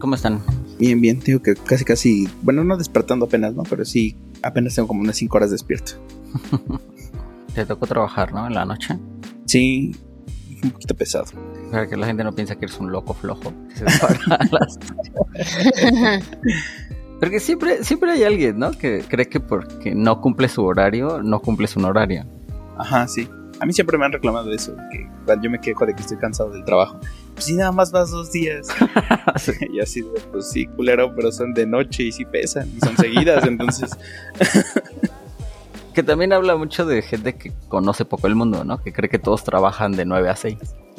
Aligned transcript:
¿Cómo 0.00 0.14
están? 0.14 0.40
Bien, 0.78 1.00
bien. 1.00 1.20
Digo 1.20 1.42
que 1.42 1.54
casi, 1.54 1.84
casi, 1.84 2.28
bueno, 2.42 2.64
no 2.64 2.76
despertando 2.76 3.26
apenas, 3.26 3.54
¿no? 3.54 3.62
Pero 3.64 3.84
sí, 3.84 4.16
apenas 4.42 4.74
tengo 4.74 4.88
como 4.88 5.02
unas 5.02 5.16
5 5.16 5.36
horas 5.36 5.50
despierto. 5.50 5.92
Te 7.54 7.66
tocó 7.66 7.86
trabajar, 7.86 8.32
¿no? 8.32 8.46
En 8.46 8.54
la 8.54 8.64
noche. 8.64 8.98
Sí, 9.44 9.94
un 10.64 10.70
poquito 10.70 10.94
pesado. 10.94 11.26
Para 11.70 11.86
que 11.86 11.96
la 11.96 12.06
gente 12.06 12.24
no 12.24 12.34
piensa 12.34 12.56
que 12.56 12.64
eres 12.64 12.80
un 12.80 12.90
loco 12.90 13.12
flojo. 13.12 13.52
Porque 17.20 17.38
siempre, 17.38 17.84
siempre 17.84 18.12
hay 18.12 18.24
alguien, 18.24 18.58
¿no? 18.58 18.70
Que 18.70 19.04
cree 19.06 19.28
que 19.28 19.40
porque 19.40 19.94
no 19.94 20.22
cumple 20.22 20.48
su 20.48 20.64
horario, 20.64 21.22
no 21.22 21.40
cumple 21.40 21.66
su 21.66 21.78
horario. 21.80 22.24
Ajá, 22.78 23.06
sí. 23.06 23.28
A 23.60 23.66
mí 23.66 23.74
siempre 23.74 23.98
me 23.98 24.06
han 24.06 24.12
reclamado 24.12 24.50
eso, 24.52 24.74
que 24.90 25.06
yo 25.42 25.50
me 25.50 25.60
quejo 25.60 25.84
de 25.84 25.94
que 25.94 26.00
estoy 26.00 26.16
cansado 26.16 26.50
del 26.50 26.64
trabajo. 26.64 26.98
Pues 27.40 27.46
si 27.46 27.54
nada 27.54 27.72
más 27.72 27.90
vas 27.90 28.10
dos 28.10 28.30
días. 28.32 28.68
Y 29.72 29.80
así, 29.80 30.04
pues 30.30 30.50
sí, 30.50 30.66
culero, 30.66 31.14
pero 31.16 31.32
son 31.32 31.54
de 31.54 31.64
noche 31.64 32.02
y 32.02 32.12
sí 32.12 32.26
pesan, 32.26 32.68
y 32.76 32.80
son 32.80 32.94
seguidas, 32.98 33.46
entonces... 33.46 33.96
que 35.94 36.02
también 36.02 36.34
habla 36.34 36.56
mucho 36.56 36.84
de 36.84 37.00
gente 37.00 37.36
que 37.36 37.50
conoce 37.68 38.04
poco 38.04 38.26
el 38.26 38.34
mundo, 38.34 38.62
¿no? 38.64 38.82
Que 38.82 38.92
cree 38.92 39.08
que 39.08 39.18
todos 39.18 39.42
trabajan 39.42 39.92
de 39.92 40.04
9 40.04 40.28
a 40.28 40.36
6. 40.36 40.58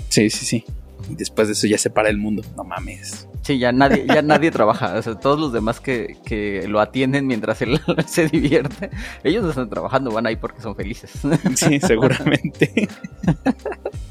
Sí, 0.09 0.31
sí, 0.31 0.45
sí. 0.45 0.65
Y 1.11 1.15
después 1.15 1.47
de 1.47 1.53
eso 1.53 1.67
ya 1.67 1.77
se 1.77 1.91
para 1.91 2.09
el 2.09 2.17
mundo. 2.17 2.41
No 2.57 2.63
mames. 2.63 3.27
Sí, 3.43 3.59
ya 3.59 3.71
nadie, 3.71 4.07
ya 4.07 4.23
nadie 4.23 4.49
trabaja. 4.49 4.95
O 4.95 5.01
sea, 5.03 5.13
todos 5.13 5.39
los 5.39 5.53
demás 5.53 5.79
que, 5.79 6.17
que 6.25 6.67
lo 6.67 6.79
atienden 6.79 7.27
mientras 7.27 7.61
él 7.61 7.79
se 8.07 8.27
divierte, 8.27 8.89
ellos 9.23 9.43
no 9.43 9.51
están 9.51 9.69
trabajando, 9.69 10.09
van 10.09 10.25
ahí 10.25 10.37
porque 10.37 10.61
son 10.61 10.75
felices. 10.75 11.11
Sí, 11.55 11.79
seguramente. 11.79 12.89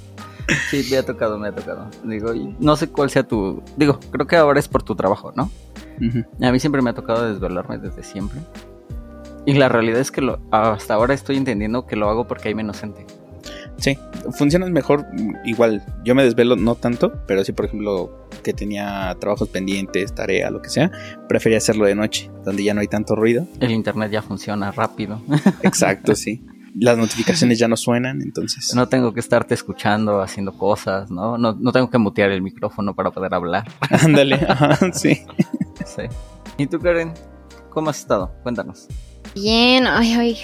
Sí, 0.71 0.87
me 0.91 0.97
ha 0.99 1.05
tocado, 1.05 1.39
me 1.39 1.49
ha 1.49 1.53
tocado. 1.53 1.89
Digo, 2.05 2.33
no 2.59 2.77
sé 2.77 2.89
cuál 2.89 3.11
sea 3.11 3.23
tu. 3.23 3.63
Digo, 3.77 3.99
creo 4.11 4.27
que 4.27 4.37
ahora 4.37 4.61
es 4.61 4.69
por 4.69 4.83
tu 4.83 4.95
trabajo, 4.95 5.33
¿no? 5.35 5.51
A 6.41 6.51
mí 6.53 6.61
siempre 6.61 6.81
me 6.81 6.91
ha 6.91 6.95
tocado 6.95 7.31
desvelarme 7.31 7.79
desde 7.79 8.03
siempre. 8.03 8.41
Y 9.47 9.55
la 9.55 9.69
realidad 9.69 10.01
es 10.01 10.11
que 10.11 10.21
lo, 10.21 10.41
hasta 10.51 10.95
ahora 10.95 11.15
estoy 11.15 11.37
entendiendo 11.37 11.87
que 11.87 11.97
lo 11.97 12.09
hago 12.09 12.27
porque 12.27 12.49
hay 12.49 12.55
menos 12.55 12.81
gente. 12.81 13.07
Sí, 13.79 13.99
funciona 14.33 14.67
mejor. 14.67 15.07
Igual, 15.45 15.83
yo 16.05 16.15
me 16.15 16.23
desvelo 16.23 16.57
no 16.57 16.75
tanto, 16.75 17.13
pero 17.27 17.45
sí, 17.45 17.53
por 17.53 17.65
ejemplo, 17.65 18.29
que 18.43 18.53
tenía 18.53 19.17
trabajos 19.19 19.49
pendientes, 19.49 20.15
tarea, 20.15 20.51
lo 20.51 20.61
que 20.61 20.69
sea, 20.69 20.91
prefería 21.29 21.59
hacerlo 21.59 21.87
de 21.87 21.95
noche, 21.95 22.31
donde 22.45 22.63
ya 22.63 22.75
no 22.75 22.81
hay 22.81 22.89
tanto 22.89 23.17
ruido. 23.17 23.47
El 23.59 23.71
internet 23.71 24.11
ya 24.11 24.23
funciona 24.23 24.71
rápido. 24.71 25.23
Exacto, 25.63 26.15
sí. 26.15 26.45
Las 26.79 26.97
notificaciones 26.99 27.59
ya 27.61 27.69
no 27.69 27.77
suenan, 27.77 28.23
entonces. 28.23 28.75
No 28.75 28.89
tengo 28.89 29.13
que 29.15 29.21
estarte 29.21 29.55
escuchando, 29.55 30.21
haciendo 30.21 30.53
cosas, 30.53 31.11
¿no? 31.11 31.39
No, 31.39 31.53
no 31.53 31.73
tengo 31.73 31.91
que 31.91 31.99
mutear 31.99 32.31
el 32.31 32.43
micrófono 32.43 32.95
para 32.95 33.11
poder 33.11 33.35
hablar. 33.35 33.69
Ándale, 33.91 34.35
ajá, 34.49 34.79
sí. 34.93 35.23
Sí. 35.85 36.03
¿Y 36.59 36.67
tú, 36.67 36.79
Karen? 36.79 37.13
¿Cómo 37.71 37.91
has 37.91 37.99
estado? 38.01 38.33
Cuéntanos. 38.43 38.89
Bien, 39.35 39.87
ay, 39.87 40.13
ay, 40.15 40.39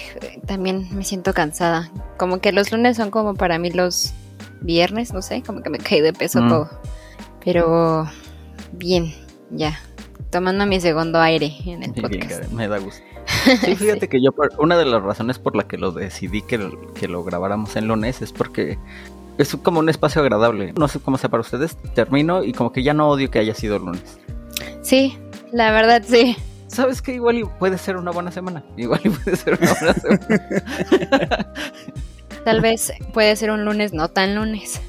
también 0.45 0.87
me 0.95 1.03
siento 1.03 1.33
cansada. 1.33 1.91
Como 2.17 2.39
que 2.39 2.51
los 2.53 2.71
lunes 2.71 2.95
son 2.97 3.11
como 3.11 3.33
para 3.35 3.59
mí 3.59 3.69
los 3.69 4.13
viernes, 4.61 5.13
no 5.13 5.21
sé, 5.21 5.43
como 5.43 5.61
que 5.61 5.69
me 5.69 5.77
caí 5.77 5.99
de 6.01 6.13
peso 6.13 6.41
Mm. 6.41 6.49
todo. 6.49 6.69
Pero 7.43 8.09
bien, 8.71 9.13
ya. 9.51 9.77
Tomando 10.31 10.65
mi 10.65 10.79
segundo 10.81 11.19
aire 11.19 11.53
en 11.65 11.83
el 11.83 11.91
Bien, 11.91 12.01
podcast. 12.01 12.31
Karen, 12.41 12.55
me 12.55 12.67
da 12.67 12.77
gusto. 12.79 13.01
Sí, 13.61 13.75
fíjate 13.75 14.09
que 14.09 14.21
yo, 14.21 14.31
una 14.57 14.77
de 14.77 14.85
las 14.85 15.01
razones 15.01 15.39
por 15.39 15.55
la 15.55 15.67
que 15.67 15.77
lo 15.77 15.91
decidí 15.91 16.41
que, 16.41 16.69
que 16.95 17.07
lo 17.07 17.23
grabáramos 17.23 17.75
en 17.75 17.87
lunes 17.87 18.21
es 18.21 18.33
porque 18.33 18.77
es 19.37 19.55
como 19.63 19.79
un 19.79 19.89
espacio 19.89 20.21
agradable. 20.21 20.73
No 20.77 20.87
sé 20.87 20.99
cómo 20.99 21.17
sea 21.17 21.29
para 21.29 21.41
ustedes, 21.41 21.77
termino 21.93 22.43
y 22.43 22.53
como 22.53 22.71
que 22.71 22.83
ya 22.83 22.93
no 22.93 23.09
odio 23.09 23.29
que 23.31 23.39
haya 23.39 23.53
sido 23.53 23.79
lunes. 23.79 24.19
Sí, 24.81 25.17
la 25.51 25.71
verdad 25.71 26.03
sí. 26.05 26.35
¿Sabes 26.67 27.01
que 27.01 27.13
Igual 27.13 27.37
y 27.37 27.45
puede 27.45 27.77
ser 27.77 27.97
una 27.97 28.11
buena 28.11 28.31
semana. 28.31 28.63
Igual 28.75 28.99
y 29.03 29.09
puede 29.09 29.37
ser 29.37 29.57
una 29.61 29.73
buena 29.73 29.93
semana. 29.93 31.53
Tal 32.43 32.61
vez 32.61 32.91
puede 33.13 33.35
ser 33.35 33.51
un 33.51 33.65
lunes 33.65 33.93
no 33.93 34.09
tan 34.09 34.35
lunes. 34.35 34.81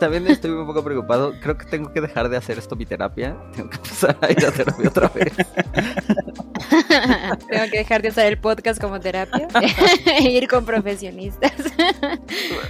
También 0.00 0.26
estoy 0.28 0.50
un 0.50 0.66
poco 0.66 0.82
preocupado. 0.82 1.34
Creo 1.40 1.56
que 1.58 1.66
tengo 1.66 1.92
que 1.92 2.00
dejar 2.00 2.28
de 2.30 2.36
hacer 2.38 2.58
esto 2.58 2.74
mi 2.74 2.86
terapia. 2.86 3.36
Tengo 3.54 3.68
que 3.70 3.76
empezar 3.76 4.16
a 4.20 4.30
ir 4.32 4.44
a 4.46 4.50
terapia 4.50 4.88
otra 4.88 5.08
vez. 5.08 5.32
Tengo 7.48 7.64
que 7.70 7.78
dejar 7.78 8.02
de 8.02 8.08
usar 8.08 8.26
el 8.26 8.38
podcast 8.38 8.80
como 8.80 8.98
terapia 8.98 9.46
e 10.18 10.22
ir 10.30 10.48
con 10.48 10.64
profesionistas. 10.64 11.52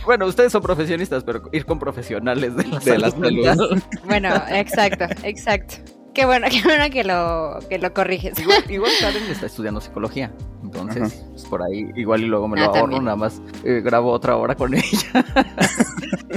Bueno, 0.04 0.26
ustedes 0.26 0.50
son 0.50 0.62
profesionistas, 0.62 1.22
pero 1.22 1.42
ir 1.52 1.64
con 1.64 1.78
profesionales 1.78 2.56
de 2.56 2.64
la 2.66 2.78
De 2.80 2.98
la 2.98 3.10
salud 3.10 3.24
salud. 3.24 3.44
mental. 3.44 3.82
Bueno, 4.04 4.34
exacto, 4.48 5.04
exacto. 5.22 5.76
Qué 6.14 6.24
bueno, 6.26 6.46
qué 6.50 6.60
bueno 6.62 6.90
que 6.90 7.04
lo, 7.04 7.58
que 7.68 7.78
lo 7.78 7.92
corriges. 7.94 8.38
Igual, 8.38 8.64
igual 8.70 8.90
Karen 9.00 9.22
está 9.30 9.46
estudiando 9.46 9.80
psicología. 9.80 10.32
Entonces, 10.62 11.24
pues, 11.30 11.44
por 11.46 11.62
ahí 11.62 11.86
igual 11.96 12.22
y 12.22 12.26
luego 12.26 12.46
me 12.48 12.56
lo 12.58 12.64
Ah, 12.64 12.66
ahorro, 12.66 12.80
también. 12.82 13.04
nada 13.04 13.16
más 13.16 13.40
eh, 13.64 13.80
grabo 13.82 14.10
otra 14.12 14.36
hora 14.36 14.54
con 14.54 14.74
ella. 14.74 15.24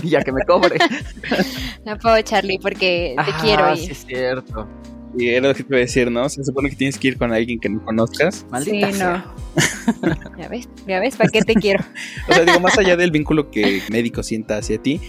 y 0.02 0.10
ya 0.10 0.22
que 0.22 0.32
me 0.32 0.44
cobre. 0.46 0.78
No 1.86 1.98
puedo, 1.98 2.22
Charlie, 2.22 2.60
porque 2.60 3.16
te 3.16 3.32
Ah, 3.32 3.38
quiero 3.42 3.76
sí 3.76 3.84
ir. 3.86 3.92
es 3.92 4.06
cierto. 4.06 4.68
Y 5.16 5.28
era 5.30 5.50
lo 5.50 5.54
que 5.54 5.62
te 5.64 5.70
iba 5.70 5.78
a 5.78 5.82
decir, 5.82 6.10
¿no? 6.10 6.28
Se 6.28 6.44
supone 6.44 6.72
que 6.72 6.76
tienes 6.76 6.98
que 6.98 7.10
ir 7.10 7.18
con 7.20 7.32
alguien 7.32 7.60
que 7.60 7.70
no 7.70 7.84
conozcas. 7.86 8.48
Maldita 8.50 8.88
sí, 8.92 8.98
sea. 8.98 9.26
no. 10.02 10.38
ya 10.40 10.48
ves, 10.48 10.68
ya 10.88 11.00
ves, 11.00 11.16
¿para 11.16 11.30
qué 11.30 11.42
te 11.44 11.54
quiero? 11.54 11.84
O 12.28 12.34
sea, 12.34 12.44
digo, 12.44 12.60
más 12.60 12.76
allá 12.80 12.98
del 12.98 13.12
vínculo 13.12 13.52
que 13.52 13.62
el 13.78 13.82
médico 13.92 14.24
sienta 14.24 14.58
hacia 14.58 14.82
ti, 14.82 15.00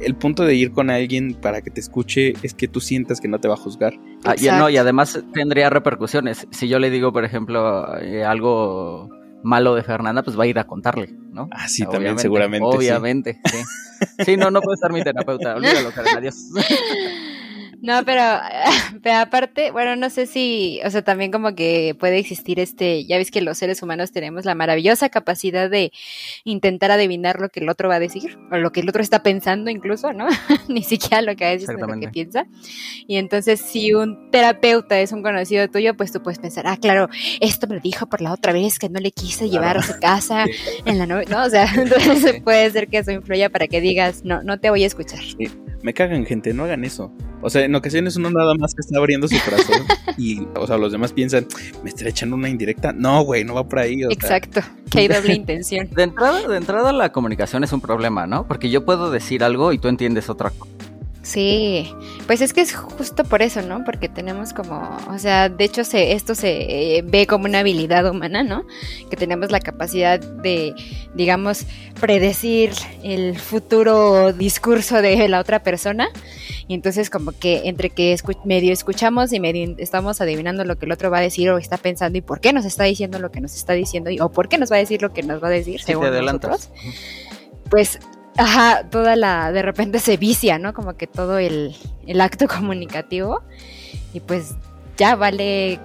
el 0.00 0.14
punto 0.14 0.44
de 0.44 0.54
ir 0.54 0.72
con 0.72 0.90
alguien 0.90 1.34
para 1.34 1.62
que 1.62 1.70
te 1.70 1.80
escuche 1.80 2.34
es 2.42 2.54
que 2.54 2.68
tú 2.68 2.80
sientas 2.80 3.20
que 3.20 3.28
no 3.28 3.38
te 3.38 3.48
va 3.48 3.54
a 3.54 3.58
juzgar. 3.58 3.94
Ah, 4.24 4.34
y, 4.38 4.46
no, 4.46 4.68
y 4.70 4.76
además 4.76 5.22
tendría 5.32 5.70
repercusiones. 5.70 6.46
Si 6.50 6.68
yo 6.68 6.78
le 6.78 6.90
digo, 6.90 7.12
por 7.12 7.24
ejemplo, 7.24 7.96
eh, 8.00 8.24
algo 8.24 9.10
malo 9.42 9.74
de 9.74 9.82
Fernanda, 9.82 10.22
pues 10.22 10.38
va 10.38 10.44
a 10.44 10.46
ir 10.46 10.58
a 10.58 10.64
contarle, 10.64 11.14
¿no? 11.32 11.48
Ah, 11.52 11.68
sí, 11.68 11.82
también 11.82 12.00
Obviamente, 12.00 12.22
seguramente. 12.22 12.68
sí. 12.70 12.76
Obviamente, 12.76 13.40
sí. 13.44 13.58
Sí, 14.24 14.36
no, 14.36 14.50
no 14.50 14.60
puede 14.60 14.74
estar 14.74 14.92
mi 14.92 15.02
terapeuta. 15.02 15.56
Olvídalo, 15.56 15.90
Karen, 15.90 16.18
adiós. 16.18 16.36
No, 17.80 18.04
pero, 18.04 18.22
pero 19.02 19.16
aparte, 19.18 19.70
bueno, 19.70 19.94
no 19.94 20.10
sé 20.10 20.26
si, 20.26 20.80
o 20.84 20.90
sea, 20.90 21.02
también 21.02 21.30
como 21.30 21.54
que 21.54 21.94
puede 21.98 22.18
existir 22.18 22.58
este, 22.58 23.06
ya 23.06 23.18
ves 23.18 23.30
que 23.30 23.40
los 23.40 23.56
seres 23.56 23.82
humanos 23.82 24.10
tenemos 24.10 24.44
la 24.44 24.56
maravillosa 24.56 25.08
capacidad 25.10 25.70
de 25.70 25.92
intentar 26.44 26.90
adivinar 26.90 27.40
lo 27.40 27.50
que 27.50 27.60
el 27.60 27.68
otro 27.68 27.88
va 27.88 27.96
a 27.96 28.00
decir, 28.00 28.36
o 28.50 28.56
lo 28.56 28.72
que 28.72 28.80
el 28.80 28.88
otro 28.88 29.00
está 29.00 29.22
pensando 29.22 29.70
incluso, 29.70 30.12
¿no? 30.12 30.26
Ni 30.68 30.82
siquiera 30.82 31.22
lo 31.22 31.36
que 31.36 31.44
a 31.44 31.58
sino 31.58 31.86
lo 31.86 32.00
que 32.00 32.08
piensa. 32.08 32.46
Y 33.06 33.16
entonces, 33.16 33.60
si 33.60 33.94
un 33.94 34.30
terapeuta 34.30 34.98
es 35.00 35.12
un 35.12 35.22
conocido 35.22 35.68
tuyo, 35.68 35.96
pues 35.96 36.10
tú 36.12 36.20
puedes 36.22 36.38
pensar, 36.40 36.66
ah, 36.66 36.76
claro, 36.76 37.08
esto 37.40 37.66
me 37.68 37.76
lo 37.76 37.80
dijo 37.80 38.06
por 38.06 38.20
la 38.20 38.32
otra 38.32 38.52
vez 38.52 38.78
que 38.78 38.88
no 38.88 38.98
le 38.98 39.12
quise 39.12 39.48
llevar 39.48 39.78
a 39.78 39.82
su 39.82 39.98
casa 40.00 40.46
en 40.84 40.98
la 40.98 41.06
noche, 41.06 41.30
¿no? 41.30 41.44
O 41.44 41.50
sea, 41.50 41.66
entonces 41.76 42.18
Sí. 42.18 42.40
puede 42.40 42.68
ser 42.70 42.88
que 42.88 42.98
eso 42.98 43.12
influya 43.12 43.50
para 43.50 43.68
que 43.68 43.80
digas, 43.80 44.24
no, 44.24 44.42
no 44.42 44.58
te 44.58 44.70
voy 44.70 44.82
a 44.82 44.86
escuchar. 44.86 45.20
Me 45.82 45.94
cagan, 45.94 46.26
gente, 46.26 46.52
no 46.52 46.64
hagan 46.64 46.84
eso. 46.84 47.12
O 47.40 47.50
sea, 47.50 47.64
en 47.64 47.74
ocasiones 47.74 48.16
uno 48.16 48.30
nada 48.30 48.54
más 48.54 48.74
que 48.74 48.80
está 48.80 48.98
abriendo 48.98 49.28
su 49.28 49.36
corazón 49.44 49.84
y, 50.18 50.40
o 50.56 50.66
sea, 50.66 50.76
los 50.76 50.90
demás 50.90 51.12
piensan, 51.12 51.46
¿me 51.84 51.90
estará 51.90 52.10
echando 52.10 52.34
una 52.36 52.48
indirecta? 52.48 52.92
No, 52.92 53.22
güey, 53.22 53.44
no 53.44 53.54
va 53.54 53.68
por 53.68 53.78
ahí. 53.78 54.04
o 54.04 54.10
Exacto, 54.10 54.60
que 54.90 55.00
hay 55.00 55.08
doble 55.08 55.34
intención. 55.34 55.88
De 55.94 56.02
entrada, 56.02 56.46
de 56.46 56.56
entrada 56.56 56.92
la 56.92 57.12
comunicación 57.12 57.62
es 57.64 57.72
un 57.72 57.80
problema, 57.80 58.26
¿no? 58.26 58.46
Porque 58.46 58.70
yo 58.70 58.84
puedo 58.84 59.10
decir 59.10 59.44
algo 59.44 59.72
y 59.72 59.78
tú 59.78 59.88
entiendes 59.88 60.28
otra 60.28 60.50
cosa. 60.50 60.72
Sí, 61.28 61.92
pues 62.26 62.40
es 62.40 62.54
que 62.54 62.62
es 62.62 62.74
justo 62.74 63.22
por 63.22 63.42
eso, 63.42 63.60
¿no? 63.60 63.84
Porque 63.84 64.08
tenemos 64.08 64.54
como, 64.54 64.96
o 65.10 65.18
sea, 65.18 65.50
de 65.50 65.62
hecho 65.64 65.84
se, 65.84 66.12
esto 66.12 66.34
se 66.34 66.96
eh, 66.96 67.02
ve 67.02 67.26
como 67.26 67.44
una 67.44 67.58
habilidad 67.58 68.08
humana, 68.10 68.42
¿no? 68.42 68.64
Que 69.10 69.16
tenemos 69.16 69.50
la 69.50 69.60
capacidad 69.60 70.18
de, 70.18 70.74
digamos, 71.14 71.66
predecir 72.00 72.70
el 73.02 73.38
futuro 73.38 74.32
discurso 74.32 75.02
de 75.02 75.28
la 75.28 75.40
otra 75.40 75.62
persona. 75.62 76.08
Y 76.66 76.72
entonces 76.74 77.10
como 77.10 77.32
que 77.32 77.62
entre 77.68 77.90
que 77.90 78.14
escu- 78.14 78.42
medio 78.44 78.72
escuchamos 78.72 79.32
y 79.34 79.40
medio 79.40 79.74
estamos 79.78 80.22
adivinando 80.22 80.64
lo 80.64 80.78
que 80.78 80.86
el 80.86 80.92
otro 80.92 81.10
va 81.10 81.18
a 81.18 81.22
decir 81.22 81.50
o 81.50 81.58
está 81.58 81.76
pensando 81.76 82.16
y 82.16 82.22
por 82.22 82.40
qué 82.40 82.52
nos 82.54 82.64
está 82.64 82.84
diciendo 82.84 83.18
lo 83.18 83.30
que 83.30 83.40
nos 83.42 83.54
está 83.54 83.74
diciendo 83.74 84.08
y, 84.10 84.18
o 84.20 84.30
por 84.30 84.48
qué 84.48 84.56
nos 84.56 84.72
va 84.72 84.76
a 84.76 84.78
decir 84.78 85.02
lo 85.02 85.12
que 85.12 85.22
nos 85.22 85.42
va 85.42 85.48
a 85.48 85.50
decir, 85.50 85.80
Sí, 85.80 85.86
según 85.86 86.04
nosotros 86.48 86.70
pues, 87.70 87.98
ajá, 88.38 88.84
toda 88.90 89.16
la, 89.16 89.52
de 89.52 89.62
repente 89.62 89.98
se 89.98 90.16
vicia, 90.16 90.58
¿no? 90.58 90.72
Como 90.72 90.96
que 90.96 91.06
todo 91.06 91.38
el, 91.38 91.76
el 92.06 92.20
acto 92.20 92.46
comunicativo 92.48 93.42
y 94.14 94.20
pues 94.20 94.54
ya 94.96 95.16
vale 95.16 95.78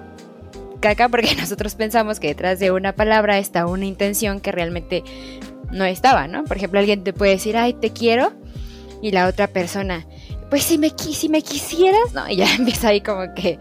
caca 0.79 1.09
porque 1.09 1.35
nosotros 1.39 1.75
pensamos 1.75 2.19
que 2.19 2.27
detrás 2.27 2.59
de 2.59 2.71
una 2.71 2.93
palabra 2.93 3.37
está 3.37 3.65
una 3.65 3.85
intención 3.85 4.39
que 4.39 4.51
realmente 4.51 5.03
no 5.71 5.85
estaba, 5.85 6.27
¿no? 6.27 6.43
Por 6.45 6.57
ejemplo, 6.57 6.79
alguien 6.79 7.03
te 7.03 7.13
puede 7.13 7.31
decir, 7.31 7.57
ay, 7.57 7.73
te 7.73 7.91
quiero, 7.91 8.31
y 9.01 9.11
la 9.11 9.27
otra 9.27 9.47
persona, 9.47 10.05
pues 10.49 10.63
si 10.63 10.77
me, 10.77 10.89
si 10.89 11.27
me 11.27 11.41
quisieras, 11.41 12.13
¿no? 12.13 12.29
Y 12.29 12.37
ya 12.37 12.53
empieza 12.57 12.89
ahí 12.89 13.01
como 13.01 13.33
que 13.33 13.59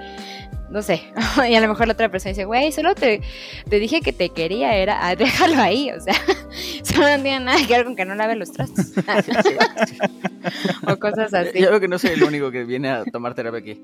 no 0.73 0.83
sé. 0.83 1.03
y 1.49 1.55
a 1.55 1.61
lo 1.61 1.69
mejor 1.69 1.87
la 1.87 1.93
otra 1.93 2.09
persona 2.09 2.31
dice, 2.31 2.45
güey, 2.45 2.73
solo 2.73 2.95
te, 2.95 3.21
te 3.69 3.79
dije 3.79 4.01
que 4.01 4.13
te 4.13 4.31
quería, 4.31 4.75
era, 4.75 5.07
ah, 5.07 5.15
déjalo 5.15 5.61
ahí, 5.61 5.91
o 5.91 6.01
sea, 6.01 6.15
solo 6.83 7.17
no 7.17 7.23
tiene 7.23 7.41
nada 7.41 7.59
que 7.67 7.75
ver 7.75 7.85
con 7.85 7.95
que 7.95 8.05
no 8.05 8.15
lave 8.15 8.37
los 8.37 8.53
trastos. 8.53 8.93
o 10.87 10.97
cosas 10.99 11.33
así. 11.35 11.61
Yo 11.61 11.69
creo 11.69 11.81
que 11.81 11.89
no 11.89 11.99
soy 11.99 12.11
el 12.11 12.25
único 12.25 12.51
que 12.51 12.65
viene 12.65 12.89
a 12.89 13.05
tomar 13.05 13.35
terapia 13.35 13.61
aquí. 13.61 13.83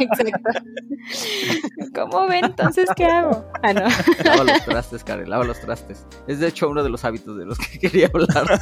Exacto. 0.00 0.50
¿Cómo 1.94 2.26
ven? 2.28 2.44
Entonces, 2.44 2.88
¿qué 2.96 3.04
hago? 3.04 3.44
Ah, 3.62 3.72
no. 3.72 3.80
Lava 4.24 4.44
los 4.44 4.64
trastes, 4.64 5.04
Karen, 5.04 5.30
lava 5.30 5.44
los 5.44 5.60
trastes. 5.60 6.06
Es 6.26 6.40
de 6.40 6.48
hecho 6.48 6.68
uno 6.68 6.82
de 6.82 6.90
los 6.90 7.04
hábitos 7.04 7.36
de 7.36 7.46
los 7.46 7.58
que 7.58 7.78
quería 7.88 8.10
hablar 8.12 8.60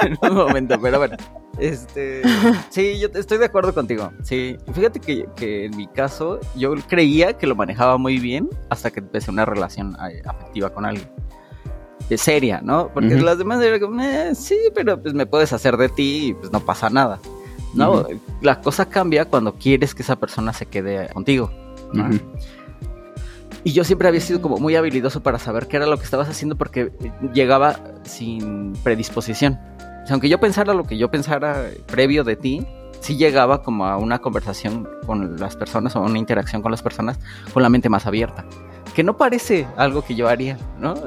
en 0.00 0.18
un 0.22 0.34
momento, 0.36 0.80
pero 0.80 0.98
bueno. 0.98 1.16
Este, 1.58 2.22
sí, 2.70 2.98
yo 2.98 3.08
estoy 3.14 3.38
de 3.38 3.44
acuerdo 3.44 3.74
contigo. 3.74 4.10
Sí, 4.22 4.56
fíjate 4.72 5.00
que, 5.00 5.28
que, 5.36 5.66
en 5.66 5.76
mi 5.76 5.86
caso 5.86 6.40
yo 6.56 6.74
creía 6.88 7.34
que 7.34 7.46
lo 7.46 7.54
manejaba 7.54 7.98
muy 7.98 8.18
bien 8.18 8.48
hasta 8.70 8.90
que 8.90 9.00
empecé 9.00 9.30
una 9.30 9.44
relación 9.44 9.96
eh, 10.10 10.22
afectiva 10.26 10.70
con 10.70 10.86
alguien. 10.86 11.10
Es 12.10 12.20
seria, 12.22 12.60
¿no? 12.62 12.90
Porque 12.92 13.14
las 13.20 13.38
demás 13.38 13.62
eran 13.62 13.80
como, 13.80 14.02
eh, 14.02 14.34
sí, 14.34 14.58
pero 14.74 15.00
pues 15.00 15.14
me 15.14 15.24
puedes 15.24 15.52
hacer 15.52 15.76
de 15.76 15.88
ti 15.88 16.28
y 16.28 16.34
pues 16.34 16.52
no 16.52 16.60
pasa 16.60 16.90
nada. 16.90 17.20
¿No? 17.74 18.06
La 18.40 18.60
cosa 18.60 18.86
cambia 18.86 19.24
cuando 19.24 19.54
quieres 19.54 19.94
que 19.94 20.02
esa 20.02 20.16
persona 20.16 20.52
se 20.52 20.66
quede 20.66 21.08
contigo. 21.08 21.50
Y 23.64 23.72
yo 23.72 23.84
siempre 23.84 24.08
había 24.08 24.20
sido 24.20 24.42
como 24.42 24.58
muy 24.58 24.74
habilidoso 24.74 25.22
para 25.22 25.38
saber 25.38 25.68
qué 25.68 25.76
era 25.76 25.86
lo 25.86 25.96
que 25.96 26.04
estabas 26.04 26.28
haciendo 26.28 26.56
porque 26.56 26.92
llegaba 27.32 27.78
sin 28.02 28.72
predisposición 28.82 29.58
aunque 30.10 30.28
yo 30.28 30.38
pensara 30.40 30.74
lo 30.74 30.84
que 30.84 30.98
yo 30.98 31.10
pensara 31.10 31.70
previo 31.86 32.24
de 32.24 32.36
ti, 32.36 32.66
sí 33.00 33.16
llegaba 33.16 33.62
como 33.62 33.86
a 33.86 33.96
una 33.96 34.18
conversación 34.18 34.88
con 35.06 35.38
las 35.38 35.56
personas 35.56 35.94
o 35.96 36.00
una 36.00 36.18
interacción 36.18 36.62
con 36.62 36.70
las 36.70 36.82
personas 36.82 37.18
con 37.52 37.62
la 37.62 37.68
mente 37.68 37.88
más 37.88 38.06
abierta. 38.06 38.44
Que 38.94 39.02
no 39.02 39.16
parece 39.16 39.66
algo 39.76 40.02
que 40.02 40.14
yo 40.14 40.28
haría, 40.28 40.58
¿no? 40.78 40.94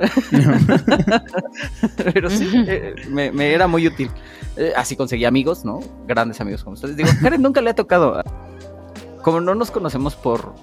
Pero 2.13 2.29
sí, 2.29 2.49
eh, 2.67 2.95
me, 3.09 3.53
era 3.53 3.67
muy 3.67 3.87
útil. 3.87 4.09
Eh, 4.57 4.73
así 4.75 4.95
conseguí 4.95 5.25
amigos, 5.25 5.65
¿no? 5.65 5.79
Grandes 6.07 6.41
amigos 6.41 6.63
como 6.63 6.73
ustedes. 6.73 6.97
Digo, 6.97 7.09
Karen 7.21 7.41
nunca 7.41 7.61
le 7.61 7.69
ha 7.69 7.75
tocado. 7.75 8.23
Como 9.21 9.39
no 9.39 9.53
nos 9.53 9.71
conocemos 9.71 10.15
por 10.15 10.53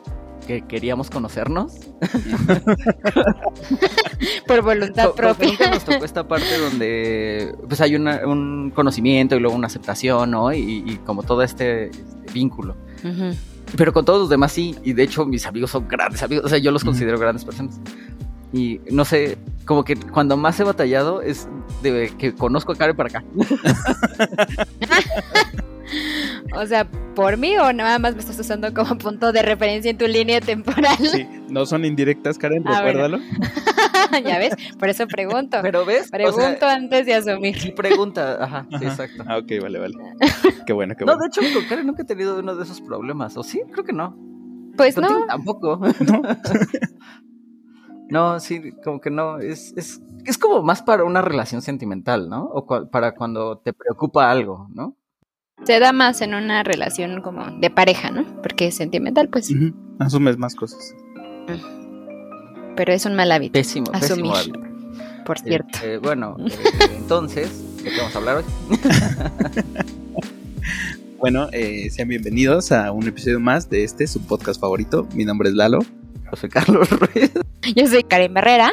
que 0.46 0.62
queríamos 0.62 1.10
conocernos. 1.10 1.74
Por 4.46 4.62
voluntad 4.62 5.10
propia. 5.12 5.48
Nunca 5.48 5.70
nos 5.70 5.84
tocó 5.84 6.04
esta 6.04 6.26
parte 6.26 6.58
donde 6.58 7.54
pues 7.68 7.80
hay 7.80 7.96
un 7.96 8.72
conocimiento 8.74 9.36
y 9.36 9.40
luego 9.40 9.56
una 9.56 9.68
aceptación, 9.68 10.30
¿no? 10.30 10.52
Y, 10.52 11.00
como 11.04 11.22
todo 11.22 11.42
este, 11.42 11.86
este 11.86 12.32
vínculo. 12.32 12.76
Pero 13.76 13.92
con 13.92 14.04
todos 14.04 14.20
los 14.20 14.28
demás 14.28 14.52
sí, 14.52 14.76
y 14.84 14.92
de 14.92 15.02
hecho 15.02 15.24
mis 15.24 15.46
amigos 15.46 15.70
son 15.70 15.88
grandes 15.88 16.22
amigos, 16.22 16.44
o 16.44 16.48
sea, 16.48 16.58
yo 16.58 16.70
los 16.70 16.84
considero 16.84 17.18
grandes 17.18 17.44
personas. 17.44 17.80
Y 18.52 18.80
no 18.90 19.04
sé, 19.04 19.38
como 19.64 19.82
que 19.82 19.96
cuando 19.96 20.36
más 20.36 20.60
he 20.60 20.64
batallado 20.64 21.22
es 21.22 21.48
de 21.82 22.12
que 22.18 22.34
conozco 22.34 22.72
a 22.72 22.76
Karen 22.76 22.96
para 22.96 23.08
acá. 23.08 23.24
O 26.54 26.66
sea, 26.66 26.88
¿por 27.14 27.36
mí 27.36 27.56
o 27.56 27.72
nada 27.72 27.98
más 27.98 28.14
me 28.14 28.20
estás 28.20 28.38
usando 28.38 28.72
como 28.74 28.96
punto 28.98 29.32
de 29.32 29.42
referencia 29.42 29.90
en 29.90 29.98
tu 29.98 30.06
línea 30.06 30.40
temporal? 30.40 30.96
Sí, 30.98 31.26
no 31.48 31.66
son 31.66 31.84
indirectas, 31.84 32.38
Karen, 32.38 32.64
ah, 32.66 32.82
recuérdalo. 32.82 33.18
ya 34.24 34.38
ves, 34.38 34.54
por 34.78 34.88
eso 34.88 35.06
pregunto. 35.06 35.58
Pero 35.62 35.84
ves, 35.84 36.10
pregunto 36.10 36.66
antes 36.66 37.06
de 37.06 37.14
asumir. 37.14 37.56
Y 37.64 37.72
pregunta, 37.72 38.42
ajá, 38.42 38.66
sí, 38.78 38.84
exacto. 38.84 39.24
Ah, 39.26 39.38
ok, 39.38 39.50
vale, 39.62 39.78
vale. 39.78 39.94
Qué 40.66 40.72
bueno, 40.72 40.94
qué 40.96 41.04
bueno. 41.04 41.18
No, 41.18 41.22
de 41.22 41.26
hecho, 41.26 41.40
con 41.54 41.68
Karen 41.68 41.86
nunca 41.86 42.02
he 42.02 42.06
tenido 42.06 42.38
uno 42.38 42.54
de 42.54 42.62
esos 42.62 42.80
problemas, 42.80 43.36
¿o 43.36 43.42
sí? 43.42 43.62
Creo 43.72 43.84
que 43.84 43.92
no. 43.92 44.16
Pues 44.76 44.96
no. 44.96 45.26
Tampoco. 45.26 45.80
No. 46.06 46.22
no, 48.08 48.40
sí, 48.40 48.72
como 48.84 49.00
que 49.00 49.10
no. 49.10 49.38
Es, 49.38 49.74
es, 49.76 50.00
es 50.24 50.38
como 50.38 50.62
más 50.62 50.82
para 50.82 51.02
una 51.02 51.20
relación 51.20 51.62
sentimental, 51.62 52.28
¿no? 52.28 52.44
O 52.44 52.64
para 52.90 53.14
cuando 53.14 53.58
te 53.58 53.72
preocupa 53.72 54.30
algo, 54.30 54.68
¿no? 54.72 54.96
Se 55.64 55.78
da 55.78 55.92
más 55.92 56.20
en 56.20 56.34
una 56.34 56.62
relación 56.62 57.20
como 57.20 57.44
de 57.58 57.70
pareja, 57.70 58.10
¿no? 58.10 58.24
Porque 58.42 58.68
es 58.68 58.76
sentimental, 58.76 59.28
pues. 59.28 59.52
Asumes 59.98 60.38
más 60.38 60.54
cosas. 60.54 60.94
Pero 62.76 62.92
es 62.92 63.06
un 63.06 63.14
mal 63.14 63.30
hábito. 63.30 63.52
Pésimo, 63.52 63.86
asumir. 63.92 64.32
Pésimo 64.32 65.24
Por 65.24 65.38
cierto. 65.38 65.78
Eh, 65.84 65.98
bueno, 65.98 66.36
eh, 66.38 66.90
entonces, 66.96 67.76
¿de 67.82 67.90
qué 67.90 67.98
vamos 67.98 68.14
a 68.14 68.18
hablar 68.18 68.36
hoy? 68.38 68.44
bueno, 71.18 71.48
eh, 71.52 71.90
sean 71.90 72.08
bienvenidos 72.08 72.72
a 72.72 72.90
un 72.92 73.06
episodio 73.06 73.40
más 73.40 73.68
de 73.68 73.84
este, 73.84 74.06
su 74.06 74.26
podcast 74.26 74.60
favorito. 74.60 75.06
Mi 75.14 75.24
nombre 75.24 75.50
es 75.50 75.54
Lalo. 75.54 75.80
Yo 75.80 76.36
soy 76.36 76.48
Carlos 76.48 76.88
Ruiz. 76.90 77.32
Yo 77.76 77.86
soy 77.86 78.02
Karen 78.02 78.32
Barrera. 78.32 78.72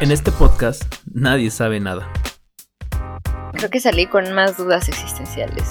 En 0.00 0.10
este 0.10 0.32
podcast 0.32 0.82
nadie 1.12 1.50
sabe 1.50 1.80
nada. 1.80 2.10
Creo 3.52 3.70
que 3.70 3.80
salí 3.80 4.06
con 4.06 4.32
más 4.32 4.56
dudas 4.56 4.88
existenciales 4.88 5.64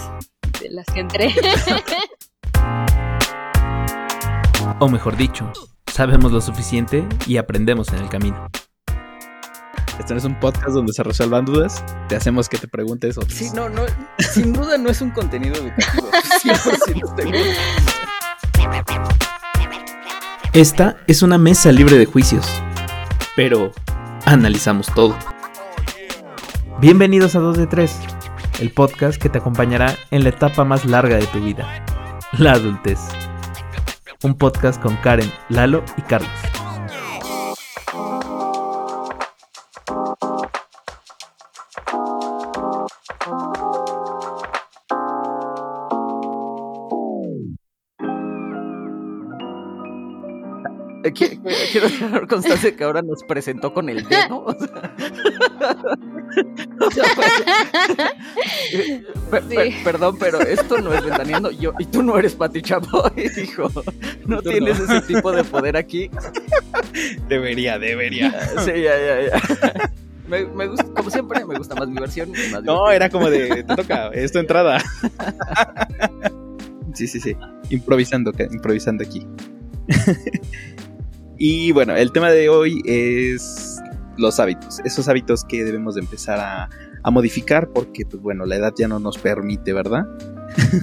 de 0.61 0.69
las 0.69 0.85
que 0.87 0.99
entré. 0.99 1.33
o 4.79 4.87
mejor 4.87 5.17
dicho, 5.17 5.51
sabemos 5.91 6.31
lo 6.31 6.41
suficiente 6.41 7.07
y 7.25 7.37
aprendemos 7.37 7.89
en 7.89 7.99
el 7.99 8.09
camino. 8.09 8.47
Este 9.99 10.13
no 10.13 10.19
es 10.19 10.25
un 10.25 10.39
podcast 10.39 10.69
donde 10.69 10.93
se 10.93 11.03
resuelvan 11.03 11.43
dudas, 11.43 11.83
te 12.07 12.15
hacemos 12.15 12.47
que 12.47 12.57
te 12.57 12.67
preguntes 12.67 13.17
otras. 13.17 13.33
Sí, 13.33 13.49
no, 13.53 13.67
no, 13.67 13.83
sin 14.17 14.53
duda 14.53 14.77
no 14.77 14.89
es 14.89 15.01
un 15.01 15.11
contenido 15.11 15.55
educativo. 15.55 16.09
Esta 20.59 20.97
es 21.07 21.23
una 21.23 21.37
mesa 21.37 21.71
libre 21.71 21.97
de 21.97 22.05
juicios, 22.05 22.45
pero 23.37 23.71
analizamos 24.25 24.93
todo. 24.93 25.15
Bienvenidos 26.81 27.37
a 27.37 27.39
2 27.39 27.59
de 27.59 27.65
3, 27.65 27.97
el 28.59 28.73
podcast 28.73 29.21
que 29.21 29.29
te 29.29 29.37
acompañará 29.37 29.95
en 30.11 30.23
la 30.23 30.31
etapa 30.31 30.65
más 30.65 30.83
larga 30.83 31.15
de 31.15 31.27
tu 31.27 31.39
vida, 31.39 31.85
la 32.37 32.51
adultez. 32.51 32.99
Un 34.21 34.35
podcast 34.35 34.81
con 34.81 34.97
Karen, 34.97 35.31
Lalo 35.47 35.81
y 35.95 36.01
Carlos. 36.01 36.48
Quiero 51.71 51.87
dejar 51.87 52.27
constancia 52.27 52.75
que 52.75 52.83
ahora 52.83 53.01
nos 53.01 53.23
presentó 53.23 53.73
con 53.73 53.89
el 53.89 54.07
dedo. 54.07 54.55
perdón, 59.83 60.17
pero 60.19 60.41
esto 60.41 60.79
no 60.79 60.93
es 60.93 61.03
ventaneando. 61.03 61.51
Yo, 61.51 61.73
y 61.79 61.85
tú 61.85 62.03
no 62.03 62.17
eres 62.17 62.35
Pati 62.35 62.61
Chapoy, 62.61 63.29
dijo. 63.35 63.69
No 64.25 64.41
tienes 64.41 64.79
ese 64.79 65.01
tipo 65.01 65.31
de 65.31 65.43
poder 65.43 65.77
aquí. 65.77 66.09
Debería, 67.27 67.79
debería. 67.79 68.31
Sí, 68.59 68.71
ya, 68.81 68.97
ya, 68.97 69.21
ya. 69.29 69.41
Me, 70.27 70.45
me 70.45 70.67
gusta, 70.67 70.85
como 70.95 71.09
siempre, 71.09 71.43
me 71.45 71.57
gusta 71.57 71.75
más 71.75 71.87
mi 71.87 71.99
versión. 71.99 72.31
no, 72.63 72.91
era 72.91 73.09
como 73.09 73.29
de, 73.29 73.63
te 73.63 73.75
toca, 73.75 74.09
es 74.09 74.31
tu 74.31 74.37
entrada. 74.39 74.79
sí, 76.93 77.07
sí, 77.07 77.19
sí. 77.19 77.35
Improvisando, 77.71 78.31
improvisando 78.51 79.03
aquí. 79.03 79.25
Y 81.41 81.71
bueno, 81.71 81.95
el 81.95 82.11
tema 82.11 82.29
de 82.31 82.49
hoy 82.49 82.81
es 82.85 83.81
los 84.17 84.41
hábitos, 84.41 84.81
esos 84.83 85.07
hábitos 85.07 85.45
que 85.45 85.63
debemos 85.63 85.95
de 85.95 86.01
empezar 86.01 86.37
a, 86.37 86.69
modificar 87.11 87.69
porque, 87.69 88.05
pues 88.05 88.21
bueno, 88.21 88.45
la 88.45 88.57
edad 88.57 88.73
ya 88.77 88.87
no 88.87 88.99
nos 88.99 89.17
permite, 89.17 89.73
¿verdad? 89.73 90.05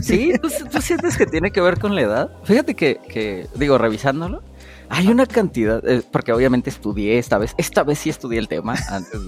Sí, 0.03 0.33
¿tú, 0.43 0.49
sientes 0.81 1.17
que 1.17 1.27
tiene 1.27 1.53
que 1.53 1.61
ver 1.61 1.79
con 1.79 1.95
la 1.95 2.01
edad? 2.01 2.31
Fíjate 2.45 2.75
que, 2.75 3.47
digo, 3.55 3.79
revisándolo, 3.79 4.43
hay 4.89 5.09
una 5.09 5.27
cantidad, 5.27 5.87
eh, 5.87 6.03
porque 6.11 6.33
obviamente 6.33 6.71
estudié 6.71 7.19
esta 7.19 7.37
vez, 7.39 7.55
esta 7.59 7.85
vez 7.85 7.99
sí 7.99 8.11
estudié 8.11 8.39
el 8.39 8.49
tema 8.49 8.77
antes 8.89 9.21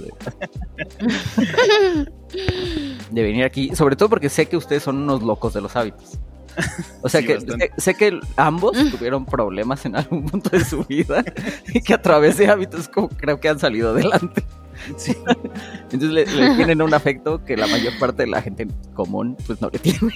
de 3.10 3.22
venir 3.22 3.44
aquí, 3.44 3.76
sobre 3.76 3.94
todo 3.94 4.08
porque 4.08 4.28
sé 4.28 4.46
que 4.46 4.56
ustedes 4.56 4.82
son 4.82 4.96
unos 4.96 5.22
locos 5.22 5.52
de 5.52 5.60
los 5.60 5.76
hábitos. 5.76 6.18
O 7.02 7.08
sea 7.08 7.22
que 7.22 7.38
sé, 7.76 7.94
que 7.94 8.20
ambos 8.36 8.76
tuvieron 8.90 9.24
problemas 9.24 9.86
en 9.86 9.96
algún 9.96 10.26
punto 10.26 10.50
de 10.50 10.64
su 10.64 10.84
vida 10.84 11.24
y 11.72 11.80
que 11.80 11.94
a 11.94 12.02
través 12.02 12.36
de 12.38 12.48
hábitos 12.48 12.90
creo 13.16 13.40
que 13.40 13.48
han 13.48 13.58
salido 13.58 13.90
adelante. 13.90 14.42
Entonces 15.90 16.10
le, 16.10 16.24
tienen 16.24 16.82
un 16.82 16.94
afecto 16.94 17.44
que 17.44 17.56
la 17.56 17.66
mayor 17.66 17.92
parte 17.98 18.24
de 18.24 18.28
la 18.28 18.42
gente 18.42 18.66
común 18.94 19.36
pues 19.46 19.60
no 19.60 19.70
le 19.70 19.78
tiene. 19.78 20.12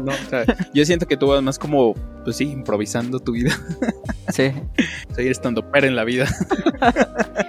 no, 0.00 0.12
yo 0.72 0.84
siento 0.84 1.06
que 1.06 1.16
tú 1.16 1.28
vas 1.28 1.42
más 1.42 1.58
como, 1.58 1.94
pues 2.24 2.36
sí, 2.36 2.44
improvisando 2.44 3.20
tu 3.20 3.32
vida. 3.32 3.56
Sí. 4.28 4.52
Seguir 5.14 5.30
estando 5.30 5.70
per 5.70 5.84
en 5.84 5.96
la 5.96 6.04
vida. 6.04 6.26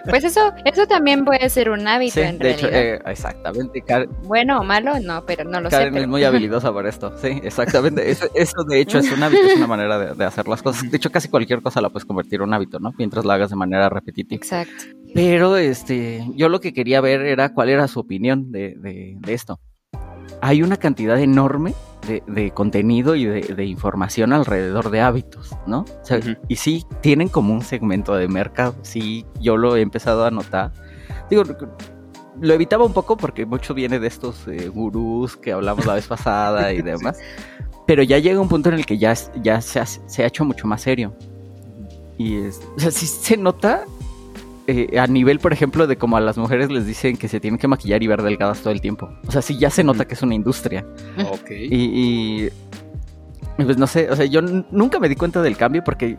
Pues 0.10 0.24
eso, 0.24 0.54
eso 0.64 0.88
también 0.88 1.26
puede 1.26 1.50
ser 1.50 1.70
un 1.70 1.86
hábito 1.88 2.22
en 2.22 2.40
de 2.40 2.52
Hecho, 2.52 2.68
eh, 2.70 3.00
exactamente. 3.06 3.84
bueno 4.24 4.60
o 4.60 4.64
malo, 4.64 5.00
no, 5.00 5.26
pero 5.26 5.44
no 5.44 5.60
lo 5.60 5.70
sé. 5.70 5.76
Karen 5.76 5.98
es 5.98 6.08
muy 6.08 6.24
habilidosa 6.24 6.74
para 6.74 6.90
esto, 6.90 7.14
sí, 7.18 7.40
exactamente. 7.44 8.10
Eso, 8.10 8.64
de 8.64 8.80
hecho 8.80 9.00
es 9.00 9.12
un 9.12 9.22
hábito, 9.22 9.46
es 9.46 9.58
una 9.58 9.68
manera 9.68 10.14
de, 10.14 10.26
hacer 10.26 10.48
las 10.48 10.62
cosas. 10.62 10.90
De 10.90 10.96
hecho, 10.96 11.12
casi 11.12 11.28
cualquier 11.28 11.62
cosa 11.62 11.82
la 11.82 11.90
puedes 11.90 12.06
convertir 12.06 12.36
en 12.36 12.44
un 12.44 12.54
hábito, 12.54 12.80
¿no? 12.80 12.94
Mientras 12.98 13.26
la 13.26 13.34
hagas 13.34 13.50
de 13.50 13.56
manera 13.56 13.90
repetitiva. 13.90 14.38
Exacto. 14.38 14.86
Pero 15.18 15.58
este, 15.58 16.24
yo 16.36 16.48
lo 16.48 16.60
que 16.60 16.74
quería 16.74 17.02
ver 17.02 17.22
era 17.22 17.52
cuál 17.52 17.70
era 17.70 17.88
su 17.88 18.00
opinión 18.00 18.52
de, 18.52 18.76
de 18.78 19.34
esto. 19.34 19.60
Hay 20.42 20.62
una 20.62 20.78
cantidad 20.78 21.20
enorme 21.20 21.74
de, 22.28 22.52
contenido 22.52 23.16
y 23.16 23.26
de, 23.26 23.66
información 23.66 24.32
alrededor 24.32 24.92
de 24.92 25.02
hábitos, 25.02 25.56
¿no? 25.66 25.86
Y 26.48 26.58
sí, 26.58 26.86
tienen 27.02 27.30
como 27.30 27.52
un 27.52 27.64
segmento 27.64 28.14
de 28.14 28.28
mercado, 28.28 28.76
sí, 28.84 29.26
yo 29.42 29.58
lo 29.58 29.76
he 29.76 29.82
empezado 29.82 30.24
a 30.24 30.30
notar. 30.30 30.72
Digo, 31.32 31.42
lo 32.40 32.54
evitaba 32.54 32.86
un 32.86 32.94
poco 32.94 33.18
porque 33.18 33.48
mucho 33.48 33.74
viene 33.74 33.98
de 33.98 34.06
estos 34.06 34.48
eh, 34.48 34.70
gurús 34.70 35.36
que 35.36 35.52
hablamos 35.52 35.88
la 35.88 35.96
vez 35.96 36.06
pasada 36.08 36.72
y 36.74 36.84
demás, 36.84 37.18
pero 37.88 38.04
ya 38.04 38.20
llega 38.20 38.40
un 38.40 38.50
punto 38.50 38.70
en 38.70 38.76
el 38.76 38.86
que 38.86 39.00
ya, 39.00 39.16
ya 39.42 39.62
se, 39.62 39.80
ha, 39.80 39.86
se 39.88 40.22
ha 40.22 40.28
hecho 40.28 40.46
mucho 40.46 40.68
más 40.68 40.84
serio. 40.84 41.16
Y 42.20 42.38
es, 42.38 42.62
o 42.76 42.80
sea, 42.80 42.92
sí 42.92 43.08
se 43.08 43.36
nota 43.36 43.86
eh, 44.68 45.00
a 45.00 45.08
nivel, 45.08 45.40
por 45.40 45.54
ejemplo, 45.54 45.88
de 45.88 45.98
como 45.98 46.18
a 46.18 46.20
las 46.20 46.38
mujeres 46.38 46.70
les 46.70 46.86
dicen 46.86 47.16
que 47.16 47.30
se 47.30 47.40
tienen 47.40 47.58
que 47.58 47.70
maquillar 47.70 48.04
y 48.04 48.08
ver 48.08 48.22
delgadas 48.22 48.60
todo 48.60 48.74
el 48.74 48.82
tiempo. 48.82 49.10
O 49.26 49.32
sea, 49.32 49.42
sí 49.42 49.58
ya 49.58 49.70
se 49.70 49.82
nota 49.82 50.06
que 50.06 50.14
es 50.14 50.22
una 50.22 50.36
industria. 50.36 50.86
Ok. 51.32 51.52
Y, 51.52 52.50
pues 53.56 53.78
no 53.78 53.88
sé, 53.88 54.12
o 54.12 54.16
sea, 54.16 54.26
yo 54.26 54.42
nunca 54.42 55.00
me 55.00 55.08
di 55.08 55.16
cuenta 55.16 55.42
del 55.42 55.56
cambio 55.56 55.84
porque 55.86 56.18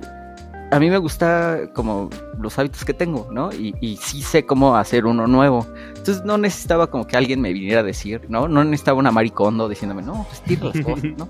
a 0.70 0.78
mí 0.80 0.88
me 0.88 0.96
gusta 0.96 1.70
como 1.74 2.08
los 2.40 2.58
hábitos 2.58 2.86
que 2.86 2.94
tengo, 2.94 3.28
¿no? 3.30 3.52
Y, 3.52 3.74
y, 3.82 3.98
sí 3.98 4.22
sé 4.22 4.46
cómo 4.46 4.76
hacer 4.76 5.04
uno 5.04 5.26
nuevo. 5.26 5.66
Entonces 5.88 6.24
no 6.24 6.38
necesitaba 6.38 6.86
como 6.86 7.06
que 7.06 7.18
alguien 7.18 7.42
me 7.42 7.52
viniera 7.52 7.80
a 7.80 7.84
decir, 7.84 8.22
¿no? 8.30 8.48
No 8.48 8.64
necesitaba 8.64 8.98
una 8.98 9.10
maricondo 9.10 9.68
diciéndome, 9.68 10.02
no, 10.02 10.26
pues 10.26 10.42
tira 10.42 10.70
las 10.72 10.84
cosas, 10.84 11.04
¿no? 11.18 11.28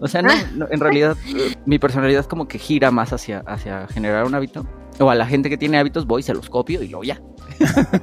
O 0.00 0.08
sea, 0.08 0.20
no, 0.22 0.32
en 0.68 0.80
realidad 0.80 1.16
eh, 1.28 1.54
mi 1.64 1.78
personalidad 1.78 2.24
como 2.26 2.48
que 2.48 2.58
gira 2.58 2.90
más 2.90 3.12
hacia, 3.12 3.40
hacia 3.46 3.86
generar 3.86 4.24
un 4.24 4.34
hábito 4.34 4.66
o 4.98 5.10
a 5.10 5.14
la 5.14 5.26
gente 5.26 5.48
que 5.48 5.56
tiene 5.56 5.78
hábitos 5.78 6.06
voy, 6.06 6.22
se 6.22 6.34
los 6.34 6.48
copio 6.48 6.82
y 6.82 6.88
luego 6.88 7.04
ya. 7.04 7.20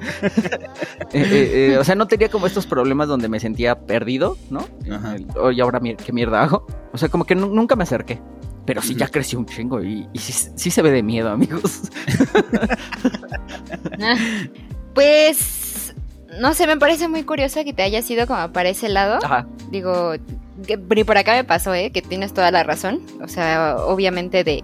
Eh, 1.13 1.21
eh, 1.21 1.73
eh, 1.73 1.77
o 1.77 1.83
sea, 1.83 1.93
no 1.93 2.07
tenía 2.07 2.29
como 2.29 2.47
estos 2.47 2.65
problemas 2.65 3.07
donde 3.07 3.29
me 3.29 3.39
sentía 3.39 3.85
perdido, 3.85 4.35
¿no? 4.49 4.65
Oye, 5.39 5.61
ahora 5.61 5.79
qué 5.79 6.11
mierda 6.11 6.41
hago. 6.41 6.65
O 6.91 6.97
sea, 6.97 7.09
como 7.09 7.25
que 7.25 7.35
nunca 7.35 7.75
me 7.75 7.83
acerqué. 7.83 8.19
Pero 8.65 8.81
sí 8.81 8.95
ya 8.95 9.07
creció 9.09 9.37
un 9.37 9.45
chingo 9.45 9.83
y, 9.83 10.07
sí, 10.15 10.71
se 10.71 10.81
ve 10.81 10.89
de 10.89 11.03
miedo, 11.03 11.29
amigos. 11.29 11.81
pues, 14.95 15.93
no 16.39 16.55
sé, 16.55 16.65
me 16.65 16.77
parece 16.77 17.07
muy 17.07 17.23
curioso 17.23 17.63
que 17.63 17.73
te 17.73 17.83
haya 17.83 18.01
sido 18.01 18.25
como 18.25 18.51
para 18.51 18.69
ese 18.69 18.89
lado. 18.89 19.19
Ajá. 19.23 19.45
Digo, 19.69 20.13
que, 20.67 20.77
por 20.77 21.17
acá 21.17 21.33
me 21.33 21.43
pasó, 21.43 21.73
¿eh? 21.73 21.91
que 21.91 22.01
tienes 22.01 22.33
toda 22.33 22.51
la 22.51 22.63
razón. 22.63 23.01
O 23.21 23.27
sea, 23.27 23.77
obviamente 23.77 24.43
de 24.43 24.63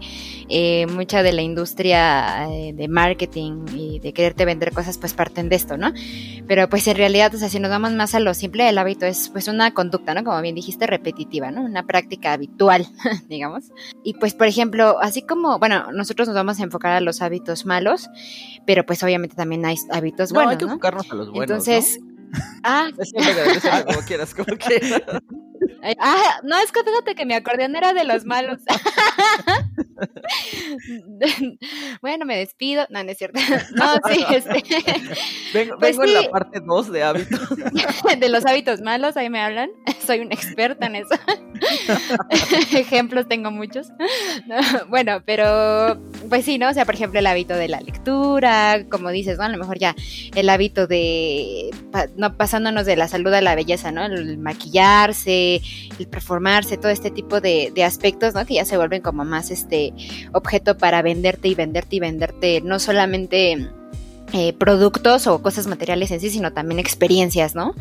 eh, 0.50 0.86
mucha 0.88 1.24
de 1.24 1.32
la 1.32 1.42
industria 1.42 2.48
eh, 2.50 2.74
de 2.74 2.88
marketing 2.88 3.66
y 3.74 4.00
de 4.00 4.14
quererte 4.14 4.46
vender 4.46 4.72
cosas, 4.74 4.98
pues 4.98 5.14
parten 5.14 5.50
de 5.50 5.56
esto, 5.56 5.78
¿no? 5.78 5.92
Pero 6.48 6.70
pues 6.70 6.88
en 6.88 6.98
realidad, 6.98 7.34
o 7.34 7.38
sea, 7.38 7.50
si 7.50 7.60
nos 7.60 7.70
vamos 7.70 7.92
más 7.94 8.16
a 8.16 8.20
lo 8.20 8.34
simple, 8.34 8.68
el 8.70 8.78
hábito 8.78 9.06
es 9.06 9.30
pues 9.30 9.48
una 9.48 9.74
conducta, 9.74 10.14
¿no? 10.14 10.24
Como 10.24 10.42
bien 10.42 10.56
dijiste, 10.56 10.88
repetitiva, 10.88 11.52
¿no? 11.52 11.62
Una 11.62 11.84
práctica 11.84 12.34
habitual, 12.34 12.88
digamos. 13.30 13.72
Y 14.04 14.14
pues, 14.16 14.34
por 14.34 14.48
ejemplo, 14.48 15.00
así 15.02 15.22
como, 15.22 15.60
bueno, 15.60 15.92
nosotros 15.92 16.28
nos 16.28 16.36
vamos 16.36 16.60
a 16.60 16.64
enfocar 16.64 16.94
a 16.94 17.02
los 17.02 17.22
hábitos 17.22 17.66
malos, 17.66 18.10
pero 18.66 18.86
pues 18.86 19.04
obviamente 19.04 19.36
también 19.36 19.66
hay 19.66 19.78
hábitos 19.92 20.32
buenos. 20.32 20.52
Hay 20.52 20.58
que 20.58 20.66
enfocarnos 20.66 21.12
a 21.12 21.16
los 21.16 21.30
buenos. 21.30 21.68
Entonces, 21.68 22.00
Ah. 22.64 22.90
como 23.88 24.02
quieras, 24.02 24.34
como 24.34 24.58
quieras. 24.58 25.02
Ah, 26.00 26.42
no, 26.44 26.58
es 26.60 26.72
que 26.72 26.84
fíjate 26.84 27.16
que 27.16 27.26
mi 27.26 27.34
acordeón 27.34 27.76
era 27.76 27.94
de 27.94 28.04
los 28.04 28.26
malos. 28.26 28.60
bueno, 32.02 32.26
me 32.26 32.38
despido. 32.38 32.86
No, 32.90 33.04
no 33.04 33.12
es 33.12 33.18
cierto. 33.18 33.40
No, 33.76 33.94
sí, 34.12 34.26
este. 34.32 34.64
Vengo, 35.54 35.78
pues 35.80 35.98
en 35.98 36.14
la 36.14 36.30
parte 36.30 36.60
2 36.60 36.92
de 36.92 37.04
hábitos. 37.04 37.50
de 38.20 38.30
los 38.30 38.46
hábitos 38.46 38.82
malos, 38.82 39.18
ahí 39.18 39.30
me 39.30 39.42
hablan. 39.42 39.70
Soy 40.06 40.20
una 40.20 40.34
experta 40.34 40.88
en 40.88 40.96
eso. 40.96 41.16
Ejemplos 42.74 43.28
tengo 43.28 43.52
muchos. 43.52 43.88
bueno, 44.90 45.22
pero 45.26 45.98
pues 46.30 46.46
sí, 46.46 46.58
¿no? 46.58 46.70
O 46.70 46.74
sea, 46.74 46.86
por 46.86 46.96
ejemplo, 46.96 47.20
el 47.20 47.28
hábito 47.28 47.54
de 47.54 47.68
la 47.68 47.80
lectura, 47.80 48.86
como 48.90 49.10
dices, 49.10 49.38
¿no? 49.38 49.46
A 49.46 49.50
lo 49.50 49.58
mejor 49.58 49.80
ya 49.80 49.96
el 50.36 50.50
hábito 50.50 50.88
de 50.88 51.70
no 52.16 52.36
pasándonos 52.36 52.86
de 52.86 52.96
la 52.96 53.08
salud 53.08 53.34
a 53.34 53.42
la 53.42 53.56
belleza, 53.56 53.92
¿no? 53.92 54.06
El 54.06 54.38
maquillarse, 54.38 55.59
el 55.98 56.08
performarse, 56.08 56.78
todo 56.78 56.92
este 56.92 57.12
tipo 57.12 57.42
de, 57.42 57.72
de 57.74 57.84
aspectos, 57.84 58.34
¿no? 58.34 58.46
Que 58.46 58.56
ya 58.56 58.66
se 58.66 58.78
vuelven 58.78 59.02
como 59.02 59.26
más 59.26 59.52
este 59.52 59.94
objeto 60.34 60.78
para 60.78 61.02
venderte 61.02 61.48
y 61.48 61.56
venderte 61.56 61.96
y 61.96 62.00
venderte, 62.00 62.62
no 62.62 62.80
solamente 62.80 63.70
eh, 64.34 64.54
productos 64.54 65.28
o 65.28 65.42
cosas 65.42 65.68
materiales 65.68 66.12
en 66.12 66.20
sí, 66.20 66.30
sino 66.30 66.54
también 66.54 66.80
experiencias, 66.80 67.56
¿no? 67.56 67.74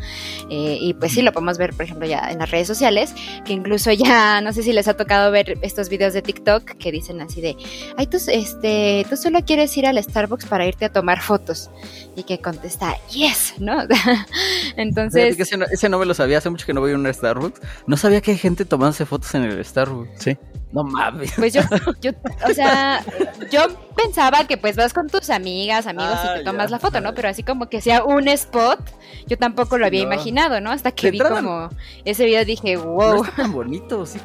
Eh, 0.49 0.77
y 0.81 0.93
pues 0.93 1.13
sí, 1.13 1.21
lo 1.21 1.31
podemos 1.31 1.57
ver, 1.57 1.73
por 1.73 1.83
ejemplo, 1.83 2.07
ya 2.07 2.31
en 2.31 2.39
las 2.39 2.49
redes 2.49 2.67
sociales, 2.67 3.13
que 3.45 3.53
incluso 3.53 3.91
ya, 3.91 4.41
no 4.41 4.53
sé 4.53 4.63
si 4.63 4.73
les 4.73 4.87
ha 4.87 4.95
tocado 4.95 5.31
ver 5.31 5.57
estos 5.61 5.89
videos 5.89 6.13
de 6.13 6.21
TikTok 6.21 6.63
que 6.63 6.91
dicen 6.91 7.21
así 7.21 7.41
de, 7.41 7.55
ay, 7.97 8.07
tú, 8.07 8.17
este, 8.27 9.05
tú 9.09 9.17
solo 9.17 9.39
quieres 9.45 9.75
ir 9.77 9.85
al 9.85 10.01
Starbucks 10.01 10.45
para 10.45 10.65
irte 10.65 10.85
a 10.85 10.89
tomar 10.91 11.21
fotos. 11.21 11.69
Y 12.15 12.23
que 12.23 12.39
contesta, 12.39 12.97
yes, 13.11 13.53
¿no? 13.59 13.83
Entonces... 14.75 15.37
Ese 15.39 15.89
no, 15.89 15.99
me 15.99 16.05
lo 16.05 16.13
sabía, 16.13 16.39
hace 16.39 16.49
mucho 16.49 16.65
que 16.65 16.73
no 16.73 16.81
voy 16.81 16.91
a 16.91 16.95
un 16.95 17.11
Starbucks. 17.13 17.61
No 17.87 17.97
sabía 17.97 18.21
que 18.21 18.31
hay 18.31 18.37
gente 18.37 18.65
tomándose 18.65 19.05
fotos 19.05 19.33
en 19.35 19.43
el 19.43 19.63
Starbucks. 19.63 20.23
Sí. 20.23 20.37
No 20.71 20.83
mames. 20.83 21.33
Pues 21.35 21.53
yo, 21.53 21.61
yo, 22.01 22.11
o 22.47 22.53
sea, 22.53 23.03
yo 23.51 23.61
pensaba 23.95 24.45
que 24.45 24.57
pues 24.57 24.75
vas 24.75 24.93
con 24.93 25.07
tus 25.07 25.29
amigas, 25.29 25.87
amigos 25.87 26.17
y 26.23 26.27
te 26.27 26.39
ah, 26.41 26.43
tomas 26.43 26.69
la 26.69 26.79
foto, 26.79 27.01
¿no? 27.01 27.13
Pero 27.13 27.29
así 27.29 27.43
como 27.43 27.69
que 27.69 27.81
sea 27.81 28.03
un 28.03 28.27
spot, 28.27 28.79
yo 29.27 29.37
tampoco 29.37 29.77
lo 29.77 29.85
había 29.85 30.01
imaginado, 30.01 30.61
¿no? 30.61 30.71
Hasta 30.71 30.91
que 30.91 31.11
vi 31.11 31.19
como 31.19 31.69
ese 32.05 32.25
video 32.25 32.45
dije, 32.45 32.77
wow. 32.77 33.15
No 33.15 33.23
está 33.23 33.35
tan 33.35 33.51
bonito, 33.51 34.05
sí, 34.05 34.19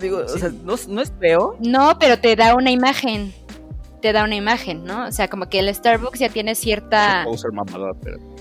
digo, 0.00 0.18
o 0.18 0.38
sea, 0.38 0.48
no, 0.48 0.74
no 0.88 1.02
es 1.02 1.12
feo. 1.20 1.56
No, 1.60 1.98
pero 1.98 2.18
te 2.18 2.34
da 2.34 2.54
una 2.54 2.70
imagen 2.70 3.34
te 4.04 4.12
da 4.12 4.22
una 4.22 4.36
imagen, 4.36 4.84
¿no? 4.84 5.06
O 5.06 5.12
sea, 5.12 5.28
como 5.28 5.48
que 5.48 5.60
el 5.60 5.74
Starbucks 5.74 6.18
ya 6.18 6.28
tiene 6.28 6.54
cierta... 6.54 7.24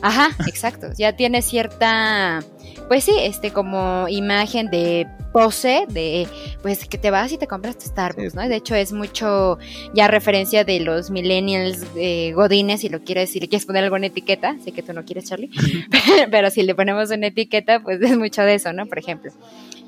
Ajá, 0.01 0.31
exacto. 0.45 0.87
Ya 0.97 1.15
tiene 1.15 1.41
cierta, 1.41 2.43
pues 2.89 3.05
sí, 3.05 3.13
este 3.17 3.53
como 3.53 4.09
imagen 4.09 4.69
de 4.69 5.07
pose, 5.31 5.85
de 5.87 6.27
pues 6.61 6.85
que 6.85 6.97
te 6.97 7.11
vas 7.11 7.31
y 7.31 7.37
te 7.37 7.47
compras 7.47 7.77
tu 7.77 7.85
Starbucks, 7.85 8.35
¿no? 8.35 8.41
De 8.49 8.57
hecho 8.57 8.75
es 8.75 8.91
mucho 8.91 9.57
ya 9.93 10.09
referencia 10.09 10.65
de 10.65 10.81
los 10.81 11.09
millennials 11.09 11.85
eh, 11.95 12.33
godines, 12.33 12.81
si 12.81 12.89
lo 12.89 13.01
quieres, 13.01 13.29
si 13.29 13.39
le 13.39 13.47
quieres 13.47 13.65
poner 13.65 13.85
alguna 13.85 14.07
etiqueta, 14.07 14.57
sé 14.65 14.73
que 14.73 14.83
tú 14.83 14.91
no 14.91 15.05
quieres, 15.05 15.29
Charlie, 15.29 15.49
pero 16.29 16.49
si 16.49 16.63
le 16.63 16.75
ponemos 16.75 17.09
una 17.09 17.27
etiqueta, 17.27 17.81
pues 17.81 18.01
es 18.01 18.17
mucho 18.17 18.41
de 18.41 18.55
eso, 18.55 18.73
¿no? 18.73 18.85
Por 18.85 18.99
ejemplo. 18.99 19.31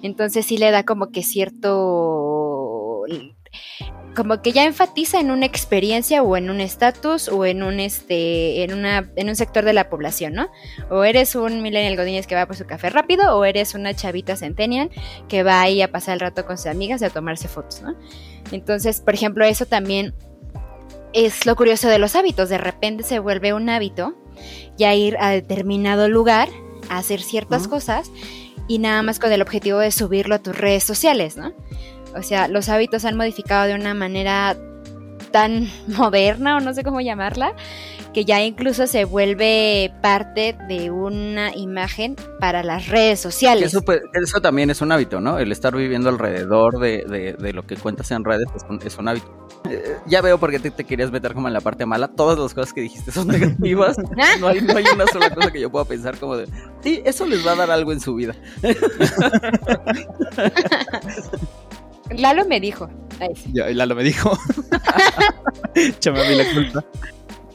Entonces 0.04 0.46
sí 0.46 0.58
le 0.58 0.72
da 0.72 0.84
como 0.84 1.12
que 1.12 1.22
cierto 1.22 3.04
como 4.16 4.42
que 4.42 4.52
ya 4.52 4.66
enfatiza 4.66 5.20
en 5.20 5.30
una 5.30 5.46
experiencia 5.46 6.24
o 6.24 6.38
en 6.38 6.50
un 6.50 6.62
estatus 6.62 7.28
o 7.28 7.46
en 7.46 7.62
un 7.62 7.80
este 7.80 8.64
en 8.64 8.74
una 8.74 9.12
en 9.16 9.30
un 9.30 9.36
sector 9.36 9.66
de 9.66 9.74
la 9.74 9.90
población, 9.90 10.34
¿no? 10.34 10.50
O 10.90 11.04
eres 11.04 11.36
un 11.36 11.62
millennial 11.62 11.98
godínez 11.98 12.26
que 12.26 12.36
va 12.36 12.46
por 12.46 12.56
su 12.56 12.66
café 12.66 12.90
rápido 12.90 13.38
o 13.38 13.46
eres 13.46 13.76
una 13.76 13.94
chavita 13.94 14.36
centennial 14.36 14.90
que 15.28 15.44
va 15.44 15.62
ahí 15.62 15.82
a 15.82 15.92
pasar 15.92 16.16
el 16.16 16.22
rato 16.22 16.46
con 16.46 16.58
sus 16.58 16.68
amigas 16.68 17.02
y 17.02 17.06
a 17.06 17.10
tomarse 17.10 17.48
fotos, 17.48 17.82
¿no? 17.82 17.96
Entonces, 18.52 19.02
por 19.02 19.14
ejemplo, 19.14 19.46
eso 19.46 19.66
también 19.66 20.16
es 21.14 21.46
lo 21.46 21.56
curioso 21.56 21.88
de 21.88 22.00
los 22.00 22.16
hábitos, 22.16 22.50
de 22.50 22.58
repente 22.58 23.04
se 23.04 23.20
vuelve 23.20 23.54
un 23.54 23.70
hábito 23.70 24.16
ya 24.78 24.94
ir 24.94 25.18
a 25.20 25.30
determinado 25.30 26.10
lugar 26.10 26.50
a 26.90 26.98
hacer 26.98 27.22
ciertas 27.22 27.68
cosas 27.68 28.12
y 28.68 28.80
nada 28.80 29.02
más 29.04 29.20
con 29.20 29.32
el 29.32 29.42
objetivo 29.42 29.80
de 29.80 29.92
subirlo 29.92 30.36
a 30.36 30.40
tus 30.40 30.58
redes 30.58 30.84
sociales, 30.84 31.38
¿no? 31.38 31.54
O 32.16 32.24
sea, 32.24 32.48
los 32.48 32.70
hábitos 32.70 33.06
han 33.06 33.18
modificado 33.18 33.68
de 33.68 33.76
una 33.76 33.94
manera 33.94 34.56
tan 35.32 35.70
moderna 35.88 36.58
o 36.58 36.60
no 36.62 36.74
sé 36.74 36.84
cómo 36.84 37.02
llamarla, 37.02 37.54
que 38.14 38.24
ya 38.24 38.42
incluso 38.42 38.88
se 38.88 39.04
vuelve 39.04 39.94
parte 40.02 40.56
de 40.70 40.90
una 40.90 41.54
imagen 41.54 42.16
para 42.40 42.64
las 42.64 42.88
redes 42.88 43.20
sociales. 43.20 43.74
Eso, 43.74 43.84
eso 44.14 44.40
también 44.40 44.70
es 44.70 44.82
un 44.82 44.94
hábito, 44.94 45.20
¿no? 45.20 45.38
El 45.38 45.52
estar 45.52 45.76
viviendo 45.76 46.08
alrededor 46.08 46.80
de, 46.80 47.36
de, 47.38 47.54
lo 47.54 47.68
que 47.68 47.76
cuentas 47.76 48.10
en 48.12 48.24
redes 48.24 48.48
es 48.56 48.64
un, 48.70 48.80
es 48.86 48.98
un 48.98 49.10
hábito. 49.10 49.28
Eh, 49.70 49.98
ya 50.06 50.22
veo 50.22 50.38
por 50.38 50.52
qué 50.52 50.60
te, 50.60 50.84
querías 50.86 51.12
meter 51.12 51.34
como 51.34 51.50
en 51.50 51.54
la 51.54 51.60
parte 51.60 51.86
mala. 51.86 52.08
Todas 52.08 52.40
las 52.40 52.54
cosas 52.54 52.72
que 52.72 52.80
dijiste 52.80 53.12
son 53.12 53.28
negativas. 53.28 53.98
no, 54.40 54.48
hay, 54.48 54.62
no 54.62 54.78
hay 54.78 54.86
una 54.94 55.08
sola 55.08 55.30
cosa 55.32 55.52
que 55.52 55.60
yo 55.60 55.70
pueda 55.70 55.84
pensar 55.84 56.18
como 56.18 56.38
de, 56.38 56.48
sí, 56.82 57.02
eso 57.04 57.26
les 57.26 57.46
va 57.46 57.52
a 57.52 57.56
dar 57.56 57.72
algo 57.72 57.92
en 57.92 58.00
su 58.00 58.16
vida. 58.16 58.34
Lalo 62.12 62.46
me 62.46 62.60
dijo. 62.60 62.90
Ya, 63.54 63.70
Lalo 63.70 63.96
me 63.96 64.04
dijo. 64.04 64.38
Échame 65.76 66.26
a 66.26 66.30
mí 66.30 66.36
la 66.36 66.54
culpa. 66.54 66.86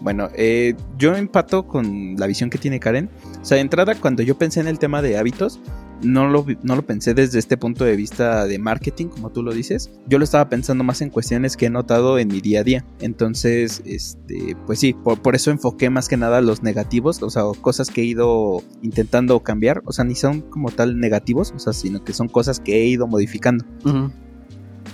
Bueno, 0.01 0.31
eh, 0.35 0.75
yo 0.99 1.15
empato 1.15 1.67
con 1.67 2.17
la 2.17 2.27
visión 2.27 2.49
que 2.49 2.59
tiene 2.59 2.81
Karen. 2.81 3.11
O 3.41 3.45
sea, 3.45 3.57
de 3.57 3.63
entrada, 3.63 3.95
cuando 3.95 4.23
yo 4.23 4.37
pensé 4.39 4.61
en 4.61 4.69
el 4.69 4.79
tema 4.79 5.03
de 5.03 5.19
hábitos, 5.19 5.61
no 6.03 6.29
lo, 6.29 6.47
no 6.63 6.77
lo 6.77 6.83
pensé 6.83 7.13
desde 7.13 7.39
este 7.39 7.59
punto 7.59 7.85
de 7.85 7.97
vista 7.97 8.47
de 8.47 8.59
marketing, 8.59 9.09
como 9.09 9.31
tú 9.31 9.43
lo 9.43 9.53
dices. 9.53 9.91
Yo 10.07 10.19
lo 10.19 10.25
estaba 10.25 10.49
pensando 10.49 10.85
más 10.85 11.03
en 11.03 11.11
cuestiones 11.11 11.57
que 11.57 11.67
he 11.67 11.71
notado 11.71 12.19
en 12.19 12.29
mi 12.29 12.41
día 12.41 12.61
a 12.61 12.65
día. 12.65 12.85
Entonces, 13.01 13.83
este, 13.85 14.57
pues 14.67 14.79
sí, 14.79 14.95
por, 14.95 15.35
eso 15.35 15.51
enfoqué 15.51 15.91
más 15.91 16.09
que 16.09 16.17
nada 16.17 16.41
los 16.41 16.63
negativos, 16.63 17.23
o 17.23 17.29
sea, 17.29 17.43
cosas 17.61 17.91
que 17.91 18.01
he 18.01 18.05
ido 18.05 18.63
intentando 18.83 19.41
cambiar. 19.41 19.83
O 19.85 19.93
sea, 19.93 20.05
ni 20.05 20.15
son 20.15 20.41
como 20.41 20.71
tal 20.71 20.99
negativos, 20.99 21.53
o 21.55 21.59
sea, 21.59 21.75
sino 21.75 22.03
que 22.03 22.15
son 22.15 22.29
cosas 22.29 22.61
que 22.61 22.81
he 22.81 22.87
ido 22.87 23.07
modificando. 23.07 23.65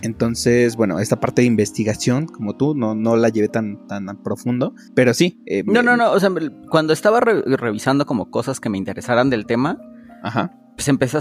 Entonces, 0.07 0.77
bueno, 0.77 1.01
esta 1.01 1.19
parte 1.19 1.43
de 1.43 1.47
investigación, 1.47 2.27
como 2.27 2.57
tú, 2.57 2.75
no, 2.77 2.95
no 2.95 3.17
la 3.17 3.29
llevé 3.29 3.49
tan, 3.49 3.87
tan 3.89 4.07
profundo, 4.23 4.73
pero 4.95 5.13
sí. 5.15 5.43
Eh, 5.47 5.65
no, 5.67 5.83
no, 5.83 5.97
no, 5.97 6.13
o 6.13 6.21
sea, 6.21 6.31
cuando 6.71 6.93
estaba 6.93 7.19
revisando 7.21 8.07
como 8.07 8.31
cosas 8.31 8.61
que 8.61 8.69
me 8.69 8.79
interesaran 8.79 9.31
del 9.31 9.47
tema, 9.47 9.79
pues 10.77 10.87
empecé, 10.87 11.19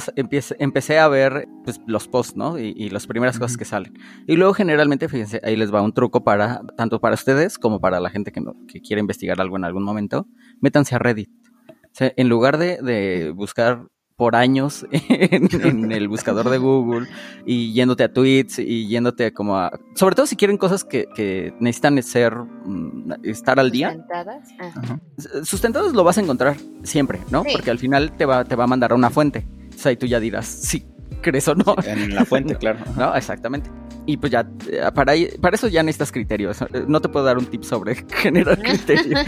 empecé, 0.60 1.00
a 1.00 1.08
ver 1.08 1.48
pues, 1.64 1.82
los 1.88 2.08
posts, 2.08 2.36
¿no? 2.38 2.60
Y, 2.60 2.90
las 2.90 3.08
primeras 3.08 3.40
cosas 3.40 3.58
que 3.58 3.66
salen. 3.66 3.94
Y 4.28 4.36
luego 4.36 4.54
generalmente, 4.54 5.10
fíjense, 5.10 5.42
ahí 5.44 5.56
les 5.56 5.74
va 5.74 5.82
un 5.82 5.94
truco 5.94 6.24
para, 6.24 6.62
tanto 6.78 7.02
para 7.02 7.16
ustedes 7.16 7.58
como 7.58 7.80
para 7.82 8.00
la 8.00 8.12
gente 8.12 8.32
que, 8.32 8.44
que 8.68 8.82
quiere 8.82 9.00
investigar 9.00 9.42
algo 9.42 9.58
en 9.58 9.66
algún 9.66 9.84
momento, 9.84 10.28
métanse 10.62 10.94
a 10.94 11.00
Reddit. 11.00 11.32
O 11.70 11.98
sea, 11.98 12.14
en 12.16 12.30
lugar 12.30 12.60
de, 12.60 12.78
de 12.84 13.32
buscar 13.32 13.88
por 14.16 14.36
años 14.36 14.86
en, 14.92 15.92
el 15.92 16.08
buscador 16.08 16.50
de 16.50 16.58
Google 16.58 17.08
y 17.46 17.74
yéndote 17.74 18.04
a 18.04 18.14
tweets 18.14 18.60
y 18.60 18.88
yéndote 18.88 19.34
como 19.34 19.58
a... 19.58 19.78
Sobre 19.96 20.16
todo 20.16 20.26
si 20.26 20.36
quieren 20.36 20.58
cosas 20.58 20.84
que, 20.84 21.54
necesitan 21.60 22.02
ser... 22.04 22.36
Mm, 22.36 23.14
estar 23.24 23.60
al 23.60 23.72
día. 23.72 23.90
Sustentadas. 23.90 24.50
Ah. 24.60 25.00
Sustentadas 25.44 25.94
lo 25.94 26.04
vas 26.04 26.18
a 26.18 26.22
encontrar 26.22 26.56
siempre, 26.84 27.20
¿no? 27.30 27.44
Porque 27.44 27.72
al 27.72 27.80
final 27.80 28.12
te 28.12 28.26
va, 28.26 28.44
te 28.44 28.56
va 28.56 28.66
a 28.66 28.68
mandar 28.68 28.92
a 28.92 28.96
una 28.96 29.10
fuente. 29.10 29.46
O 29.74 29.78
sea, 29.78 29.92
y 29.92 29.98
tú 29.98 30.06
ya 30.06 30.20
dirás 30.20 30.46
si 30.46 30.86
crees 31.22 31.48
o 31.48 31.56
no. 31.56 31.76
En 31.86 32.16
la 32.16 32.26
fuente, 32.26 32.56
claro. 32.60 32.80
No, 32.98 33.14
exactamente. 33.16 33.70
Y 34.08 34.18
pues 34.18 34.32
ya, 34.32 34.48
eh, 34.70 34.82
para, 34.94 35.14
para 35.42 35.56
eso 35.56 35.68
ya 35.68 35.82
necesitas 35.82 36.12
criterios. 36.12 36.60
No 36.88 37.02
te 37.02 37.10
puedo 37.10 37.26
dar 37.26 37.38
un 37.38 37.46
tip 37.46 37.64
sobre 37.64 37.96
generar 38.10 38.62
criterios 38.62 39.26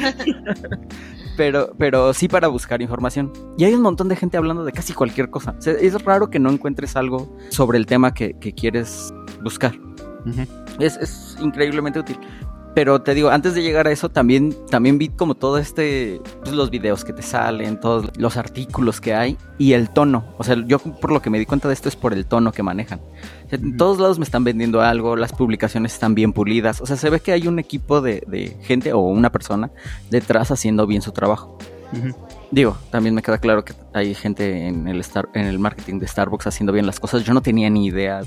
pero, 1.37 1.73
pero 1.77 2.13
sí 2.13 2.27
para 2.27 2.47
buscar 2.47 2.81
información. 2.81 3.31
Y 3.57 3.63
hay 3.63 3.73
un 3.73 3.81
montón 3.81 4.07
de 4.09 4.15
gente 4.15 4.37
hablando 4.37 4.63
de 4.65 4.71
casi 4.71 4.93
cualquier 4.93 5.29
cosa. 5.29 5.55
es 5.65 6.03
raro 6.03 6.29
que 6.29 6.39
no 6.39 6.49
encuentres 6.49 6.95
algo 6.95 7.35
sobre 7.49 7.77
el 7.77 7.85
tema 7.85 8.13
que, 8.13 8.33
quieres 8.55 9.13
buscar. 9.43 9.73
es, 10.79 10.97
es, 10.97 11.37
increíblemente 11.41 11.99
útil. 11.99 12.19
Pero 12.77 13.01
te 13.01 13.15
digo, 13.15 13.31
antes 13.31 13.55
de 13.55 13.63
llegar 13.63 13.87
a 13.87 13.91
eso, 13.91 14.09
también, 14.09 14.55
también 14.69 14.99
vi 14.99 15.09
como 15.09 15.33
todo 15.33 15.57
este, 15.57 16.21
pues, 16.43 16.53
los 16.53 16.69
videos 16.69 17.03
que 17.03 17.11
te 17.11 17.23
salen, 17.23 17.79
todos 17.79 18.15
los 18.19 18.37
artículos 18.37 19.01
que 19.01 19.15
hay 19.15 19.35
y 19.57 19.73
el 19.73 19.89
tono. 19.89 20.25
O 20.37 20.43
sea, 20.43 20.55
yo 20.63 20.77
por 20.77 21.11
lo 21.11 21.19
que 21.19 21.31
me 21.31 21.39
di 21.39 21.47
cuenta 21.47 21.67
de 21.67 21.73
esto 21.73 21.89
es 21.89 21.95
por 21.95 22.13
el 22.13 22.27
tono 22.27 22.51
que 22.51 22.61
manejan. 22.61 23.01
en 23.49 23.77
todos 23.77 23.97
lados 23.97 24.19
me 24.19 24.25
están 24.25 24.43
vendiendo 24.43 24.79
algo, 24.79 25.15
las 25.15 25.33
publicaciones 25.33 25.93
están 25.93 26.13
bien 26.13 26.33
pulidas. 26.33 26.79
O 26.79 26.85
sea, 26.85 26.97
se 26.97 27.09
ve 27.09 27.19
que 27.19 27.31
hay 27.31 27.47
un 27.47 27.57
equipo 27.57 27.99
de, 27.99 28.55
gente 28.61 28.93
o 28.93 28.99
una 28.99 29.31
persona 29.31 29.71
detrás 30.11 30.51
haciendo 30.51 30.85
bien 30.85 31.01
su 31.01 31.11
trabajo. 31.11 31.57
Digo, 32.51 32.77
también 32.91 33.15
me 33.15 33.23
queda 33.23 33.39
claro 33.39 33.65
que 33.65 33.73
hay 33.95 34.13
gente 34.13 34.67
en 34.67 34.87
el, 34.87 35.03
en 35.33 35.45
el 35.47 35.57
marketing 35.57 35.97
de 35.97 36.07
Starbucks 36.07 36.45
haciendo 36.45 36.73
bien 36.73 36.85
las 36.85 36.99
cosas. 36.99 37.23
Yo 37.23 37.33
no 37.33 37.41
tenía 37.41 37.71
ni 37.71 37.87
idea 37.87 38.21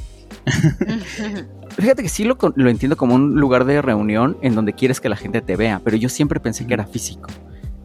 Fíjate 1.77 2.03
que 2.03 2.09
sí 2.09 2.25
lo, 2.25 2.37
lo, 2.55 2.71
entiendo 2.71 2.97
como 2.97 3.15
un 3.15 3.37
lugar 3.37 3.65
de 3.65 3.81
reunión 3.81 4.37
en 4.43 4.55
donde 4.55 4.73
quieres 4.73 5.01
que 5.01 5.09
la 5.09 5.17
gente 5.17 5.41
te 5.41 5.57
vea, 5.57 5.81
pero 5.85 5.97
yo 5.97 6.09
siempre 6.09 6.41
pensé 6.41 6.67
que 6.67 6.75
era 6.75 6.85
físico. 6.87 7.29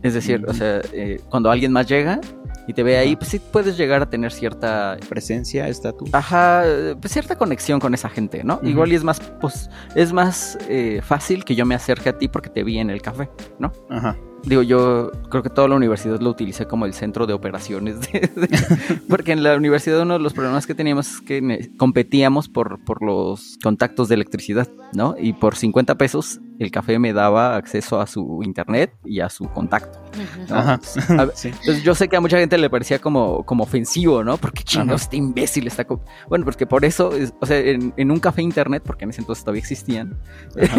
Es 0.01 0.13
decir, 0.13 0.45
o 0.47 0.53
sea, 0.53 0.81
eh, 0.93 1.19
cuando 1.29 1.49
alguien 1.49 1.71
más 1.71 1.87
llega 1.87 2.21
y 2.67 2.73
te 2.73 2.83
ve 2.83 2.97
ahí, 2.97 3.15
pues 3.15 3.29
sí 3.29 3.39
puedes 3.39 3.75
llegar 3.75 4.01
a 4.03 4.09
tener 4.09 4.31
cierta 4.31 4.97
presencia, 5.09 5.67
estatus. 5.67 6.09
Ajá, 6.13 6.63
pues 6.99 7.11
cierta 7.11 7.35
conexión 7.35 7.79
con 7.79 7.93
esa 7.93 8.09
gente, 8.09 8.43
¿no? 8.43 8.59
Igual 8.63 8.91
y 8.91 8.95
es 8.95 9.03
más, 9.03 9.19
pues, 9.41 9.69
es 9.95 10.13
más 10.13 10.59
eh, 10.69 11.01
fácil 11.03 11.43
que 11.43 11.55
yo 11.55 11.65
me 11.65 11.73
acerque 11.73 12.09
a 12.09 12.17
ti 12.17 12.27
porque 12.27 12.49
te 12.49 12.63
vi 12.63 12.77
en 12.77 12.91
el 12.91 13.01
café, 13.01 13.29
¿no? 13.59 13.71
Ajá 13.89 14.15
digo, 14.45 14.61
yo 14.61 15.11
creo 15.29 15.43
que 15.43 15.49
toda 15.49 15.67
la 15.67 15.75
universidad 15.75 16.19
lo 16.19 16.29
utilicé 16.29 16.65
como 16.65 16.85
el 16.85 16.93
centro 16.93 17.25
de 17.25 17.33
operaciones, 17.33 17.97
porque 19.09 19.31
en 19.31 19.43
la 19.43 19.55
universidad 19.55 20.01
uno 20.01 20.13
de 20.13 20.19
los 20.19 20.33
problemas 20.33 20.67
que 20.67 20.75
teníamos 20.75 21.15
es 21.15 21.21
que 21.21 21.71
competíamos 21.77 22.49
por, 22.49 22.83
por 22.83 23.03
los 23.03 23.57
contactos 23.63 24.09
de 24.09 24.15
electricidad, 24.15 24.69
¿no? 24.93 25.15
Y 25.19 25.33
por 25.33 25.55
50 25.55 25.95
pesos 25.95 26.39
el 26.59 26.71
café 26.71 26.99
me 26.99 27.13
daba 27.13 27.55
acceso 27.55 27.99
a 27.99 28.07
su 28.07 28.41
internet 28.43 28.93
y 29.03 29.19
a 29.19 29.29
su 29.29 29.45
contacto. 29.49 29.99
Ajá. 30.49 30.79
Entonces 31.09 31.83
yo 31.83 31.95
sé 31.95 32.07
que 32.07 32.15
a 32.15 32.21
mucha 32.21 32.37
gente 32.37 32.57
le 32.57 32.69
parecía 32.69 32.99
como, 32.99 33.45
como 33.45 33.63
ofensivo, 33.63 34.23
¿no? 34.23 34.37
Porque 34.37 34.63
chingados, 34.63 35.03
este 35.03 35.17
imbécil 35.17 35.67
está... 35.67 35.85
Bueno, 36.29 36.45
porque 36.45 36.65
por 36.65 36.85
eso, 36.85 37.11
o 37.41 37.45
sea, 37.45 37.57
en, 37.59 38.11
un 38.11 38.19
café 38.19 38.41
internet, 38.41 38.83
porque 38.85 39.03
en 39.03 39.09
ese 39.09 39.21
entonces 39.21 39.43
todavía 39.43 39.59
existían, 39.59 40.17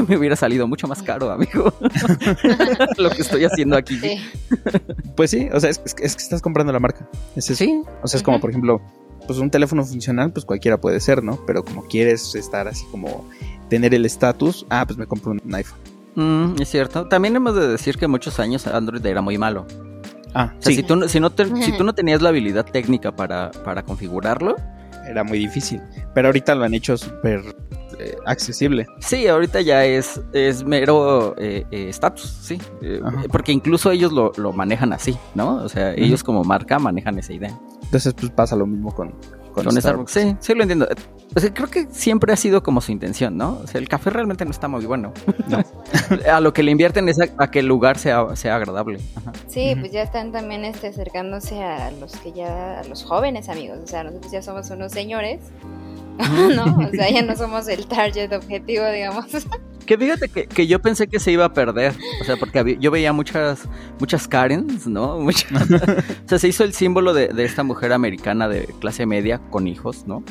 me 0.08 0.16
hubiera 0.16 0.36
salido 0.36 0.66
mucho 0.66 0.88
más 0.88 1.02
caro, 1.02 1.30
amigo, 1.30 1.72
lo 2.98 3.10
que 3.10 3.22
estoy 3.22 3.44
haciendo 3.44 3.76
aquí. 3.76 4.00
Pues 5.14 5.30
sí, 5.30 5.48
o 5.52 5.60
sea, 5.60 5.70
es, 5.70 5.94
que 5.94 6.04
estás 6.04 6.40
comprando 6.40 6.72
la 6.72 6.80
marca. 6.80 7.08
Es 7.34 7.50
eso. 7.50 7.64
Sí. 7.64 7.82
O 8.02 8.08
sea, 8.08 8.18
es 8.18 8.22
como, 8.22 8.40
por 8.40 8.50
ejemplo, 8.50 8.80
pues 9.26 9.38
un 9.38 9.50
teléfono 9.50 9.84
funcional, 9.84 10.32
pues 10.32 10.44
cualquiera 10.44 10.80
puede 10.80 11.00
ser, 11.00 11.22
¿no? 11.22 11.38
Pero 11.46 11.64
como 11.64 11.84
quieres 11.86 12.34
estar 12.34 12.68
así 12.68 12.84
como 12.90 13.28
tener 13.68 13.94
el 13.94 14.04
estatus, 14.04 14.66
ah, 14.70 14.84
pues 14.86 14.98
me 14.98 15.06
compro 15.06 15.32
un 15.32 15.54
iPhone. 15.54 15.78
Mm, 16.14 16.60
es 16.60 16.70
cierto. 16.70 17.06
También 17.08 17.36
hemos 17.36 17.54
de 17.54 17.68
decir 17.68 17.96
que 17.96 18.06
muchos 18.06 18.40
años 18.40 18.66
Android 18.66 19.04
era 19.04 19.20
muy 19.20 19.38
malo. 19.38 19.66
Ah, 20.34 20.52
sí. 20.58 20.76
Si 20.76 20.82
tú, 20.82 21.08
si, 21.08 21.20
no 21.20 21.30
si 21.62 21.72
tú 21.76 21.84
no 21.84 21.94
tenías 21.94 22.22
la 22.22 22.30
habilidad 22.30 22.64
técnica 22.64 23.14
para, 23.14 23.50
para 23.64 23.82
configurarlo, 23.82 24.56
era 25.06 25.24
muy 25.24 25.38
difícil. 25.38 25.80
Pero 26.14 26.28
ahorita 26.28 26.54
lo 26.54 26.64
han 26.64 26.74
hecho 26.74 26.96
súper 26.96 27.42
eh, 27.98 28.16
accesible. 28.26 28.86
Sí, 29.00 29.26
ahorita 29.26 29.60
ya 29.60 29.84
es, 29.84 30.20
es 30.32 30.64
mero 30.64 31.34
eh, 31.38 31.64
eh, 31.70 31.88
estatus, 31.88 32.38
sí. 32.42 32.58
porque 33.30 33.52
incluso 33.52 33.90
ellos 33.90 34.12
lo, 34.12 34.52
manejan 34.52 34.92
así, 34.92 35.16
¿no? 35.34 35.56
O 35.56 35.68
sea, 35.68 35.94
ellos 35.94 36.22
como 36.24 36.44
marca 36.44 36.78
manejan 36.78 37.18
esa 37.18 37.32
idea. 37.32 37.58
Entonces, 37.82 38.14
pues 38.14 38.30
pasa 38.32 38.56
lo 38.56 38.66
mismo 38.66 38.94
con, 38.94 39.14
con, 39.64 39.80
Starbucks. 39.80 40.12
Sí, 40.12 40.36
sí 40.40 40.54
lo 40.54 40.62
entiendo. 40.62 40.88
O 41.34 41.40
sea, 41.40 41.52
creo 41.52 41.68
que 41.68 41.86
siempre 41.90 42.32
ha 42.32 42.36
sido 42.36 42.62
como 42.62 42.80
su 42.80 42.92
intención, 42.92 43.36
¿no? 43.36 43.60
O 43.62 43.66
sea, 43.66 43.80
el 43.80 43.88
café 43.88 44.10
realmente 44.10 44.44
no 44.44 44.50
está 44.50 44.68
muy 44.68 44.86
bueno. 44.86 45.12
a 46.32 46.40
lo 46.40 46.52
que 46.52 46.62
le 46.62 46.70
invierten 46.70 47.08
es 47.08 47.18
a, 47.20 47.50
que 47.50 47.60
el 47.60 47.66
lugar 47.66 47.98
sea, 47.98 48.36
sea 48.36 48.56
agradable. 48.56 49.00
Sí, 49.48 49.74
pues 49.78 49.92
ya 49.92 50.02
están 50.02 50.32
también 50.32 50.64
este, 50.64 50.88
acercándose 50.88 51.62
a 51.62 51.90
los 51.92 52.16
que 52.16 52.32
ya, 52.32 52.80
a 52.80 52.84
los 52.84 53.04
jóvenes 53.04 53.48
amigos. 53.48 53.78
O 53.82 53.86
sea, 53.86 54.04
nosotros 54.04 54.32
ya 54.32 54.42
somos 54.42 54.70
unos 54.70 54.92
señores. 54.92 55.40
¿no? 56.54 56.78
O 56.78 56.90
sea, 56.90 57.10
ya 57.10 57.22
no 57.22 57.36
somos 57.36 57.68
el 57.68 57.86
target 57.86 58.32
objetivo, 58.32 58.86
digamos. 58.86 59.26
Que 59.86 59.96
fíjate 59.96 60.28
que, 60.28 60.66
yo 60.66 60.80
pensé 60.80 61.06
que 61.06 61.20
se 61.20 61.30
iba 61.30 61.44
a 61.44 61.52
perder, 61.52 61.94
o 62.20 62.24
sea, 62.24 62.36
porque 62.36 62.76
yo 62.80 62.90
veía 62.90 63.12
muchas, 63.12 63.68
muchas 64.00 64.26
Karens, 64.26 64.86
¿no? 64.86 65.16
o 65.18 65.32
sea, 65.32 66.38
se 66.38 66.48
hizo 66.48 66.64
el 66.64 66.72
símbolo 66.72 67.14
de, 67.14 67.30
esta 67.38 67.62
mujer 67.62 67.92
americana 67.92 68.48
de 68.48 68.66
clase 68.80 69.06
media 69.06 69.38
con 69.50 69.68
hijos, 69.68 70.04
¿no? 70.06 70.24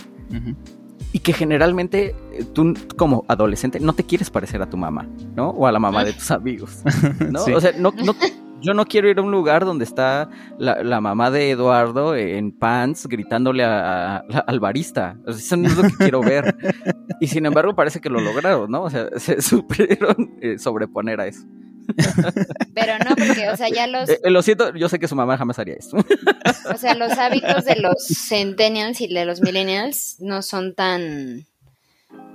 Y 1.14 1.20
que 1.20 1.32
generalmente 1.32 2.14
eh, 2.34 2.44
tú 2.52 2.74
como 2.98 3.24
adolescente 3.30 3.80
no 3.80 3.94
te 3.94 4.04
quieres 4.04 4.30
parecer 4.30 4.62
a 4.62 4.70
tu 4.70 4.76
mamá, 4.76 5.08
¿no? 5.34 5.52
O 5.52 5.66
a 5.66 5.72
la 5.72 5.80
mamá 5.80 6.04
de 6.04 6.12
tus 6.12 6.32
amigos, 6.32 6.82
¿no? 7.32 7.44
O 7.46 7.62
sea, 7.62 7.72
no, 7.78 7.92
no, 7.92 8.14
yo 8.66 8.74
no 8.74 8.86
quiero 8.86 9.10
ir 9.10 9.20
a 9.20 9.22
un 9.22 9.32
lugar 9.32 9.66
donde 9.66 9.86
está 9.86 10.30
la, 10.58 11.02
mamá 11.02 11.32
de 11.32 11.52
Eduardo 11.52 12.16
en 12.16 12.52
pants 12.52 13.08
gritándole 13.08 13.64
al 13.64 14.60
barista. 14.60 15.18
eso 15.28 15.58
no 15.58 15.68
es 15.68 15.78
lo 15.78 15.84
que 15.84 15.96
quiero 15.98 16.22
ver. 16.22 16.56
Y 17.22 17.28
sin 17.28 17.46
embargo 17.46 17.76
parece 17.76 18.02
que 18.02 18.10
lo 18.10 18.20
lograron, 18.20 18.70
¿no? 18.70 18.84
O 18.84 18.90
sea, 18.90 19.08
se 19.18 19.42
supieron 19.42 20.38
eh, 20.42 20.60
sobreponer 20.60 21.22
a 21.22 21.28
eso. 21.28 21.48
Pero 22.74 22.98
no, 23.00 23.16
porque, 23.16 23.50
o 23.50 23.56
sea, 23.56 23.70
ya 23.70 23.88
los... 23.88 24.10
Eh, 24.10 24.20
lo 24.26 24.42
siento, 24.42 24.74
yo 24.76 24.90
sé 24.90 25.00
que 25.00 25.08
su 25.08 25.16
mamá 25.16 25.38
jamás 25.38 25.60
haría 25.60 25.76
eso. 25.76 25.98
O 26.74 26.78
sea, 26.78 26.96
los 26.96 27.14
hábitos 27.14 27.66
de 27.66 27.76
los 27.78 28.06
centennials 28.08 29.02
y 29.02 29.08
de 29.08 29.26
los 29.26 29.42
millennials 29.42 30.18
no 30.20 30.42
son 30.42 30.74
tan, 30.74 31.46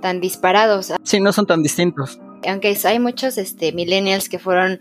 tan 0.01 0.19
disparados. 0.21 0.93
Sí, 1.03 1.19
no 1.19 1.31
son 1.33 1.45
tan 1.45 1.61
distintos. 1.61 2.19
Aunque 2.47 2.75
hay 2.83 2.99
muchos 2.99 3.37
este, 3.37 3.71
millennials 3.71 4.29
que 4.29 4.39
fueron 4.39 4.79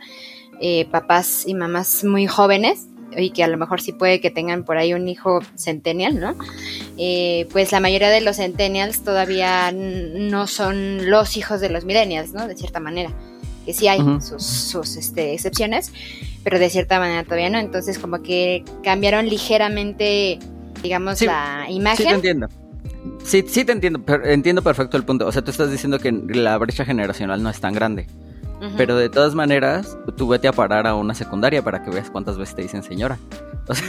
eh, 0.61 0.87
papás 0.91 1.45
y 1.47 1.55
mamás 1.55 2.05
muy 2.05 2.27
jóvenes, 2.27 2.87
y 3.17 3.31
que 3.31 3.43
a 3.43 3.49
lo 3.49 3.57
mejor 3.57 3.81
sí 3.81 3.93
puede 3.93 4.21
que 4.21 4.31
tengan 4.31 4.65
por 4.65 4.79
ahí 4.79 4.95
un 4.95 5.09
hijo 5.09 5.41
centennial, 5.57 6.21
¿no? 6.21 6.35
Eh, 6.97 7.49
pues 7.51 7.73
la 7.73 7.81
mayoría 7.81 8.09
de 8.09 8.21
los 8.21 8.37
centennials 8.37 9.03
todavía 9.03 9.73
no 9.73 10.47
son 10.47 11.11
los 11.11 11.37
hijos 11.37 11.61
de 11.61 11.71
los 11.71 11.85
millennials, 11.85 12.33
¿no? 12.33 12.47
De 12.47 12.55
cierta 12.57 12.81
manera. 12.81 13.11
Que 13.65 13.75
sí 13.75 13.89
hay 13.89 14.01
sus, 14.21 14.97
este, 14.97 15.35
excepciones, 15.35 15.93
pero 16.43 16.59
de 16.59 16.71
cierta 16.71 16.99
manera 16.99 17.25
todavía 17.25 17.51
no. 17.51 17.59
Entonces 17.59 17.99
como 17.99 18.23
que 18.23 18.65
cambiaron 18.83 19.29
ligeramente, 19.29 20.39
digamos, 20.83 21.21
la 21.23 21.67
imagen. 21.69 21.97
Sí, 21.97 22.05
te 22.05 22.15
entiendo. 22.15 22.49
Sí, 23.25 23.45
sí 23.47 23.65
te 23.65 23.73
entiendo, 23.73 24.03
entiendo 24.25 24.63
perfecto 24.63 24.97
el 24.97 25.05
punto. 25.05 25.27
O 25.27 25.33
sea, 25.33 25.43
tú 25.43 25.51
estás 25.51 25.71
diciendo 25.71 25.99
que 25.99 26.11
la 26.13 26.57
brecha 26.59 26.85
generacional 26.85 27.43
no 27.43 27.51
es 27.51 27.61
tan 27.61 27.75
grande. 27.75 28.07
Pero 28.77 28.97
de 28.97 29.09
todas 29.09 29.35
maneras, 29.35 29.97
tú 30.17 30.29
vete 30.29 30.49
a 30.49 30.53
parar 30.53 30.87
a 30.87 30.95
una 30.95 31.15
secundaria 31.15 31.63
para 31.63 31.83
que 31.83 31.91
veas 31.91 32.11
cuántas 32.11 32.37
veces 32.37 32.55
te 32.55 32.63
dicen 32.63 32.83
señora. 32.83 33.19
Pues, 33.67 33.83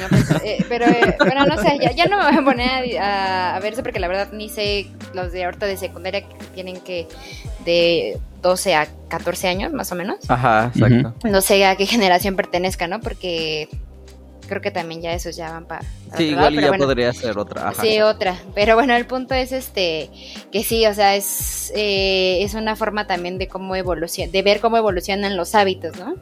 eh, 0.44 0.66
pero, 0.70 0.86
eh, 0.86 1.16
bueno, 1.20 1.46
no 1.46 1.58
sé, 1.58 1.80
ya, 1.96 2.06
no 2.06 2.18
me 2.18 2.24
voy 2.30 2.38
a 2.38 2.46
poner 2.46 2.98
a, 3.00 3.60
ver 3.62 3.74
eso 3.74 3.84
porque 3.84 4.00
la 4.00 4.08
verdad 4.08 4.30
ni 4.32 4.50
sé 4.50 4.88
los 5.14 5.32
de 5.32 5.44
ahorita 5.44 5.66
de 5.66 5.78
secundaria 5.78 6.22
que 6.22 6.36
tienen 6.54 6.80
que 6.82 7.08
de 7.66 8.20
12 8.42 8.76
a 8.76 8.88
14 9.10 9.48
años 9.48 9.74
más 9.74 9.92
o 9.92 9.96
menos. 9.96 10.18
Ajá, 10.30 10.72
exacto. 10.74 11.14
No 11.28 11.42
sé 11.42 11.66
a 11.66 11.76
qué 11.76 11.86
generación 11.86 12.36
pertenezca, 12.36 12.88
¿no? 12.88 13.00
Porque 13.00 13.70
creo 14.52 14.62
que 14.62 14.72
también 14.72 15.02
ya 15.02 15.14
esos 15.14 15.38
ya 15.38 15.50
van 15.50 15.64
para. 15.64 15.86
Sí, 16.18 16.24
igual 16.26 16.60
ya 16.60 16.74
podría 16.74 17.14
ser 17.14 17.38
otra. 17.38 17.74
sí, 17.74 18.02
otra. 18.02 18.36
Pero 18.54 18.76
bueno, 18.76 18.94
el 18.94 19.06
punto 19.06 19.34
es 19.34 19.54
este 19.54 20.10
que 20.52 20.62
sí, 20.66 20.86
o 20.86 20.94
sea, 20.94 21.16
es, 21.16 21.72
eh, 21.74 22.40
es 22.44 22.54
una 22.54 22.76
forma 22.76 23.08
también 23.08 23.38
de 23.38 23.48
cómo 23.48 23.78
evoluciona, 23.78 24.30
de 24.30 24.42
ver 24.42 24.60
cómo 24.60 24.76
evolucionan 24.76 25.38
los 25.38 25.56
hábitos, 25.56 25.98
¿no? 25.98 26.16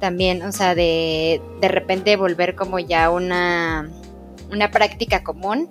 También, 0.00 0.42
o 0.42 0.52
sea, 0.52 0.74
de 0.74 1.40
de 1.62 1.68
repente 1.68 2.14
volver 2.16 2.54
como 2.56 2.78
ya 2.78 3.08
una 3.08 3.88
una 4.52 4.70
práctica 4.70 5.22
común 5.22 5.68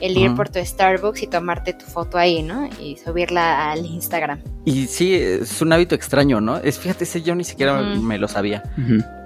el 0.00 0.16
ir 0.16 0.34
por 0.34 0.48
tu 0.48 0.58
Starbucks 0.58 1.22
y 1.22 1.26
tomarte 1.26 1.74
tu 1.74 1.84
foto 1.84 2.18
ahí, 2.18 2.42
¿no? 2.42 2.68
Y 2.80 2.96
subirla 2.96 3.70
al 3.70 3.86
Instagram. 3.86 4.40
Y 4.64 4.86
sí, 4.86 5.14
es 5.14 5.60
un 5.60 5.72
hábito 5.72 5.94
extraño, 5.94 6.40
¿no? 6.40 6.56
Es, 6.56 6.78
fíjate, 6.78 7.04
ese 7.04 7.22
yo 7.22 7.34
ni 7.34 7.44
siquiera 7.44 7.80
me 7.80 8.18
lo 8.18 8.26
sabía. 8.26 8.62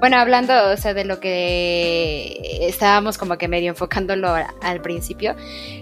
Bueno, 0.01 0.19
hablando, 0.19 0.53
o 0.73 0.77
sea, 0.77 0.93
de 0.93 1.05
lo 1.05 1.21
que 1.21 2.59
estábamos 2.63 3.17
como 3.17 3.39
que 3.39 3.49
medio 3.49 3.71
enfocándolo 3.71 4.35
al 4.63 4.81
principio, 4.83 5.35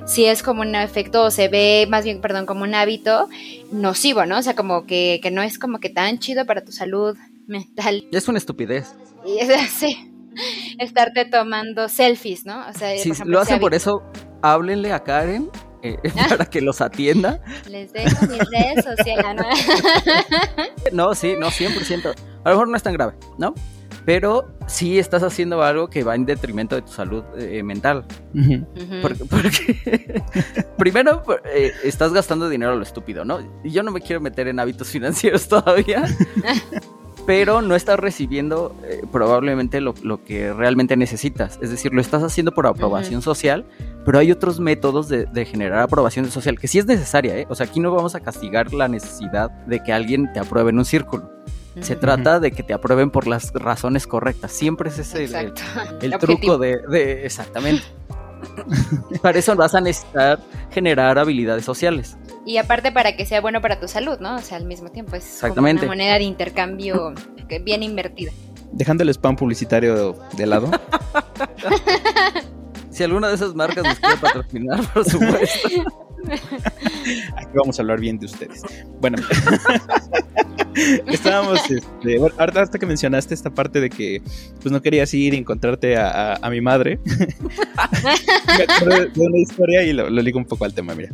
sí 0.07 0.27
es 0.27 0.43
como 0.43 0.63
un 0.63 0.75
efecto, 0.75 1.25
o 1.25 1.31
se 1.31 1.49
ve 1.49 1.87
más 1.89 2.05
bien, 2.05 2.21
perdón, 2.21 2.47
como 2.47 2.63
un 2.63 2.75
hábito 2.75 3.29
nocivo, 3.73 4.27
¿no? 4.27 4.39
O 4.39 4.43
sea, 4.43 4.55
como 4.55 4.87
que, 4.87 5.19
que 5.23 5.31
no 5.31 5.43
es 5.43 5.59
como 5.59 5.81
que 5.81 5.91
tan 5.91 6.19
chido 6.19 6.47
para 6.47 6.65
tu 6.65 6.73
salud 6.73 7.17
mental. 7.47 8.07
Es 8.13 8.29
una 8.29 8.39
estupidez. 8.39 8.95
Y 9.27 9.39
es 9.39 9.51
así 9.51 10.14
estarte 10.79 11.25
tomando 11.25 11.89
selfies, 11.89 12.45
¿no? 12.45 12.67
O 12.69 12.73
sea, 12.73 12.97
si 12.97 13.13
lo 13.25 13.41
hacen 13.41 13.61
por 13.61 13.75
eso, 13.75 14.03
háblenle 14.43 14.93
a 14.93 15.01
Karen 15.01 15.51
eh, 15.85 15.99
para 16.29 16.47
que 16.47 16.63
los 16.63 16.81
atienda. 16.81 17.41
Les 17.69 17.93
dejo 17.93 18.27
mis 18.27 18.41
redes 18.51 18.85
sociales. 18.85 19.47
no, 20.93 21.15
sí, 21.15 21.35
no, 21.39 21.49
100%. 21.49 22.15
A 22.45 22.51
lo 22.51 22.57
mejor 22.57 22.69
no 22.69 22.77
es 22.77 22.83
tan 22.83 22.95
grave, 22.95 23.15
¿no? 23.39 23.55
Pero 24.07 24.45
sí 24.67 24.99
estás 24.99 25.23
haciendo 25.23 25.63
algo 25.63 25.89
que 25.89 26.05
va 26.05 26.15
en 26.15 26.27
detrimento 26.27 26.75
de 26.75 26.83
tu 26.83 26.93
salud 26.93 27.25
eh, 27.39 27.63
mental. 27.63 28.05
Porque, 29.01 30.23
primero 30.77 31.23
eh, 31.55 31.73
estás 31.85 32.13
gastando 32.13 32.51
dinero 32.51 32.73
a 32.73 32.77
lo 32.77 32.83
estúpido, 32.83 33.25
¿no? 33.25 33.39
Y 33.63 33.71
yo 33.71 33.83
no 33.83 33.93
me 33.93 34.01
quiero 34.01 34.21
meter 34.21 34.49
en 34.49 34.61
hábitos 34.61 34.89
financieros 34.89 35.49
todavía 35.49 36.05
pero 37.27 37.63
no 37.63 37.75
estás 37.75 37.99
recibiendo 37.99 38.77
eh, 38.85 39.03
probablemente 39.11 39.81
lo, 39.81 39.95
que 40.25 40.53
realmente 40.53 40.97
necesitas. 40.97 41.59
Es 41.63 41.71
decir, 41.71 41.93
lo 41.93 42.01
estás 42.01 42.23
haciendo 42.23 42.53
por 42.53 42.67
aprobación 42.67 43.23
social, 43.23 43.65
pero 44.05 44.19
hay 44.19 44.31
otros 44.31 44.61
métodos 44.61 45.09
de, 45.09 45.45
generar 45.45 45.81
aprobación 45.81 46.31
social 46.31 46.59
que 46.59 46.69
sí 46.69 46.79
es 46.79 46.87
necesaria. 46.87 47.37
¿eh? 47.39 47.47
O 47.49 47.55
sea, 47.55 47.67
aquí 47.67 47.81
no 47.81 47.95
vamos 47.95 48.15
a 48.15 48.21
castigar 48.21 48.73
la 48.73 48.89
necesidad 48.89 49.51
de 49.67 49.83
que 49.83 49.93
alguien 49.93 50.33
te 50.33 50.41
apruebe 50.41 50.71
en 50.71 50.79
un 50.79 50.85
círculo. 50.85 51.31
Se 51.81 51.97
trata 51.97 52.39
de 52.39 52.53
que 52.53 52.63
te 52.63 52.73
aprueben 52.73 53.11
por 53.11 53.27
las 53.27 53.53
razones 53.53 54.07
correctas. 54.07 54.53
Siempre 54.53 54.91
es 54.91 54.99
ese 55.01 55.25
el, 55.25 56.19
truco 56.19 56.57
de, 56.57 56.79
de, 56.89 57.27
Exactamente. 57.27 57.83
para 59.23 59.39
eso 59.39 59.57
vas 59.57 59.75
a 59.75 59.81
necesitar 59.81 60.41
generar 60.71 61.19
habilidades 61.19 61.65
sociales. 61.65 62.17
Y 62.47 62.59
aparte 62.59 62.93
para 62.93 63.17
que 63.17 63.25
sea 63.25 63.41
bueno 63.41 63.61
para 63.61 63.81
tu 63.81 63.89
salud, 63.89 64.19
¿no? 64.21 64.37
O 64.37 64.41
sea, 64.41 64.59
al 64.59 64.67
mismo 64.67 64.91
tiempo 64.91 65.17
es 65.17 65.39
Como 65.41 65.69
una 65.69 65.83
moneda 65.85 66.15
de 66.15 66.25
intercambio 66.25 67.15
bien 67.63 67.83
invertida. 67.83 68.33
Dejando 68.73 69.03
el 69.03 69.09
spam 69.11 69.37
publicitario 69.37 70.17
de 70.37 70.47
lado. 70.47 70.71
si 72.91 73.05
alguna 73.05 73.29
de 73.29 73.37
esas 73.37 73.55
marcas 73.55 73.85
nos 73.85 73.99
quiere 73.99 74.17
patrocinar, 74.17 74.93
por 74.93 75.09
supuesto. 75.09 75.69
Aquí 77.37 77.51
vamos 77.55 77.79
a 77.79 77.83
hablar 77.83 78.01
bien 78.01 78.19
de 78.19 78.27
ustedes. 78.27 78.63
Bueno, 79.01 79.19
estábamos, 81.07 81.61
este, 81.71 82.19
ahorita 82.19 82.63
hasta 82.63 82.79
que 82.79 82.87
mencionaste 82.87 83.35
esta 83.35 83.51
parte 83.51 83.81
de 83.81 83.91
que 83.91 84.23
pues 84.61 84.73
no 84.73 84.81
querías 84.83 85.13
ir 85.15 85.35
y 85.35 85.37
encontrarte 85.37 85.97
a, 85.97 86.49
mi 86.51 86.61
madre. 86.61 86.99
de 89.15 89.21
una 89.21 89.39
historia 89.39 89.83
y 89.83 89.93
lo, 89.93 90.11
lo 90.11 90.23
ligo 90.23 90.39
un 90.39 90.47
poco 90.47 90.65
al 90.65 90.75
tema, 90.75 90.95
mira. 90.95 91.11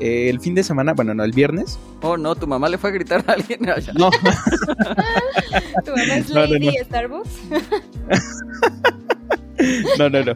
Eh, 0.00 0.30
el 0.30 0.40
fin 0.40 0.54
de 0.54 0.62
semana, 0.62 0.94
bueno, 0.94 1.14
no, 1.14 1.24
el 1.24 1.32
viernes. 1.32 1.78
Oh, 2.02 2.16
no, 2.16 2.34
tu 2.36 2.46
mamá 2.46 2.68
le 2.68 2.78
fue 2.78 2.90
a 2.90 2.92
gritar 2.92 3.24
a 3.26 3.32
alguien 3.32 3.68
allá. 3.68 3.92
No. 3.94 4.10
¿Tu 5.84 5.90
mamá 5.90 6.16
es 6.16 6.30
Lady 6.30 6.70
Starbucks? 6.84 7.30
no, 9.98 10.08
no, 10.08 10.24
no. 10.24 10.34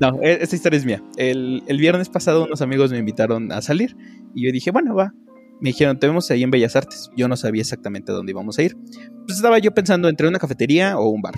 No, 0.00 0.20
e, 0.22 0.42
esta 0.42 0.56
historia 0.56 0.78
es 0.78 0.84
mía. 0.84 1.02
El, 1.16 1.62
viernes 1.68 2.08
pasado 2.08 2.44
unos 2.44 2.62
amigos 2.62 2.90
me 2.90 2.98
invitaron 2.98 3.52
a 3.52 3.62
salir 3.62 3.96
y 4.34 4.46
yo 4.46 4.52
dije, 4.52 4.70
bueno, 4.70 4.94
va. 4.94 5.12
Me 5.60 5.70
dijeron, 5.70 5.98
te 5.98 6.08
vemos 6.08 6.30
ahí 6.30 6.42
en 6.42 6.50
Bellas 6.50 6.74
Artes. 6.74 7.10
Yo 7.16 7.28
no 7.28 7.36
sabía 7.36 7.62
exactamente 7.62 8.10
a 8.10 8.14
dónde 8.14 8.32
íbamos 8.32 8.58
a 8.58 8.62
ir. 8.62 8.76
Pues 9.26 9.36
estaba 9.36 9.58
yo 9.58 9.72
pensando 9.72 10.08
entre 10.08 10.26
una 10.26 10.40
cafetería 10.40 10.98
o 10.98 11.08
un 11.08 11.22
bar. 11.22 11.34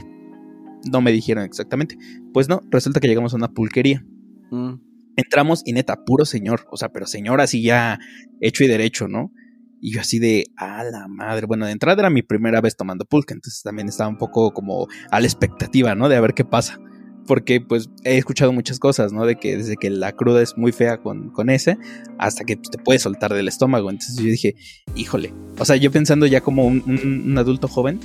No 0.91 1.03
me 1.03 1.13
dijeron 1.13 1.45
exactamente. 1.45 1.99
Pues 2.33 2.49
no, 2.49 2.63
resulta 2.71 3.01
que 3.01 3.09
llegamos 3.09 3.35
a 3.35 3.37
una 3.37 3.49
pulquería. 3.49 4.03
Mm. 4.51 4.75
Entramos 5.17 5.63
y 5.65 5.73
neta, 5.73 6.05
puro 6.05 6.25
señor, 6.25 6.67
o 6.71 6.77
sea, 6.77 6.91
pero 6.91 7.07
señor 7.07 7.41
así 7.41 7.63
ya 7.63 7.99
hecho 8.41 8.65
y 8.65 8.69
derecho, 8.69 9.09
¿no? 9.09 9.33
Y 9.81 9.93
yo 9.93 10.01
así 10.01 10.19
de, 10.19 10.47
a 10.57 10.83
la 10.83 11.09
madre, 11.09 11.47
bueno, 11.47 11.67
de 11.67 11.73
entrada 11.73 12.01
era 12.01 12.11
mi 12.11 12.23
primera 12.23 12.61
vez 12.61 12.77
tomando 12.77 13.05
pulque, 13.05 13.35
entonces 13.35 13.63
también 13.63 13.89
estaba 13.89 14.09
un 14.09 14.17
poco 14.17 14.53
como 14.53 14.89
a 15.11 15.21
la 15.21 15.27
expectativa, 15.27 15.95
¿no? 15.95 16.09
De 16.09 16.17
a 16.17 16.21
ver 16.21 16.35
qué 16.35 16.45
pasa. 16.45 16.81
Porque 17.27 17.61
pues 17.61 17.89
he 18.03 18.19
escuchado 18.19 18.53
muchas 18.53 18.79
cosas, 18.79 19.13
¿no? 19.13 19.25
De 19.25 19.37
que 19.37 19.57
desde 19.57 19.77
que 19.77 19.91
la 19.91 20.13
cruda 20.13 20.43
es 20.43 20.57
muy 20.59 20.73
fea 20.73 20.99
con, 20.99 21.31
con 21.31 21.49
ese, 21.49 21.79
hasta 22.19 22.45
que 22.45 22.57
pues, 22.57 22.71
te 22.71 22.79
puede 22.79 22.99
soltar 22.99 23.33
del 23.33 23.49
estómago. 23.49 23.91
Entonces 23.91 24.17
yo 24.17 24.25
dije, 24.25 24.57
híjole, 24.95 25.33
o 25.59 25.65
sea, 25.65 25.77
yo 25.77 25.91
pensando 25.91 26.27
ya 26.27 26.41
como 26.41 26.67
un 26.67 27.35
adulto 27.39 27.69
joven, 27.69 28.01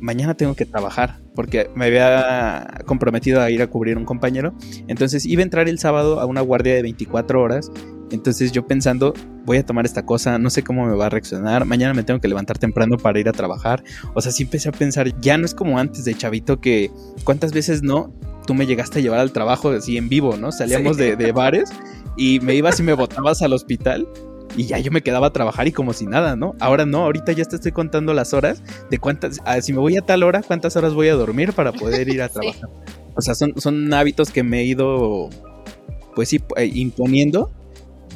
mañana 0.00 0.34
tengo 0.34 0.54
que 0.54 0.66
trabajar 0.66 1.18
porque 1.34 1.70
me 1.74 1.86
había 1.86 2.82
comprometido 2.86 3.40
a 3.40 3.50
ir 3.50 3.62
a 3.62 3.66
cubrir 3.68 3.96
un 3.96 4.04
compañero. 4.04 4.54
Entonces 4.88 5.26
iba 5.26 5.40
a 5.40 5.44
entrar 5.44 5.68
el 5.68 5.78
sábado 5.78 6.20
a 6.20 6.26
una 6.26 6.40
guardia 6.40 6.74
de 6.74 6.82
24 6.82 7.40
horas. 7.40 7.70
Entonces 8.10 8.52
yo 8.52 8.66
pensando, 8.66 9.14
voy 9.44 9.58
a 9.58 9.66
tomar 9.66 9.84
esta 9.84 10.06
cosa, 10.06 10.38
no 10.38 10.48
sé 10.48 10.62
cómo 10.62 10.86
me 10.86 10.94
va 10.94 11.06
a 11.06 11.08
reaccionar, 11.08 11.64
mañana 11.64 11.92
me 11.92 12.04
tengo 12.04 12.20
que 12.20 12.28
levantar 12.28 12.56
temprano 12.56 12.98
para 12.98 13.18
ir 13.18 13.28
a 13.28 13.32
trabajar. 13.32 13.82
O 14.14 14.20
sea, 14.20 14.30
sí 14.30 14.44
empecé 14.44 14.68
a 14.68 14.72
pensar, 14.72 15.20
ya 15.20 15.36
no 15.38 15.44
es 15.44 15.54
como 15.54 15.78
antes 15.78 16.04
de 16.04 16.14
chavito 16.14 16.60
que 16.60 16.90
cuántas 17.24 17.52
veces 17.52 17.82
no, 17.82 18.14
tú 18.46 18.54
me 18.54 18.66
llegaste 18.66 19.00
a 19.00 19.02
llevar 19.02 19.18
al 19.18 19.32
trabajo 19.32 19.70
así 19.70 19.96
en 19.96 20.08
vivo, 20.08 20.36
¿no? 20.36 20.52
Salíamos 20.52 20.96
de, 20.96 21.16
de 21.16 21.32
bares 21.32 21.70
y 22.16 22.40
me 22.40 22.54
ibas 22.54 22.78
y 22.80 22.84
me 22.84 22.92
botabas 22.94 23.42
al 23.42 23.52
hospital 23.52 24.06
y 24.56 24.66
ya 24.66 24.78
yo 24.78 24.90
me 24.90 25.02
quedaba 25.02 25.28
a 25.28 25.32
trabajar 25.32 25.68
y 25.68 25.72
como 25.72 25.92
si 25.92 26.06
nada, 26.06 26.34
¿no? 26.34 26.54
Ahora 26.60 26.86
no, 26.86 27.04
ahorita 27.04 27.32
ya 27.32 27.44
te 27.44 27.56
estoy 27.56 27.72
contando 27.72 28.14
las 28.14 28.32
horas 28.32 28.62
de 28.90 28.98
cuántas, 28.98 29.40
ah, 29.44 29.60
si 29.60 29.72
me 29.72 29.78
voy 29.78 29.96
a 29.96 30.02
tal 30.02 30.22
hora, 30.22 30.42
cuántas 30.42 30.76
horas 30.76 30.94
voy 30.94 31.08
a 31.08 31.14
dormir 31.14 31.52
para 31.52 31.72
poder 31.72 32.08
ir 32.08 32.22
a 32.22 32.28
trabajar. 32.30 32.70
O 33.14 33.20
sea, 33.20 33.34
son, 33.34 33.54
son 33.56 33.92
hábitos 33.92 34.30
que 34.30 34.42
me 34.42 34.60
he 34.60 34.64
ido, 34.64 35.28
pues 36.14 36.30
sí, 36.30 36.42
eh, 36.56 36.70
imponiendo 36.72 37.50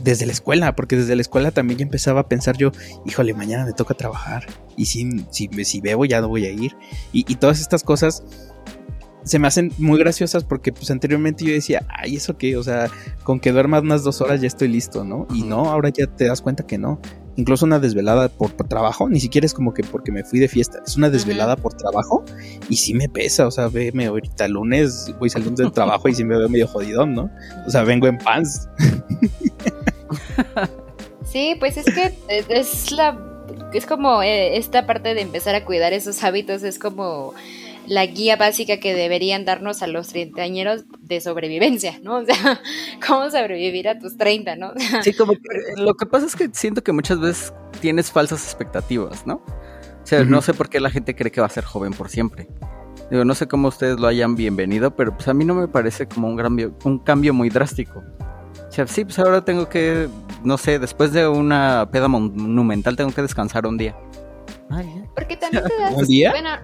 desde 0.03 0.25
la 0.25 0.33
escuela, 0.33 0.75
porque 0.75 0.97
desde 0.97 1.15
la 1.15 1.23
escuela 1.23 1.51
también 1.51 1.79
ya 1.79 1.85
empezaba 1.85 2.21
a 2.21 2.29
pensar 2.29 2.57
yo, 2.57 2.73
híjole, 3.05 3.35
mañana 3.35 3.67
me 3.67 3.73
toca 3.73 3.95
trabajar 3.95 4.47
y 4.77 4.87
si, 4.87 5.27
si, 5.31 5.49
si 5.65 5.81
bebo 5.81 6.07
ya 6.07 6.23
no 6.23 6.29
voy 6.29 6.47
a 6.47 6.51
ir. 6.51 6.75
Y, 7.13 7.31
y 7.31 7.37
todas 7.37 7.61
estas 7.61 7.83
cosas 7.83 8.23
se 9.25 9.39
me 9.39 9.47
hacen 9.47 9.73
muy 9.79 9.99
graciosas 9.99 10.45
porque 10.45 10.73
pues 10.73 10.91
anteriormente 10.91 11.45
yo 11.45 11.53
decía, 11.53 11.87
ay, 11.89 12.17
¿eso 12.17 12.37
qué? 12.37 12.57
O 12.57 12.63
sea, 12.63 12.91
con 13.23 13.41
que 13.41 13.53
duermas 13.53 13.83
unas 13.83 14.03
dos 14.03 14.21
horas 14.21 14.41
ya 14.41 14.47
estoy 14.47 14.69
listo, 14.69 15.05
¿no? 15.05 15.27
Y 15.35 15.43
no, 15.43 15.71
ahora 15.71 15.91
ya 15.91 16.07
te 16.07 16.27
das 16.27 16.43
cuenta 16.43 16.67
que 16.67 16.79
no. 16.79 17.01
Incluso 17.37 17.65
una 17.65 17.79
desvelada 17.79 18.29
por, 18.29 18.51
trabajo, 18.53 19.09
ni 19.09 19.21
siquiera 19.21 19.47
es 19.47 19.55
como 19.55 19.73
que 19.73 19.83
porque 19.83 20.13
me 20.13 20.25
fui 20.25 20.41
de 20.41 20.49
fiesta, 20.49 20.81
es 20.87 20.97
una 20.97 21.11
desvelada 21.11 21.57
por 21.57 21.75
trabajo 21.75 22.25
y 22.69 22.77
sí 22.77 22.93
me 22.93 23.09
pesa, 23.09 23.47
o 23.47 23.51
sea, 23.51 23.69
veme 23.69 24.07
ahorita 24.07 24.49
lunes, 24.49 25.15
voy 25.19 25.31
saliendo 25.31 25.63
del 25.63 25.73
trabajo 25.73 26.09
y 26.09 26.15
sí 26.15 26.25
me 26.25 26.37
veo 26.37 26.49
medio 26.49 26.67
jodidón, 26.67 27.15
¿no? 27.15 27.31
O 27.67 27.71
sea, 27.71 27.83
vengo 27.83 28.07
en 28.07 28.19
pants. 28.19 28.69
Sí, 31.31 31.55
pues 31.61 31.77
es 31.77 31.85
que 31.85 32.13
es 32.49 32.91
la 32.91 33.17
es 33.73 33.87
como 33.87 34.23
eh, 34.23 34.57
esta 34.57 34.87
parte 34.87 35.15
de 35.15 35.21
empezar 35.21 35.55
a 35.55 35.65
cuidar 35.65 35.93
esos 35.93 36.23
hábitos, 36.25 36.63
es 36.63 36.79
como 36.79 37.35
la 37.87 38.07
guía 38.07 38.37
básica 38.37 38.79
que 38.79 38.95
deberían 38.95 39.45
darnos 39.45 39.83
a 39.83 39.87
los 39.87 40.09
treintañeros 40.09 40.85
de 41.01 41.21
sobrevivencia, 41.21 41.99
¿no? 42.03 42.17
O 42.21 42.25
sea, 42.25 42.61
cómo 43.07 43.31
sobrevivir 43.31 43.89
a 43.89 43.99
tus 43.99 44.17
30, 44.17 44.57
¿no? 44.57 44.73
sí, 45.03 45.13
como 45.13 45.33
que, 45.33 45.41
lo 45.77 45.95
que 45.95 46.07
pasa 46.07 46.27
es 46.27 46.37
que 46.37 46.51
siento 46.53 46.83
que 46.83 46.93
muchas 46.93 47.21
veces 47.21 47.53
tienes 47.81 48.11
falsas 48.11 48.45
expectativas, 48.45 49.27
¿no? 49.27 49.43
O 50.03 50.07
sea, 50.11 50.25
no 50.25 50.43
sé 50.43 50.55
por 50.55 50.69
qué 50.69 50.81
la 50.81 50.91
gente 50.91 51.15
cree 51.15 51.31
que 51.31 51.41
va 51.41 51.47
a 51.47 51.51
ser 51.51 51.65
joven 51.65 51.93
por 51.93 52.09
siempre. 52.09 52.49
Digo, 53.11 53.25
no 53.25 53.35
sé 53.35 53.47
cómo 53.49 53.69
ustedes 53.69 54.01
lo 54.01 54.07
hayan 54.07 54.35
bienvenido, 54.35 54.95
pero 54.97 55.15
pues 55.15 55.29
a 55.29 55.35
mí 55.35 55.45
no 55.45 55.55
me 55.55 55.69
parece 55.69 56.07
como 56.07 56.29
un, 56.29 56.37
gran, 56.37 56.57
un 56.85 56.99
cambio 56.99 57.35
muy 57.35 57.49
drástico. 57.49 58.03
O 58.69 58.73
sea, 58.73 58.87
sí, 58.87 59.05
pues 59.05 59.19
ahora 59.19 59.45
tengo 59.45 59.69
que, 59.69 60.09
no 60.43 60.57
sé, 60.59 60.79
después 60.79 61.13
de 61.13 61.29
una 61.29 61.89
peda 61.93 62.09
monumental 62.09 62.97
tengo 62.97 63.13
que 63.13 63.23
descansar 63.23 63.67
un 63.67 63.77
día. 63.77 63.97
Porque 65.15 65.37
también 65.37 65.65
te 65.65 65.77
das... 65.81 65.95
¿Un 65.95 66.07
día? 66.07 66.63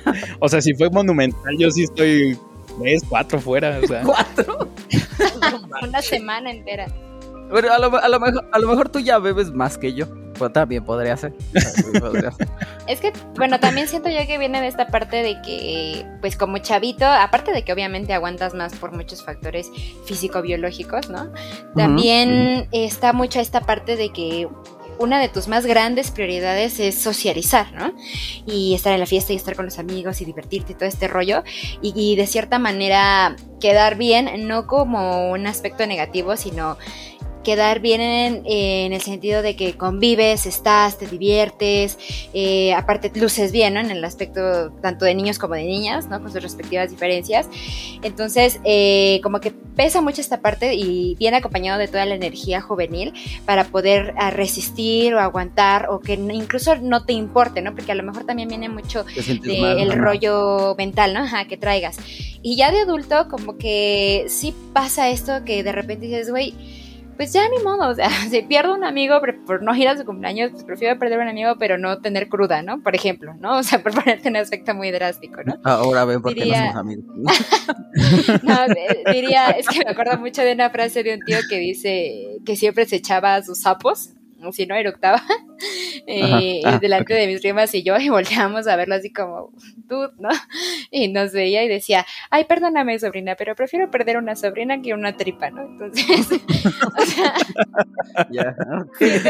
o 0.40 0.48
sea, 0.48 0.60
si 0.60 0.74
fue 0.74 0.90
monumental, 0.90 1.56
yo 1.58 1.70
sí 1.70 1.84
estoy 1.84 2.38
tres, 2.80 3.02
cuatro 3.08 3.40
fuera. 3.40 3.78
O 3.82 3.86
sea. 3.86 4.02
¿Cuatro? 4.02 4.68
una 5.82 6.02
semana 6.02 6.50
entera. 6.50 6.86
Bueno, 7.50 7.72
a 7.72 7.78
lo, 7.78 7.96
a, 7.96 8.08
lo 8.08 8.20
mejor, 8.20 8.48
a 8.50 8.58
lo 8.58 8.68
mejor 8.68 8.88
tú 8.88 9.00
ya 9.00 9.18
bebes 9.18 9.52
más 9.52 9.76
que 9.76 9.92
yo. 9.92 10.06
Pues 10.38 10.52
también 10.52 10.84
podría 10.84 11.16
ser. 11.16 11.34
es 12.88 13.00
que, 13.00 13.12
bueno, 13.36 13.60
también 13.60 13.86
siento 13.86 14.08
yo 14.08 14.26
que 14.26 14.38
viene 14.38 14.60
de 14.60 14.66
esta 14.66 14.88
parte 14.88 15.22
de 15.22 15.40
que, 15.42 16.06
pues 16.20 16.36
como 16.36 16.58
chavito, 16.58 17.04
aparte 17.04 17.52
de 17.52 17.62
que 17.64 17.72
obviamente 17.72 18.12
aguantas 18.14 18.54
más 18.54 18.74
por 18.74 18.92
muchos 18.92 19.22
factores 19.22 19.70
físico-biológicos, 20.06 21.10
¿no? 21.10 21.30
También 21.76 22.66
está 22.72 23.12
mucha 23.12 23.40
esta 23.40 23.60
parte 23.60 23.96
de 23.96 24.08
que 24.10 24.48
una 24.98 25.20
de 25.20 25.28
tus 25.28 25.48
más 25.48 25.66
grandes 25.66 26.10
prioridades 26.10 26.80
es 26.80 26.98
socializar, 26.98 27.72
¿no? 27.72 27.92
Y 28.46 28.74
estar 28.74 28.92
en 28.92 29.00
la 29.00 29.06
fiesta 29.06 29.32
y 29.32 29.36
estar 29.36 29.56
con 29.56 29.64
los 29.64 29.78
amigos 29.78 30.20
y 30.20 30.24
divertirte 30.24 30.72
y 30.72 30.74
todo 30.74 30.88
este 30.88 31.08
rollo. 31.08 31.42
Y, 31.80 31.92
y 31.94 32.16
de 32.16 32.26
cierta 32.26 32.58
manera 32.58 33.36
quedar 33.60 33.96
bien, 33.96 34.46
no 34.48 34.66
como 34.66 35.30
un 35.30 35.46
aspecto 35.46 35.86
negativo, 35.86 36.36
sino 36.36 36.76
quedar 37.42 37.80
bien 37.80 38.00
en, 38.00 38.92
el 38.92 39.00
sentido 39.00 39.42
de 39.42 39.56
que 39.56 39.74
convives, 39.74 40.46
estás, 40.46 40.98
te 40.98 41.06
diviertes, 41.06 41.98
eh, 42.32 42.72
aparte 42.74 43.10
luces 43.14 43.52
bien, 43.52 43.74
¿no? 43.74 43.80
En 43.80 43.90
el 43.90 44.04
aspecto 44.04 44.70
tanto 44.82 45.04
de 45.04 45.14
niños 45.14 45.38
como 45.38 45.54
de 45.54 45.64
niñas, 45.64 46.08
¿no? 46.08 46.20
Con 46.20 46.32
sus 46.32 46.42
respectivas 46.42 46.90
diferencias. 46.90 47.48
Entonces, 48.02 48.60
eh, 48.64 49.20
como 49.22 49.40
que 49.40 49.50
pesa 49.50 50.00
mucho 50.00 50.20
esta 50.20 50.40
parte 50.40 50.74
y 50.74 51.14
viene 51.16 51.38
acompañado 51.38 51.78
de 51.78 51.88
toda 51.88 52.04
la 52.06 52.14
energía 52.14 52.60
juvenil 52.60 53.12
para 53.44 53.64
poder 53.64 54.14
ah, 54.18 54.30
resistir 54.30 55.14
o 55.14 55.20
aguantar 55.20 55.88
o 55.90 56.00
que 56.00 56.14
incluso 56.14 56.76
no 56.76 57.04
te 57.04 57.12
importe, 57.12 57.62
¿no? 57.62 57.74
Porque 57.74 57.92
a 57.92 57.94
lo 57.94 58.02
mejor 58.02 58.24
también 58.24 58.48
viene 58.48 58.68
mucho 58.68 59.04
del 59.42 59.92
rollo 59.92 60.74
mental, 60.76 61.14
¿no? 61.14 61.20
Ajá, 61.20 61.46
que 61.46 61.56
traigas. 61.56 61.96
Y 62.42 62.56
ya 62.56 62.72
de 62.72 62.80
adulto, 62.80 63.28
como 63.28 63.56
que 63.56 64.26
sí 64.28 64.54
pasa 64.72 65.10
esto 65.10 65.44
que 65.44 65.62
de 65.62 65.72
repente 65.72 66.06
dices, 66.06 66.30
güey, 66.30 66.54
pues 67.22 67.34
ya 67.34 67.48
ni 67.48 67.62
modo, 67.62 67.88
o 67.88 67.94
sea, 67.94 68.08
si 68.30 68.42
pierdo 68.42 68.74
un 68.74 68.82
amigo 68.82 69.20
por 69.46 69.62
no 69.62 69.76
ir 69.76 69.86
a 69.86 69.96
su 69.96 70.04
cumpleaños, 70.04 70.50
pues 70.50 70.64
prefiero 70.64 70.98
perder 70.98 71.20
un 71.20 71.28
amigo, 71.28 71.54
pero 71.56 71.78
no 71.78 72.00
tener 72.00 72.28
cruda, 72.28 72.62
¿no? 72.62 72.82
Por 72.82 72.96
ejemplo, 72.96 73.34
¿no? 73.38 73.58
O 73.58 73.62
sea, 73.62 73.78
por 73.82 73.94
ponerte 73.94 74.28
un 74.28 74.36
aspecto 74.36 74.74
muy 74.74 74.90
drástico, 74.90 75.40
¿no? 75.44 75.54
Ahora 75.62 76.04
ven 76.04 76.20
por 76.20 76.34
qué 76.34 76.46
no 76.46 76.54
somos 76.54 76.74
amigos. 76.74 77.04
no, 78.42 79.12
diría, 79.12 79.50
es 79.50 79.68
que 79.68 79.84
me 79.84 79.90
acuerdo 79.92 80.18
mucho 80.18 80.42
de 80.42 80.54
una 80.54 80.70
frase 80.70 81.04
de 81.04 81.14
un 81.14 81.20
tío 81.20 81.38
que 81.48 81.58
dice 81.58 82.40
que 82.44 82.56
siempre 82.56 82.86
se 82.86 82.96
echaba 82.96 83.40
sus 83.42 83.60
sapos 83.60 84.14
si 84.50 84.66
no 84.66 84.74
eructaba, 84.74 85.22
eh, 86.06 86.62
delante 86.80 87.14
de 87.14 87.26
mis 87.26 87.40
primas 87.40 87.74
y 87.74 87.82
yo, 87.82 87.96
y 88.00 88.08
volteamos 88.08 88.66
a 88.66 88.76
verlo 88.76 88.94
así 88.94 89.12
como, 89.12 89.52
tú, 89.88 90.10
¿no? 90.18 90.30
Y 90.90 91.08
nos 91.08 91.32
veía 91.32 91.64
y 91.64 91.68
decía, 91.68 92.04
ay, 92.30 92.44
perdóname, 92.44 92.98
sobrina, 92.98 93.34
pero 93.34 93.54
prefiero 93.54 93.90
perder 93.90 94.18
una 94.18 94.36
sobrina 94.36 94.82
que 94.82 94.92
una 94.92 95.16
tripa, 95.16 95.50
¿no? 95.50 95.62
Entonces, 95.62 96.40
o 96.98 97.06
sea, 97.06 97.34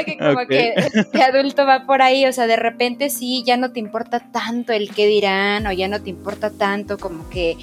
que 0.05 0.19
como 0.19 0.47
que 0.49 0.75
este 0.77 1.23
adulto 1.23 1.65
va 1.65 1.87
por 1.87 2.03
ahí, 2.03 2.27
o 2.27 2.33
sea, 2.33 2.49
de 2.49 2.57
repente 2.57 3.11
sí, 3.11 3.45
ya 3.47 3.57
no 3.57 3.73
te 3.73 3.79
importa 3.79 4.21
tanto 4.33 4.73
el 4.73 4.93
qué 4.93 5.07
dirán, 5.07 5.67
o 5.69 5.73
ya 5.73 5.87
no 5.87 6.03
te 6.03 6.11
importa 6.11 6.51
tanto 6.51 6.99
como 6.99 7.29
que, 7.31 7.57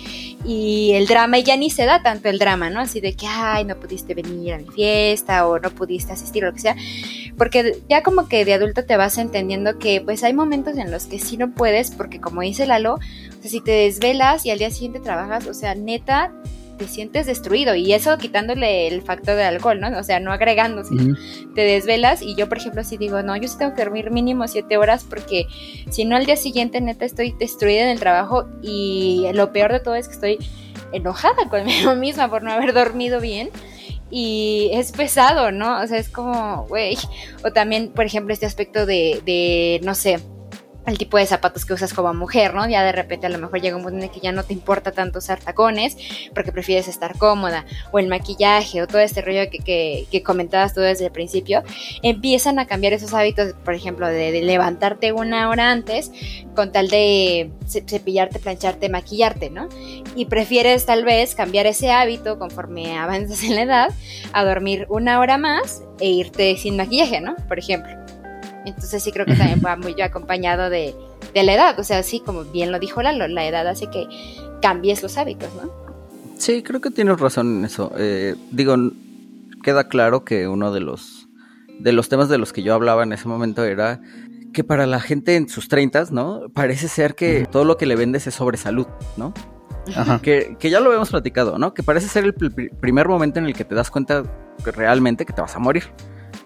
y 0.45 0.93
el 0.93 1.05
drama, 1.07 1.39
y 1.39 1.43
ya 1.43 1.57
ni 1.57 1.69
se 1.69 1.85
da 1.85 2.01
tanto 2.01 2.29
el 2.29 2.39
drama, 2.39 2.69
¿no? 2.69 2.79
Así 2.79 3.01
de 3.01 3.13
que, 3.15 3.27
ay, 3.27 3.65
no 3.65 3.77
pudiste 3.77 4.13
venir 4.13 4.53
a 4.53 4.57
mi 4.59 4.67
fiesta, 4.67 5.45
o 5.45 5.59
no 5.59 5.71
pudiste 5.71 6.13
asistir, 6.13 6.45
o 6.45 6.47
lo 6.47 6.53
que 6.53 6.59
sea 6.59 6.75
porque 7.39 7.81
ya 7.87 8.03
como 8.03 8.27
que 8.27 8.43
de 8.43 8.53
adulto 8.53 8.83
te 8.83 8.97
vas 8.97 9.17
entendiendo 9.17 9.79
que 9.79 10.01
pues 10.01 10.23
hay 10.23 10.33
momentos 10.33 10.77
en 10.77 10.91
los 10.91 11.05
que 11.05 11.19
sí 11.19 11.37
no 11.37 11.55
puedes, 11.55 11.89
porque 11.89 12.19
como 12.19 12.41
dice 12.41 12.67
Lalo, 12.67 12.95
o 12.95 13.41
sea, 13.41 13.49
si 13.49 13.61
te 13.61 13.71
desvelas 13.71 14.45
y 14.45 14.51
al 14.51 14.59
día 14.59 14.69
siguiente 14.69 14.99
trabajas, 14.99 15.47
o 15.47 15.53
sea, 15.53 15.73
neta, 15.73 16.33
te 16.77 16.85
sientes 16.87 17.27
destruido. 17.27 17.75
Y 17.75 17.93
eso 17.93 18.17
quitándole 18.17 18.87
el 18.87 19.01
factor 19.01 19.37
de 19.37 19.43
alcohol, 19.43 19.79
¿no? 19.79 19.97
O 19.97 20.03
sea, 20.03 20.19
no 20.19 20.33
agregando, 20.33 20.83
te 21.55 21.61
desvelas 21.61 22.21
y 22.21 22.35
yo, 22.35 22.49
por 22.49 22.57
ejemplo, 22.57 22.83
sí 22.83 22.97
digo, 22.97 23.21
no, 23.23 23.37
yo 23.37 23.47
sí 23.47 23.57
tengo 23.57 23.73
que 23.73 23.85
dormir 23.85 24.11
mínimo 24.11 24.45
siete 24.49 24.75
horas 24.75 25.05
porque 25.09 25.45
si 25.89 26.03
no 26.03 26.17
al 26.17 26.25
día 26.25 26.35
siguiente, 26.35 26.81
neta, 26.81 27.05
estoy 27.05 27.33
destruida 27.39 27.83
en 27.83 27.89
el 27.89 27.99
trabajo 28.01 28.49
y 28.61 29.27
lo 29.33 29.53
peor 29.53 29.71
de 29.71 29.79
todo 29.79 29.95
es 29.95 30.09
que 30.09 30.13
estoy 30.15 30.39
enojada 30.91 31.47
conmigo 31.49 31.95
misma 31.95 32.29
por 32.29 32.43
no 32.43 32.51
haber 32.51 32.73
dormido 32.73 33.21
bien 33.21 33.49
y 34.11 34.69
es 34.73 34.91
pesado, 34.91 35.51
¿no? 35.51 35.81
O 35.81 35.87
sea, 35.87 35.97
es 35.97 36.09
como, 36.09 36.65
güey, 36.67 36.97
o 37.43 37.51
también, 37.51 37.89
por 37.89 38.05
ejemplo, 38.05 38.33
este 38.33 38.45
aspecto 38.45 38.85
de, 38.85 39.21
de, 39.25 39.79
no 39.83 39.95
sé, 39.95 40.19
el 40.89 40.97
tipo 40.97 41.17
de 41.17 41.25
zapatos 41.25 41.65
que 41.65 41.73
usas 41.73 41.93
como 41.93 42.13
mujer, 42.13 42.53
¿no? 42.53 42.67
Ya 42.67 42.83
de 42.83 42.91
repente 42.91 43.27
a 43.27 43.29
lo 43.29 43.37
mejor 43.37 43.61
llega 43.61 43.77
un 43.77 43.83
momento 43.83 44.05
en 44.05 44.11
que 44.11 44.19
ya 44.19 44.31
no 44.31 44.43
te 44.43 44.53
importa 44.53 44.91
tanto 44.91 45.19
usar 45.19 45.39
tacones 45.39 45.97
porque 46.33 46.51
prefieres 46.51 46.87
estar 46.87 47.17
cómoda, 47.17 47.65
o 47.91 47.99
el 47.99 48.07
maquillaje, 48.07 48.81
o 48.81 48.87
todo 48.87 48.99
este 48.99 49.21
rollo 49.21 49.49
que, 49.49 50.07
que, 50.09 50.23
comentabas 50.23 50.73
tú 50.73 50.81
desde 50.81 51.05
el 51.05 51.11
principio, 51.11 51.63
empiezan 52.03 52.59
a 52.59 52.67
cambiar 52.67 52.93
esos 52.93 53.13
hábitos, 53.13 53.53
por 53.63 53.73
ejemplo, 53.73 54.07
de, 54.07 54.41
levantarte 54.41 55.11
una 55.11 55.49
hora 55.49 55.71
antes 55.71 56.11
con 56.55 56.71
tal 56.71 56.89
de 56.89 57.51
cepillarte, 57.67 58.39
plancharte, 58.39 58.89
maquillarte, 58.89 59.49
¿no? 59.49 59.69
Y 60.15 60.25
prefieres 60.25 60.85
tal 60.85 61.05
vez 61.05 61.35
cambiar 61.35 61.67
ese 61.67 61.91
hábito 61.91 62.37
conforme 62.37 62.97
avanzas 62.97 63.43
en 63.43 63.55
la 63.55 63.61
edad 63.61 63.89
a 64.33 64.43
dormir 64.43 64.85
una 64.89 65.19
hora 65.19 65.37
más 65.37 65.83
e 65.99 66.09
irte 66.09 66.57
sin 66.57 66.77
maquillaje, 66.77 67.21
¿no? 67.21 67.35
Por 67.47 67.59
ejemplo. 67.59 68.18
Entonces 68.65 69.01
sí 69.03 69.11
creo 69.11 69.25
que 69.25 69.35
también 69.35 69.61
va 69.65 69.75
muy 69.75 69.99
acompañado 70.01 70.69
de, 70.69 70.95
la 71.33 71.53
edad. 71.53 71.79
O 71.79 71.83
sea, 71.83 72.03
sí, 72.03 72.21
como 72.25 72.43
bien 72.43 72.71
lo 72.71 72.79
dijo 72.79 73.01
Lalo, 73.01 73.27
la 73.27 73.45
edad 73.45 73.67
hace 73.67 73.89
que 73.89 74.07
cambies 74.61 75.01
los 75.01 75.17
hábitos, 75.17 75.49
¿no? 75.55 75.71
Sí, 76.37 76.63
creo 76.63 76.81
que 76.81 76.91
tienes 76.91 77.19
razón 77.19 77.59
en 77.59 77.65
eso. 77.65 77.91
Eh, 77.97 78.35
digo, 78.51 78.75
queda 79.63 79.87
claro 79.87 80.23
que 80.23 80.47
uno 80.47 80.71
de 80.71 80.79
los, 80.79 81.27
de 81.79 81.91
los 81.91 82.09
temas 82.09 82.29
de 82.29 82.37
los 82.37 82.53
que 82.53 82.63
yo 82.63 82.73
hablaba 82.73 83.03
en 83.03 83.13
ese 83.13 83.27
momento 83.27 83.63
era 83.63 84.01
que 84.53 84.63
para 84.63 84.85
la 84.85 84.99
gente 84.99 85.35
en 85.35 85.47
sus 85.49 85.67
treintas, 85.67 86.11
¿no? 86.11 86.49
Parece 86.53 86.87
ser 86.87 87.15
que 87.15 87.45
todo 87.45 87.65
lo 87.65 87.77
que 87.77 87.85
le 87.85 87.95
vendes 87.95 88.25
es 88.27 88.35
sobre 88.35 88.57
salud, 88.57 88.87
¿no? 89.17 89.33
Ajá. 89.95 90.19
Que, 90.21 90.55
que, 90.59 90.69
ya 90.69 90.79
lo 90.79 90.87
habíamos 90.87 91.09
platicado, 91.09 91.57
¿no? 91.57 91.73
Que 91.73 91.83
parece 91.83 92.07
ser 92.07 92.25
el 92.25 92.33
primer 92.33 93.07
momento 93.07 93.39
en 93.39 93.45
el 93.45 93.53
que 93.53 93.65
te 93.65 93.75
das 93.75 93.89
cuenta 93.91 94.23
realmente 94.63 95.25
que 95.25 95.33
te 95.33 95.41
vas 95.41 95.55
a 95.55 95.59
morir. 95.59 95.83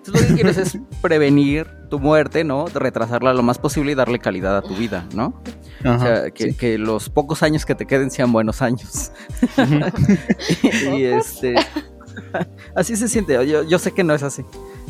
Entonces 0.05 0.21
lo 0.21 0.27
que 0.27 0.41
quieres 0.41 0.57
es 0.57 0.77
prevenir 1.01 1.67
tu 1.89 1.97
muerte, 1.97 2.43
¿no? 2.43 2.65
Retrasarla 2.67 3.33
lo 3.33 3.41
más 3.41 3.57
posible 3.57 3.93
y 3.93 3.95
darle 3.95 4.19
calidad 4.19 4.57
a 4.57 4.61
tu 4.61 4.75
vida, 4.75 5.07
¿no? 5.13 5.41
o 5.85 5.99
sea, 5.99 6.29
que, 6.31 6.77
los 6.77 7.09
pocos 7.09 7.41
años 7.43 7.65
que 7.65 7.73
te 7.73 7.85
queden 7.85 8.11
sean 8.11 8.31
buenos 8.33 8.61
años. 8.61 9.11
y, 10.93 11.03
este... 11.03 11.55
así 12.75 12.97
se 12.97 13.07
siente. 13.07 13.37
Yo, 13.47 13.79
sé 13.79 13.93
que 13.93 14.03
no 14.03 14.13
es 14.13 14.23
así. 14.23 14.43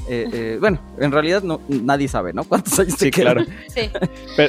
Eh, 0.10 0.28
eh, 0.34 0.58
bueno, 0.60 0.82
en 1.00 1.12
realidad 1.12 1.44
no, 1.44 1.62
nadie 1.70 2.08
sabe, 2.08 2.34
¿no? 2.34 2.44
¿Cuántos 2.44 2.78
años 2.80 2.98
te 2.98 3.12
quedan? 3.12 3.46
Claro. 3.46 3.52
Sí. 3.74 3.92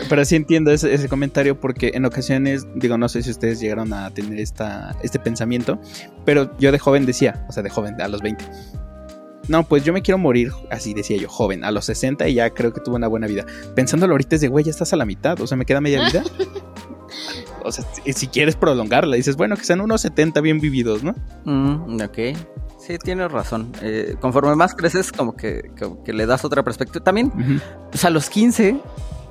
Pero, 0.09 0.24
sí 0.24 0.37
entiendo 0.37 0.70
ese, 0.70 0.92
ese, 0.94 1.09
comentario 1.09 1.61
porque 1.61 1.92
en 1.94 2.07
ocasiones, 2.07 2.66
digo, 2.74 2.98
no 2.98 3.09
sé 3.09 3.22
si 3.22 3.31
ustedes 3.31 3.61
llegaron 3.61 3.92
a 3.92 4.11
tener 4.11 4.40
esta, 4.40 4.96
este 5.03 5.18
pensamiento, 5.18 5.79
pero 6.24 6.57
yo 6.59 6.72
de 6.72 6.79
joven 6.79 7.07
decía, 7.07 7.44
o 7.48 7.53
sea, 7.53 7.62
de 7.62 7.70
joven, 7.70 8.00
a 8.00 8.09
los 8.09 8.20
20, 8.22 8.44
no, 9.49 9.65
pues 9.65 9.85
yo 9.85 9.93
me 9.93 10.03
quiero 10.03 10.19
morir, 10.19 10.53
así 10.71 10.95
decía 10.95 11.17
yo, 11.17 11.29
joven, 11.29 11.65
a 11.65 11.71
los 11.71 11.85
60 11.87 12.29
y 12.29 12.35
ya 12.35 12.51
creo 12.51 12.73
que 12.73 12.81
tuve 12.81 12.97
una 12.97 13.09
buena 13.09 13.27
vida. 13.27 13.45
Pensándolo 13.75 14.15
ahorita 14.15 14.37
es 14.37 14.41
de, 14.41 14.49
güey, 14.49 14.65
ya 14.65 14.71
estás 14.71 14.93
a 14.93 14.97
la 14.97 15.05
mitad, 15.05 15.41
o 15.41 15.47
sea, 15.47 15.57
me 15.57 15.65
queda 15.65 15.81
media 15.81 16.05
vida. 16.05 16.23
o 17.65 17.73
sea, 17.73 17.85
si 18.05 18.27
quieres 18.29 18.57
prolongarla, 18.57 19.17
dices, 19.17 19.37
bueno, 19.37 19.57
que 19.57 19.65
sean 19.65 19.81
unos 19.81 20.01
70 20.03 20.41
bien 20.41 20.61
vividos, 20.61 21.03
¿no? 21.03 21.15
Mm, 21.45 22.01
ok. 22.03 22.37
Sí, 22.79 22.99
tienes 22.99 23.33
razón. 23.33 23.73
Eh, 23.81 24.17
conforme 24.21 24.55
más 24.57 24.75
creces, 24.75 25.11
como 25.11 25.35
que, 25.35 25.71
le 26.07 26.27
das 26.27 26.45
otra 26.45 26.63
perspectiva. 26.63 27.03
También, 27.03 27.33
pues 27.91 28.05
a 28.05 28.11
los 28.11 28.29
15, 28.29 28.79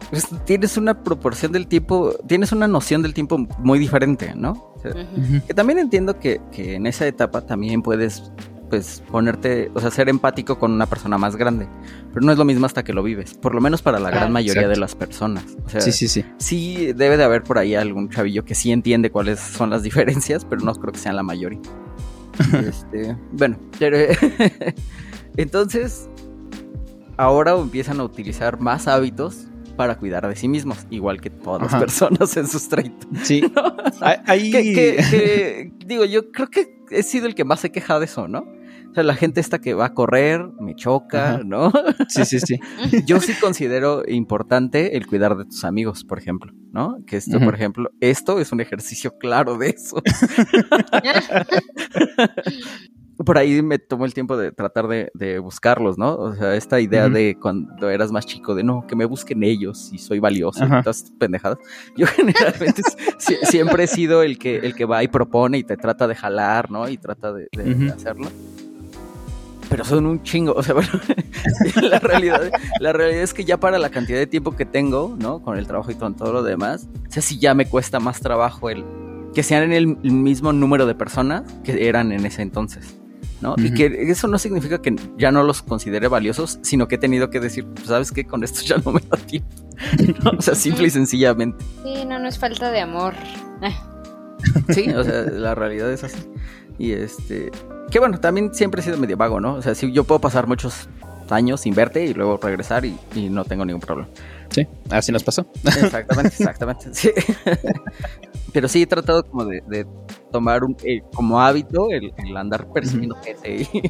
pues, 0.09 0.27
tienes 0.45 0.75
una 0.77 1.03
proporción 1.03 1.51
del 1.51 1.67
tiempo, 1.67 2.15
tienes 2.27 2.51
una 2.51 2.67
noción 2.67 3.03
del 3.03 3.13
tiempo 3.13 3.37
muy 3.59 3.77
diferente, 3.77 4.33
¿no? 4.35 4.73
Que 5.47 5.53
también 5.53 5.79
entiendo 5.79 6.19
que, 6.19 6.41
que 6.51 6.75
en 6.75 6.87
esa 6.87 7.07
etapa 7.07 7.41
también 7.41 7.81
puedes 7.81 8.31
pues 8.73 9.03
ponerte, 9.11 9.69
o 9.75 9.79
sea, 9.79 9.91
ser 9.91 10.09
empático 10.09 10.57
con 10.57 10.71
una 10.71 10.87
persona 10.87 11.19
más 11.19 11.35
grande. 11.35 11.67
Pero 12.11 12.25
no 12.25 12.31
es 12.31 12.39
lo 12.39 12.43
mismo 12.43 12.65
hasta 12.65 12.83
que 12.83 12.91
lo 12.91 13.03
vives, 13.03 13.35
por 13.35 13.53
lo 13.53 13.61
menos 13.61 13.83
para 13.83 13.99
la 13.99 14.09
gran 14.09 14.31
mayoría 14.31 14.67
de 14.67 14.77
las 14.77 14.95
personas. 14.95 15.45
O 15.63 15.69
sea, 15.69 15.79
sí, 15.79 15.91
sí, 15.91 16.07
sí. 16.07 16.25
Sí 16.39 16.91
debe 16.93 17.15
de 17.15 17.23
haber 17.23 17.43
por 17.43 17.59
ahí 17.59 17.75
algún 17.75 18.09
chavillo 18.09 18.43
que 18.45 18.55
sí 18.55 18.71
entiende 18.71 19.11
cuáles 19.11 19.39
son 19.39 19.69
las 19.69 19.83
diferencias, 19.83 20.43
pero 20.43 20.63
no 20.63 20.73
creo 20.73 20.91
que 20.91 20.97
sean 20.97 21.15
la 21.15 21.21
mayoría. 21.21 21.59
este, 22.67 23.15
bueno, 23.31 23.59
entonces 25.37 26.09
ahora 27.17 27.51
empiezan 27.51 27.99
a 27.99 28.05
utilizar 28.05 28.59
más 28.59 28.87
hábitos 28.87 29.49
para 29.77 29.99
cuidar 29.99 30.27
de 30.27 30.35
sí 30.35 30.47
mismos, 30.47 30.87
igual 30.89 31.21
que 31.21 31.29
todas 31.29 31.61
las 31.61 31.79
personas 31.79 32.35
en 32.37 32.47
sus 32.47 32.67
30. 32.69 33.07
Sí. 33.23 33.43
Ahí... 34.01 34.51
digo, 35.85 36.05
yo 36.05 36.31
creo 36.31 36.47
que 36.47 36.81
he 36.89 37.03
sido 37.03 37.27
el 37.27 37.35
que 37.35 37.43
más 37.43 37.59
se 37.59 37.71
queja 37.71 37.99
de 37.99 38.05
eso, 38.05 38.27
¿no? 38.27 38.62
O 38.93 38.95
sea, 38.95 39.03
la 39.03 39.15
gente 39.15 39.41
esta 39.41 39.57
que 39.57 39.73
va 39.73 39.85
a 39.85 39.93
correr 39.95 40.47
me 40.59 40.75
choca, 40.75 41.41
¿no? 41.43 41.71
Sí, 42.09 42.25
sí, 42.25 42.39
sí. 42.39 42.59
Yo 43.07 43.19
sí 43.19 43.33
considero 43.41 44.03
importante 44.07 44.95
el 44.95 45.07
cuidar 45.07 45.35
de 45.35 45.45
tus 45.45 45.63
amigos, 45.63 46.03
por 46.03 46.19
ejemplo, 46.19 46.53
¿no? 46.71 47.03
Que 47.07 47.17
esto, 47.17 47.39
por 47.39 47.55
ejemplo, 47.55 47.89
esto 48.01 48.39
es 48.39 48.51
un 48.51 48.61
ejercicio 48.61 49.17
claro 49.17 49.57
de 49.57 49.69
eso. 49.69 49.99
por 53.25 53.39
ahí 53.39 53.63
me 53.63 53.79
tomó 53.79 54.05
el 54.05 54.13
tiempo 54.13 54.37
de 54.37 54.51
tratar 54.51 54.87
de, 54.87 55.39
buscarlos, 55.39 55.97
¿no? 55.97 56.13
O 56.13 56.35
sea, 56.35 56.53
esta 56.53 56.79
idea 56.79 57.09
de 57.09 57.35
cuando 57.41 57.89
eras 57.89 58.11
más 58.11 58.27
chico, 58.27 58.53
de 58.53 58.63
no, 58.63 58.85
que 58.87 58.95
me 58.95 59.05
busquen 59.05 59.41
ellos 59.41 59.89
y 59.91 59.97
soy 59.97 60.19
valioso, 60.19 60.67
todas 60.83 61.11
pendejadas. 61.17 61.57
Yo 61.97 62.05
generalmente 62.05 62.83
siempre 63.49 63.85
he 63.85 63.87
sido 63.87 64.21
el 64.21 64.37
que, 64.37 64.57
el 64.57 64.75
que 64.75 64.85
va 64.85 65.03
y 65.03 65.07
propone 65.07 65.57
y 65.57 65.63
te 65.63 65.77
trata 65.77 66.07
de 66.07 66.13
jalar, 66.13 66.69
¿no? 66.69 66.87
Y 66.87 66.97
trata 66.97 67.33
de, 67.33 67.47
hacerlo. 67.91 68.29
Pero 69.73 69.85
son 69.85 70.05
un 70.05 70.21
chingo, 70.21 70.53
o 70.53 70.61
sea, 70.61 70.75
bueno, 70.75 70.87
la 71.81 71.97
realidad, 71.97 72.51
la 72.79 72.93
realidad 72.93 73.23
es 73.23 73.33
que 73.33 73.43
ya 73.43 73.59
para 73.59 73.79
la 73.79 73.89
cantidad 73.89 74.19
de 74.19 74.27
tiempo 74.27 74.55
que 74.55 74.67
tengo, 74.67 75.15
¿no? 75.17 75.41
Con 75.41 75.57
el 75.57 75.65
trabajo 75.65 75.89
y 75.89 75.95
con 75.95 76.15
todo 76.15 76.31
lo 76.31 76.43
demás, 76.43 76.87
o 77.07 77.11
sea, 77.11 77.23
sí 77.23 77.39
ya 77.39 77.55
me 77.55 77.65
cuesta 77.65 77.99
más 77.99 78.19
trabajo 78.19 78.69
el 78.69 78.85
que 79.33 79.41
sean 79.41 79.63
en 79.63 79.73
el 79.73 79.87
mismo 79.87 80.53
número 80.53 80.85
de 80.85 80.93
personas 80.93 81.51
que 81.63 81.87
eran 81.87 82.11
en 82.11 82.23
ese 82.23 82.43
entonces. 82.43 82.95
Y 83.57 83.73
que 83.73 84.11
eso 84.11 84.27
no 84.27 84.37
significa 84.37 84.79
que 84.79 84.95
ya 85.17 85.31
no 85.31 85.41
los 85.41 85.63
considere 85.63 86.07
valiosos, 86.07 86.59
sino 86.61 86.87
que 86.87 86.95
he 86.95 86.99
tenido 86.99 87.31
que 87.31 87.39
decir, 87.39 87.65
pues, 87.65 87.87
¿sabes 87.87 88.11
qué? 88.11 88.25
Con 88.25 88.43
esto 88.43 88.61
ya 88.61 88.77
no 88.77 88.91
me 88.91 89.01
da 89.01 89.17
tiempo. 89.17 89.49
O 90.37 90.41
sea, 90.43 90.53
simple 90.53 90.85
y 90.85 90.91
sencillamente. 90.91 91.65
Sí, 91.81 92.05
no, 92.05 92.19
no 92.19 92.27
es 92.27 92.37
falta 92.37 92.69
de 92.69 92.81
amor. 92.81 93.15
sí, 94.69 94.91
o 94.91 95.03
sea, 95.03 95.23
la 95.23 95.55
realidad 95.55 95.91
es 95.91 96.03
así. 96.03 96.19
Y 96.77 96.91
este, 96.91 97.49
que 97.93 97.99
bueno, 97.99 98.19
también 98.19 98.51
siempre 98.55 98.81
he 98.81 98.83
sido 98.83 98.97
medio 98.97 99.15
vago, 99.15 99.39
¿no? 99.39 99.53
O 99.53 99.61
sea, 99.61 99.75
si 99.75 99.91
yo 99.91 100.03
puedo 100.03 100.19
pasar 100.19 100.47
muchos 100.47 100.89
años 101.29 101.61
sin 101.61 101.75
verte 101.75 102.03
y 102.03 102.15
luego 102.15 102.37
regresar 102.37 102.85
y, 102.85 102.97
y 103.13 103.29
no 103.29 103.45
tengo 103.45 103.63
ningún 103.65 103.81
problema. 103.81 104.09
Sí, 104.49 104.67
así 104.89 105.11
nos 105.11 105.23
pasó. 105.23 105.45
Exactamente, 105.63 106.35
exactamente. 106.39 106.87
Sí. 106.91 107.11
Pero 108.51 108.67
sí 108.67 108.81
he 108.81 108.87
tratado 108.87 109.23
como 109.23 109.45
de, 109.45 109.85
tomar 110.31 110.63
un, 110.63 110.75
eh, 110.83 111.03
como 111.13 111.39
hábito 111.39 111.89
el, 111.91 112.11
andar 112.35 112.65
persiguiendo 112.73 113.15
gente. 113.17 113.67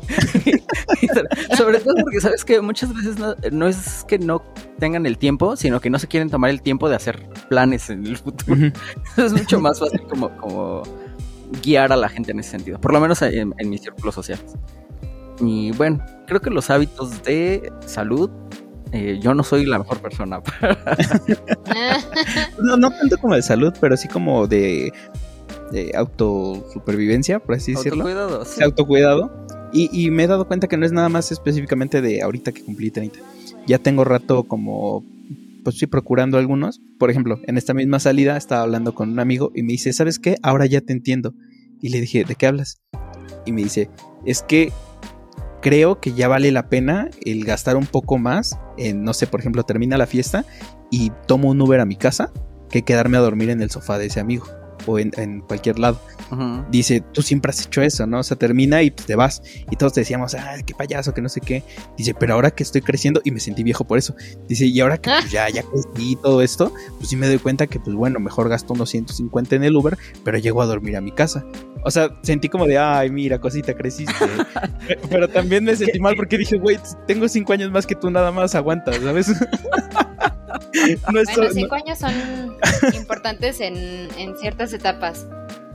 sobre 1.57 1.79
todo 1.79 1.95
porque 2.01 2.19
sabes 2.19 2.43
que 2.43 2.59
muchas 2.59 2.93
veces 2.93 3.15
no, 3.53 3.67
es 3.67 4.03
que 4.05 4.19
no 4.19 4.41
tengan 4.79 5.05
el 5.05 5.17
tiempo, 5.17 5.55
sino 5.55 5.79
que 5.79 5.89
no 5.89 5.97
se 5.97 6.09
quieren 6.09 6.29
tomar 6.29 6.49
el 6.49 6.61
tiempo 6.61 6.89
de 6.89 6.97
hacer 6.97 7.25
planes 7.47 7.89
en 7.89 8.05
el 8.05 8.17
futuro. 8.17 8.69
es 9.17 9.31
mucho 9.31 9.61
más 9.61 9.79
fácil 9.79 10.01
como, 10.09 10.29
como 10.37 10.83
guiar 11.61 11.91
a 11.91 11.95
la 11.95 12.09
gente 12.09 12.31
en 12.31 12.39
ese 12.39 12.51
sentido, 12.51 12.79
por 12.79 12.93
lo 12.93 12.99
menos 12.99 13.21
en, 13.21 13.53
en 13.57 13.69
mis 13.69 13.81
círculos 13.81 14.15
sociales. 14.15 14.55
Y 15.39 15.71
bueno, 15.71 16.03
creo 16.27 16.41
que 16.41 16.49
los 16.49 16.69
hábitos 16.69 17.23
de 17.23 17.71
salud 17.85 18.29
eh, 18.93 19.19
yo 19.19 19.33
no 19.33 19.43
soy 19.43 19.65
la 19.65 19.79
mejor 19.79 19.99
persona 19.99 20.39
para... 20.43 20.97
no, 22.61 22.77
no 22.77 22.91
tanto 22.91 23.17
como 23.17 23.33
de 23.33 23.41
salud, 23.41 23.73
pero 23.81 23.97
sí 23.97 24.07
como 24.07 24.45
de, 24.45 24.93
autosupervivencia, 25.95 27.39
por 27.39 27.55
así 27.55 27.73
decirlo. 27.73 28.03
Autocuidado, 28.03 28.45
sí. 28.45 28.63
Autocuidado. 28.63 29.31
Y, 29.73 29.89
y 29.91 30.11
me 30.11 30.25
he 30.25 30.27
dado 30.27 30.47
cuenta 30.47 30.67
que 30.67 30.77
no 30.77 30.85
es 30.85 30.91
nada 30.91 31.09
más 31.09 31.31
específicamente 31.31 32.01
de 32.01 32.21
ahorita 32.21 32.51
que 32.51 32.63
cumplí 32.63 32.91
30. 32.91 33.17
Ya 33.65 33.79
tengo 33.79 34.03
rato 34.03 34.43
como 34.43 35.03
pues 35.63 35.77
sí, 35.77 35.87
procurando 35.87 36.37
algunos. 36.37 36.81
Por 36.99 37.09
ejemplo, 37.09 37.39
en 37.47 37.57
esta 37.57 37.73
misma 37.73 37.99
salida 37.99 38.37
estaba 38.37 38.63
hablando 38.63 38.93
con 38.93 39.09
un 39.09 39.19
amigo 39.19 39.51
y 39.55 39.63
me 39.63 39.73
dice, 39.73 39.93
¿sabes 39.93 40.19
qué? 40.19 40.35
Ahora 40.43 40.65
ya 40.65 40.81
te 40.81 40.93
entiendo. 40.93 41.33
Y 41.81 41.89
le 41.89 42.01
dije, 42.01 42.23
¿de 42.23 42.35
qué 42.35 42.47
hablas? 42.47 42.81
Y 43.45 43.51
me 43.51 43.63
dice, 43.63 43.89
es 44.25 44.41
que 44.43 44.71
creo 45.61 45.99
que 45.99 46.13
ya 46.13 46.27
vale 46.27 46.51
la 46.51 46.69
pena 46.69 47.09
el 47.25 47.45
gastar 47.45 47.75
un 47.75 47.85
poco 47.85 48.17
más 48.17 48.57
en, 48.77 49.03
no 49.03 49.13
sé, 49.13 49.27
por 49.27 49.39
ejemplo, 49.39 49.63
termina 49.63 49.97
la 49.97 50.07
fiesta 50.07 50.45
y 50.91 51.11
tomo 51.27 51.49
un 51.49 51.61
Uber 51.61 51.79
a 51.79 51.85
mi 51.85 51.95
casa 51.95 52.31
que 52.69 52.83
quedarme 52.83 53.17
a 53.17 53.21
dormir 53.21 53.49
en 53.49 53.61
el 53.61 53.69
sofá 53.69 53.97
de 53.97 54.07
ese 54.07 54.19
amigo 54.19 54.45
o 54.85 54.99
en, 54.99 55.41
cualquier 55.41 55.79
lado. 55.79 55.99
Dice, 56.71 57.01
tú 57.13 57.21
siempre 57.21 57.51
has 57.51 57.65
hecho 57.65 57.81
eso, 57.81 58.07
¿no? 58.07 58.19
O 58.19 58.23
sea, 58.23 58.37
termina 58.37 58.81
y 58.81 58.89
pues, 58.89 59.05
te 59.05 59.15
vas. 59.15 59.43
Y 59.69 59.75
todos 59.75 59.93
te 59.93 60.01
decíamos, 60.01 60.33
ay, 60.33 60.63
qué 60.63 60.73
payaso, 60.73 61.13
que 61.13 61.21
no 61.21 61.29
sé 61.29 61.41
qué. 61.41 61.63
Dice, 61.97 62.13
pero 62.13 62.33
ahora 62.33 62.51
que 62.51 62.63
estoy 62.63 62.81
creciendo, 62.81 63.21
y 63.23 63.31
me 63.31 63.39
sentí 63.39 63.63
viejo 63.63 63.85
por 63.85 63.97
eso. 63.97 64.15
Dice, 64.47 64.65
y 64.65 64.79
ahora 64.79 64.97
que 64.97 65.11
pues, 65.11 65.31
ya, 65.31 65.49
ya 65.49 65.63
crecí 65.63 66.17
todo 66.21 66.41
esto, 66.41 66.73
pues 66.97 67.09
sí 67.09 67.15
me 67.15 67.27
doy 67.27 67.37
cuenta 67.37 67.67
que, 67.67 67.79
pues 67.79 67.95
bueno, 67.95 68.19
mejor 68.19 68.49
gasto 68.49 68.73
unos 68.73 68.89
150 68.89 69.55
en 69.55 69.63
el 69.63 69.75
Uber, 69.75 69.97
pero 70.23 70.37
llego 70.37 70.61
a 70.61 70.65
dormir 70.65 70.97
a 70.97 71.01
mi 71.01 71.11
casa. 71.11 71.45
O 71.85 71.91
sea, 71.91 72.09
sentí 72.23 72.49
como 72.49 72.65
de, 72.65 72.77
ay, 72.77 73.11
mira, 73.11 73.39
cosita, 73.39 73.73
creciste. 73.73 74.13
pero 75.09 75.27
también 75.27 75.63
me 75.63 75.75
sentí 75.75 75.99
mal 75.99 76.15
porque 76.15 76.37
dije, 76.37 76.57
güey, 76.57 76.79
tengo 77.07 77.27
cinco 77.27 77.53
años 77.53 77.71
más 77.71 77.85
que 77.85 77.95
tú, 77.95 78.09
nada 78.09 78.31
más 78.31 78.55
aguantas, 78.55 78.97
¿sabes? 78.97 79.31
bueno, 81.11 81.49
cinco 81.51 81.75
años 81.75 81.99
son 81.99 82.13
importantes 82.93 83.59
en, 83.59 84.09
en 84.17 84.37
ciertas 84.37 84.73
etapas. 84.73 85.25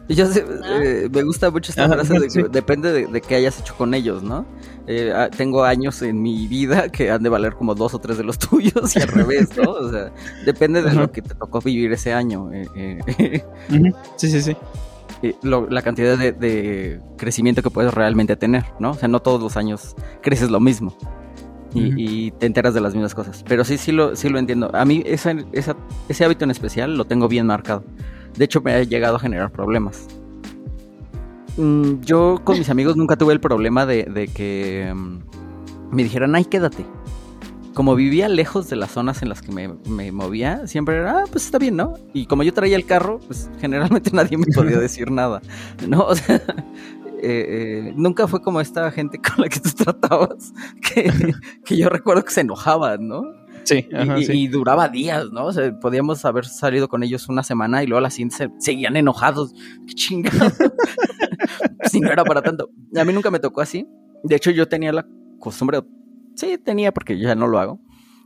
Yo 0.09 0.25
eh, 0.25 1.09
me 1.13 1.23
gusta 1.23 1.51
mucho 1.51 1.71
esta 1.71 1.87
frase 1.87 2.19
de 2.19 2.29
que 2.33 2.43
depende 2.45 3.07
de, 3.07 3.21
qué 3.21 3.35
hayas 3.35 3.61
hecho 3.61 3.75
con 3.77 3.93
ellos, 3.93 4.23
¿no? 4.23 4.47
Eh, 4.87 5.13
ah, 5.15 5.29
tengo 5.29 5.65
años 5.65 6.01
en 6.01 6.23
mi 6.23 6.47
vida 6.47 6.89
que 6.89 7.11
han 7.11 7.23
de 7.23 7.29
valer 7.29 7.53
como 7.53 7.75
dos 7.75 7.93
o 7.93 7.99
tres 7.99 8.17
de 8.17 8.25
los 8.25 8.39
tuyos 8.51 8.97
y 8.97 9.01
al 9.01 9.09
revés, 9.09 9.51
¿no? 9.57 9.71
O 9.71 9.91
sea, 9.91 10.11
depende 10.47 10.81
de 10.81 10.95
lo 10.95 11.13
que 11.13 11.21
te 11.21 11.35
tocó 11.35 11.61
vivir 11.61 11.93
ese 11.93 12.15
año. 12.15 12.51
Eh, 12.53 13.43
sí, 14.17 14.31
sí, 14.31 14.41
sí. 14.41 14.57
la 15.43 15.83
cantidad 15.83 16.17
de, 16.17 16.33
de, 16.33 17.01
crecimiento 17.19 17.63
que 17.63 17.71
puedes 17.71 17.93
realmente 17.93 18.35
tener, 18.37 18.65
¿no? 18.79 18.93
O 18.93 18.95
sea, 18.95 19.09
no 19.09 19.21
todos 19.21 19.43
los 19.43 19.59
años 19.59 19.95
creces 20.23 20.51
lo 20.51 20.61
mismo 20.61 20.97
y, 21.75 22.31
te 22.33 22.47
enteras 22.47 22.75
de 22.75 22.81
las 22.81 22.95
mismas 22.95 23.15
cosas. 23.15 23.45
Pero 23.47 23.65
sí, 23.65 23.79
sí 23.79 23.93
lo, 23.93 24.17
sí 24.17 24.29
lo 24.29 24.39
entiendo. 24.39 24.71
A 24.75 24.85
mí 24.85 25.03
esa, 25.07 25.35
ese 25.53 26.25
hábito 26.25 26.45
en 26.45 26.51
especial 26.51 26.97
lo 26.97 27.05
tengo 27.05 27.29
bien 27.29 27.47
marcado. 27.47 27.85
De 28.37 28.45
hecho, 28.45 28.61
me 28.61 28.73
ha 28.73 28.83
llegado 28.83 29.17
a 29.17 29.19
generar 29.19 29.51
problemas. 29.51 30.07
Mm, 31.59 32.03
yo 32.03 32.41
con 32.45 32.57
mis 32.57 32.71
amigos 32.71 32.97
nunca 32.97 33.17
tuve 33.17 33.33
el 33.33 33.41
problema 33.41 33.85
de, 33.85 34.31
que 34.33 34.93
mm, 34.95 35.95
me 35.95 36.05
dijeran, 36.05 36.35
ay, 36.37 36.45
quédate. 36.45 36.87
Como 37.75 37.95
vivía 37.95 38.29
lejos 38.29 38.69
de 38.71 38.77
las 38.77 38.93
zonas 38.93 39.23
en 39.23 39.29
las 39.29 39.43
que 39.43 39.53
me, 39.53 39.69
me, 39.89 40.11
movía, 40.11 40.67
siempre 40.67 40.97
era, 40.97 41.21
ah, 41.21 41.25
pues 41.31 41.45
está 41.45 41.59
bien, 41.59 41.77
¿no? 41.77 41.95
Y 42.13 42.27
como 42.27 42.43
yo 42.43 42.53
traía 42.53 42.77
el 42.77 42.85
carro, 42.87 43.21
pues 43.27 43.51
generalmente 43.61 44.11
nadie 44.15 44.37
me 44.37 44.47
podía 44.47 44.79
decir 44.81 45.11
nada, 45.11 45.43
¿no? 45.87 46.03
O 46.07 46.15
sea, 46.15 46.41
eh, 47.23 47.89
eh, 47.89 47.93
nunca 47.97 48.27
fue 48.29 48.41
como 48.41 48.61
esta 48.61 48.91
gente 48.91 49.19
con 49.23 49.43
la 49.43 49.49
que 49.49 49.61
tú 49.61 49.71
tratabas, 49.71 50.53
que, 50.83 51.11
yo 51.77 51.89
recuerdo 51.89 52.25
que 52.25 52.33
se 52.33 52.41
enojaban, 52.43 53.07
¿no? 53.07 53.23
Sí, 53.65 53.87
y, 54.31 54.49
duraba 54.49 54.89
días, 54.89 55.31
¿no? 55.31 55.47
O 55.47 55.53
sea, 55.53 55.79
podíamos 55.79 56.25
haber 56.25 56.47
salido 56.47 56.89
con 56.89 57.03
ellos 57.03 57.29
una 57.29 57.43
semana 57.43 57.83
y 57.83 57.87
luego 57.87 57.99
a 57.99 58.03
la 58.03 58.11
siguiente 58.11 58.37
se, 58.37 58.49
seguían 58.59 58.97
enojados. 58.97 59.53
¡Qué 59.87 59.93
chingado! 59.95 60.51
si 61.91 62.01
no 62.01 62.11
era 62.11 62.25
para 62.25 62.41
tanto. 62.41 62.71
A 62.97 63.05
mí 63.05 63.13
nunca 63.13 63.31
me 63.31 63.41
tocó 63.41 63.61
así. 63.61 63.87
De 64.25 64.37
hecho, 64.37 64.51
yo 64.51 64.69
tenía 64.69 64.91
la 64.93 65.07
costumbre, 65.39 65.83
sí, 66.35 66.57
tenía 66.57 66.93
porque 66.93 67.19
ya 67.19 67.35
no 67.35 67.47
lo 67.47 67.59
hago, 67.59 67.81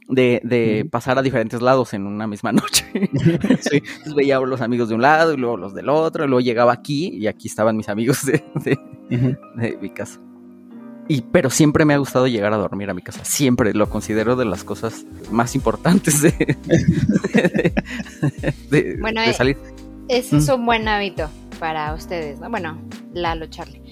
de, 0.09 0.41
de 0.45 0.87
pasar 0.91 1.19
a 1.19 1.23
diferentes 1.23 1.61
lados 1.63 1.95
en 1.95 2.07
una 2.07 2.27
misma 2.27 2.53
noche. 2.53 2.85
sí. 2.93 3.83
Entonces 3.83 4.15
veía 4.15 4.37
a 4.37 4.41
los 4.41 4.61
amigos 4.61 4.89
de 4.89 4.95
un 4.95 5.03
lado 5.03 5.33
y 5.33 5.37
luego 5.37 5.57
los 5.57 5.75
del 5.75 5.89
otro, 5.89 6.25
y 6.25 6.29
luego 6.29 6.41
llegaba 6.41 6.73
aquí 6.73 7.09
y 7.09 7.27
aquí 7.27 7.49
estaban 7.49 7.77
mis 7.77 7.89
amigos 7.89 8.25
de, 8.27 8.45
de, 8.65 9.79
mi 9.81 9.91
casa. 9.91 10.21
Y, 11.09 11.23
pero 11.23 11.51
siempre 11.51 11.85
me 11.85 11.95
ha 11.95 11.99
gustado 11.99 12.29
llegar 12.29 12.53
a 12.53 12.57
dormir 12.57 12.89
a 12.91 12.95
mi 12.95 13.03
casa. 13.03 13.25
Siempre 13.25 13.75
lo 13.75 13.89
considero 13.89 14.37
de 14.37 14.45
las 14.45 14.65
cosas 14.65 15.05
más 15.31 15.55
importantes 15.55 16.23
de, 16.23 16.57
bueno, 19.01 19.21
de 19.21 19.31
eh, 19.31 19.35
salir. 19.35 19.59
Ese 20.09 20.37
es 20.37 20.49
un 20.49 20.65
buen 20.65 20.87
hábito 20.89 21.29
para 21.59 21.93
ustedes, 21.95 22.39
¿no? 22.41 22.51
Bueno, 22.51 22.81
Lalo, 23.13 23.47
Charlie. 23.47 23.83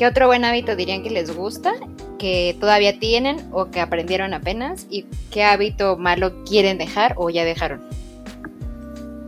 ¿Qué 0.00 0.06
otro 0.06 0.28
buen 0.28 0.46
hábito 0.46 0.76
dirían 0.76 1.02
que 1.02 1.10
les 1.10 1.36
gusta, 1.36 1.74
que 2.18 2.56
todavía 2.58 2.98
tienen 2.98 3.46
o 3.52 3.70
que 3.70 3.82
aprendieron 3.82 4.32
apenas? 4.32 4.86
¿Y 4.88 5.04
qué 5.30 5.44
hábito 5.44 5.98
malo 5.98 6.42
quieren 6.44 6.78
dejar 6.78 7.12
o 7.18 7.28
ya 7.28 7.44
dejaron? 7.44 7.82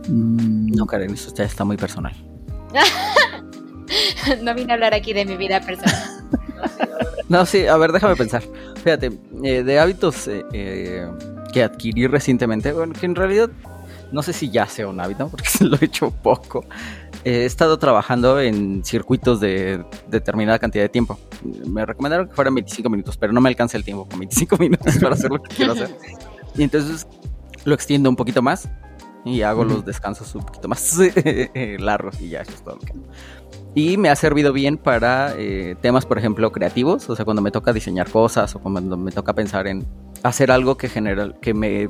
Mm, 0.07 0.71
no, 0.75 0.87
Karen, 0.87 1.13
eso 1.13 1.31
ya 1.35 1.43
está 1.43 1.63
muy 1.63 1.77
personal. 1.77 2.15
no 4.41 4.55
vine 4.55 4.71
a 4.71 4.73
hablar 4.73 4.95
aquí 4.95 5.13
de 5.13 5.25
mi 5.25 5.37
vida 5.37 5.61
personal. 5.61 5.93
No, 7.29 7.45
sí, 7.45 7.67
a 7.67 7.77
ver, 7.77 7.91
déjame 7.91 8.15
pensar. 8.15 8.43
Fíjate, 8.83 9.11
eh, 9.43 9.63
de 9.63 9.79
hábitos 9.79 10.27
eh, 10.27 10.43
eh, 10.53 11.07
que 11.53 11.63
adquirí 11.63 12.07
recientemente, 12.07 12.71
bueno, 12.71 12.93
que 12.93 13.05
en 13.05 13.15
realidad 13.15 13.49
no 14.13 14.21
sé 14.21 14.31
si 14.31 14.49
ya 14.49 14.67
sea 14.67 14.87
un 14.87 14.99
hábito, 14.99 15.27
porque 15.27 15.49
lo 15.61 15.77
he 15.79 15.85
hecho 15.85 16.11
poco. 16.11 16.65
He 17.23 17.45
estado 17.45 17.77
trabajando 17.77 18.39
en 18.39 18.83
circuitos 18.83 19.39
de 19.39 19.83
determinada 20.09 20.59
cantidad 20.59 20.83
de 20.83 20.89
tiempo. 20.89 21.19
Me 21.67 21.85
recomendaron 21.85 22.27
que 22.27 22.33
fueran 22.33 22.55
25 22.55 22.89
minutos, 22.89 23.17
pero 23.17 23.33
no 23.33 23.41
me 23.41 23.49
alcanza 23.49 23.77
el 23.77 23.83
tiempo 23.83 24.07
con 24.07 24.19
25 24.19 24.57
minutos 24.59 24.97
para 24.97 25.15
hacer 25.15 25.31
lo 25.31 25.41
que 25.41 25.55
quiero 25.55 25.73
hacer. 25.73 25.95
Y 26.55 26.63
entonces 26.63 27.07
lo 27.65 27.73
extiendo 27.73 28.09
un 28.09 28.15
poquito 28.15 28.41
más 28.41 28.69
y 29.25 29.41
hago 29.41 29.63
los 29.63 29.85
descansos 29.85 30.35
un 30.35 30.45
poquito 30.45 30.67
más 30.67 30.99
largos 31.79 32.19
y 32.19 32.29
ya, 32.29 32.41
eso 32.41 32.51
es 32.51 32.63
todo 32.63 32.75
lo 32.75 32.81
que 32.81 32.93
y 33.75 33.97
me 33.97 34.09
ha 34.09 34.15
servido 34.15 34.53
bien 34.53 34.77
para 34.77 35.33
eh, 35.37 35.75
temas, 35.81 36.05
por 36.05 36.19
ejemplo, 36.19 36.51
creativos, 36.51 37.09
o 37.09 37.15
sea, 37.15 37.25
cuando 37.25 37.41
me 37.41 37.49
toca 37.49 37.73
diseñar 37.73 38.09
cosas 38.09 38.55
o 38.55 38.59
cuando 38.59 38.97
me 38.97 39.11
toca 39.11 39.33
pensar 39.33 39.65
en 39.65 39.85
hacer 40.21 40.51
algo 40.51 40.77
que 40.77 40.89
genera, 40.89 41.33
que 41.41 41.55
me 41.55 41.87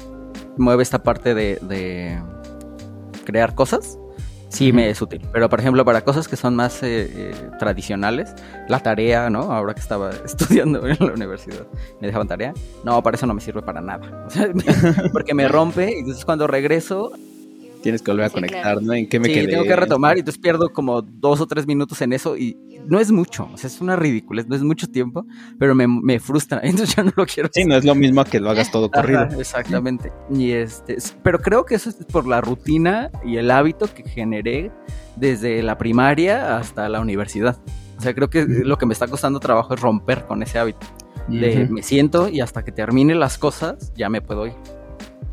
mueve 0.57 0.83
esta 0.83 1.03
parte 1.03 1.35
de, 1.35 2.21
crear 3.25 3.53
cosas, 3.53 3.99
sí 4.53 4.71
me 4.71 4.89
es 4.89 5.01
útil. 5.01 5.21
Pero, 5.31 5.49
por 5.49 5.59
ejemplo, 5.59 5.83
para 5.83 6.01
cosas 6.03 6.27
que 6.27 6.35
son 6.35 6.55
más 6.55 6.81
eh, 6.83 7.09
eh, 7.11 7.49
tradicionales, 7.59 8.33
la 8.69 8.79
tarea, 8.79 9.29
¿no? 9.29 9.51
Ahora 9.51 9.73
que 9.73 9.81
estaba 9.81 10.11
estudiando 10.25 10.87
en 10.87 10.97
la 10.99 11.13
universidad, 11.13 11.65
me 11.99 12.07
dejaban 12.07 12.27
tarea. 12.27 12.53
No, 12.83 13.01
para 13.01 13.17
eso 13.17 13.25
no 13.25 13.33
me 13.33 13.41
sirve 13.41 13.61
para 13.61 13.81
nada. 13.81 14.03
O 14.27 14.29
sea, 14.29 14.51
porque 15.11 15.33
me 15.33 15.47
rompe 15.47 15.91
y 15.95 15.99
entonces 15.99 16.23
cuando 16.25 16.47
regreso 16.47 17.11
tienes 17.83 18.01
que 18.01 18.11
volver 18.11 18.25
a 18.25 18.29
conectar, 18.29 18.81
¿no? 18.81 18.93
¿En 18.93 19.07
qué 19.07 19.19
me 19.19 19.27
sí, 19.27 19.45
tengo 19.45 19.63
que 19.63 19.75
retomar 19.75 20.15
y 20.17 20.21
entonces 20.21 20.41
pierdo 20.41 20.71
como 20.71 21.01
dos 21.01 21.41
o 21.41 21.45
tres 21.45 21.67
minutos 21.67 22.01
en 22.01 22.13
eso 22.13 22.35
y 22.35 22.57
no 22.87 22.99
es 22.99 23.11
mucho, 23.11 23.49
o 23.53 23.57
sea, 23.57 23.67
es 23.67 23.79
una 23.81 23.95
ridícula, 23.95 24.43
no 24.47 24.55
es 24.55 24.63
mucho 24.63 24.87
tiempo, 24.87 25.25
pero 25.59 25.75
me, 25.75 25.87
me 25.87 26.19
frustra, 26.19 26.59
entonces 26.63 26.95
ya 26.95 27.03
no 27.03 27.11
lo 27.15 27.25
quiero. 27.25 27.49
Sí, 27.53 27.65
no 27.65 27.75
es 27.75 27.85
lo 27.85 27.93
mismo 27.93 28.23
que 28.23 28.39
lo 28.39 28.49
hagas 28.49 28.71
todo 28.71 28.89
corrido. 28.89 29.27
exactamente. 29.39 30.11
Y 30.31 30.51
este, 30.51 30.97
pero 31.21 31.39
creo 31.39 31.65
que 31.65 31.75
eso 31.75 31.89
es 31.89 31.97
por 32.05 32.25
la 32.25 32.41
rutina 32.41 33.11
y 33.23 33.37
el 33.37 33.51
hábito 33.51 33.93
que 33.93 34.03
generé 34.03 34.71
desde 35.17 35.61
la 35.61 35.77
primaria 35.77 36.57
hasta 36.57 36.89
la 36.89 37.01
universidad. 37.01 37.59
O 37.97 38.01
sea, 38.01 38.15
creo 38.15 38.29
que 38.29 38.45
lo 38.45 38.77
que 38.77 38.85
me 38.85 38.93
está 38.93 39.07
costando 39.07 39.39
trabajo 39.39 39.73
es 39.73 39.79
romper 39.79 40.25
con 40.25 40.41
ese 40.41 40.57
hábito. 40.57 40.87
De 41.27 41.69
me 41.69 41.83
siento 41.83 42.27
y 42.27 42.41
hasta 42.41 42.65
que 42.65 42.73
termine 42.73 43.15
las 43.15 43.37
cosas 43.37 43.93
ya 43.95 44.09
me 44.09 44.21
puedo 44.21 44.47
ir. 44.47 44.53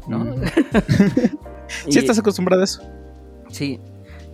¿no? 0.06 0.34
¿Sí 1.88 1.98
estás 1.98 2.18
acostumbrado 2.18 2.62
a 2.62 2.64
eso? 2.64 2.82
Sí. 3.50 3.80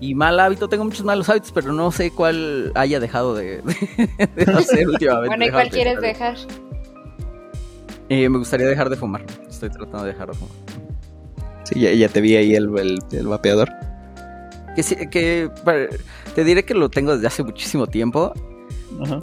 Y 0.01 0.14
mal 0.14 0.39
hábito, 0.39 0.68
tengo 0.68 0.84
muchos 0.84 1.05
malos 1.05 1.28
hábitos, 1.28 1.53
pero 1.53 1.72
no 1.72 1.91
sé 1.91 2.11
cuál 2.11 2.70
haya 2.74 3.01
dejado 3.01 3.34
de, 3.34 3.62
hacer 4.55 4.89
últimamente. 4.89 5.28
bueno, 5.28 5.47
¿y 5.47 5.51
cuál 5.51 5.70
quieres 5.70 6.01
dejar? 6.01 6.37
Eh, 8.09 8.28
me 8.28 8.39
gustaría 8.39 8.66
dejar 8.66 8.91
de 8.91 8.97
fumar. 8.97 9.24
Estoy 9.49 9.70
tratando 9.70 10.05
de 10.05 10.12
dejar 10.12 10.28
de 10.28 10.34
fumar. 10.34 10.55
Sí, 11.64 11.80
ya, 11.99 12.09
te 12.09 12.20
vi 12.20 12.37
ahí 12.37 12.55
el, 12.55 12.70
el, 13.11 13.26
vapeador. 13.26 13.68
Que, 14.76 15.09
que 15.09 15.51
te 16.34 16.45
diré 16.45 16.64
que 16.64 16.74
lo 16.74 16.91
tengo 16.91 17.14
desde 17.14 17.26
hace 17.26 17.43
muchísimo 17.43 17.87
tiempo. 17.87 18.32
Ajá. 19.03 19.20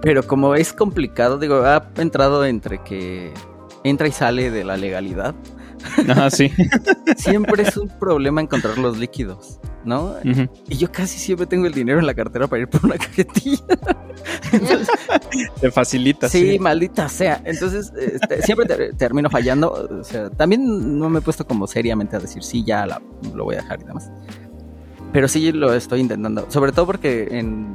Pero 0.00 0.22
como 0.22 0.54
es 0.54 0.72
complicado, 0.72 1.38
digo, 1.38 1.56
ha 1.64 1.88
entrado 1.98 2.44
entre 2.44 2.82
que 2.82 3.32
entra 3.84 4.08
y 4.08 4.12
sale 4.12 4.50
de 4.50 4.64
la 4.64 4.76
legalidad. 4.76 5.34
Ah, 6.08 6.30
sí. 6.30 6.50
siempre 7.16 7.62
es 7.62 7.76
un 7.76 7.88
problema 7.88 8.40
encontrar 8.40 8.78
los 8.78 8.98
líquidos, 8.98 9.60
¿no? 9.84 10.14
Y 10.68 10.76
yo 10.76 10.90
casi 10.90 11.18
siempre 11.18 11.46
tengo 11.46 11.66
el 11.66 11.72
dinero 11.72 11.98
en 11.98 12.06
la 12.06 12.14
cartera 12.14 12.46
para 12.46 12.62
ir 12.62 12.68
por 12.68 12.84
una 12.84 12.96
cajetilla. 12.98 13.64
Te 15.60 15.70
facilita. 15.70 16.28
Sí, 16.28 16.58
maldita 16.58 17.08
sea. 17.08 17.40
Entonces, 17.44 17.92
este, 17.96 18.42
siempre 18.42 18.92
termino 18.94 19.30
fallando. 19.30 19.72
O 20.00 20.04
sea, 20.04 20.30
también 20.30 20.98
no 20.98 21.08
me 21.08 21.18
he 21.18 21.22
puesto 21.22 21.46
como 21.46 21.66
seriamente 21.66 22.16
a 22.16 22.20
decir, 22.20 22.42
sí, 22.42 22.64
ya 22.64 22.86
lo 22.86 23.44
voy 23.44 23.56
a 23.56 23.58
dejar 23.58 23.80
y 23.80 23.84
demás. 23.84 24.10
Pero 25.12 25.28
sí 25.28 25.52
lo 25.52 25.72
estoy 25.74 26.00
intentando. 26.00 26.50
Sobre 26.50 26.72
todo 26.72 26.86
porque 26.86 27.28
en, 27.30 27.74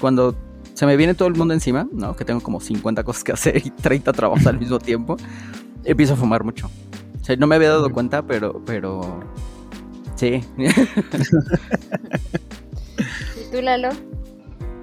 cuando 0.00 0.36
se 0.74 0.86
me 0.86 0.96
viene 0.96 1.14
todo 1.14 1.28
el 1.28 1.34
mundo 1.34 1.54
encima, 1.54 1.88
¿no? 1.92 2.14
Que 2.16 2.24
tengo 2.24 2.40
como 2.40 2.60
50 2.60 3.02
cosas 3.04 3.24
que 3.24 3.32
hacer 3.32 3.56
y 3.64 3.70
30 3.70 4.12
trabajos 4.12 4.46
al 4.46 4.58
mismo 4.58 4.78
tiempo, 4.78 5.16
empiezo 5.84 6.14
a 6.14 6.16
fumar 6.16 6.44
mucho 6.44 6.70
sea, 7.26 7.36
no 7.36 7.46
me 7.48 7.56
había 7.56 7.70
dado 7.70 7.90
cuenta, 7.90 8.24
pero, 8.26 8.62
pero 8.64 9.20
sí. 10.14 10.40
¿Y 10.56 10.68
tú, 13.50 13.60
Lalo? 13.60 13.88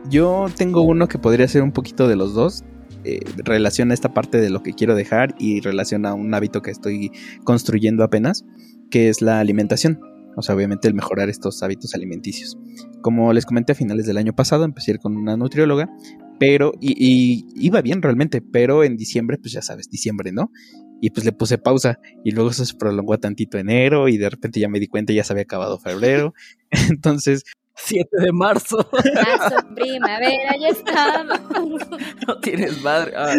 Yo 0.10 0.48
tengo 0.56 0.82
uno 0.82 1.08
que 1.08 1.18
podría 1.18 1.48
ser 1.48 1.62
un 1.62 1.72
poquito 1.72 2.10
de 2.10 2.18
los 2.18 2.34
dos. 2.34 2.66
Eh, 3.06 3.22
relaciona 3.38 3.94
esta 3.94 4.14
parte 4.14 4.40
de 4.40 4.50
lo 4.50 4.62
que 4.62 4.74
quiero 4.74 4.96
dejar 4.96 5.36
y 5.40 5.62
relaciona 5.62 6.14
un 6.14 6.34
hábito 6.34 6.62
que 6.62 6.72
estoy 6.72 7.12
construyendo 7.46 8.04
apenas, 8.04 8.44
que 8.92 9.08
es 9.10 9.22
la 9.22 9.40
alimentación. 9.40 10.02
O 10.36 10.42
sea, 10.42 10.56
obviamente 10.56 10.88
el 10.88 10.96
mejorar 10.96 11.30
estos 11.30 11.64
hábitos 11.64 11.96
alimenticios. 11.96 12.58
Como 13.02 13.32
les 13.32 13.46
comenté 13.46 13.72
a 13.72 13.76
finales 13.76 14.06
del 14.06 14.18
año 14.18 14.34
pasado, 14.34 14.66
empecé 14.66 14.92
a 14.92 14.96
ir 14.96 15.00
con 15.00 15.16
una 15.16 15.38
nutrióloga, 15.38 15.90
pero, 16.40 16.74
y, 16.82 16.94
y, 16.98 17.46
iba 17.56 17.82
bien 17.82 18.02
realmente, 18.02 18.42
pero 18.42 18.84
en 18.84 18.98
diciembre, 18.98 19.38
pues 19.38 19.54
ya 19.54 19.62
sabes, 19.62 19.90
diciembre, 19.90 20.32
¿no? 20.32 20.52
Y 21.04 21.10
pues 21.10 21.26
le 21.26 21.34
puse 21.34 21.58
pausa 21.58 22.00
y 22.24 22.32
luego 22.32 22.52
eso 22.52 22.64
se 22.64 22.76
prolongó 22.76 23.18
tantito 23.18 23.58
enero 23.58 24.08
y 24.08 24.18
de 24.18 24.30
repente 24.30 24.62
ya 24.62 24.70
me 24.70 24.80
di 24.80 24.88
cuenta 24.88 25.12
y 25.12 25.18
ya 25.18 25.26
se 25.26 25.34
había 25.34 25.44
acabado 25.44 25.78
febrero. 25.78 26.34
Entonces... 26.90 27.44
7 27.76 28.08
de 28.22 28.32
marzo. 28.32 28.88
Marzo, 28.94 29.56
primavera, 29.76 30.56
ya 30.62 30.68
estamos. 30.68 31.40
No 32.28 32.40
tienes 32.40 32.82
madre. 32.84 33.14
Ah, 33.18 33.34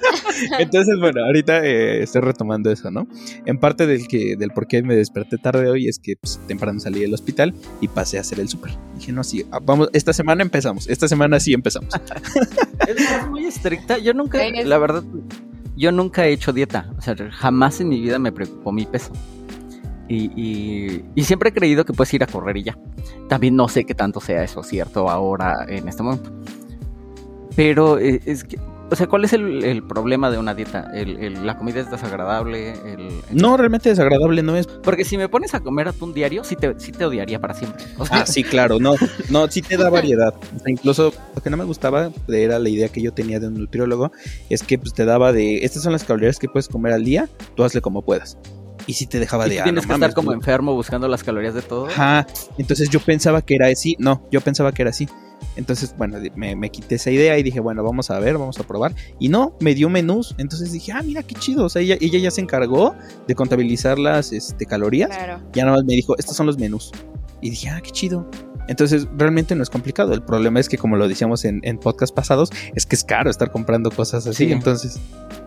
Entonces, 0.58 1.00
bueno, 1.00 1.24
ahorita 1.24 1.64
eh, 1.64 2.02
estoy 2.02 2.20
retomando 2.20 2.70
eso, 2.70 2.90
¿no? 2.90 3.08
En 3.46 3.58
parte 3.58 3.86
del 3.86 4.06
que 4.06 4.36
del 4.36 4.50
por 4.50 4.68
qué 4.68 4.82
me 4.82 4.94
desperté 4.94 5.38
tarde 5.38 5.68
hoy 5.70 5.88
es 5.88 5.98
que 5.98 6.16
pues, 6.20 6.38
temprano 6.46 6.78
salí 6.78 7.00
del 7.00 7.14
hospital 7.14 7.54
y 7.80 7.88
pasé 7.88 8.18
a 8.18 8.20
hacer 8.20 8.38
el 8.40 8.48
súper. 8.48 8.72
Dije, 8.96 9.10
no, 9.10 9.24
sí, 9.24 9.44
ah, 9.50 9.58
vamos, 9.60 9.88
esta 9.94 10.12
semana 10.12 10.42
empezamos, 10.42 10.86
esta 10.88 11.08
semana 11.08 11.40
sí 11.40 11.54
empezamos. 11.54 11.92
es 12.86 13.28
muy 13.30 13.46
estricta. 13.46 13.96
Yo 13.96 14.12
nunca, 14.12 14.38
la 14.64 14.78
verdad, 14.78 15.02
yo 15.78 15.92
nunca 15.92 16.26
he 16.26 16.32
hecho 16.32 16.52
dieta, 16.52 16.90
o 16.98 17.00
sea, 17.00 17.14
jamás 17.30 17.80
en 17.80 17.88
mi 17.88 18.00
vida 18.00 18.18
me 18.18 18.32
preocupó 18.32 18.72
mi 18.72 18.84
peso. 18.84 19.12
Y, 20.08 21.04
y, 21.14 21.22
siempre 21.22 21.50
he 21.50 21.52
creído 21.52 21.84
que 21.84 21.92
puedes 21.92 22.12
ir 22.14 22.22
a 22.22 22.26
correr 22.26 22.56
y 22.56 22.62
ya. 22.62 22.78
También 23.28 23.54
no 23.54 23.68
sé 23.68 23.84
qué 23.84 23.94
tanto 23.94 24.20
sea 24.20 24.42
eso 24.42 24.62
cierto 24.62 25.10
ahora 25.10 25.66
en 25.68 25.86
este 25.86 26.02
momento. 26.02 26.32
Pero 27.54 27.98
eh, 27.98 28.20
es 28.24 28.42
que 28.42 28.58
o 28.90 28.96
sea, 28.96 29.06
¿cuál 29.06 29.24
es 29.24 29.32
el, 29.32 29.82
problema 29.82 30.30
de 30.30 30.38
una 30.38 30.54
dieta? 30.54 30.90
El, 30.94 31.46
¿La 31.46 31.58
comida 31.58 31.80
es 31.80 31.90
desagradable? 31.90 32.74
No, 33.30 33.56
realmente 33.56 33.90
desagradable 33.90 34.42
no 34.42 34.56
es. 34.56 34.66
Porque 34.66 35.04
si 35.04 35.18
me 35.18 35.28
pones 35.28 35.54
a 35.54 35.60
comer 35.60 35.88
atún 35.88 36.14
diario, 36.14 36.42
sí 36.44 36.56
te, 36.56 36.78
sí 36.78 36.92
te 36.92 37.04
odiaría 37.04 37.40
para 37.40 37.54
siempre. 37.54 37.84
Ah, 38.10 38.24
sí, 38.26 38.42
claro, 38.44 38.78
no, 38.78 38.94
no, 39.28 39.48
sí 39.48 39.62
te 39.62 39.76
da 39.76 39.90
variedad. 39.90 40.34
incluso 40.66 41.12
lo 41.34 41.42
que 41.42 41.50
no 41.50 41.56
me 41.56 41.64
gustaba 41.64 42.10
era 42.28 42.58
la 42.58 42.68
idea 42.68 42.88
que 42.88 43.02
yo 43.02 43.12
tenía 43.12 43.40
de 43.40 43.48
un 43.48 43.54
nutriólogo, 43.54 44.10
es 44.48 44.62
que 44.62 44.78
pues, 44.78 44.94
te 44.94 45.04
daba 45.04 45.32
de, 45.32 45.64
estas 45.64 45.82
son 45.82 45.92
las 45.92 46.04
calorías 46.04 46.38
que 46.38 46.48
puedes 46.48 46.68
comer 46.68 46.92
al 46.92 47.04
día, 47.04 47.28
tú 47.54 47.64
hazle 47.64 47.80
como 47.80 48.02
puedas 48.02 48.38
y 48.86 48.94
sí 48.94 49.06
te 49.06 49.20
dejaba 49.20 49.46
de 49.46 49.60
ah, 49.60 49.64
Tienes 49.64 49.86
que 49.86 49.92
estar 49.92 50.14
como 50.14 50.32
enfermo 50.32 50.74
buscando 50.74 51.08
las 51.08 51.22
calorías 51.22 51.52
de 51.52 51.60
todo. 51.60 51.88
Ajá. 51.88 52.26
Entonces 52.56 52.88
yo 52.88 53.00
pensaba 53.00 53.42
que 53.42 53.54
era 53.54 53.66
así. 53.66 53.96
No, 53.98 54.26
yo 54.32 54.40
pensaba 54.40 54.72
que 54.72 54.80
era 54.80 54.90
así. 54.90 55.06
Entonces, 55.56 55.94
bueno, 55.96 56.18
me, 56.36 56.70
quité 56.70 56.94
esa 56.94 57.10
idea 57.10 57.36
y 57.36 57.42
dije, 57.42 57.60
bueno, 57.60 57.82
vamos 57.82 58.10
a 58.10 58.18
ver, 58.20 58.38
vamos 58.38 58.58
a 58.60 58.62
probar. 58.62 58.94
Y 59.18 59.28
no, 59.28 59.56
me 59.60 59.74
dio 59.74 59.88
menús. 59.88 60.34
Entonces 60.38 60.72
dije, 60.72 60.92
ah, 60.92 61.02
mira 61.02 61.22
qué 61.22 61.34
chido. 61.34 61.64
O 61.64 61.68
sea, 61.68 61.82
ella, 61.82 61.96
ella 62.00 62.18
ya 62.18 62.30
se 62.30 62.40
encargó 62.40 62.94
de 63.26 63.34
contabilizar 63.34 63.98
las 63.98 64.32
este, 64.32 64.66
calorías. 64.66 65.10
Ya 65.52 65.64
nada 65.64 65.78
más 65.78 65.84
me 65.84 65.94
dijo, 65.94 66.16
estos 66.16 66.36
son 66.36 66.46
los 66.46 66.58
menús. 66.58 66.92
Y 67.40 67.50
dije, 67.50 67.68
ah, 67.70 67.80
qué 67.82 67.90
chido. 67.90 68.28
Entonces, 68.68 69.08
realmente 69.16 69.54
no 69.54 69.62
es 69.62 69.70
complicado. 69.70 70.12
El 70.12 70.22
problema 70.22 70.60
es 70.60 70.68
que, 70.68 70.78
como 70.78 70.96
lo 70.96 71.08
decíamos 71.08 71.44
en, 71.44 71.60
en 71.64 71.78
podcast 71.78 72.14
pasados, 72.14 72.50
es 72.74 72.86
que 72.86 72.94
es 72.94 73.02
caro 73.02 73.30
estar 73.30 73.50
comprando 73.50 73.90
cosas 73.90 74.26
así. 74.26 74.52
Entonces, 74.52 75.00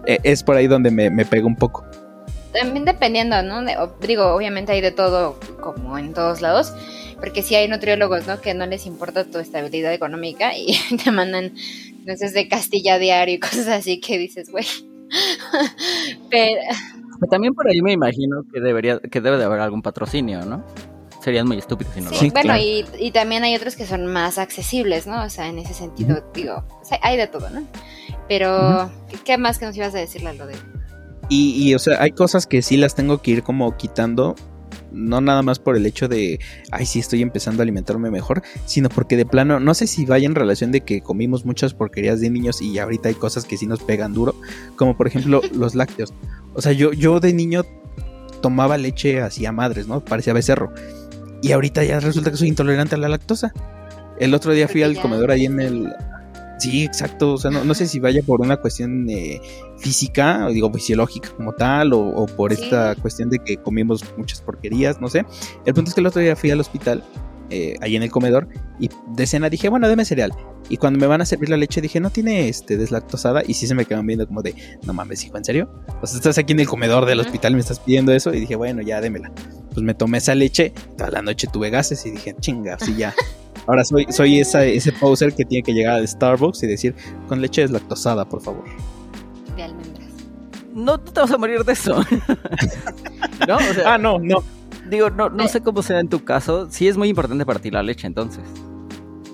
e, 0.08 0.20
es 0.24 0.44
por 0.44 0.58
ahí 0.58 0.68
donde 0.68 0.92
me, 0.92 1.10
me 1.10 1.24
pega 1.24 1.46
un 1.46 1.56
poco. 1.56 1.86
También 2.54 2.86
dependiendo, 2.86 3.42
¿no? 3.44 3.62
digo, 4.02 4.36
obviamente 4.36 4.72
hay 4.74 4.82
de 4.82 4.92
todo, 4.92 5.40
como 5.62 5.98
en 5.98 6.14
todos 6.14 6.42
lados 6.42 6.74
porque 7.22 7.44
sí 7.44 7.54
hay 7.54 7.68
nutriólogos, 7.68 8.26
¿no? 8.26 8.42
Que 8.42 8.56
no 8.56 8.66
les 8.66 8.88
importa 8.88 9.24
tu 9.24 9.38
estabilidad 9.38 9.94
económica 9.94 10.58
y 10.58 10.76
te 11.04 11.12
mandan 11.12 11.54
entonces 12.00 12.34
de 12.34 12.50
Castilla 12.50 12.98
diario 12.98 13.36
y 13.36 13.40
cosas 13.40 13.68
así 13.68 14.02
que 14.02 14.18
dices, 14.18 14.50
güey. 14.52 14.66
Pero... 16.30 16.60
También 17.30 17.54
por 17.54 17.68
ahí 17.68 17.80
me 17.84 17.92
imagino 17.92 18.44
que 18.52 18.60
debería, 18.60 19.00
que 19.00 19.22
debe 19.22 19.38
de 19.38 19.44
haber 19.44 19.60
algún 19.60 19.84
patrocinio, 19.84 20.44
¿no? 20.44 20.66
Serían 21.24 21.48
muy 21.48 21.60
estúpidos 21.60 21.94
si 21.94 22.02
no 22.02 22.10
sí, 22.10 22.32
Bueno, 22.32 22.58
y, 22.58 22.84
y, 22.98 23.12
también 23.12 23.44
hay 23.44 23.56
otros 23.56 23.76
que 23.76 23.86
son 23.86 24.08
más 24.08 24.40
accesibles, 24.40 25.06
¿no? 25.06 25.24
O 25.24 25.30
sea, 25.30 25.48
en 25.48 25.60
ese 25.60 25.76
sentido, 25.76 26.24
digo, 26.34 26.64
hay 27.04 27.18
de 27.18 27.28
todo, 27.28 27.52
¿no? 27.52 27.62
Pero, 28.28 28.90
¿qué 29.24 29.38
más 29.38 29.60
que 29.60 29.68
nos 29.68 29.78
ibas 29.78 29.94
a 29.94 30.00
decir, 30.00 30.24
lo 30.24 30.48
de? 30.48 30.56
Y, 31.32 31.54
y, 31.56 31.74
o 31.76 31.80
sea, 31.80 32.02
hay 32.02 32.12
cosas 32.12 32.46
que 32.46 32.62
sí 32.62 32.76
las 32.76 32.94
tengo 32.94 33.22
que 33.22 33.32
ir 33.32 33.42
como 33.42 33.78
quitando 33.78 34.36
No 34.92 35.22
nada 35.22 35.42
más 35.42 35.60
por 35.60 35.78
el 35.78 35.86
hecho 35.86 36.10
de, 36.10 36.42
ay, 36.72 36.86
sí, 36.86 37.00
estoy 37.00 37.22
empezando 37.22 37.62
a 37.62 37.64
alimentarme 37.64 38.12
mejor, 38.12 38.44
sino 38.66 38.90
porque 38.90 39.16
de 39.16 39.26
plano, 39.26 39.62
no 39.62 39.74
sé 39.74 39.88
si 39.88 40.06
vaya 40.06 40.26
en 40.26 40.36
relación 40.36 40.74
de 40.74 40.82
que 40.82 41.00
comimos 41.00 41.46
muchas 41.46 41.74
porquerías 41.74 42.20
de 42.20 42.30
niños 42.30 42.62
y 42.62 42.78
ahorita 42.78 43.08
hay 43.08 43.16
cosas 43.16 43.46
que 43.46 43.56
sí 43.56 43.66
nos 43.66 43.82
pegan 43.82 44.14
duro, 44.14 44.36
como 44.76 44.98
por 44.98 45.08
ejemplo 45.08 45.40
los 45.54 45.74
lácteos. 45.74 46.14
O 46.54 46.62
sea, 46.62 46.74
yo, 46.74 46.92
yo 46.92 47.22
de 47.22 47.32
niño 47.32 47.64
tomaba 48.42 48.78
leche 48.78 49.22
a 49.22 49.52
madres, 49.54 49.88
¿no? 49.88 50.04
Parecía 50.04 50.34
becerro. 50.34 50.74
Y 51.42 51.54
ahorita 51.54 51.82
ya 51.86 52.02
resulta 52.02 52.30
que 52.30 52.36
soy 52.36 52.50
intolerante 52.50 52.96
a 52.96 52.98
la 52.98 53.08
lactosa. 53.08 53.54
El 54.20 54.34
otro 54.34 54.52
día 54.52 54.68
fui 54.68 54.84
al 54.84 55.00
comedor 55.00 55.32
ahí 55.32 55.46
en 55.46 55.62
el, 55.62 55.94
Sí, 56.62 56.84
exacto. 56.84 57.34
O 57.34 57.38
sea, 57.40 57.50
no, 57.50 57.74
sé 57.74 57.88
si 57.88 58.00
vaya 58.00 58.22
por 58.22 58.40
una 58.40 58.58
cuestión 58.58 59.10
eh, 59.10 59.42
física, 59.80 60.46
o 60.46 60.52
digo, 60.52 60.72
fisiológica 60.72 61.30
como 61.32 61.54
tal, 61.54 61.92
o, 61.92 62.28
por 62.38 62.54
esta 62.54 62.94
cuestión 62.94 63.32
de 63.32 63.40
que 63.40 63.58
comimos 63.58 64.06
muchas 64.16 64.42
porquerías, 64.42 65.02
no 65.02 65.10
sé. 65.10 65.26
El 65.66 65.74
punto 65.74 65.90
es 65.90 65.96
que 65.96 66.02
el 66.02 66.08
otro 66.08 66.22
día 66.22 66.36
fui 66.36 66.52
al 66.52 66.60
hospital, 66.60 67.04
eh, 67.50 67.74
ahí 67.82 67.96
en 67.96 68.04
el 68.04 68.12
comedor, 68.12 68.48
y 68.80 68.92
de 69.08 69.26
cena 69.26 69.50
dije, 69.50 69.70
bueno, 69.70 69.90
deme 69.90 70.06
cereal. 70.06 70.34
Y 70.70 70.78
cuando 70.78 71.00
me 71.00 71.08
van 71.08 71.20
a 71.20 71.26
servir 71.26 71.50
la 71.50 71.58
leche 71.58 71.82
dije, 71.82 72.00
no 72.00 72.12
tiene 72.12 72.48
este 72.48 72.78
deslactosada. 72.78 73.42
Y 73.48 73.56
sí 73.56 73.66
se 73.66 73.74
me 73.74 73.86
quedan 73.86 74.06
viendo 74.06 74.28
como 74.28 74.44
de, 74.44 74.54
no 74.84 74.94
mames, 74.94 75.26
hijo, 75.26 75.38
¿en 75.38 75.44
serio? 75.44 75.68
O 76.00 76.06
sea, 76.06 76.18
estás 76.18 76.38
aquí 76.38 76.54
en 76.54 76.60
el 76.60 76.68
comedor 76.68 77.08
del 77.08 77.20
hospital 77.22 77.54
y 77.54 77.56
me 77.56 77.62
estás 77.62 77.80
pidiendo 77.80 78.14
eso. 78.14 78.32
Y 78.36 78.40
dije, 78.40 78.56
bueno, 78.56 78.84
ya 78.84 79.02
démela. 79.02 79.32
Pues 79.74 79.82
me 79.82 79.96
tomé 79.96 80.20
esa 80.20 80.36
leche, 80.36 80.74
toda 80.96 81.10
la 81.10 81.24
noche 81.24 81.48
tuve 81.52 81.72
gases 81.72 82.06
y 82.06 82.12
dije, 82.12 82.36
chinga, 82.40 82.78
sí, 82.80 82.96
ya. 82.96 83.16
Ahora 83.68 83.84
soy, 83.84 84.08
soy 84.10 84.40
esa, 84.40 84.66
ese 84.66 84.92
poser 84.92 85.34
que 85.34 85.46
tiene 85.46 85.64
que 85.64 85.74
llegar 85.74 85.96
al 85.96 86.08
Starbucks 86.08 86.64
y 86.64 86.68
decir, 86.68 86.96
con 87.28 87.42
leche 87.42 87.62
deslactosada, 87.62 88.26
por 88.26 88.42
favor. 88.42 88.64
De 89.56 89.64
almendras. 89.64 90.10
No, 90.74 91.00
te 91.00 91.20
vas 91.20 91.32
a 91.32 91.38
morir 91.38 91.64
de 91.64 91.74
eso. 91.74 91.96
¿No? 93.48 93.58
ah, 93.86 93.98
no, 93.98 94.20
no. 94.20 94.44
Digo, 94.90 95.10
no, 95.10 95.30
no 95.30 95.48
sé 95.48 95.62
cómo 95.62 95.84
sea 95.84 96.00
en 96.00 96.10
tu 96.10 96.24
caso. 96.24 96.68
Sí 96.70 96.88
es 96.88 96.98
muy 96.98 97.10
importante 97.10 97.46
para 97.46 97.60
ti 97.60 97.72
la 97.72 97.84
leche, 97.84 98.08
entonces. 98.08 98.44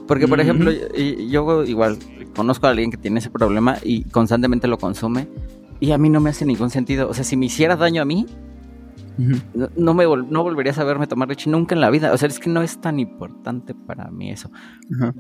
Porque, 0.08 0.28
por 0.28 0.40
ejemplo, 0.40 0.72
yo 0.72 1.64
igual 1.64 1.98
conozco 2.36 2.68
a 2.68 2.70
alguien 2.70 2.92
que 2.92 2.98
tiene 2.98 3.20
ese 3.20 3.30
problema 3.30 3.78
y 3.84 4.04
constantemente 4.04 4.68
lo 4.68 4.78
consume. 4.78 5.28
Y 5.80 5.92
a 5.92 5.98
mí 5.98 6.10
no 6.10 6.20
me 6.20 6.30
hace 6.30 6.46
ningún 6.46 6.70
sentido. 6.70 7.10
O 7.10 7.14
sea, 7.14 7.24
si 7.24 7.36
me 7.36 7.48
hiciera 7.48 7.76
daño 7.76 8.02
a 8.02 8.06
mí, 8.06 8.26
no, 9.18 9.94
me 9.94 10.04
no 10.06 10.44
volvería 10.44 10.72
a 10.72 10.76
saberme 10.76 11.08
tomar 11.08 11.28
leche 11.28 11.50
nunca 11.50 11.76
en 11.76 11.82
la 11.82 11.90
vida. 11.90 12.14
O 12.14 12.18
sea, 12.18 12.28
es 12.28 12.40
que 12.40 12.50
no 12.50 12.62
es 12.62 12.80
tan 12.80 13.00
importante 13.00 13.74
para 13.74 14.10
mí 14.12 14.32
eso. 14.32 14.52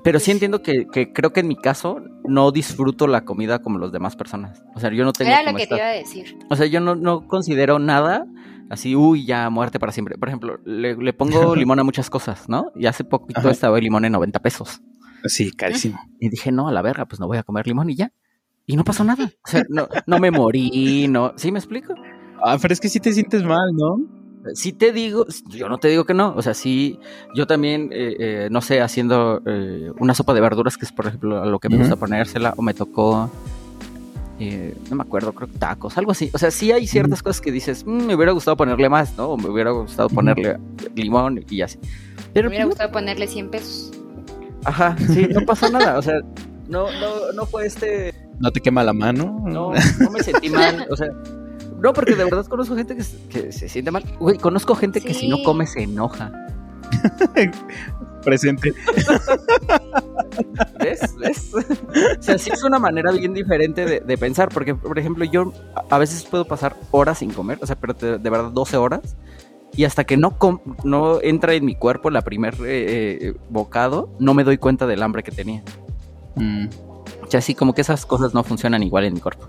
Pero 0.04 0.20
sí 0.20 0.32
entiendo 0.32 0.62
que, 0.62 0.88
creo 0.88 1.34
que 1.34 1.39
en 1.39 1.48
mi 1.48 1.56
caso 1.56 2.02
no 2.24 2.52
disfruto 2.52 3.08
la 3.08 3.26
comida 3.26 3.60
como 3.60 3.80
las 3.80 3.91
demás 3.91 4.16
personas. 4.16 4.64
O 4.76 4.80
sea, 4.80 4.91
yo 4.91 5.04
no 5.04 5.14
tengo. 5.14 5.32
Era 5.32 5.43
lo 5.50 5.58
que 5.58 5.68
te 5.68 5.76
iba 5.76 5.86
a 5.86 5.91
decir. 5.91 6.38
O 6.50 6.56
sea, 6.56 6.66
yo 6.68 6.80
no, 6.80 7.28
considero 7.28 7.80
nada 7.80 8.26
así, 8.70 8.95
uy, 8.95 9.26
ya 9.26 9.50
muerte 9.50 9.80
para 9.80 9.91
siempre. 9.91 10.18
Por 10.18 10.28
ejemplo, 10.28 10.60
le, 10.66 11.14
pongo 11.14 11.56
limón 11.56 11.80
a 11.80 11.84
muchas 11.84 12.10
cosas, 12.10 12.50
¿no? 12.50 12.72
Y 12.76 12.86
hace 12.86 13.04
poquito 13.04 13.50
estaba 13.50 13.78
el 13.78 13.84
limón 13.84 14.06
en 14.06 14.12
90 14.12 14.39
pesos. 14.39 14.82
Sí, 15.26 15.52
carísimo. 15.52 16.00
Y 16.20 16.30
dije, 16.30 16.52
no, 16.52 16.68
a 16.68 16.72
la 16.72 16.82
verga, 16.82 17.06
pues 17.06 17.20
no 17.20 17.28
voy 17.28 17.38
a 17.38 17.43
comer 17.43 17.66
limón 17.68 17.89
y 17.89 17.95
ya. 17.95 18.12
Y 18.70 18.76
no 18.76 18.84
pasó 18.84 19.06
nada. 19.06 19.32
O 19.45 19.50
sea, 19.50 19.64
no, 19.70 19.88
no 20.06 20.20
me 20.20 20.30
morí, 20.30 21.08
no. 21.08 21.34
¿Sí 21.38 21.54
me 21.54 21.60
explico? 21.60 21.95
Ah, 22.44 22.58
pero 22.62 22.74
es 22.74 22.80
que 22.80 22.90
sí 22.90 23.00
te 23.00 23.14
sientes 23.14 23.44
mal, 23.44 23.74
¿no? 23.74 24.00
Sí 24.54 24.72
te 24.72 24.94
digo, 24.94 25.26
yo 25.50 25.68
no 25.68 25.78
te 25.78 25.90
digo 25.90 26.06
que 26.06 26.14
no, 26.14 26.34
o 26.36 26.42
sea, 26.42 26.54
sí, 26.54 27.00
yo 27.36 27.48
también, 27.48 27.90
eh, 27.92 28.16
eh, 28.20 28.48
no 28.52 28.62
sé, 28.62 28.82
haciendo 28.82 29.42
eh, 29.46 29.92
una 30.00 30.14
sopa 30.14 30.34
de 30.34 30.42
verduras, 30.42 30.78
que 30.78 30.86
es 30.86 30.92
por 30.92 31.08
ejemplo 31.08 31.42
a 31.42 31.46
lo 31.46 31.60
que 31.60 31.70
me 31.70 31.78
gusta 31.78 31.96
ponérsela, 31.96 32.54
o 32.56 32.62
me 32.62 32.74
tocó, 32.74 33.30
no 34.40 34.96
me 34.96 35.02
acuerdo, 35.02 35.34
creo 35.34 35.50
que 35.50 35.58
tacos, 35.58 35.98
algo 35.98 36.12
así, 36.12 36.30
o 36.34 36.38
sea, 36.38 36.52
sí 36.52 36.72
hay 36.72 36.88
ciertas 36.88 37.22
cosas 37.22 37.42
que 37.42 37.52
dices, 37.52 37.86
mm, 37.86 38.06
me 38.06 38.16
hubiera 38.16 38.32
gustado 38.32 38.56
ponerle 38.56 38.88
más, 38.88 39.18
¿no? 39.18 39.30
O 39.30 39.38
me 39.38 39.50
hubiera 39.50 39.72
gustado 39.72 40.08
ponerle 40.10 40.58
limón 40.96 41.44
y 41.50 41.62
así. 41.62 41.80
Pero, 42.34 42.50
me 42.50 42.56
hubiera 42.56 42.66
pues, 42.66 42.76
gustado 42.76 42.92
ponerle 42.92 43.28
100 43.28 43.50
pesos. 43.50 43.92
Ajá, 44.64 44.96
sí, 45.14 45.28
no 45.30 45.42
pasó 45.42 45.70
nada, 45.70 45.98
o 45.98 46.02
sea, 46.02 46.22
no, 46.70 46.86
no, 47.02 47.34
no 47.34 47.46
fue 47.46 47.66
este... 47.66 48.14
¿No 48.40 48.52
te 48.52 48.62
quema 48.62 48.84
la 48.84 48.94
mano? 48.94 49.44
No, 49.46 49.74
no 49.74 50.12
me 50.12 50.24
sentí 50.24 50.50
mal, 50.50 50.88
o 50.90 50.96
sea 50.96 51.10
no, 51.82 51.94
porque 51.94 52.16
de 52.16 52.24
verdad 52.24 52.46
conozco 52.48 52.76
gente 52.76 52.96
que, 52.96 53.04
se 53.52 53.70
siente 53.70 53.92
mal. 53.92 54.04
Güey, 54.20 54.38
conozco 54.38 54.76
gente 54.76 55.02
que 55.02 55.14
si 55.14 55.30
no 55.30 55.38
come 55.44 55.68
se 55.68 55.84
enoja. 55.84 56.32
Presente. 58.24 58.74
¿Ves? 60.80 61.16
¿Ves? 61.18 61.52
O 62.20 62.22
sea, 62.22 62.38
sí 62.38 62.50
es 62.52 62.64
una 62.64 62.80
manera 62.80 63.12
bien 63.12 63.34
diferente 63.34 64.02
de, 64.02 64.18
pensar, 64.18 64.50
porque, 64.50 64.76
por 64.76 64.98
ejemplo, 64.98 65.24
yo 65.26 65.54
a 65.90 65.98
veces 65.98 66.26
puedo 66.26 66.46
pasar 66.46 66.76
horas 66.92 67.20
sin 67.20 67.32
comer, 67.32 67.60
o 67.62 67.66
sea, 67.66 67.76
pero 67.76 67.94
de, 67.94 68.30
verdad 68.30 68.52
12 68.52 68.78
horas, 68.78 69.16
y 69.74 69.84
hasta 69.84 70.04
que 70.04 70.18
no, 70.18 70.38
no 70.84 71.22
entra 71.22 71.54
en 71.54 71.64
mi 71.64 71.76
cuerpo 71.76 72.10
la 72.10 72.24
primer 72.24 72.56
eh, 72.56 73.18
eh, 73.22 73.34
bocado, 73.50 74.10
no 74.20 74.34
me 74.34 74.44
doy 74.44 74.58
cuenta 74.58 74.88
del 74.88 75.04
hambre 75.04 75.24
que 75.24 75.32
tenía. 75.32 75.64
Mm. 76.36 76.68
O 77.22 77.30
sea, 77.30 77.38
así 77.40 77.54
como 77.54 77.74
que 77.74 77.82
esas 77.82 78.06
cosas 78.06 78.34
no 78.34 78.44
funcionan 78.44 78.82
igual 78.84 79.06
en 79.06 79.14
mi 79.14 79.20
cuerpo. 79.20 79.48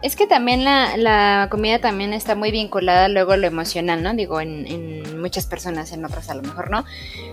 Es 0.00 0.14
que 0.14 0.26
también 0.28 0.64
la, 0.64 0.96
la, 0.96 1.48
comida 1.50 1.80
también 1.80 2.12
está 2.12 2.36
muy 2.36 2.52
vinculada 2.52 3.08
luego 3.08 3.32
a 3.32 3.36
lo 3.36 3.48
emocional, 3.48 4.02
¿no? 4.02 4.14
Digo, 4.14 4.40
en, 4.40 4.66
en, 4.66 5.20
muchas 5.20 5.46
personas, 5.46 5.92
en 5.92 6.04
otras 6.04 6.30
a 6.30 6.34
lo 6.34 6.42
mejor 6.42 6.70
no. 6.70 6.84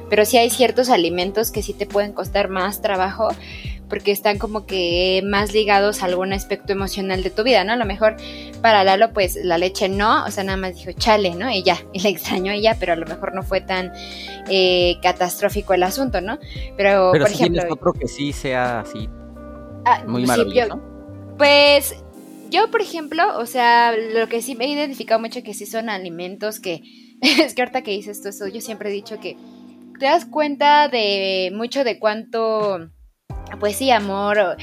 Pero 0.10 0.26
sí 0.26 0.38
hay 0.38 0.50
ciertos 0.50 0.90
alimentos 0.90 1.52
que 1.52 1.62
sí 1.62 1.74
te 1.74 1.86
pueden 1.86 2.14
costar 2.14 2.50
más 2.50 2.82
trabajo 2.82 3.30
porque 3.90 4.12
están 4.12 4.40
como 4.40 4.66
que 4.66 5.22
más 5.26 5.54
ligados 5.54 6.02
a 6.02 6.06
algún 6.06 6.34
aspecto 6.34 6.74
emocional 6.74 7.24
de 7.24 7.30
tu 7.30 7.44
vida, 7.44 7.64
¿no? 7.64 7.74
A 7.74 7.76
lo 7.76 7.86
mejor 7.86 8.16
para 8.62 8.84
Lalo, 8.84 9.14
pues 9.14 9.38
la 9.42 9.58
leche 9.58 9.90
no, 9.90 10.26
o 10.26 10.32
sea, 10.32 10.44
nada 10.44 10.58
más 10.58 10.76
dijo 10.76 10.92
chale, 10.98 11.36
¿no? 11.36 11.50
Y 11.52 11.64
ya, 11.64 11.78
y 11.94 12.00
le 12.00 12.10
extrañó 12.10 12.52
a 12.52 12.56
ella, 12.56 12.76
pero 12.80 12.94
a 12.94 12.96
lo 12.96 13.06
mejor 13.06 13.34
no 13.34 13.44
fue 13.44 13.62
tan 13.62 13.92
eh, 14.50 14.96
catastrófico 15.02 15.74
el 15.74 15.84
asunto, 15.84 16.22
¿no? 16.22 16.40
Pero, 16.78 17.12
por 17.12 17.30
ejemplo. 17.30 17.64
otro 17.70 17.94
que 17.94 18.08
sí 18.08 18.34
sea 18.34 18.80
así. 18.80 19.10
Ah, 19.86 20.04
muy 20.08 20.26
maravilloso. 20.26 20.82
pues 21.38 21.96
yo, 22.50 22.72
por 22.72 22.82
ejemplo, 22.82 23.38
o 23.38 23.46
sea, 23.46 23.94
lo 23.96 24.28
que 24.28 24.42
sí 24.42 24.56
me 24.56 24.66
he 24.66 24.70
identificado 24.70 25.20
mucho 25.20 25.44
que 25.44 25.54
sí 25.54 25.66
son 25.66 25.90
alimentos 25.90 26.60
que, 26.60 26.82
es 27.22 27.54
que 27.54 27.62
ahorita 27.62 27.82
que 27.82 27.92
dices 27.92 28.18
esto, 28.18 28.30
eso, 28.30 28.48
yo 28.48 28.62
siempre 28.62 28.90
he 28.90 28.94
dicho 28.94 29.20
que 29.20 29.38
te 30.00 30.06
das 30.06 30.26
cuenta 30.26 30.88
de 30.88 31.52
mucho 31.54 31.84
de 31.84 32.00
cuánto, 32.00 32.90
pues 33.60 33.78
sí, 33.78 33.92
amor 33.92 34.58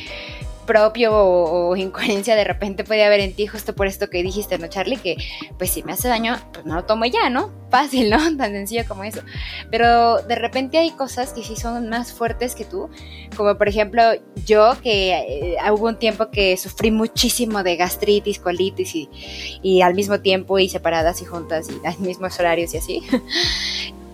propio 0.66 1.12
o, 1.14 1.76
incoherencia 1.76 2.36
de 2.36 2.44
repente 2.44 2.84
puede 2.84 3.04
haber 3.04 3.20
en 3.20 3.34
ti 3.34 3.46
justo 3.46 3.74
por 3.74 3.86
esto 3.86 4.08
que 4.08 4.22
dijiste, 4.22 4.58
¿no, 4.58 4.68
Charlie? 4.68 4.96
Que 4.96 5.16
pues 5.58 5.70
si 5.70 5.82
me 5.82 5.92
hace 5.92 6.08
daño, 6.08 6.36
pues 6.52 6.64
no 6.66 6.74
lo 6.74 6.84
tomo 6.84 7.04
ya, 7.06 7.30
¿no? 7.30 7.50
Fácil, 7.70 8.10
¿no? 8.10 8.18
Tan 8.36 8.52
sencillo 8.52 8.84
como 8.86 9.04
eso. 9.04 9.20
Pero 9.70 10.22
de 10.22 10.34
repente 10.34 10.78
hay 10.78 10.90
cosas 10.90 11.32
que 11.32 11.42
sí 11.42 11.56
son 11.56 11.88
más 11.88 12.12
fuertes 12.12 12.54
que 12.54 12.64
tú, 12.64 12.90
como 13.36 13.56
por 13.56 13.68
ejemplo 13.68 14.02
yo 14.44 14.76
que 14.82 15.12
eh, 15.12 15.56
hubo 15.72 15.88
un 15.88 15.98
tiempo 15.98 16.30
que 16.30 16.56
sufrí 16.56 16.90
muchísimo 16.90 17.62
de 17.62 17.76
gastritis, 17.76 18.38
colitis 18.38 18.94
y, 18.94 19.08
y 19.62 19.82
al 19.82 19.94
mismo 19.94 20.20
tiempo 20.20 20.58
y 20.58 20.68
separadas 20.68 21.22
y 21.22 21.24
juntas 21.24 21.68
y 21.70 21.86
a 21.86 21.92
mismos 21.98 22.38
horarios 22.38 22.74
y 22.74 22.78
así. 22.78 23.02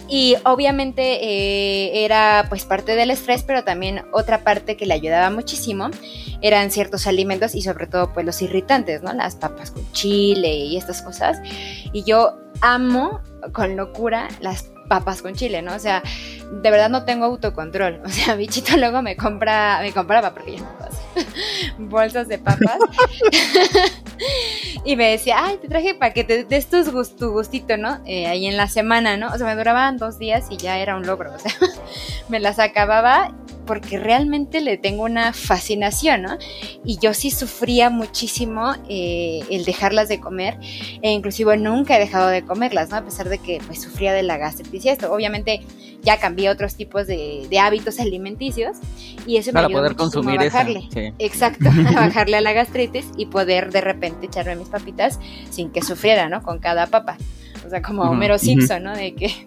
Y 0.08 0.36
obviamente 0.44 1.02
eh, 1.22 2.04
era 2.04 2.46
pues 2.48 2.64
parte 2.64 2.96
del 2.96 3.10
estrés, 3.10 3.42
pero 3.42 3.62
también 3.62 4.02
otra 4.12 4.42
parte 4.42 4.76
que 4.76 4.86
le 4.86 4.94
ayudaba 4.94 5.30
muchísimo 5.30 5.90
eran 6.40 6.70
ciertos 6.70 7.06
alimentos 7.06 7.54
y 7.54 7.62
sobre 7.62 7.86
todo 7.86 8.12
pues 8.12 8.24
los 8.24 8.40
irritantes, 8.42 9.02
¿no? 9.02 9.12
Las 9.12 9.36
papas 9.36 9.70
con 9.70 9.90
chile 9.92 10.56
y 10.56 10.76
estas 10.76 11.02
cosas. 11.02 11.38
Y 11.92 12.04
yo 12.04 12.38
amo 12.60 13.20
con 13.52 13.76
locura 13.76 14.28
las 14.40 14.70
papas 14.88 15.22
con 15.22 15.34
chile, 15.34 15.62
¿no? 15.62 15.74
O 15.74 15.78
sea, 15.78 16.02
de 16.50 16.70
verdad 16.70 16.88
no 16.88 17.04
tengo 17.04 17.26
autocontrol. 17.26 18.00
O 18.08 18.08
sea, 18.08 18.34
bichito 18.34 18.76
luego 18.76 19.02
me 19.02 19.16
compra, 19.16 19.80
me 19.82 19.92
compraba, 19.92 20.32
porque 20.32 20.56
bolsas 21.78 22.28
de 22.28 22.38
papas. 22.38 22.78
y 24.84 24.96
me 24.96 25.10
decía, 25.10 25.36
ay, 25.38 25.58
te 25.58 25.68
traje 25.68 25.94
para 25.94 26.12
que 26.12 26.24
te 26.24 26.44
des 26.44 26.66
tu, 26.66 27.30
gustito, 27.30 27.76
¿no? 27.76 28.00
Eh, 28.06 28.26
ahí 28.26 28.46
en 28.46 28.56
la 28.56 28.68
semana, 28.68 29.16
¿no? 29.16 29.28
O 29.28 29.38
sea, 29.38 29.46
me 29.46 29.56
duraban 29.56 29.96
dos 29.96 30.18
días 30.18 30.46
y 30.50 30.56
ya 30.56 30.78
era 30.78 30.96
un 30.96 31.06
logro. 31.06 31.32
O 31.34 31.38
sea, 31.38 31.52
me 32.28 32.40
las 32.40 32.58
acababa 32.58 33.34
porque 33.68 33.98
realmente 33.98 34.62
le 34.62 34.78
tengo 34.78 35.04
una 35.04 35.34
fascinación, 35.34 36.22
¿no? 36.22 36.38
Y 36.86 36.98
yo 36.98 37.12
sí 37.12 37.30
sufría 37.30 37.90
muchísimo 37.90 38.72
eh, 38.88 39.40
el 39.50 39.66
dejarlas 39.66 40.08
de 40.08 40.18
comer 40.18 40.58
e 41.02 41.12
inclusive 41.12 41.54
nunca 41.58 41.96
he 41.96 42.00
dejado 42.00 42.28
de 42.28 42.42
comerlas, 42.42 42.88
¿no? 42.88 42.96
A 42.96 43.04
pesar 43.04 43.28
de 43.28 43.36
que 43.36 43.60
pues 43.66 43.82
sufría 43.82 44.14
de 44.14 44.22
la 44.22 44.38
gastritis 44.38 44.86
y 44.86 44.88
esto. 44.88 45.12
Obviamente 45.12 45.60
ya 46.00 46.18
cambié 46.18 46.48
otros 46.48 46.76
tipos 46.76 47.06
de, 47.06 47.46
hábitos 47.60 48.00
alimenticios 48.00 48.78
y 49.26 49.36
eso 49.36 49.52
me 49.52 49.60
ayudó 49.60 49.80
poder 49.80 49.96
consumir 49.96 50.40
a 50.40 50.44
bajarle. 50.44 50.88
Exacto, 51.18 51.68
a 51.88 52.00
bajarle 52.06 52.38
a 52.38 52.40
la 52.40 52.54
gastritis 52.54 53.10
y 53.18 53.26
poder 53.26 53.70
de 53.70 53.82
repente 53.82 54.26
echarme 54.26 54.56
mis 54.56 54.68
papitas 54.68 55.20
sin 55.50 55.70
que 55.70 55.82
sufriera, 55.82 56.30
¿no? 56.30 56.42
Con 56.42 56.58
cada 56.58 56.86
papa. 56.86 57.18
O 57.66 57.68
sea, 57.68 57.82
como 57.82 58.02
Homero 58.04 58.38
Simpson, 58.38 58.82
¿no? 58.84 58.96
De 58.96 59.14
que, 59.14 59.46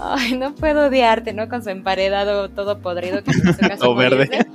ay, 0.00 0.36
no 0.36 0.54
puedo 0.54 0.86
odiarte, 0.86 1.32
¿no? 1.32 1.48
Con 1.48 1.62
su 1.62 1.70
emparedado 1.70 2.48
todo 2.50 2.80
podrido 2.80 3.22
que 3.22 3.32
O 3.80 3.94
verde. 3.94 4.28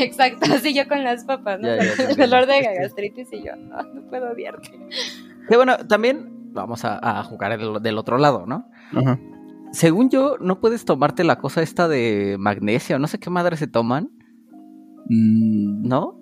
Exacto, 0.00 0.52
así 0.52 0.74
yo 0.74 0.88
con 0.88 1.04
las 1.04 1.24
papas, 1.24 1.60
¿no? 1.60 1.68
el 1.68 2.16
dolor 2.16 2.46
de 2.46 2.62
gastritis 2.80 3.28
y 3.32 3.42
yo, 3.44 3.56
no, 3.56 3.82
no 3.82 4.02
puedo 4.08 4.30
odiarte. 4.30 4.70
Que 5.48 5.56
bueno, 5.56 5.76
también 5.86 6.52
vamos 6.52 6.84
a, 6.84 7.22
jugar 7.24 7.58
del, 7.80 7.98
otro 7.98 8.18
lado, 8.18 8.46
¿no? 8.46 8.68
Ajá. 8.94 9.18
Según 9.72 10.10
yo, 10.10 10.36
no 10.40 10.60
puedes 10.60 10.84
tomarte 10.84 11.22
la 11.22 11.38
cosa 11.38 11.62
esta 11.62 11.86
de 11.86 12.36
magnesio, 12.38 12.98
no 12.98 13.06
sé 13.06 13.18
qué 13.18 13.30
madre 13.30 13.56
se 13.56 13.68
toman. 13.68 14.10
Mm. 15.08 15.86
¿No? 15.86 16.18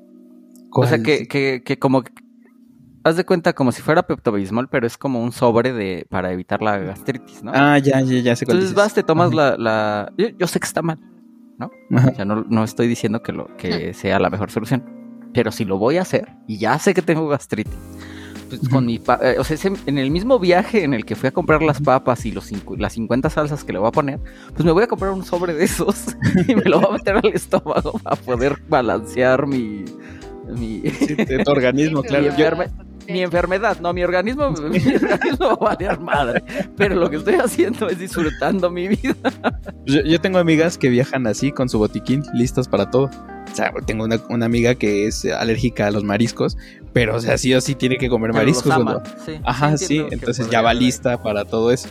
O 0.70 0.86
sea, 0.86 1.02
que, 1.02 1.26
que, 1.26 1.62
que 1.64 1.78
como 1.78 2.02
haz 3.04 3.16
de 3.16 3.24
cuenta 3.24 3.52
como 3.52 3.72
si 3.72 3.82
fuera 3.82 4.06
Pepto-Bismol, 4.06 4.68
pero 4.68 4.86
es 4.86 4.98
como 4.98 5.22
un 5.22 5.32
sobre 5.32 5.72
de 5.72 6.06
para 6.08 6.32
evitar 6.32 6.62
la 6.62 6.78
gastritis, 6.78 7.42
¿no? 7.42 7.52
Ah, 7.54 7.78
ya, 7.78 8.00
ya, 8.00 8.20
ya 8.20 8.36
sé 8.36 8.44
Entonces 8.44 8.74
vas, 8.74 8.94
te 8.94 9.02
tomas 9.02 9.34
la, 9.34 9.56
la... 9.56 10.12
Yo, 10.16 10.46
sé 10.46 10.60
que 10.60 10.66
está 10.66 10.82
mal, 10.82 10.98
¿no? 11.58 11.70
O 11.90 12.14
sea, 12.14 12.24
no, 12.24 12.44
no 12.48 12.64
estoy 12.64 12.88
diciendo 12.88 13.22
que, 13.22 13.32
lo, 13.32 13.56
que 13.56 13.94
sea 13.94 14.18
la 14.18 14.30
mejor 14.30 14.50
solución. 14.50 14.84
Pero 15.32 15.52
si 15.52 15.64
lo 15.64 15.78
voy 15.78 15.98
a 15.98 16.02
hacer, 16.02 16.28
y 16.46 16.58
ya 16.58 16.78
sé 16.78 16.94
que 16.94 17.02
tengo 17.02 17.28
gastritis, 17.28 17.74
pues 18.48 18.68
con 18.68 18.86
mi 18.86 18.96
eh, 18.96 19.36
o 19.38 19.44
sea, 19.44 19.56
en 19.86 19.98
el 19.98 20.10
mismo 20.10 20.38
viaje 20.38 20.82
en 20.82 20.94
el 20.94 21.04
que 21.04 21.14
fui 21.14 21.28
a 21.28 21.32
comprar 21.32 21.62
las 21.62 21.80
papas 21.80 22.24
y 22.24 22.32
los 22.32 22.50
las 22.78 22.94
50 22.94 23.28
salsas 23.28 23.62
que 23.62 23.74
le 23.74 23.78
voy 23.78 23.88
a 23.88 23.92
poner, 23.92 24.18
pues 24.54 24.64
me 24.64 24.72
voy 24.72 24.84
a 24.84 24.86
comprar 24.86 25.12
un 25.12 25.22
sobre 25.22 25.52
de 25.52 25.64
esos 25.64 26.16
y 26.48 26.54
me 26.54 26.62
lo 26.62 26.80
voy 26.80 26.88
a 26.88 26.92
meter 26.94 27.16
al 27.16 27.32
estómago 27.32 27.92
para 27.98 28.16
poder 28.16 28.56
balancear 28.68 29.46
mi 29.46 29.84
mi 30.48 30.80
tu 31.44 31.50
organismo, 31.50 32.02
claro 32.08 32.24
mi 33.08 33.22
enfermedad, 33.22 33.78
no, 33.80 33.92
mi 33.92 34.04
organismo, 34.04 34.50
mi 34.70 34.78
organismo 34.94 35.46
va 35.46 35.52
a 35.52 35.74
variar 35.74 36.00
madre. 36.00 36.42
Pero 36.76 36.94
lo 36.94 37.08
que 37.08 37.16
estoy 37.16 37.34
haciendo 37.34 37.88
es 37.88 37.98
disfrutando 37.98 38.70
mi 38.70 38.88
vida. 38.88 39.16
Yo, 39.86 40.20
tengo 40.20 40.38
amigas 40.38 40.76
que 40.76 40.88
viajan 40.88 41.26
así 41.26 41.50
con 41.50 41.68
su 41.68 41.78
botiquín, 41.78 42.22
listas 42.34 42.68
para 42.68 42.90
todo. 42.90 43.10
O 43.50 43.54
sea, 43.54 43.72
tengo 43.86 44.04
una, 44.04 44.44
amiga 44.44 44.74
que 44.74 45.06
es 45.06 45.24
alérgica 45.24 45.86
a 45.86 45.90
los 45.90 46.04
mariscos, 46.04 46.58
pero 46.92 47.16
o 47.16 47.20
sea, 47.20 47.38
sí 47.38 47.54
o 47.54 47.60
sí 47.60 47.74
tiene 47.74 47.96
que 47.96 48.08
comer 48.08 48.32
mariscos. 48.32 48.72
Ajá, 49.44 49.76
sí, 49.78 50.04
entonces 50.10 50.50
ya 50.50 50.60
va 50.60 50.74
lista 50.74 51.22
para 51.22 51.44
todo 51.44 51.72
eso. 51.72 51.88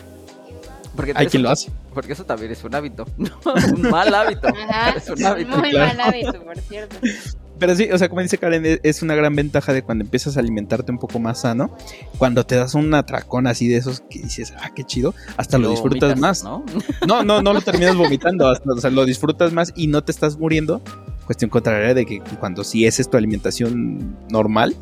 Porque 0.95 1.13
Hay 1.15 1.27
quien 1.27 1.43
lo 1.43 1.49
hace. 1.49 1.71
Porque 1.93 2.13
eso 2.13 2.25
también 2.25 2.51
es 2.51 2.63
un 2.63 2.73
hábito. 2.73 3.05
un 3.17 3.81
mal 3.83 4.13
hábito. 4.13 4.47
Ajá, 4.47 4.91
es 4.97 5.09
un 5.09 5.23
hábito. 5.23 5.57
Muy 5.57 5.71
mal 5.73 5.99
hábito, 5.99 6.43
por 6.43 6.57
cierto. 6.57 6.95
Pero 7.59 7.75
sí, 7.75 7.89
o 7.91 7.97
sea, 7.97 8.09
como 8.09 8.21
dice 8.21 8.37
Karen, 8.37 8.65
e-, 8.65 8.79
es 8.83 9.01
una 9.01 9.15
gran 9.15 9.35
ventaja 9.35 9.73
de 9.73 9.81
cuando 9.83 10.03
empiezas 10.03 10.37
a 10.37 10.39
alimentarte 10.39 10.91
un 10.91 10.99
poco 10.99 11.19
más 11.19 11.41
sano. 11.41 11.75
Cuando 12.17 12.45
te 12.45 12.55
das 12.55 12.73
un 12.75 12.93
atracón 12.93 13.47
así 13.47 13.67
de 13.67 13.77
esos 13.77 14.01
que 14.01 14.19
dices, 14.19 14.53
ah, 14.59 14.71
qué 14.75 14.83
chido, 14.83 15.13
hasta 15.37 15.57
lo, 15.57 15.69
disfrutas 15.69 16.17
más. 16.19 16.43
¿no? 16.43 16.63
¿no? 17.07 17.23
no, 17.23 17.41
no, 17.41 17.53
lo 17.53 17.61
terminas 17.61 17.95
vomitando, 17.97 18.51
o 18.51 18.77
sea, 18.77 18.89
lo 18.89 19.05
disfrutas 19.05 19.53
más 19.53 19.73
y 19.75 19.87
no 19.87 20.03
te 20.03 20.11
estás 20.11 20.37
muriendo. 20.37 20.81
Cuestión 21.25 21.49
contraria 21.49 21.93
de 21.93 22.05
que 22.05 22.21
cuando 22.39 22.63
sí 22.63 22.85
es 22.85 23.09
tu 23.09 23.17
alimentación 23.17 24.17
normal, 24.29 24.75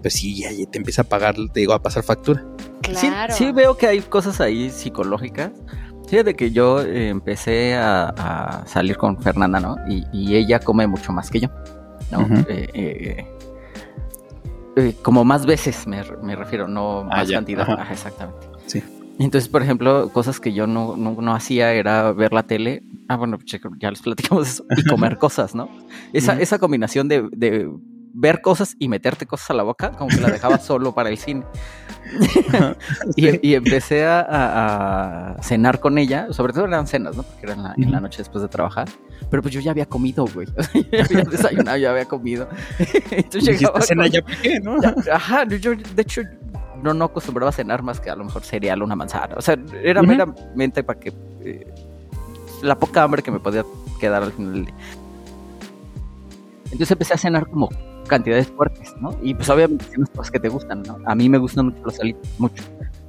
pues 0.00 0.14
sí, 0.14 0.40
ya, 0.40 0.50
te 0.70 0.78
empieza 0.78 1.02
a 1.02 1.04
pagar, 1.04 1.36
te 1.52 1.60
digo, 1.60 1.74
a 1.74 1.82
pasar 1.82 2.02
factura. 2.02 2.44
Claro. 2.82 3.32
Sí, 3.32 3.52
veo 3.52 3.76
que 3.76 3.86
hay 3.86 4.00
cosas 4.00 4.40
ahí 4.40 4.70
psicológicas. 4.70 5.52
de 6.10 6.34
que 6.34 6.50
yo 6.50 6.82
eh, 6.82 7.08
empecé 7.08 7.74
a, 7.74 8.64
salir 8.66 8.96
con 8.96 9.22
Fernanda, 9.22 9.60
¿no? 9.60 9.76
y 9.86 10.34
ella 10.34 10.58
come 10.58 10.86
mucho 10.88 11.12
más 11.12 11.30
que 11.30 11.40
yo. 11.40 11.48
Eh, 12.48 12.68
eh, 12.74 13.26
eh, 14.76 14.94
como 15.02 15.24
más 15.24 15.46
veces 15.46 15.86
me, 15.86 16.02
refiero, 16.02 16.68
no 16.68 17.00
ah, 17.00 17.16
más 17.16 17.30
cantidad. 17.30 17.90
exactamente. 17.90 18.46
Sí. 18.66 18.82
Entonces, 19.18 19.48
por 19.48 19.62
ejemplo, 19.62 20.08
cosas 20.08 20.40
que 20.40 20.52
yo 20.52 20.66
no, 20.66 20.96
no, 20.96 21.34
hacía 21.34 21.72
era 21.72 22.12
ver 22.12 22.32
la 22.32 22.44
tele. 22.44 22.82
Ah, 23.08 23.16
bueno, 23.16 23.38
ya 23.78 23.90
les 23.90 24.00
platicamos 24.00 24.48
eso. 24.48 24.64
Y 24.76 24.84
comer 24.84 25.18
cosas, 25.18 25.54
¿no? 25.54 25.68
Esa, 26.12 26.40
esa 26.40 26.58
combinación 26.58 27.08
de, 27.08 27.28
de, 27.30 27.70
ver 28.14 28.40
cosas 28.40 28.76
y 28.78 28.88
meterte 28.88 29.26
cosas 29.26 29.50
a 29.50 29.54
la 29.54 29.62
boca, 29.62 29.92
como 29.92 30.08
que 30.10 30.20
la 30.20 30.30
dejaba 30.30 30.58
solo 30.60 30.94
para 30.94 31.08
el 31.08 31.18
cine. 31.18 31.44
y, 33.16 33.54
empecé 33.54 34.04
a, 34.06 35.36
cenar 35.40 35.80
con 35.80 35.98
ella, 35.98 36.32
sobre 36.32 36.52
todo 36.52 36.66
eran 36.66 36.86
cenas, 36.86 37.16
¿no? 37.16 37.22
Porque 37.22 37.46
era 37.46 37.74
en 37.76 37.90
la, 37.90 38.00
noche 38.00 38.18
después 38.18 38.42
de 38.42 38.48
trabajar. 38.48 38.88
Pero 39.30 39.42
pues 39.42 39.54
yo 39.54 39.60
ya 39.60 39.70
había 39.70 39.86
comido, 39.86 40.26
güey. 40.26 40.46
ya 40.92 41.04
había 41.04 41.24
desayunado, 41.24 41.78
ya 41.78 41.90
había 41.90 42.04
comido. 42.04 42.48
Entonces 43.10 43.60
llegaba. 43.60 43.80
cena 43.80 44.06
ya 44.08 44.22
¿no? 44.62 44.76
ajá, 45.10 45.44
yo 45.46 45.74
de 45.74 46.02
hecho 46.02 46.22
no, 46.82 46.92
no 46.92 47.06
acostumbraba 47.06 47.50
a 47.50 47.52
cenar 47.52 47.82
más 47.82 48.00
que 48.00 48.10
a 48.10 48.16
lo 48.16 48.24
mejor 48.24 48.42
cereal 48.42 48.82
o 48.82 48.84
una 48.84 48.96
manzana. 48.96 49.36
O 49.36 49.42
sea, 49.42 49.56
era 49.82 50.02
meramente 50.02 50.82
para 50.82 51.00
que 51.00 51.12
eh, 51.40 51.72
la 52.62 52.78
poca 52.78 53.02
hambre 53.02 53.22
que 53.22 53.30
me 53.30 53.40
podía 53.40 53.64
quedar 54.00 54.22
al 54.22 54.32
final 54.32 54.52
del 54.52 54.64
día. 54.66 54.74
Entonces 56.64 56.90
empecé 56.90 57.14
a 57.14 57.18
cenar 57.18 57.46
como 57.48 57.68
cantidades 58.08 58.48
fuertes, 58.48 58.94
¿no? 59.00 59.16
Y 59.22 59.34
pues 59.34 59.48
obviamente 59.48 59.84
tienes 59.86 60.10
cosas 60.10 60.30
que 60.30 60.40
te 60.40 60.48
gustan, 60.48 60.82
¿no? 60.82 60.98
A 61.06 61.14
mí 61.14 61.28
me 61.28 61.38
gustan 61.38 61.66
mucho 61.66 61.78
los 61.84 62.00
alitos, 62.00 62.28
mucho. 62.38 62.62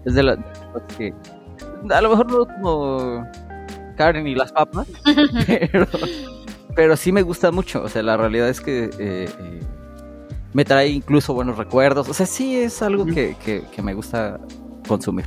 Es 0.05 0.15
de 0.15 0.23
las 0.23 0.37
cosas 0.73 0.97
que 0.97 1.13
a 1.89 2.01
lo 2.01 2.09
mejor 2.09 2.31
no 2.31 2.45
como 2.45 3.27
Karen 3.97 4.27
y 4.27 4.35
las 4.35 4.51
papas, 4.51 4.87
pero, 5.47 5.87
pero 6.75 6.97
sí 6.97 7.11
me 7.11 7.21
gusta 7.21 7.51
mucho. 7.51 7.83
O 7.83 7.89
sea, 7.89 8.03
la 8.03 8.17
realidad 8.17 8.49
es 8.49 8.61
que 8.61 8.85
eh, 8.85 9.29
eh, 9.39 9.59
me 10.53 10.65
trae 10.65 10.89
incluso 10.89 11.33
buenos 11.33 11.57
recuerdos. 11.57 12.09
O 12.09 12.13
sea, 12.13 12.25
sí 12.25 12.57
es 12.57 12.81
algo 12.81 13.05
que, 13.05 13.35
que, 13.43 13.81
me 13.81 13.93
gusta 13.93 14.39
consumir. 14.87 15.25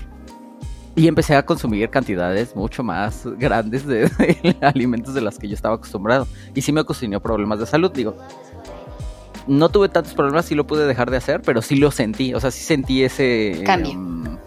Y 0.95 1.09
empecé 1.09 1.37
a 1.37 1.45
consumir 1.45 1.91
cantidades 1.91 2.57
mucho 2.57 2.83
más 2.83 3.27
grandes 3.39 3.87
de, 3.87 4.09
de, 4.19 4.57
alimentos 4.63 5.13
de 5.13 5.21
las 5.21 5.39
que 5.39 5.47
yo 5.49 5.55
estaba 5.55 5.75
acostumbrado. 5.75 6.27
Y 6.55 6.63
sí 6.63 6.73
me 6.73 6.81
ocasionó 6.81 7.21
problemas 7.21 7.59
de 7.59 7.67
salud. 7.67 7.91
Digo, 7.93 8.17
no 9.47 9.69
tuve 9.69 9.89
tantos 9.89 10.15
problemas, 10.15 10.47
sí 10.47 10.55
lo 10.55 10.67
pude 10.67 10.87
dejar 10.87 11.11
de 11.11 11.17
hacer, 11.17 11.43
pero 11.43 11.63
sí 11.63 11.77
lo 11.77 11.91
sentí, 11.91 12.35
o 12.35 12.41
sea, 12.41 12.51
sí 12.51 12.63
sentí 12.63 13.03
ese... 13.03 13.63
Cambio. 13.65 13.93
Em, 13.93 14.39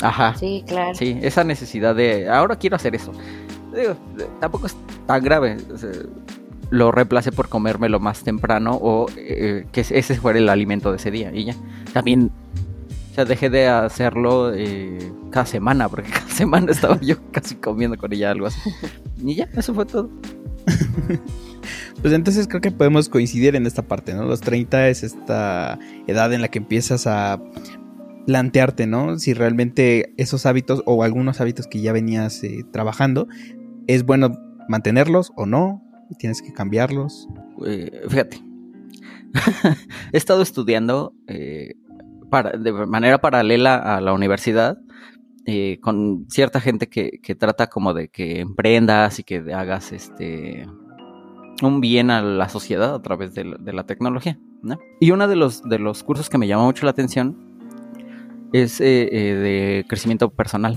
ajá. 0.00 0.34
Sí, 0.36 0.64
claro. 0.66 0.94
Sí, 0.94 1.18
esa 1.22 1.44
necesidad 1.44 1.94
de, 1.94 2.28
ahora 2.28 2.56
quiero 2.56 2.76
hacer 2.76 2.94
eso. 2.94 3.12
Digo, 3.74 3.96
tampoco 4.40 4.66
es 4.66 4.76
tan 5.06 5.22
grave. 5.22 5.56
lo 6.70 6.92
reemplacé 6.92 7.32
por 7.32 7.48
comérmelo 7.48 8.00
más 8.00 8.22
temprano 8.22 8.78
o 8.80 9.06
eh, 9.16 9.66
que 9.72 9.80
ese 9.80 10.14
fuera 10.16 10.38
el 10.38 10.48
alimento 10.48 10.90
de 10.90 10.96
ese 10.96 11.10
día 11.10 11.30
y 11.32 11.44
ya. 11.44 11.54
También, 11.92 12.30
sea, 13.14 13.24
dejé 13.24 13.50
de 13.50 13.68
hacerlo 13.68 14.52
eh, 14.54 15.12
cada 15.30 15.46
semana, 15.46 15.88
porque 15.88 16.10
cada 16.10 16.28
semana 16.28 16.72
estaba 16.72 17.00
yo 17.00 17.16
casi 17.30 17.54
comiendo 17.56 17.96
con 17.96 18.12
ella 18.12 18.30
algo 18.30 18.46
así. 18.46 18.70
Y 19.22 19.36
ya, 19.36 19.48
eso 19.56 19.74
fue 19.74 19.86
todo. 19.86 20.10
Pues 22.02 22.12
entonces 22.12 22.46
creo 22.48 22.60
que 22.60 22.70
podemos 22.70 23.08
coincidir 23.08 23.56
en 23.56 23.64
esta 23.64 23.80
parte, 23.80 24.12
¿no? 24.12 24.24
Los 24.24 24.42
30 24.42 24.90
es 24.90 25.02
esta 25.02 25.78
edad 26.06 26.34
en 26.34 26.42
la 26.42 26.48
que 26.48 26.58
empiezas 26.58 27.06
a 27.06 27.40
plantearte, 28.26 28.86
¿no? 28.86 29.18
Si 29.18 29.32
realmente 29.32 30.12
esos 30.18 30.44
hábitos 30.44 30.82
o 30.84 31.02
algunos 31.02 31.40
hábitos 31.40 31.66
que 31.66 31.80
ya 31.80 31.92
venías 31.92 32.42
eh, 32.44 32.64
trabajando, 32.70 33.26
es 33.86 34.04
bueno 34.04 34.38
mantenerlos 34.68 35.32
o 35.36 35.46
no, 35.46 35.82
tienes 36.18 36.42
que 36.42 36.52
cambiarlos. 36.52 37.28
Eh, 37.66 38.02
fíjate, 38.08 38.40
he 40.12 40.16
estado 40.16 40.42
estudiando 40.42 41.14
eh, 41.26 41.74
de 42.58 42.72
manera 42.86 43.18
paralela 43.18 43.76
a 43.76 44.00
la 44.00 44.12
universidad 44.12 44.78
con 45.82 46.26
cierta 46.30 46.58
gente 46.60 46.88
que, 46.88 47.20
que, 47.22 47.34
trata 47.34 47.66
como 47.66 47.92
de 47.92 48.08
que 48.08 48.40
emprendas 48.40 49.18
y 49.18 49.24
que 49.24 49.52
hagas 49.52 49.92
este 49.92 50.66
un 51.62 51.80
bien 51.80 52.10
a 52.10 52.22
la 52.22 52.48
sociedad 52.48 52.94
a 52.94 53.02
través 53.02 53.34
de 53.34 53.44
la, 53.44 53.84
tecnología. 53.84 54.38
Y 55.00 55.10
uno 55.10 55.28
de 55.28 55.36
los, 55.36 55.62
de 55.62 55.78
los 55.78 56.02
cursos 56.02 56.30
que 56.30 56.38
me 56.38 56.46
llamó 56.46 56.64
mucho 56.64 56.84
la 56.86 56.90
atención 56.90 57.36
es 58.52 58.80
eh, 58.80 59.08
eh, 59.12 59.34
de 59.34 59.84
crecimiento 59.88 60.30
personal. 60.30 60.76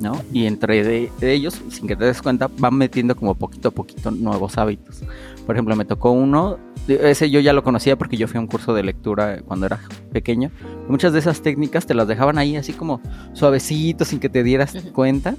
¿no? 0.00 0.20
Y 0.32 0.46
entre 0.46 0.84
de, 0.84 1.10
ellos, 1.20 1.60
sin 1.68 1.86
que 1.86 1.96
te 1.96 2.04
des 2.04 2.20
cuenta, 2.20 2.50
van 2.58 2.74
metiendo 2.74 3.14
como 3.16 3.34
poquito 3.34 3.68
a 3.68 3.70
poquito 3.70 4.10
nuevos 4.10 4.58
hábitos. 4.58 5.02
Por 5.46 5.54
ejemplo, 5.54 5.76
me 5.76 5.84
tocó 5.84 6.10
uno, 6.10 6.58
ese 6.88 7.30
yo 7.30 7.40
ya 7.40 7.52
lo 7.52 7.62
conocía 7.62 7.96
porque 7.96 8.16
yo 8.16 8.26
fui 8.28 8.38
a 8.38 8.40
un 8.40 8.46
curso 8.46 8.74
de 8.74 8.82
lectura 8.82 9.40
cuando 9.42 9.66
era 9.66 9.80
pequeño. 10.12 10.50
Muchas 10.88 11.12
de 11.12 11.18
esas 11.18 11.40
técnicas 11.40 11.86
te 11.86 11.94
las 11.94 12.06
dejaban 12.06 12.38
ahí 12.38 12.56
así 12.56 12.72
como 12.72 13.00
suavecito, 13.32 14.04
sin 14.04 14.20
que 14.20 14.28
te 14.28 14.42
dieras 14.42 14.76
cuenta 14.92 15.34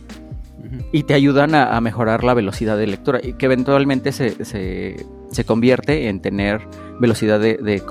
y 0.91 1.03
te 1.03 1.13
ayudan 1.13 1.55
a, 1.55 1.79
mejorar 1.81 2.23
la 2.23 2.33
velocidad 2.33 2.77
de 2.77 2.87
lectura 2.87 3.19
y 3.21 3.33
que 3.33 3.45
eventualmente 3.45 4.11
se, 4.11 4.43
se, 4.45 5.43
convierte 5.45 6.07
en 6.07 6.21
tener 6.21 6.61
velocidad 6.99 7.39
de, 7.39 7.57
de, 7.57 7.81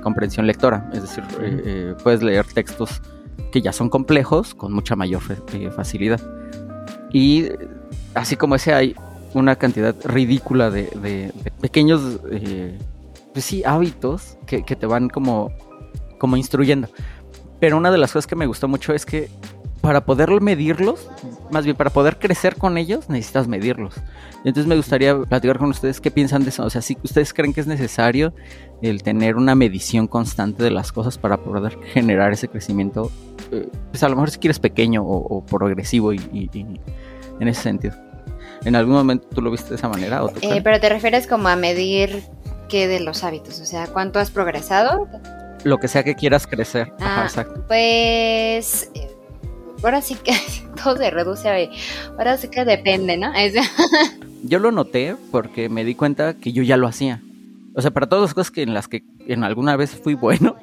comprensión 0.00 0.46
lectora. 0.46 0.90
Es 0.92 1.02
decir, 1.02 1.24
eh, 1.40 1.62
eh, 1.64 1.94
puedes 2.02 2.22
leer 2.22 2.46
textos 2.46 3.02
que 3.52 3.60
ya 3.60 3.72
son 3.72 3.88
complejos 3.88 4.54
con 4.54 4.72
mucha 4.72 4.96
mayor 4.96 5.22
eh, 5.52 5.70
facilidad. 5.70 6.20
Y 7.12 7.48
así 8.14 8.36
como 8.36 8.54
ese 8.54 8.74
hay 8.74 8.94
una 9.34 9.56
cantidad 9.56 9.94
ridícula 10.04 10.70
de, 10.70 11.32
pequeños 11.60 12.20
pues 13.32 13.44
sí, 13.44 13.62
hábitos 13.64 14.38
que, 14.46 14.64
que, 14.64 14.74
te 14.74 14.86
van 14.86 15.08
como, 15.08 15.52
como 16.18 16.36
instruyendo. 16.36 16.88
Pero 17.60 17.76
una 17.76 17.90
de 17.90 17.98
las 17.98 18.12
cosas 18.12 18.26
que 18.26 18.36
me 18.36 18.46
gustó 18.46 18.68
mucho 18.68 18.92
es 18.92 19.04
que 19.04 19.28
para 19.80 20.04
poder 20.04 20.28
medirlos, 20.40 21.08
más 21.50 21.64
bien 21.64 21.76
para 21.76 21.90
poder 21.90 22.18
crecer 22.18 22.56
con 22.56 22.78
ellos, 22.78 23.08
necesitas 23.08 23.48
medirlos. 23.48 23.94
Entonces 24.44 24.66
me 24.66 24.76
gustaría 24.76 25.16
platicar 25.18 25.58
con 25.58 25.70
ustedes 25.70 26.00
qué 26.00 26.10
piensan 26.10 26.42
de 26.42 26.50
eso. 26.50 26.64
O 26.64 26.70
sea, 26.70 26.82
si 26.82 26.96
ustedes 27.02 27.32
creen 27.32 27.52
que 27.52 27.60
es 27.60 27.66
necesario 27.66 28.32
el 28.82 29.02
tener 29.02 29.36
una 29.36 29.54
medición 29.54 30.06
constante 30.06 30.62
de 30.62 30.70
las 30.70 30.92
cosas 30.92 31.18
para 31.18 31.38
poder 31.38 31.78
generar 31.92 32.32
ese 32.32 32.48
crecimiento 32.48 33.10
eh, 33.50 33.68
pues 33.90 34.02
a 34.02 34.08
lo 34.08 34.16
mejor 34.16 34.30
si 34.30 34.38
quieres 34.38 34.58
pequeño 34.58 35.02
o, 35.04 35.44
progresivo 35.44 36.12
y, 36.12 36.50
en 37.40 37.48
ese 37.48 37.62
sentido. 37.62 37.94
¿En 38.64 38.74
algún 38.74 38.94
momento 38.94 39.26
tú 39.32 39.40
lo 39.40 39.50
viste 39.50 39.70
de 39.70 39.76
esa 39.76 39.88
manera? 39.88 40.22
Eh, 40.42 40.60
pero 40.62 40.80
te 40.80 40.88
refieres 40.88 41.26
como 41.26 41.48
a 41.48 41.56
medir 41.56 42.22
qué 42.68 42.88
de 42.88 43.00
los 43.00 43.24
hábitos, 43.24 43.60
o 43.60 43.64
sea, 43.64 43.86
¿cuánto 43.86 44.18
has 44.18 44.30
progresado? 44.30 45.08
Lo 45.64 45.78
que 45.78 45.88
sea 45.88 46.02
que 46.04 46.14
quieras 46.14 46.46
crecer. 46.46 46.92
Ajá, 47.00 47.22
ah, 47.22 47.24
exacto. 47.24 47.64
Pues 47.66 48.90
ahora 49.82 50.00
sí 50.00 50.16
que 50.16 50.32
todo 50.82 50.96
se 50.96 51.10
reduce 51.10 51.48
a... 51.48 52.10
Ahora 52.12 52.36
sí 52.36 52.48
que 52.48 52.64
depende, 52.64 53.16
¿no? 53.16 53.32
yo 54.42 54.58
lo 54.58 54.72
noté 54.72 55.16
porque 55.30 55.68
me 55.68 55.84
di 55.84 55.94
cuenta 55.94 56.34
que 56.34 56.52
yo 56.52 56.62
ya 56.62 56.76
lo 56.76 56.86
hacía. 56.86 57.20
O 57.74 57.82
sea, 57.82 57.90
para 57.90 58.08
todas 58.08 58.22
las 58.22 58.34
cosas 58.34 58.50
que 58.50 58.62
en 58.62 58.74
las 58.74 58.88
que 58.88 59.04
en 59.26 59.44
alguna 59.44 59.76
vez 59.76 59.90
fui 59.90 60.14
bueno, 60.14 60.56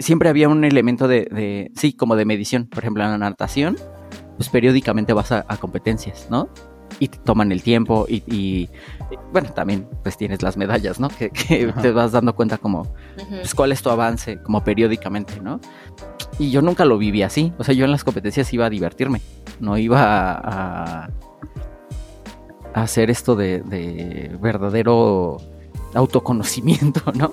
siempre 0.00 0.28
había 0.28 0.48
un 0.48 0.64
elemento 0.64 1.08
de, 1.08 1.70
sí, 1.76 1.92
como 1.92 2.16
de 2.16 2.24
medición. 2.24 2.66
Por 2.66 2.80
ejemplo, 2.80 3.04
en 3.04 3.10
la 3.10 3.18
natación, 3.18 3.76
pues 4.36 4.48
periódicamente 4.48 5.12
vas 5.12 5.32
a, 5.32 5.44
competencias, 5.58 6.26
¿no? 6.30 6.48
Y 6.98 7.08
te 7.08 7.18
toman 7.18 7.52
el 7.52 7.62
tiempo 7.62 8.06
y, 8.08 8.68
bueno, 9.32 9.52
también 9.52 9.88
pues 10.02 10.16
tienes 10.16 10.42
las 10.42 10.56
medallas, 10.56 11.00
¿no? 11.00 11.08
Que, 11.08 11.30
te 11.30 11.90
vas 11.92 12.12
dando 12.12 12.34
cuenta 12.34 12.58
como, 12.58 12.92
pues 13.30 13.54
cuál 13.54 13.72
es 13.72 13.82
tu 13.82 13.90
avance, 13.90 14.40
como 14.42 14.62
periódicamente, 14.62 15.40
¿no? 15.40 15.60
Y 16.38 16.50
yo 16.50 16.62
nunca 16.62 16.84
lo 16.84 16.98
viví 16.98 17.22
así. 17.22 17.52
O 17.58 17.64
sea, 17.64 17.74
yo 17.74 17.84
en 17.84 17.90
las 17.90 18.04
competencias 18.04 18.52
iba 18.52 18.66
a 18.66 18.70
divertirme, 18.70 19.20
no 19.60 19.76
iba 19.78 20.32
a, 20.32 21.10
hacer 22.74 23.10
esto 23.10 23.36
de, 23.36 23.60
de 23.60 24.34
verdadero 24.40 25.38
autoconocimiento, 25.94 27.02
¿no? 27.14 27.32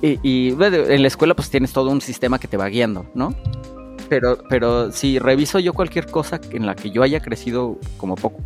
Y, 0.00 0.52
en 0.52 1.02
la 1.02 1.08
escuela 1.08 1.34
pues 1.34 1.50
tienes 1.50 1.72
todo 1.72 1.90
un 1.90 2.00
sistema 2.00 2.38
que 2.38 2.46
te 2.46 2.56
va 2.56 2.68
guiando, 2.68 3.06
¿no? 3.14 3.34
Pero, 4.08 4.38
pero 4.48 4.92
si 4.92 5.18
reviso 5.18 5.58
yo 5.58 5.74
cualquier 5.74 6.06
cosa 6.06 6.40
en 6.50 6.66
la 6.66 6.74
que 6.74 6.90
yo 6.90 7.02
haya 7.02 7.20
crecido 7.20 7.78
como 7.96 8.14
poco, 8.14 8.40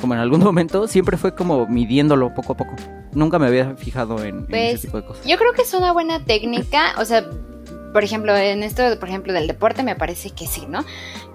como 0.00 0.14
en 0.14 0.20
algún 0.20 0.40
momento, 0.44 0.88
siempre 0.88 1.16
fue 1.16 1.34
como 1.34 1.66
midiéndolo 1.66 2.34
poco 2.34 2.54
a 2.54 2.56
poco. 2.56 2.74
Nunca 3.12 3.38
me 3.38 3.46
había 3.46 3.74
fijado 3.76 4.22
en, 4.24 4.40
ese 4.40 4.46
pues, 4.48 4.80
tipo 4.82 4.96
de 4.96 5.06
cosas. 5.06 5.24
Yo 5.26 5.36
creo 5.36 5.52
que 5.52 5.62
es 5.62 5.74
una 5.74 5.92
buena 5.92 6.24
técnica, 6.24 6.94
o 6.98 7.04
sea, 7.04 7.24
por 7.92 8.04
ejemplo, 8.04 8.36
en 8.36 8.62
esto, 8.62 8.82
por 8.98 9.08
ejemplo, 9.08 9.32
del 9.32 9.46
deporte 9.46 9.82
me 9.82 9.96
parece 9.96 10.30
que 10.30 10.46
sí, 10.46 10.66
¿no? 10.68 10.84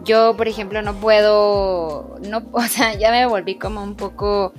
Yo, 0.03 0.35
por 0.37 0.47
ejemplo, 0.47 0.81
no 0.81 0.93
puedo, 0.95 2.17
no, 2.27 2.43
o 2.51 2.61
sea, 2.61 2.93
ya 2.95 3.11
me 3.11 3.25
volví 3.25 3.55
como 3.55 3.83
un 3.83 3.95
poco 3.95 4.53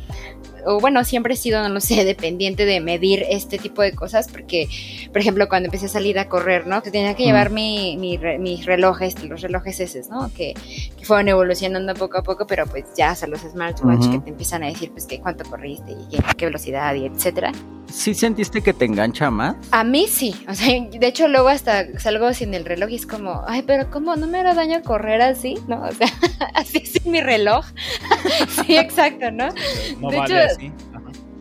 o 0.66 0.80
bueno, 0.80 1.04
siempre 1.04 1.34
he 1.34 1.36
sido, 1.36 1.62
no 1.62 1.68
lo 1.68 1.80
sé, 1.80 2.04
dependiente 2.04 2.66
de 2.66 2.80
medir 2.80 3.24
este 3.28 3.58
tipo 3.58 3.82
de 3.82 3.92
cosas, 3.92 4.28
porque, 4.28 4.68
por 5.12 5.20
ejemplo, 5.20 5.48
cuando 5.48 5.66
empecé 5.68 5.86
a 5.86 5.88
salir 5.88 6.18
a 6.18 6.28
correr, 6.28 6.66
¿no? 6.66 6.82
Que 6.82 6.90
tenía 6.90 7.14
que 7.14 7.24
llevar 7.24 7.50
mi, 7.50 7.96
mi, 7.98 8.18
mis 8.38 8.66
relojes, 8.66 9.22
los 9.24 9.40
relojes 9.40 9.80
esos, 9.80 10.08
¿no? 10.08 10.30
Que, 10.34 10.54
que, 10.98 11.04
fueron 11.04 11.28
evolucionando 11.28 11.94
poco 11.94 12.18
a 12.18 12.22
poco, 12.22 12.46
pero 12.46 12.66
pues 12.66 12.84
ya, 12.96 13.12
o 13.12 13.14
sea, 13.14 13.28
los 13.28 13.40
smartwatch 13.40 14.10
que 14.10 14.18
te 14.18 14.30
empiezan 14.30 14.64
a 14.64 14.66
decir, 14.66 14.90
pues, 14.90 15.06
que 15.06 15.20
cuánto 15.20 15.48
corriste 15.48 15.92
y 16.10 16.16
qué 16.36 16.46
velocidad 16.46 16.94
y 16.94 17.06
etcétera. 17.06 17.52
¿Sí 17.90 18.14
sentiste 18.14 18.62
que 18.62 18.72
te 18.72 18.84
engancha 18.84 19.30
más? 19.30 19.56
A 19.70 19.84
mí 19.84 20.06
sí, 20.08 20.34
o 20.48 20.54
sea, 20.54 20.68
de 20.90 21.06
hecho 21.06 21.28
luego 21.28 21.48
hasta 21.48 21.98
salgo 21.98 22.32
sin 22.34 22.54
el 22.54 22.64
reloj 22.64 22.90
y 22.90 22.96
es 22.96 23.06
como, 23.06 23.42
ay, 23.46 23.62
pero 23.62 23.90
¿cómo 23.90 24.16
no 24.16 24.26
me 24.26 24.38
hará 24.38 24.54
daño 24.54 24.82
correr 24.82 25.22
así? 25.22 25.54
¿No? 25.66 25.86
O 25.86 25.92
sea, 25.92 26.08
así 26.54 26.80
sin 26.84 27.12
mi 27.12 27.20
reloj. 27.20 27.64
sí, 28.48 28.76
exacto, 28.76 29.30
¿no? 29.30 29.48
no 30.00 30.10
de 30.10 30.16
vale 30.16 30.44
hecho, 30.44 30.55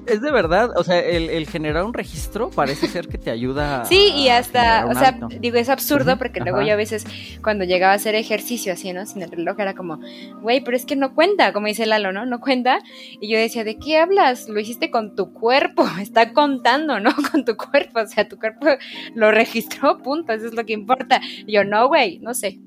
es 0.08 0.22
de 0.22 0.32
verdad, 0.32 0.72
o 0.76 0.84
sea, 0.84 1.00
el, 1.00 1.48
generar 1.48 1.84
un 1.84 1.94
registro 1.94 2.50
parece 2.50 2.88
ser 2.88 3.08
que 3.08 3.18
te 3.18 3.32
ayuda. 3.32 3.84
Sí, 3.96 4.12
y 4.16 4.30
hasta, 4.30 4.86
o 4.88 4.94
sea, 4.94 5.18
digo, 5.40 5.58
es 5.58 5.70
absurdo 5.70 6.18
porque 6.18 6.40
luego 6.40 6.62
yo 6.62 6.74
a 6.74 6.76
veces 6.76 7.06
cuando 7.42 7.64
llegaba 7.66 7.94
a 7.94 7.96
hacer 7.96 8.16
ejercicio 8.16 8.74
así, 8.74 8.92
¿no? 8.94 9.06
Sin 9.06 9.22
el 9.22 9.32
reloj 9.32 9.60
era 9.60 9.74
como, 9.74 10.00
güey, 10.42 10.64
pero 10.64 10.76
es 10.76 10.86
que 10.86 10.96
no 10.96 11.14
cuenta, 11.14 11.54
como 11.54 11.68
dice 11.68 11.86
Lalo, 11.86 12.12
¿no? 12.12 12.26
No 12.26 12.40
cuenta. 12.40 12.80
Y 13.20 13.30
yo 13.30 13.38
decía, 13.38 13.64
¿de 13.64 13.78
qué 13.78 13.98
hablas? 13.98 14.50
Lo 14.50 14.60
hiciste 14.60 14.92
con 14.92 15.16
tu 15.16 15.34
cuerpo, 15.34 15.86
está 16.02 16.34
contando, 16.34 17.00
¿no? 17.00 17.12
Con 17.32 17.46
tu 17.46 17.56
cuerpo, 17.58 18.02
o 18.02 18.08
sea, 18.08 18.28
tu 18.28 18.38
cuerpo 18.38 18.68
lo 19.14 19.32
registró, 19.32 19.98
punto, 20.00 20.34
eso 20.34 20.48
es 20.48 20.54
lo 20.54 20.66
que 20.66 20.74
importa. 20.74 21.22
Y 21.46 21.54
yo, 21.54 21.64
no, 21.64 21.88
güey, 21.88 22.20
no 22.20 22.34
sé. 22.34 22.60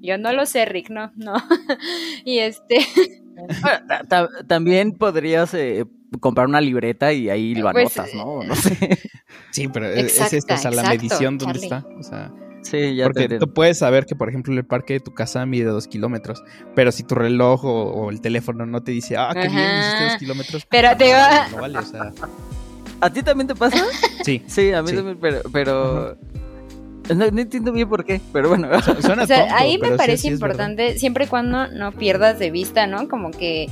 Yo 0.00 0.18
no 0.18 0.32
lo 0.32 0.44
sé, 0.44 0.66
Rick, 0.66 0.90
no, 0.90 1.12
no. 1.16 1.34
y 2.24 2.38
este... 2.38 2.78
También 4.46 4.92
podrías 4.92 5.54
eh, 5.54 5.84
comprar 6.20 6.46
una 6.46 6.60
libreta 6.60 7.12
y 7.12 7.28
ahí 7.28 7.54
lo 7.54 7.70
pues, 7.72 7.96
anotas, 7.98 8.14
¿no? 8.14 8.42
No 8.42 8.54
sé. 8.54 8.98
Sí, 9.50 9.68
pero 9.68 9.86
es 9.86 10.32
esto, 10.32 10.54
o 10.54 10.58
sea, 10.58 10.70
la 10.70 10.82
medición, 10.82 11.38
¿dónde 11.38 11.60
está? 11.60 11.84
O 11.98 12.02
sea, 12.02 12.32
sí, 12.62 12.96
ya 12.96 13.04
porque 13.04 13.38
tú 13.38 13.52
puedes 13.52 13.78
saber 13.78 14.06
que, 14.06 14.16
por 14.16 14.28
ejemplo, 14.28 14.52
el 14.52 14.64
parque 14.64 14.94
de 14.94 15.00
tu 15.00 15.14
casa 15.14 15.46
mide 15.46 15.64
dos 15.64 15.86
kilómetros, 15.86 16.42
pero 16.74 16.90
si 16.90 17.04
tu 17.04 17.14
reloj 17.14 17.64
o, 17.64 18.10
el 18.10 18.20
teléfono 18.20 18.66
no 18.66 18.82
te 18.82 18.92
dice, 18.92 19.16
ah, 19.16 19.30
qué 19.32 19.48
bien, 19.48 19.78
hiciste 19.78 20.04
dos 20.04 20.16
kilómetros, 20.18 20.66
pero 20.66 20.88
pues, 20.88 20.98
te 20.98 21.12
va... 21.12 21.48
no 21.48 21.56
vale, 21.58 21.78
o 21.78 21.82
sea... 21.82 22.12
¿A 23.00 23.10
ti 23.10 23.22
también 23.22 23.46
te 23.46 23.54
pasa? 23.54 23.84
Sí. 24.24 24.42
Sí, 24.46 24.72
a 24.72 24.82
mí 24.82 24.92
también, 24.92 25.18
pero... 25.20 25.42
pero... 25.52 26.16
No, 27.14 27.24
entiendo 27.24 27.72
bien 27.72 27.88
por 27.88 28.04
qué, 28.04 28.20
pero 28.32 28.48
bueno. 28.48 28.68
Suena 29.00 29.22
o 29.24 29.26
sea, 29.26 29.56
ahí 29.56 29.78
me 29.78 29.92
parece 29.92 30.28
importante, 30.28 30.98
siempre 30.98 31.24
y 31.24 31.28
cuando 31.28 31.68
no 31.68 31.92
pierdas 31.92 32.38
de 32.38 32.50
vista, 32.50 32.86
¿no? 32.86 33.08
Como 33.08 33.30
que 33.30 33.68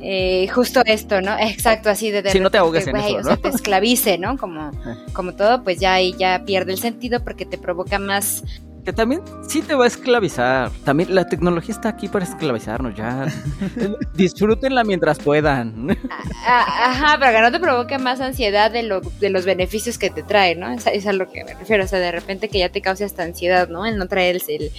eh, 0.00 0.48
justo 0.48 0.82
esto, 0.84 1.20
¿no? 1.20 1.36
Exacto, 1.38 1.90
así 1.90 2.10
de... 2.10 2.30
si 2.30 2.40
no 2.40 2.50
te 2.50 2.58
ahogues 2.58 2.86
en 2.86 2.96
eso, 2.96 3.12
¿no? 3.12 3.18
O 3.20 3.24
sea, 3.24 3.36
te 3.36 3.48
esclavice, 3.48 4.18
¿no? 4.18 4.36
Como, 4.38 4.70
como 5.12 5.34
todo, 5.34 5.62
pues 5.64 5.80
ya 5.80 5.94
ahí 5.94 6.14
ya 6.18 6.44
pierde 6.44 6.72
el 6.72 6.78
sentido 6.78 7.22
porque 7.24 7.44
te 7.44 7.58
provoca 7.58 7.98
más 7.98 8.44
que 8.86 8.92
también 8.92 9.20
sí 9.42 9.62
te 9.62 9.74
va 9.74 9.84
a 9.84 9.88
esclavizar. 9.88 10.70
También 10.84 11.12
la 11.12 11.28
tecnología 11.28 11.74
está 11.74 11.88
aquí 11.88 12.06
para 12.06 12.24
esclavizarnos 12.24 12.94
ya. 12.94 13.26
Disfrútenla 14.14 14.84
mientras 14.84 15.18
puedan. 15.18 15.98
Ajá, 16.46 17.18
para 17.18 17.32
que 17.32 17.40
no 17.40 17.50
te 17.50 17.58
provoque 17.58 17.98
más 17.98 18.20
ansiedad 18.20 18.70
de, 18.70 18.84
lo, 18.84 19.00
de 19.00 19.28
los 19.30 19.44
beneficios 19.44 19.98
que 19.98 20.08
te 20.08 20.22
trae, 20.22 20.54
¿no? 20.54 20.70
Es, 20.70 20.86
es, 20.86 21.04
a 21.08 21.12
lo 21.12 21.28
que 21.28 21.42
me 21.44 21.54
refiero. 21.54 21.82
O 21.82 21.88
sea, 21.88 21.98
de 21.98 22.12
repente 22.12 22.48
que 22.48 22.60
ya 22.60 22.68
te 22.68 22.80
cause 22.80 23.04
esta 23.04 23.24
ansiedad, 23.24 23.68
¿no? 23.68 23.84
El 23.84 23.98
no 23.98 24.06
traer 24.06 24.40
el, 24.48 24.70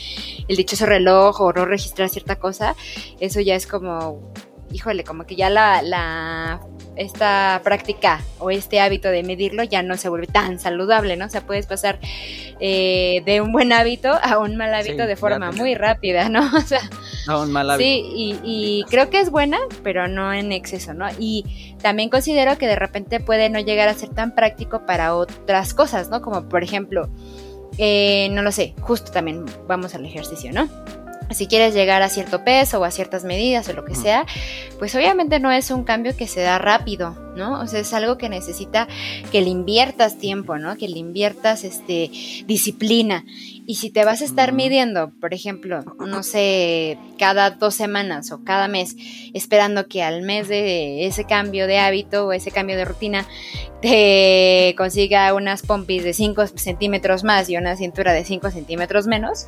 el 0.48 0.56
dichoso 0.56 0.86
reloj 0.86 1.42
o 1.42 1.52
no 1.52 1.66
registrar 1.66 2.08
cierta 2.08 2.38
cosa, 2.38 2.78
eso 3.20 3.42
ya 3.42 3.56
es 3.56 3.68
como 3.68 4.32
híjole, 4.72 5.04
como 5.04 5.26
que 5.26 5.36
ya 5.36 5.50
la, 5.50 5.82
la, 5.82 6.62
esta 6.96 7.62
práctica 7.64 8.22
o 8.40 8.50
este 8.52 8.80
hábito 8.80 9.10
de 9.10 9.24
medirlo 9.24 9.64
ya 9.64 9.84
no 9.84 9.98
se 9.98 10.10
vuelve 10.10 10.28
tan 10.28 10.60
saludable, 10.60 11.16
¿no? 11.16 11.26
O 11.26 11.30
sea, 11.30 11.42
puedes 11.42 11.66
pasar 11.66 12.00
eh, 12.60 13.22
de 13.26 13.42
un 13.42 13.52
buen 13.52 13.72
hábito 13.72 14.12
a 14.22 14.40
un 14.40 14.58
mal 14.58 14.74
hábito 14.74 15.06
de 15.06 15.16
forma 15.16 15.52
muy 15.52 15.76
rápida, 15.76 16.30
¿no? 16.30 16.42
O 16.58 16.62
sea, 16.62 16.82
a 17.28 17.40
un 17.40 17.52
mal 17.52 17.70
hábito. 17.70 17.88
Sí, 17.88 18.04
y, 18.16 18.40
y, 18.44 18.84
creo 18.90 19.10
que 19.10 19.20
es 19.20 19.30
buena, 19.30 19.58
pero 19.84 20.08
no 20.08 20.34
en 20.34 20.52
exceso, 20.52 20.94
¿no? 20.94 21.08
Y 21.20 21.76
también 21.82 22.10
considero 22.10 22.58
que 22.58 22.68
de 22.68 22.76
repente 22.76 23.20
puede 23.20 23.50
no 23.50 23.60
llegar 23.60 23.88
a 23.90 23.94
ser 23.94 24.10
tan 24.10 24.34
práctico 24.34 24.86
para 24.86 25.16
otras 25.16 25.74
cosas, 25.74 26.10
¿no? 26.10 26.22
Como 26.22 26.50
por 26.50 26.64
ejemplo, 26.64 27.10
eh, 27.78 28.30
no 28.32 28.42
lo 28.42 28.52
sé, 28.52 28.74
justo 28.82 29.12
también 29.12 29.46
vamos 29.68 29.94
al 29.96 30.06
ejercicio, 30.06 30.52
¿no? 30.52 30.68
Si 31.32 31.48
quieres 31.48 31.74
llegar 31.74 32.02
a 32.02 32.10
cierto 32.10 32.44
peso 32.44 32.80
o 32.80 32.84
a 32.84 32.92
ciertas 32.92 33.24
medidas 33.24 33.68
o 33.70 33.74
lo 33.74 33.86
que 33.86 33.96
sea, 33.96 34.26
pues 34.80 34.96
obviamente 34.96 35.40
no 35.40 35.52
es 35.52 35.72
un 35.72 35.84
cambio 35.84 36.16
que 36.16 36.28
se 36.28 36.42
da 36.42 36.58
rápido, 36.58 37.18
¿no? 37.36 37.60
O 37.60 37.68
sea, 37.68 37.80
es 37.80 37.94
algo 37.94 38.18
que 38.18 38.30
necesita 38.30 38.88
que 39.32 39.42
le 39.42 39.50
inviertas 39.50 40.18
tiempo, 40.18 40.58
¿no? 40.58 40.78
Que 40.78 40.88
le 40.88 41.00
inviertas 41.00 41.64
este 41.64 42.10
disciplina. 42.46 43.26
Y 43.70 43.76
si 43.76 43.90
te 43.90 44.06
vas 44.06 44.22
a 44.22 44.26
estar 44.26 44.54
midiendo, 44.54 45.12
por 45.20 45.34
ejemplo, 45.34 45.84
no 46.00 46.24
sé, 46.24 46.98
cada 47.20 47.50
dos 47.52 47.76
semanas 47.76 48.32
o 48.32 48.44
cada 48.46 48.70
mes, 48.70 48.96
esperando 49.34 49.88
que 49.88 50.04
al 50.04 50.22
mes 50.22 50.48
de 50.48 51.06
ese 51.06 51.26
cambio 51.26 51.68
de 51.68 51.80
hábito 51.80 52.28
o 52.28 52.32
ese 52.32 52.52
cambio 52.52 52.78
de 52.78 52.86
rutina 52.86 53.28
te 53.82 54.74
consiga 54.78 55.34
unas 55.34 55.62
pompis 55.62 56.04
de 56.04 56.14
5 56.14 56.48
centímetros 56.48 57.24
más 57.24 57.50
y 57.50 57.58
una 57.58 57.76
cintura 57.76 58.14
de 58.14 58.24
5 58.24 58.52
centímetros 58.52 59.06
menos, 59.06 59.48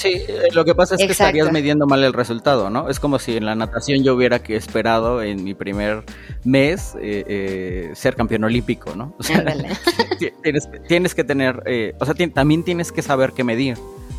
Sí, 0.00 0.14
eh, 0.26 0.48
lo 0.54 0.64
que 0.64 0.74
pasa 0.74 0.94
es 0.94 1.04
que 1.04 1.12
estarías 1.12 1.52
midiendo 1.52 1.86
mal 1.86 2.02
el 2.02 2.14
resultado, 2.14 2.70
¿no? 2.70 2.88
Es 2.88 2.98
como 2.98 3.18
si 3.18 3.36
en 3.36 3.44
la 3.44 3.54
natación 3.54 4.02
yo 4.02 4.14
hubiera 4.14 4.38
que 4.42 4.56
esperado 4.56 5.22
en 5.22 5.44
mi 5.44 5.52
primer 5.52 6.04
mes 6.42 6.94
eh, 7.02 7.24
eh, 7.28 7.90
ser 7.94 8.16
campeón 8.16 8.44
olímpico, 8.44 8.96
¿no? 8.96 9.14
O 9.18 9.22
sea, 9.22 9.44
tienes, 10.88 11.14
que 11.14 11.24
tener, 11.24 11.62
o 11.98 12.04
sea, 12.06 12.14
también 12.32 12.64
tienes 12.64 12.92
que 12.92 13.02
saber 13.02 13.32
qué 13.32 13.44
medir. 13.44 13.76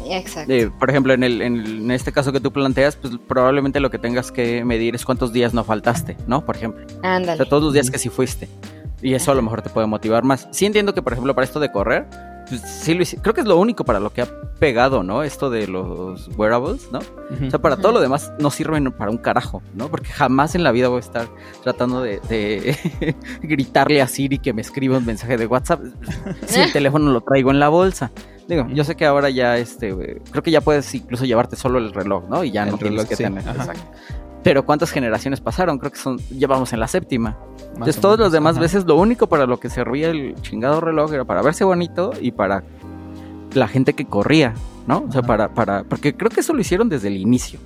Exacto. 0.07 0.51
por 0.79 0.89
ejemplo, 0.89 1.13
en, 1.13 1.23
el, 1.23 1.41
en, 1.41 1.89
este 1.91 2.11
caso 2.11 2.31
que 2.31 2.39
tú 2.39 2.51
planteas, 2.51 2.95
pues 2.95 3.13
probablemente 3.27 3.79
lo 3.79 3.89
que 3.89 3.97
tengas 3.97 4.31
que 4.31 4.63
medir 4.65 4.93
es 4.95 5.05
cuántos 5.05 5.33
días 5.33 5.53
no 5.53 5.63
faltaste, 5.63 6.17
¿no? 6.27 6.45
Por 6.45 6.57
ejemplo. 6.57 6.85
Ándale. 7.01 7.33
O 7.33 7.37
sea, 7.37 7.45
todos 7.45 7.63
los 7.63 7.73
días 7.73 7.89
que 7.89 7.97
sí 7.97 8.09
fuiste. 8.09 8.47
Y 9.01 9.15
eso 9.15 9.31
a 9.31 9.35
lo 9.35 9.41
mejor 9.41 9.61
te 9.61 9.69
puede 9.69 9.87
motivar 9.87 10.23
más. 10.23 10.47
Sí 10.51 10.65
entiendo 10.65 10.93
que, 10.93 11.01
por 11.01 11.13
ejemplo, 11.13 11.33
para 11.33 11.45
esto 11.45 11.59
de 11.59 11.71
correr, 11.71 12.05
pues 12.47 12.61
sí 12.61 12.93
lo 12.93 13.03
Creo 13.21 13.33
que 13.33 13.41
es 13.41 13.47
lo 13.47 13.57
único 13.57 13.83
para 13.83 13.99
lo 13.99 14.11
que 14.11 14.21
ha 14.21 14.27
pegado, 14.59 15.03
¿no? 15.03 15.23
Esto 15.23 15.49
de 15.49 15.67
los 15.67 16.29
wearables, 16.37 16.89
¿no? 16.91 16.99
O 16.99 17.49
sea, 17.49 17.59
para 17.59 17.77
todo 17.77 17.93
lo 17.93 18.01
demás 18.01 18.31
no 18.39 18.51
sirven 18.51 18.91
para 18.91 19.09
un 19.09 19.17
carajo, 19.17 19.61
¿no? 19.73 19.89
Porque 19.89 20.09
jamás 20.09 20.53
en 20.55 20.63
la 20.63 20.71
vida 20.71 20.87
voy 20.87 20.97
a 20.97 20.99
estar 20.99 21.27
tratando 21.63 22.01
de, 22.01 22.77
gritarle 23.41 24.01
a 24.01 24.07
Siri 24.07 24.37
que 24.39 24.53
me 24.53 24.61
escriba 24.61 24.97
un 24.97 25.05
mensaje 25.05 25.37
de 25.37 25.47
WhatsApp 25.47 25.81
si 26.45 26.59
el 26.59 26.71
teléfono 26.73 27.11
lo 27.11 27.21
traigo 27.21 27.51
en 27.51 27.59
la 27.59 27.69
bolsa. 27.69 28.11
Digo, 28.47 28.67
yo 28.69 28.83
sé 28.83 28.95
que 28.95 29.05
ahora 29.05 29.29
ya, 29.29 29.57
este, 29.57 29.95
creo 30.29 30.43
que 30.43 30.51
ya 30.51 30.61
puedes 30.61 30.93
incluso 30.93 31.25
llevarte 31.25 31.55
solo 31.55 31.79
el 31.79 31.93
reloj, 31.93 32.27
¿no? 32.27 32.43
Y 32.43 32.51
ya 32.51 32.65
no 32.65 32.77
tienes 32.77 33.05
que 33.05 33.15
tener. 33.15 33.43
Pero 34.43 34.65
¿cuántas 34.65 34.91
generaciones 34.91 35.39
pasaron? 35.39 35.77
Creo 35.77 35.91
que 35.91 35.99
son, 35.99 36.19
ya 36.29 36.47
vamos 36.47 36.73
en 36.73 36.79
la 36.79 36.87
séptima. 36.87 37.37
Entonces 37.73 37.99
todos 37.99 38.19
los 38.19 38.31
demás 38.31 38.57
veces 38.59 38.85
lo 38.85 38.95
único 38.95 39.27
para 39.27 39.45
lo 39.45 39.59
que 39.59 39.69
servía 39.69 40.09
el 40.09 40.35
chingado 40.41 40.81
reloj 40.81 41.13
era 41.13 41.25
para 41.25 41.41
verse 41.41 41.63
bonito 41.63 42.11
y 42.19 42.31
para 42.31 42.63
la 43.53 43.67
gente 43.67 43.93
que 43.93 44.05
corría, 44.05 44.53
¿no? 44.87 45.05
O 45.07 45.11
sea, 45.11 45.21
para, 45.21 45.53
para, 45.53 45.83
porque 45.83 46.15
creo 46.15 46.29
que 46.29 46.41
eso 46.41 46.53
lo 46.53 46.61
hicieron 46.61 46.89
desde 46.89 47.07
el 47.07 47.17
inicio. 47.17 47.59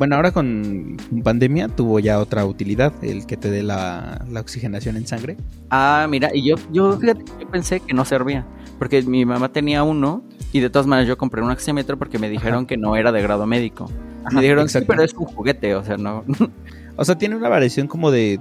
Bueno, 0.00 0.16
ahora 0.16 0.32
con 0.32 0.96
pandemia 1.22 1.68
tuvo 1.68 1.98
ya 1.98 2.20
otra 2.20 2.46
utilidad, 2.46 2.90
el 3.04 3.26
que 3.26 3.36
te 3.36 3.50
dé 3.50 3.62
la, 3.62 4.24
oxigenación 4.34 4.96
en 4.96 5.06
sangre. 5.06 5.36
Ah, 5.68 6.06
mira, 6.08 6.30
y 6.32 6.42
yo, 6.42 6.56
yo, 6.72 6.96
fíjate, 6.96 7.22
yo 7.38 7.46
pensé 7.50 7.80
que 7.80 7.92
no 7.92 8.06
servía, 8.06 8.46
porque 8.78 9.02
mi 9.02 9.26
mamá 9.26 9.52
tenía 9.52 9.82
uno 9.82 10.24
y 10.52 10.60
de 10.60 10.70
todas 10.70 10.86
maneras 10.86 11.06
yo 11.06 11.18
compré 11.18 11.42
un 11.42 11.50
oxímetro 11.50 11.98
porque 11.98 12.18
me 12.18 12.30
dijeron 12.30 12.64
que 12.64 12.78
no 12.78 12.96
era 12.96 13.12
de 13.12 13.20
grado 13.20 13.46
médico. 13.46 13.90
me 14.32 14.40
dijeron, 14.40 14.70
sí, 14.70 14.78
pero 14.86 15.02
es 15.02 15.12
un 15.12 15.26
juguete, 15.26 15.74
o 15.74 15.84
sea, 15.84 15.96
no. 15.98 16.24
o 16.96 17.04
sea, 17.04 17.18
tiene 17.18 17.36
una 17.36 17.50
variación 17.50 17.86
como 17.86 18.10
de 18.10 18.40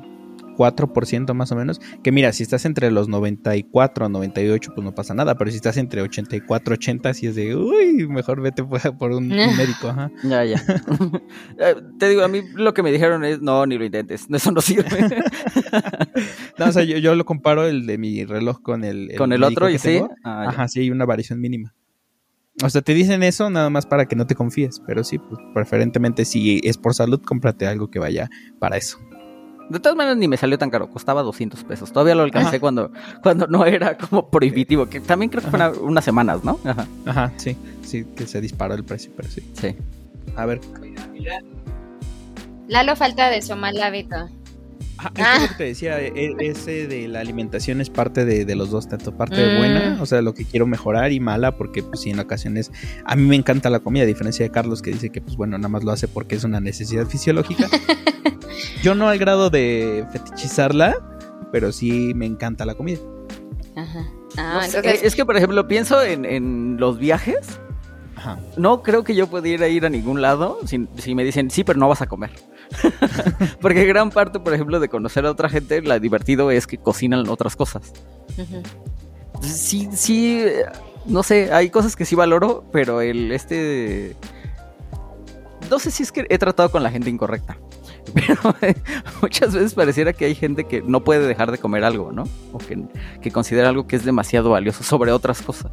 4% 0.60 1.34
más 1.34 1.51
o 1.53 1.55
menos. 1.55 1.80
Que 2.03 2.12
mira, 2.12 2.34
si 2.34 2.43
estás 2.43 2.66
entre 2.66 2.91
los 2.91 3.07
94 3.07 4.05
a 4.05 4.10
98, 4.10 4.72
pues 4.76 4.84
no 4.84 4.93
pasa 4.93 5.14
nada. 5.14 5.36
Pero 5.36 5.51
si 5.51 5.55
estás 5.55 5.78
entre 5.78 6.01
84 6.01 6.74
80, 6.74 7.14
si 7.14 7.28
es 7.28 7.36
de, 7.36 7.55
uy, 7.55 8.07
mejor 8.07 8.41
vete 8.41 8.64
por 8.64 9.12
un, 9.12 9.28
médico. 9.57 9.88
Ajá. 9.88 10.12
Ya, 10.24 10.43
ya. 10.43 10.62
Eh, 11.60 11.76
te 11.97 12.10
digo, 12.10 12.24
a 12.24 12.28
mí 12.28 12.41
lo 12.55 12.74
que 12.74 12.84
me 12.84 12.91
dijeron 12.91 13.24
es, 13.24 13.41
no, 13.41 13.66
ni 13.66 13.78
lo 13.78 13.86
intentes. 13.86 14.28
Eso 14.30 14.51
no 14.51 14.62
sirve. 14.62 14.88
no, 16.57 16.66
o 16.66 16.72
sea, 16.72 16.84
yo, 16.84 17.16
lo 17.16 17.26
comparo 17.26 17.66
el 17.66 17.86
de 17.86 17.97
mi 17.97 18.26
reloj 18.26 18.62
con 18.62 18.84
el. 18.84 19.14
con 19.18 19.32
el 19.32 19.43
otro 19.43 19.70
y 19.70 19.78
sí. 19.78 20.01
Ah, 20.24 20.45
Ajá, 20.49 20.68
sí, 20.68 20.82
hay 20.82 20.91
una 20.91 21.05
variación 21.05 21.39
mínima. 21.39 21.74
O 22.62 22.70
sea, 22.70 22.82
te 22.82 22.93
dicen 22.93 23.24
eso 23.24 23.49
nada 23.49 23.70
más 23.70 23.86
para 23.86 24.05
que 24.05 24.18
no 24.18 24.28
te 24.28 24.36
confíes, 24.36 24.82
pero 24.86 25.03
sí, 25.03 25.18
pues 25.18 25.39
preferentemente 25.53 26.26
si 26.26 26.60
es 26.64 26.78
por 26.78 26.93
salud, 26.93 27.22
cómprate 27.24 27.68
algo 27.68 27.89
que 27.89 27.99
vaya 27.99 28.30
para 28.60 28.76
eso. 28.76 28.99
De 29.70 29.80
todas 29.80 29.95
maneras 29.95 30.17
ni 30.17 30.28
me 30.28 30.36
salió 30.36 30.57
tan 30.57 30.70
caro, 30.70 30.89
costaba 30.89 31.22
200 31.22 31.63
pesos. 31.63 31.91
Todavía 31.91 32.15
lo 32.15 32.24
alcancé 32.24 32.59
cuando, 32.59 32.91
cuando 33.22 33.47
no 33.47 33.65
era 33.65 33.97
como 33.97 34.30
prohibitivo, 34.30 34.88
que 34.88 34.99
también 34.99 35.30
creo 35.30 35.43
que 35.43 35.49
fue 35.49 35.70
unas 35.80 36.03
semanas, 36.03 36.43
¿no? 36.43 36.59
Ajá. 36.63 36.88
Ajá, 37.05 37.32
sí, 37.38 37.55
sí, 37.84 38.05
que 38.15 38.26
se 38.26 38.41
disparó 38.41 38.74
el 38.74 38.84
precio, 38.84 39.11
pero 39.15 39.30
sí. 39.30 39.47
Sí. 39.53 39.76
A 40.36 40.45
ver. 40.45 40.59
Lalo 42.67 42.95
falta 42.95 43.30
de 43.30 43.41
su 43.41 43.55
mal 43.55 43.82
hábito. 43.82 44.30
Ah, 44.97 45.11
es 45.36 45.41
lo 45.43 45.47
que 45.49 45.55
te 45.55 45.63
decía, 45.63 45.99
e, 46.01 46.11
e, 46.13 46.36
ese 46.39 46.88
de 46.88 47.07
la 47.07 47.21
alimentación 47.21 47.80
es 47.80 47.89
parte 47.89 48.25
de, 48.25 48.55
los 48.55 48.69
dos, 48.69 48.89
tanto 48.89 49.15
parte 49.15 49.38
de 49.38 49.57
buena, 49.57 49.95
mm. 49.95 50.01
o 50.01 50.05
sea, 50.05 50.21
lo 50.21 50.34
que 50.34 50.45
quiero 50.45 50.67
mejorar 50.67 51.11
y 51.11 51.19
mala, 51.19 51.55
porque 51.55 51.84
pues 51.84 52.01
sí, 52.01 52.09
en 52.09 52.19
ocasiones 52.19 52.71
a 53.05 53.15
mí 53.15 53.23
me 53.23 53.36
encanta 53.36 53.69
la 53.69 53.80
comida, 53.80 54.03
a 54.03 54.07
diferencia 54.07 54.45
de 54.45 54.51
Carlos 54.51 54.82
que 54.82 54.91
dice 54.91 55.09
que 55.09 55.21
pues 55.21 55.38
bueno, 55.38 55.57
nada 55.57 55.69
más 55.69 55.84
lo 55.84 55.91
hace 55.91 56.07
porque 56.07 56.36
es 56.36 56.43
una 56.43 56.59
necesidad 56.59 57.05
fisiológica. 57.07 57.69
Yo 58.84 58.95
no 58.95 59.07
al 59.07 59.17
grado 59.17 59.49
de 59.49 60.05
fetichizarla, 60.11 60.97
pero 61.51 61.71
sí 61.71 62.13
me 62.13 62.25
encanta 62.25 62.65
la 62.65 62.75
comida. 62.75 62.99
Ajá. 63.75 64.05
Ah, 64.38 64.67
es 64.84 65.15
que, 65.15 65.25
por 65.25 65.36
ejemplo, 65.36 65.67
pienso 65.67 66.01
en, 66.01 66.77
los 66.77 66.97
viajes. 66.99 67.59
Ajá. 68.20 68.38
No 68.57 68.84
creo 68.84 69.05
que 69.05 69.15
yo 69.15 69.28
pudiera 69.28 69.70
ir 69.70 69.86
a 69.86 69.89
ningún 69.89 70.22
lado 70.22 70.59
si, 70.65 70.78
me 71.15 71.24
dicen, 71.24 71.49
sí, 71.49 71.63
pero 71.63 71.80
no 71.80 71.88
vas 71.88 72.01
a 72.01 72.07
comer. 72.07 72.32
Porque 73.61 73.86
gran 73.86 74.09
parte, 74.09 74.41
por 74.41 74.53
ejemplo, 74.53 74.82
de 74.82 74.89
conocer 74.89 75.26
a 75.26 75.32
otra 75.32 75.47
gente, 75.47 75.82
lo 75.82 75.97
divertido 76.01 76.51
es 76.51 76.67
que 76.67 76.78
cocinan 76.78 77.30
otras 77.30 77.55
cosas. 77.55 77.93
Sí, 79.41 79.88
sí, 79.93 80.43
no 81.05 81.24
sé, 81.24 81.53
hay 81.53 81.70
cosas 81.70 81.95
que 81.95 82.03
sí 82.03 82.13
valoro, 82.15 82.65
pero 82.74 82.99
el 82.99 83.32
este... 83.32 84.17
No 85.70 85.80
sé 85.80 85.89
si 85.89 86.03
es 86.03 86.11
que 86.11 86.26
he 86.30 86.38
tratado 86.38 86.72
con 86.72 86.84
la 86.84 86.91
gente 86.91 87.09
incorrecta. 87.09 87.57
Pero 88.15 88.55
muchas 89.22 89.53
veces 89.53 89.76
pareciera 89.76 90.13
que 90.13 90.26
hay 90.26 90.34
gente 90.34 90.63
que 90.63 90.82
no 90.82 91.03
puede 91.03 91.28
dejar 91.28 91.51
de 91.51 91.59
comer 91.59 91.84
algo, 91.84 92.11
¿no? 92.11 92.24
O 92.51 92.57
que, 92.57 93.32
considera 93.32 93.70
algo 93.70 93.86
que 93.86 93.95
es 93.95 94.03
demasiado 94.03 94.49
valioso 94.49 94.84
sobre 94.84 95.11
otras 95.11 95.43
cosas. 95.43 95.72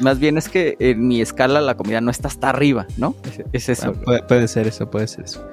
Más 0.00 0.18
bien 0.18 0.38
es 0.38 0.48
que 0.48 0.76
en 0.78 1.06
mi 1.06 1.20
escala 1.20 1.60
la 1.60 1.76
comida 1.76 2.00
no 2.00 2.10
está 2.10 2.28
hasta 2.28 2.50
arriba, 2.50 2.86
¿no? 2.96 3.14
Es, 3.52 3.68
eso. 3.68 3.92
puede, 4.28 4.48
ser 4.48 4.66
eso, 4.66 4.90
puede 4.90 5.08
ser 5.08 5.24
eso. 5.24 5.46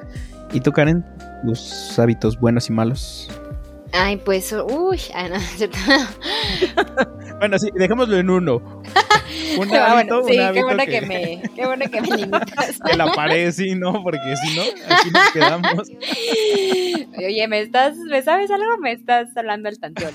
¿Y 0.52 0.62
tú, 0.62 0.72
Karen? 0.72 1.04
¿Los 1.44 1.98
hábitos 1.98 2.40
buenos 2.40 2.70
y 2.70 2.74
malos? 2.74 3.30
Ay, 3.96 4.18
pues, 4.18 4.52
uy, 4.52 5.00
ay, 5.14 5.30
no, 5.30 5.38
bueno, 7.38 7.60
sí, 7.60 7.70
dejémoslo 7.76 8.18
en 8.18 8.28
uno. 8.28 8.58
Un 9.58 9.76
hábito, 9.76 10.24
bueno, 10.24 10.28
sí, 10.28 10.54
qué 10.54 10.64
bueno 10.64 10.84
que... 10.86 11.02
me, 11.02 11.42
qué 11.56 11.66
bueno 11.66 11.86
que 11.92 12.02
me 12.02 12.18
limitas. 12.18 12.80
que 12.86 12.98
la 12.98 13.14
pared 13.14 13.52
sí, 13.52 13.76
¿no? 13.76 14.02
Porque 14.02 14.36
si 14.36 14.56
no, 14.56 14.64
aquí 14.90 15.12
nos 15.12 15.32
quedamos. 15.32 15.90
Oye, 17.18 17.48
¿me 17.48 17.62
estás, 17.62 17.96
me 17.98 18.24
sabes 18.24 18.50
algo? 18.50 18.80
Me 18.80 18.94
estás 18.94 19.38
hablando 19.38 19.70
al 19.70 19.78
tanteo. 19.80 20.10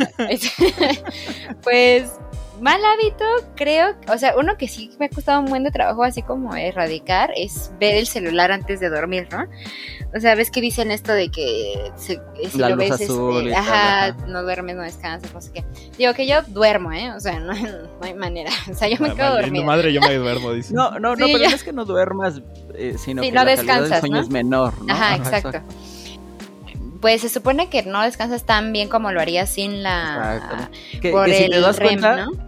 pues, 1.62 2.10
mal 2.60 2.80
hábito, 2.84 3.24
creo, 3.54 3.94
o 4.12 4.18
sea, 4.18 4.34
uno 4.36 4.56
que 4.56 4.68
sí 4.68 4.90
me 4.98 5.06
ha 5.06 5.08
costado 5.08 5.40
un 5.40 5.46
buen 5.46 5.64
de 5.64 5.70
trabajo 5.70 6.04
así 6.04 6.22
como 6.22 6.54
erradicar 6.54 7.32
es 7.36 7.72
ver 7.78 7.96
el 7.96 8.06
celular 8.06 8.52
antes 8.52 8.80
de 8.80 8.88
dormir, 8.88 9.28
¿no? 9.30 9.46
O 10.16 10.20
sea, 10.20 10.34
ves 10.34 10.50
que 10.50 10.60
dicen 10.60 10.90
esto 10.90 11.12
de 11.12 11.30
que 11.30 11.92
si 11.96 12.16
lo 12.56 12.76
ves, 12.76 13.00
este, 13.00 13.54
ajá, 13.54 14.12
no 14.26 14.42
duermes, 14.42 14.76
no 14.76 14.82
descansas, 14.82 15.34
no 15.34 15.40
sé 15.40 15.52
qué. 15.52 15.64
Digo 15.98 16.14
que 16.14 16.26
yo 16.26 16.42
duermo, 16.48 16.92
¿eh? 16.92 17.12
O 17.12 17.20
sea, 17.20 17.38
no, 17.40 17.52
hay 18.00 18.14
manera. 18.14 18.50
O 18.70 18.74
sea, 18.74 18.88
yo 18.88 18.96
me 19.00 19.14
quedo 19.14 19.34
dormida. 19.34 19.64
madre, 19.64 19.92
yo 19.92 20.00
me 20.00 20.14
duermo, 20.18 20.52
dice. 20.52 20.72
No, 20.72 20.92
no, 20.98 21.14
no, 21.14 21.26
pero 21.26 21.38
no 21.38 21.54
es 21.54 21.62
que 21.62 21.72
no 21.72 21.84
duermas, 21.84 22.40
eh, 22.74 22.96
sino 22.98 23.22
que 23.22 23.30
no 23.30 23.44
la 23.44 23.44
descansas, 23.44 23.90
del 23.90 24.00
sueño 24.00 24.20
es 24.20 24.30
menor, 24.30 24.80
¿no? 24.82 24.92
Ajá, 24.92 25.16
exacto. 25.16 25.60
Pues 27.00 27.20
se 27.20 27.28
supone 27.28 27.68
que 27.68 27.84
no 27.84 28.02
descansas 28.02 28.44
tan 28.44 28.72
bien 28.72 28.88
como 28.88 29.12
lo 29.12 29.20
harías 29.20 29.50
sin 29.50 29.84
la... 29.84 30.68
por 31.12 31.28
el 31.28 31.52
si 31.52 31.60
das 31.60 31.78
cuenta, 31.78 32.16
¿no? 32.16 32.47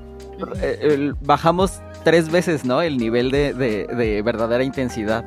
Eh, 0.60 1.12
bajamos 1.20 1.80
tres 2.04 2.30
veces, 2.30 2.64
¿no? 2.64 2.82
El 2.82 2.98
nivel 2.98 3.30
de, 3.30 4.22
verdadera 4.24 4.64
intensidad 4.64 5.24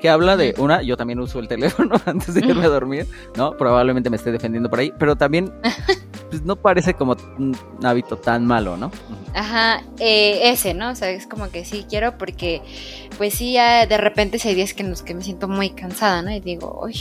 que 0.00 0.08
habla 0.08 0.36
de 0.36 0.54
una, 0.58 0.82
yo 0.82 0.96
también 0.96 1.18
uso 1.18 1.40
el 1.40 1.48
teléfono 1.48 1.96
antes 2.06 2.32
de 2.34 2.40
irme 2.40 2.64
a 2.64 2.68
dormir, 2.68 3.06
¿no? 3.36 3.56
Probablemente 3.56 4.10
me 4.10 4.16
esté 4.16 4.30
defendiendo 4.30 4.70
por 4.70 4.78
ahí, 4.78 4.92
pero 4.96 5.16
también 5.16 5.52
pues, 6.30 6.42
no 6.42 6.54
parece 6.54 6.94
como 6.94 7.16
un 7.36 7.56
hábito 7.82 8.16
tan 8.16 8.46
malo, 8.46 8.76
¿no? 8.76 8.92
Ajá, 9.34 9.82
eh, 9.98 10.50
ese, 10.50 10.72
¿no? 10.72 10.90
O 10.90 10.94
sea, 10.94 11.10
es 11.10 11.26
como 11.26 11.50
que 11.50 11.64
sí 11.64 11.84
quiero 11.88 12.16
porque, 12.16 12.62
pues 13.16 13.34
sí, 13.34 13.54
ya 13.54 13.86
de 13.86 13.96
repente 13.96 14.38
hay 14.44 14.54
días 14.54 14.72
que 14.72 14.84
en 14.84 14.90
los 14.90 15.02
que 15.02 15.14
me 15.14 15.22
siento 15.22 15.48
muy 15.48 15.70
cansada, 15.70 16.22
¿no? 16.22 16.30
Y 16.30 16.38
digo, 16.38 16.80
uy, 16.80 16.94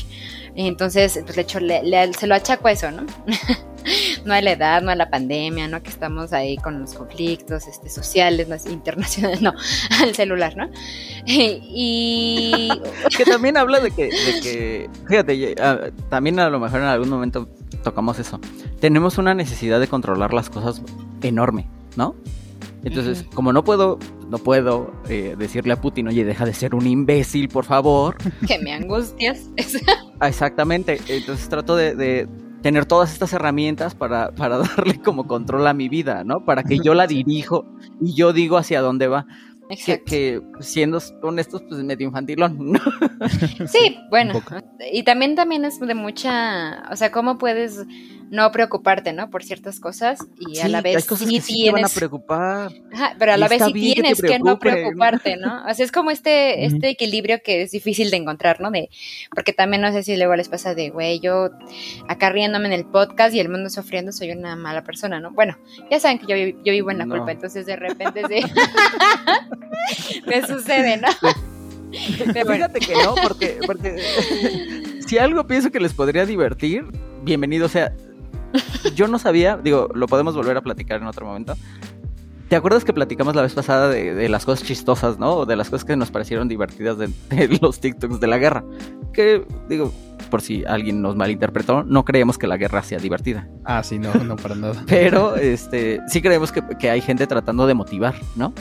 entonces, 0.66 1.20
pues 1.24 1.36
de 1.36 1.42
hecho, 1.44 1.60
le, 1.60 2.14
se 2.14 2.26
lo 2.26 2.34
achaco 2.34 2.68
a 2.68 2.72
eso, 2.72 2.90
¿no? 2.90 3.06
no 4.26 4.34
a 4.34 4.42
la 4.42 4.52
edad, 4.52 4.82
no 4.82 4.92
a 4.92 4.96
la 4.96 5.10
pandemia, 5.10 5.68
no 5.68 5.82
que 5.84 5.90
estamos 5.90 6.34
ahí 6.34 6.58
con 6.58 6.80
los 6.82 6.94
conflictos 6.94 7.68
este, 7.68 7.90
sociales, 7.90 8.48
no, 8.48 8.56
internacionales, 8.72 9.42
no, 9.44 9.54
al 10.02 10.16
celular, 10.16 10.56
¿no? 10.58 10.70
y 11.26 12.70
que 13.16 13.26
también 13.26 13.58
habla 13.58 13.80
de 13.80 13.92
que, 13.92 14.06
de 14.06 14.42
que 14.42 14.90
fíjate, 15.08 15.56
también 16.10 16.40
a 16.40 16.50
lo 16.50 16.60
mejor 16.60 16.80
en 16.80 16.88
algún 16.88 17.10
momento 17.10 17.50
tocamos 17.84 18.18
eso. 18.20 18.40
Tenemos 18.80 19.18
una 19.18 19.34
necesidad 19.34 19.80
de 19.80 19.88
controlar 19.88 20.34
las 20.34 20.50
cosas 20.50 20.82
enorme, 21.22 21.68
¿no? 21.96 22.16
Entonces, 22.84 23.26
como 23.34 23.52
no 23.52 23.64
puedo, 23.64 24.00
no 24.30 24.38
puedo 24.38 24.92
eh, 25.10 25.36
decirle 25.38 25.74
a 25.74 25.82
Putin, 25.82 26.08
oye, 26.08 26.24
deja 26.24 26.46
de 26.46 26.54
ser 26.54 26.76
un 26.76 26.88
imbécil, 26.88 27.50
por 27.50 27.66
favor. 27.66 28.16
Que 28.48 28.60
me 28.60 28.74
angustias. 28.74 29.50
Exactamente. 30.22 31.00
Entonces 31.08 31.48
trato 31.50 31.76
de 31.76 32.28
tener 32.62 32.86
todas 32.86 33.14
estas 33.14 33.34
herramientas 33.34 33.96
para, 33.96 34.32
para 34.32 34.58
darle 34.78 35.00
como 35.02 35.28
control 35.28 35.68
a 35.68 35.74
mi 35.74 35.90
vida, 35.90 36.24
¿no? 36.24 36.46
Para 36.46 36.64
que 36.64 36.80
yo 36.80 36.94
la 36.94 37.08
dirijo 37.08 37.66
y 38.02 38.14
yo 38.14 38.34
digo 38.34 38.58
hacia 38.58 38.82
dónde 38.82 39.08
va. 39.08 39.26
Que, 39.86 40.02
que, 40.02 40.42
siendo 40.62 41.00
honestos, 41.22 41.62
pues 41.68 41.84
medio 41.84 42.08
infantilón. 42.08 42.58
¿no? 42.72 42.80
Sí, 43.68 43.98
bueno. 44.10 44.42
Y 44.94 45.04
también, 45.04 45.36
también 45.36 45.66
es 45.66 45.78
de 45.80 45.94
mucha, 45.94 46.84
o 46.90 46.96
sea, 46.96 47.12
¿cómo 47.12 47.38
puedes 47.38 47.86
no 48.30 48.52
preocuparte, 48.52 49.14
¿no? 49.14 49.30
Por 49.30 49.44
ciertas 49.44 49.80
cosas 49.80 50.20
y 50.38 50.60
a 50.60 50.68
la 50.68 50.82
vez 50.82 51.06
sí, 51.06 51.40
tienes... 51.40 51.74
van 51.74 51.86
a 51.86 51.90
preocupar. 51.90 52.72
pero 53.18 53.34
a 53.34 53.38
la 53.38 53.48
vez 53.48 53.64
sí 53.64 53.74
tienes 53.74 54.22
que, 54.22 54.40
no 54.40 54.60
preocuparte, 54.60 55.38
¿no? 55.38 55.64
O 55.66 55.74
sea, 55.74 55.86
es 55.86 55.92
como 55.92 56.12
este, 56.12 56.66
este 56.66 56.90
equilibrio 56.90 57.42
que 57.44 57.62
es 57.62 57.72
difícil 57.72 58.12
de 58.12 58.18
encontrar, 58.18 58.60
¿no? 58.60 58.72
De, 58.72 58.90
porque 59.34 59.54
también 59.54 59.82
no 59.82 59.92
sé 59.92 60.04
si 60.04 60.18
luego 60.18 60.36
les 60.36 60.50
pasa 60.50 60.76
de, 60.76 60.90
güey, 60.90 61.20
yo 61.20 61.50
acá 62.08 62.30
riéndome 62.30 62.68
en 62.68 62.74
el 62.74 62.86
podcast 62.86 63.34
y 63.34 63.40
el 63.40 63.50
mundo 63.50 63.70
sufriendo 63.70 64.12
soy 64.12 64.32
una 64.32 64.56
mala 64.56 64.84
persona, 64.84 65.20
¿no? 65.20 65.32
Bueno, 65.32 65.58
ya 65.90 66.00
saben 66.00 66.20
que 66.20 66.28
yo, 66.28 66.58
yo 66.64 66.74
vivo 66.74 66.92
en 66.92 66.98
la 66.98 67.06
culpa, 67.06 67.32
entonces 67.32 67.66
de 67.66 67.76
repente 67.76 68.22
sí. 68.28 68.42
me 70.26 70.46
sucede, 70.46 70.98
¿no? 70.98 71.08
Fíjate 71.92 72.80
que 72.80 72.94
no, 72.94 73.16
porque, 73.16 73.60
porque 73.66 74.04
si 75.08 75.18
algo 75.18 75.48
pienso 75.48 75.72
que 75.72 75.80
les 75.80 75.94
podría 75.94 76.26
divertir, 76.26 76.86
bienvenido 77.24 77.70
sea 77.70 77.94
yo 78.96 79.08
no 79.08 79.20
sabía, 79.20 79.58
digo, 79.58 79.90
lo 79.94 80.08
podemos 80.08 80.36
volver 80.36 80.58
a 80.58 80.62
platicar 80.62 81.02
en 81.02 81.08
otro 81.08 81.26
momento. 81.26 81.56
¿Te 82.50 82.56
acuerdas 82.56 82.86
que 82.86 82.94
platicamos 82.94 83.36
la 83.36 83.42
vez 83.42 83.54
pasada 83.54 83.90
de, 83.90 84.30
las 84.30 84.46
cosas 84.46 84.66
chistosas, 84.66 85.20
¿no? 85.20 85.46
De 85.46 85.58
las 85.58 85.70
cosas 85.70 85.84
que 85.84 85.98
nos 85.98 86.12
parecieron 86.12 86.48
divertidas 86.48 86.98
de, 86.98 87.10
los 87.62 87.82
TikToks 87.82 88.22
de 88.22 88.28
la 88.28 88.38
guerra. 88.38 88.64
Que, 89.12 89.46
digo, 89.68 89.92
por 90.28 90.42
si 90.42 90.66
alguien 90.66 91.02
nos 91.02 91.16
malinterpretó, 91.16 91.84
no 91.84 92.06
creemos 92.06 92.38
que 92.38 92.48
la 92.48 92.58
guerra 92.58 92.84
sea 92.84 93.00
divertida. 93.00 93.48
Ah, 93.66 93.84
sí, 93.84 94.00
no, 94.00 94.14
no 94.14 94.36
para 94.36 94.56
nada. 94.56 94.84
Pero 94.88 95.36
este, 95.36 96.02
sí 96.08 96.22
creemos 96.22 96.52
que, 96.52 96.90
hay 96.90 97.02
gente 97.02 97.28
tratando 97.28 97.68
de 97.68 97.74
motivar, 97.74 98.16
¿no? 98.36 98.54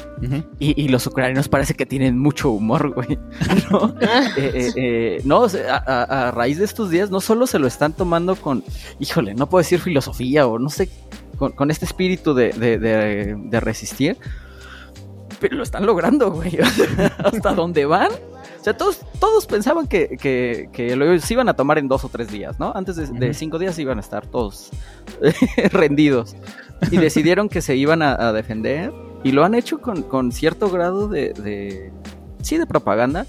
y, 0.58 0.88
los 0.88 1.06
ucranianos 1.06 1.48
parece 1.48 1.74
que 1.74 1.86
tienen 1.86 2.18
mucho 2.18 2.50
humor, 2.50 2.92
güey. 2.92 3.18
¿No? 3.70 3.94
Eh, 4.36 4.52
eh, 4.54 4.72
eh, 4.76 5.22
no 5.24 5.46
a, 5.68 6.30
raíz 6.30 6.58
de 6.58 6.64
estos 6.64 6.90
días, 6.90 7.10
no 7.10 7.20
solo 7.20 7.46
se 7.46 7.58
lo 7.58 7.66
están 7.66 7.92
tomando 7.92 8.36
con, 8.36 8.62
híjole, 8.98 9.34
no 9.34 9.48
puedo 9.48 9.62
decir 9.62 9.80
filosofía 9.80 10.46
o 10.46 10.58
no 10.58 10.68
sé 10.68 10.88
con, 11.38 11.70
este 11.70 11.84
espíritu 11.84 12.34
de, 12.34 13.60
resistir, 13.60 14.16
pero 15.40 15.56
lo 15.56 15.62
están 15.62 15.86
logrando, 15.86 16.30
güey. 16.30 16.58
Hasta 17.18 17.54
dónde 17.54 17.84
van. 17.86 18.10
Sea, 18.66 18.76
todos, 18.76 18.98
todos 19.20 19.46
pensaban 19.46 19.86
que, 19.86 20.18
que, 20.18 20.96
lo 20.96 21.20
se 21.20 21.34
iban 21.34 21.48
a 21.48 21.54
tomar 21.54 21.78
en 21.78 21.86
dos 21.86 22.02
o 22.04 22.08
tres 22.08 22.32
días, 22.32 22.58
¿no? 22.58 22.72
Antes 22.74 22.96
de, 22.96 23.32
cinco 23.32 23.60
días 23.60 23.78
iban 23.78 23.98
a 23.98 24.00
estar 24.00 24.26
todos 24.26 24.70
rendidos. 25.70 26.34
Y 26.90 26.96
decidieron 26.96 27.48
que 27.48 27.62
se 27.62 27.76
iban 27.76 28.02
a, 28.02 28.32
defender. 28.32 28.92
Y 29.22 29.30
lo 29.30 29.44
han 29.44 29.54
hecho 29.54 29.78
con, 29.78 30.32
cierto 30.32 30.68
grado 30.68 31.06
de, 31.06 31.92
Sí, 32.42 32.58
de 32.58 32.66
propaganda. 32.66 33.24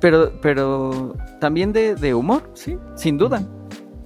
Pero, 0.00 0.32
pero 0.42 1.14
también 1.40 1.72
de, 1.72 1.94
de 1.94 2.12
humor, 2.12 2.50
sí, 2.54 2.76
sin 2.96 3.16
duda. 3.16 3.46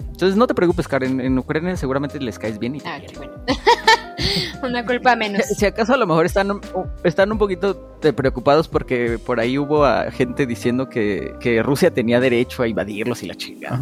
Entonces 0.01 0.37
no 0.37 0.47
te 0.47 0.53
preocupes, 0.53 0.87
Karen, 0.87 1.19
en 1.23 1.39
Ucrania 1.39 1.79
seguramente 1.79 2.21
les 2.21 2.39
caes 2.39 2.59
bien. 2.59 2.77
Y 2.77 2.83
ah, 2.85 3.01
qué 3.01 3.16
bueno. 3.16 3.33
Una 4.62 4.85
culpa 4.85 5.16
menos. 5.16 5.47
Si, 5.47 5.64
acaso 5.66 5.95
a 5.95 5.97
lo 5.97 6.07
mejor 6.07 6.27
están, 6.27 6.61
están 7.05 7.33
un 7.33 7.39
poquito 7.39 7.99
preocupados 8.16 8.69
porque 8.69 9.19
por 9.19 9.41
ahí 9.41 9.59
hubo 9.59 9.85
gente 10.11 10.47
diciendo 10.47 10.89
que, 10.89 11.62
Rusia 11.64 11.93
tenía 11.93 12.21
derecho 12.21 12.62
a 12.62 12.69
invadirlos 12.69 13.23
y 13.23 13.27
la 13.27 13.35
chingada. 13.35 13.81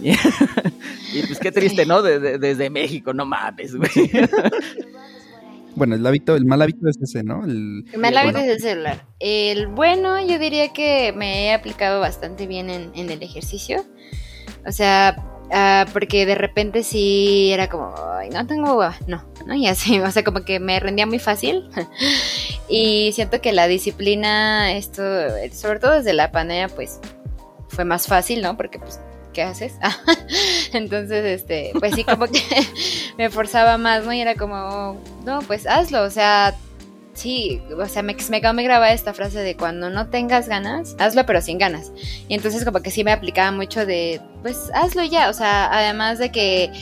y 0.02 1.22
pues 1.26 1.38
qué 1.38 1.52
triste, 1.52 1.84
¿no? 1.84 2.02
desde 2.02 2.70
México, 2.70 3.12
no 3.12 3.26
mames, 3.26 3.74
güey. 3.76 3.90
Bueno, 5.76 5.94
el 5.94 6.04
hábito, 6.04 6.34
el 6.34 6.44
mal 6.44 6.60
hábito 6.62 6.88
es 6.88 7.00
ese, 7.00 7.22
¿no? 7.22 7.44
El, 7.44 7.84
mal 7.96 8.16
hábito 8.16 8.38
es 8.38 8.48
el 8.48 8.60
celular. 8.60 9.06
El 9.20 9.68
bueno, 9.68 10.20
yo 10.20 10.40
diría 10.40 10.72
que 10.72 11.12
me 11.16 11.44
he 11.46 11.52
aplicado 11.54 12.00
bastante 12.00 12.48
bien 12.48 12.68
en, 12.70 12.90
en 12.96 13.08
el 13.08 13.22
ejercicio. 13.22 13.84
O 14.66 14.72
sea, 14.72 15.29
Ah, 15.52 15.86
porque 15.92 16.26
de 16.26 16.36
repente 16.36 16.84
sí 16.84 17.50
era 17.52 17.68
como, 17.68 17.92
no 18.32 18.46
tengo, 18.46 18.84
no, 19.08 19.24
no, 19.46 19.54
y 19.54 19.66
así, 19.66 19.98
o 20.00 20.10
sea, 20.10 20.22
como 20.22 20.44
que 20.44 20.60
me 20.60 20.78
rendía 20.78 21.06
muy 21.06 21.18
fácil. 21.18 21.68
y 22.68 23.12
siento 23.12 23.40
que 23.40 23.52
la 23.52 23.66
disciplina, 23.66 24.72
esto, 24.72 25.02
sobre 25.52 25.80
todo 25.80 25.92
desde 25.94 26.12
la 26.12 26.30
pandemia, 26.30 26.68
pues 26.68 27.00
fue 27.68 27.84
más 27.84 28.06
fácil, 28.06 28.42
¿no? 28.42 28.56
Porque, 28.56 28.78
pues, 28.78 29.00
¿qué 29.32 29.42
haces? 29.42 29.74
Entonces, 30.72 31.24
este, 31.24 31.72
pues 31.78 31.94
sí, 31.94 32.04
como 32.04 32.26
que 32.26 32.42
me 33.18 33.28
forzaba 33.28 33.76
más, 33.76 34.04
¿no? 34.04 34.12
Y 34.12 34.20
era 34.20 34.36
como, 34.36 35.00
no, 35.24 35.40
pues 35.42 35.66
hazlo, 35.66 36.02
o 36.02 36.10
sea, 36.10 36.54
sí, 37.20 37.62
o 37.76 37.86
sea, 37.86 38.02
me, 38.02 38.16
me 38.30 38.40
quedó 38.40 38.54
muy 38.54 38.64
grabada 38.64 38.92
esta 38.92 39.12
frase 39.12 39.40
de 39.40 39.56
cuando 39.56 39.90
no 39.90 40.08
tengas 40.08 40.48
ganas, 40.48 40.96
hazlo 40.98 41.26
pero 41.26 41.40
sin 41.40 41.58
ganas. 41.58 41.92
Y 42.28 42.34
entonces 42.34 42.64
como 42.64 42.80
que 42.80 42.90
sí 42.90 43.04
me 43.04 43.12
aplicaba 43.12 43.52
mucho 43.52 43.86
de, 43.86 44.20
pues 44.42 44.70
hazlo 44.74 45.04
ya, 45.04 45.28
o 45.28 45.32
sea, 45.32 45.72
además 45.72 46.18
de 46.18 46.32
que 46.32 46.72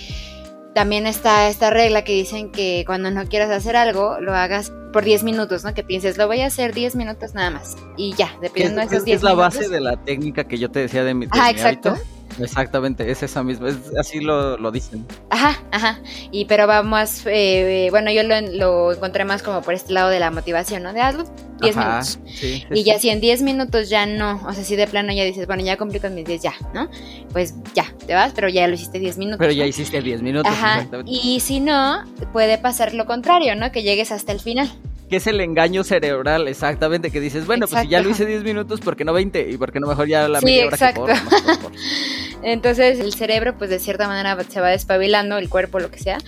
también 0.75 1.07
está 1.07 1.49
esta 1.49 1.71
regla 1.71 2.05
que 2.05 2.13
dicen 2.13 2.53
que 2.53 2.85
cuando 2.87 3.11
no 3.11 3.27
quieras 3.27 3.51
hacer 3.51 3.75
algo, 3.77 4.21
lo 4.21 4.35
hagas 4.35 4.73
por 4.93 5.05
10 5.05 5.25
minutos, 5.25 5.65
¿no? 5.65 5.75
Que 5.75 5.83
pienses, 5.83 6.17
lo 6.17 6.27
voy 6.27 6.41
a 6.41 6.47
hacer 6.47 6.73
10 6.73 6.95
minutos 6.97 7.35
nada 7.35 7.51
más. 7.51 7.77
Y 7.97 8.15
ya, 8.15 8.33
dependiendo 8.41 8.81
de 8.81 8.87
esos 8.87 9.05
10 9.05 9.05
minutos. 9.05 9.17
Es 9.17 9.23
la 9.23 9.35
base 9.35 9.69
de 9.69 9.81
la 9.81 9.97
técnica 10.05 10.45
que 10.45 10.57
yo 10.57 10.71
te 10.71 10.81
decía 10.81 11.05
de 11.05 11.15
mi, 11.15 11.27
ah, 11.33 11.51
exacto. 11.51 11.97
Exactamente, 12.41 13.11
es 13.11 13.23
esa 13.23 13.43
misma, 13.43 13.69
así 13.99 14.21
lo, 14.21 14.71
dicen. 14.71 15.07
Ajá, 15.31 15.63
ajá. 15.71 16.01
Y 16.31 16.45
pero 16.45 16.67
vamos, 16.67 17.23
eh, 17.27 17.89
bueno, 17.91 18.11
yo 18.11 18.23
lo, 18.23 18.93
encontré 18.93 19.25
más 19.25 19.43
como 19.43 19.63
por 19.63 19.75
este 19.75 19.93
lado 19.93 20.11
de 20.11 20.21
la 20.21 20.31
motivación, 20.31 20.83
¿no? 20.83 20.93
De 20.93 21.01
hazlo 21.01 21.25
10 21.61 21.77
minutos. 21.77 22.19
y 22.73 22.85
ya 22.85 22.99
si 22.99 23.11
en 23.11 23.21
10 23.21 23.43
minutos 23.43 23.89
ya 23.89 24.07
no, 24.07 24.41
o 24.47 24.53
sea, 24.53 24.65
si 24.65 24.77
de 24.77 24.87
plano 24.87 25.13
ya 25.13 25.25
dices, 25.25 25.47
bueno, 25.47 25.63
ya 25.63 25.77
cumplí 25.77 26.01
con 26.01 26.15
mis 26.15 26.25
10 26.25 26.43
ya, 26.43 26.55
¿no? 26.75 26.89
Pues 27.33 27.55
ya, 27.75 27.93
te 28.07 28.15
vas, 28.15 28.33
pero 28.35 28.49
ya 28.49 28.67
lo 28.69 28.75
hiciste 28.75 28.99
10 28.99 29.19
minutos. 29.19 29.39
Pero 29.41 29.53
ya 29.53 29.67
hiciste 29.67 30.01
10 30.01 30.23
minutos. 30.23 30.53
Ajá. 30.53 30.87
Y 31.07 31.41
si 31.41 31.61
no, 31.61 32.05
puede 32.33 32.59
pasar 32.59 32.95
lo 32.95 33.07
contrario, 33.07 33.57
¿no? 33.57 33.73
Que 33.73 33.83
llegues 33.83 34.13
hasta 34.13 34.33
el 34.33 34.41
final 34.41 34.71
que 35.09 35.17
es 35.17 35.27
el 35.27 35.41
engaño 35.41 35.85
cerebral, 35.85 36.49
exactamente, 36.49 37.11
que 37.11 37.21
dices, 37.21 37.47
bueno, 37.47 37.67
pues 37.67 37.83
si 37.83 37.89
ya 37.89 38.03
lo 38.03 38.11
hice 38.11 38.27
10 38.27 38.45
minutos, 38.45 38.81
¿por 38.81 38.97
qué 38.97 39.05
no 39.05 39.13
20? 39.13 39.51
Y 39.51 39.57
por 39.57 39.73
qué 39.73 39.81
no 39.81 39.87
mejor 39.87 40.07
ya 40.07 40.29
la 40.29 40.41
media 40.41 40.67
hora 40.67 40.77
exacto. 40.77 41.07
Entonces 42.43 43.01
el 43.01 43.13
cerebro, 43.13 43.57
pues 43.57 43.71
de 43.71 43.79
cierta 43.79 44.07
manera 44.07 44.37
se 44.45 44.61
va 44.61 44.69
despabilando, 44.69 45.39
el 45.39 45.49
cuerpo, 45.49 45.81
lo 45.81 45.91
que 45.91 45.99
sea, 45.99 46.19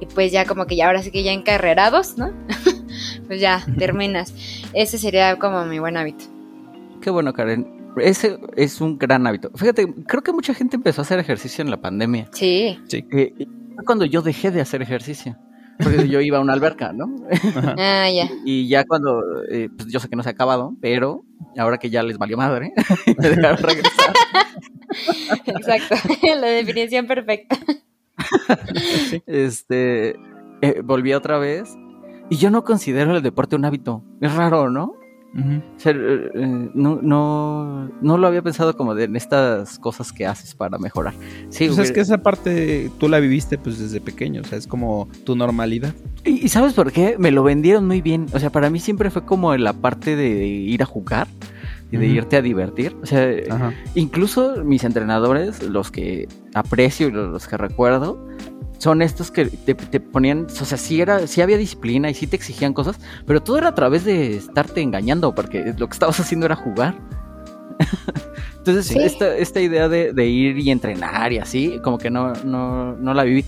y 0.00 0.06
pues 0.06 0.32
ya 0.32 0.44
como 0.44 0.66
que 0.66 0.76
ya 0.76 0.86
ahora 0.86 1.02
sí 1.02 1.10
que 1.10 1.22
ya 1.22 1.32
encarrerados, 1.32 2.18
¿no? 2.18 2.32
pues 3.26 3.40
ya 3.40 3.64
terminas. 3.78 4.34
Ese 4.72 4.98
sería 4.98 5.38
como 5.38 5.64
mi 5.64 5.78
buen 5.78 5.96
hábito. 5.96 6.24
Qué 7.00 7.10
bueno, 7.10 7.32
Karen. 7.32 7.72
Ese 7.96 8.38
es 8.56 8.80
un 8.80 8.98
gran 8.98 9.26
hábito. 9.26 9.50
Fíjate, 9.54 9.86
creo 10.06 10.22
que 10.22 10.32
mucha 10.32 10.52
gente 10.52 10.76
empezó 10.76 11.00
a 11.00 11.04
hacer 11.04 11.18
ejercicio 11.20 11.62
en 11.62 11.70
la 11.70 11.80
pandemia. 11.80 12.28
Sí. 12.32 12.78
Sí. 12.88 13.04
Eh, 13.12 13.46
cuando 13.86 14.04
yo 14.04 14.22
dejé 14.22 14.50
de 14.50 14.60
hacer 14.60 14.82
ejercicio. 14.82 15.36
Porque 15.78 16.08
yo 16.08 16.20
iba 16.20 16.38
a 16.38 16.40
una 16.40 16.52
alberca, 16.52 16.92
¿no? 16.92 17.14
Ah, 17.78 18.08
ya. 18.10 18.28
Y 18.44 18.68
ya 18.68 18.84
cuando, 18.84 19.22
eh, 19.50 19.68
pues 19.76 19.90
yo 19.90 20.00
sé 20.00 20.08
que 20.08 20.16
no 20.16 20.22
se 20.22 20.28
ha 20.28 20.32
acabado, 20.32 20.74
pero 20.80 21.24
ahora 21.58 21.78
que 21.78 21.90
ya 21.90 22.02
les 22.02 22.18
valió 22.18 22.36
madre, 22.36 22.72
me 23.18 23.28
dejaron 23.28 23.58
regresar. 23.58 24.14
Exacto, 25.46 25.94
la 26.40 26.46
definición 26.48 27.06
perfecta. 27.06 27.58
Este, 29.26 30.10
eh, 30.62 30.80
volví 30.84 31.12
otra 31.12 31.38
vez 31.38 31.76
y 32.30 32.36
yo 32.36 32.50
no 32.50 32.64
considero 32.64 33.16
el 33.16 33.22
deporte 33.22 33.56
un 33.56 33.64
hábito. 33.64 34.02
Es 34.20 34.34
raro, 34.34 34.70
¿no? 34.70 34.94
Eh, 35.36 35.60
eh, 35.84 36.70
no, 36.74 37.00
no, 37.02 37.90
no 38.00 38.18
lo 38.18 38.26
había 38.26 38.40
pensado 38.40 38.76
como 38.76 38.94
de, 38.94 39.04
en 39.04 39.16
estas 39.16 39.80
cosas 39.80 40.12
que 40.12 40.26
haces 40.26 40.54
para 40.54 40.78
mejorar. 40.78 41.12
Sí, 41.48 41.66
pues 41.66 41.78
es 41.78 41.92
que 41.92 42.00
esa 42.00 42.18
parte 42.18 42.90
tú 42.98 43.08
la 43.08 43.18
viviste 43.18 43.58
pues 43.58 43.80
desde 43.80 44.00
pequeño, 44.00 44.42
o 44.42 44.44
sea, 44.44 44.58
es 44.58 44.68
como 44.68 45.08
tu 45.24 45.34
normalidad. 45.34 45.92
Y, 46.24 46.48
¿sabes 46.48 46.74
por 46.74 46.92
qué? 46.92 47.16
Me 47.18 47.32
lo 47.32 47.42
vendieron 47.42 47.86
muy 47.86 48.00
bien. 48.00 48.26
O 48.32 48.38
sea, 48.38 48.50
para 48.50 48.70
mí 48.70 48.78
siempre 48.78 49.10
fue 49.10 49.24
como 49.24 49.56
la 49.56 49.72
parte 49.72 50.14
de 50.14 50.46
ir 50.46 50.82
a 50.82 50.86
jugar 50.86 51.26
y 51.94 51.96
de 51.96 52.06
irte 52.06 52.36
a 52.36 52.42
divertir. 52.42 52.96
O 53.02 53.06
sea, 53.06 53.30
incluso 53.94 54.64
mis 54.64 54.82
entrenadores, 54.84 55.62
los 55.62 55.90
que 55.90 56.28
aprecio 56.54 57.08
y 57.08 57.12
los 57.12 57.46
que 57.46 57.56
recuerdo, 57.56 58.26
son 58.78 59.00
estos 59.00 59.30
que 59.30 59.46
te, 59.46 60.00
ponían, 60.00 60.46
o 60.46 60.64
sea, 60.64 60.76
sí, 60.76 61.00
era, 61.00 61.26
sí 61.26 61.40
había 61.40 61.56
disciplina 61.56 62.10
y 62.10 62.14
sí 62.14 62.26
te 62.26 62.36
exigían 62.36 62.72
cosas, 62.72 62.98
pero 63.26 63.42
todo 63.42 63.58
era 63.58 63.68
a 63.68 63.74
través 63.74 64.04
de 64.04 64.36
estarte 64.36 64.80
engañando, 64.80 65.34
porque 65.34 65.72
lo 65.78 65.86
que 65.86 65.92
estabas 65.92 66.18
haciendo 66.18 66.46
era 66.46 66.56
jugar. 66.56 66.96
Entonces, 68.58 68.96
esta, 68.96 69.36
esta, 69.36 69.60
idea 69.60 69.88
de, 69.88 70.26
ir 70.26 70.58
y 70.58 70.70
entrenar 70.70 71.32
y 71.32 71.38
así, 71.38 71.78
como 71.82 71.98
que 71.98 72.10
no, 72.10 72.32
no, 72.44 72.96
no 72.96 73.14
la 73.14 73.22
viví. 73.22 73.44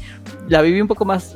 La 0.48 0.62
viví 0.62 0.80
un 0.80 0.88
poco 0.88 1.04
más 1.04 1.34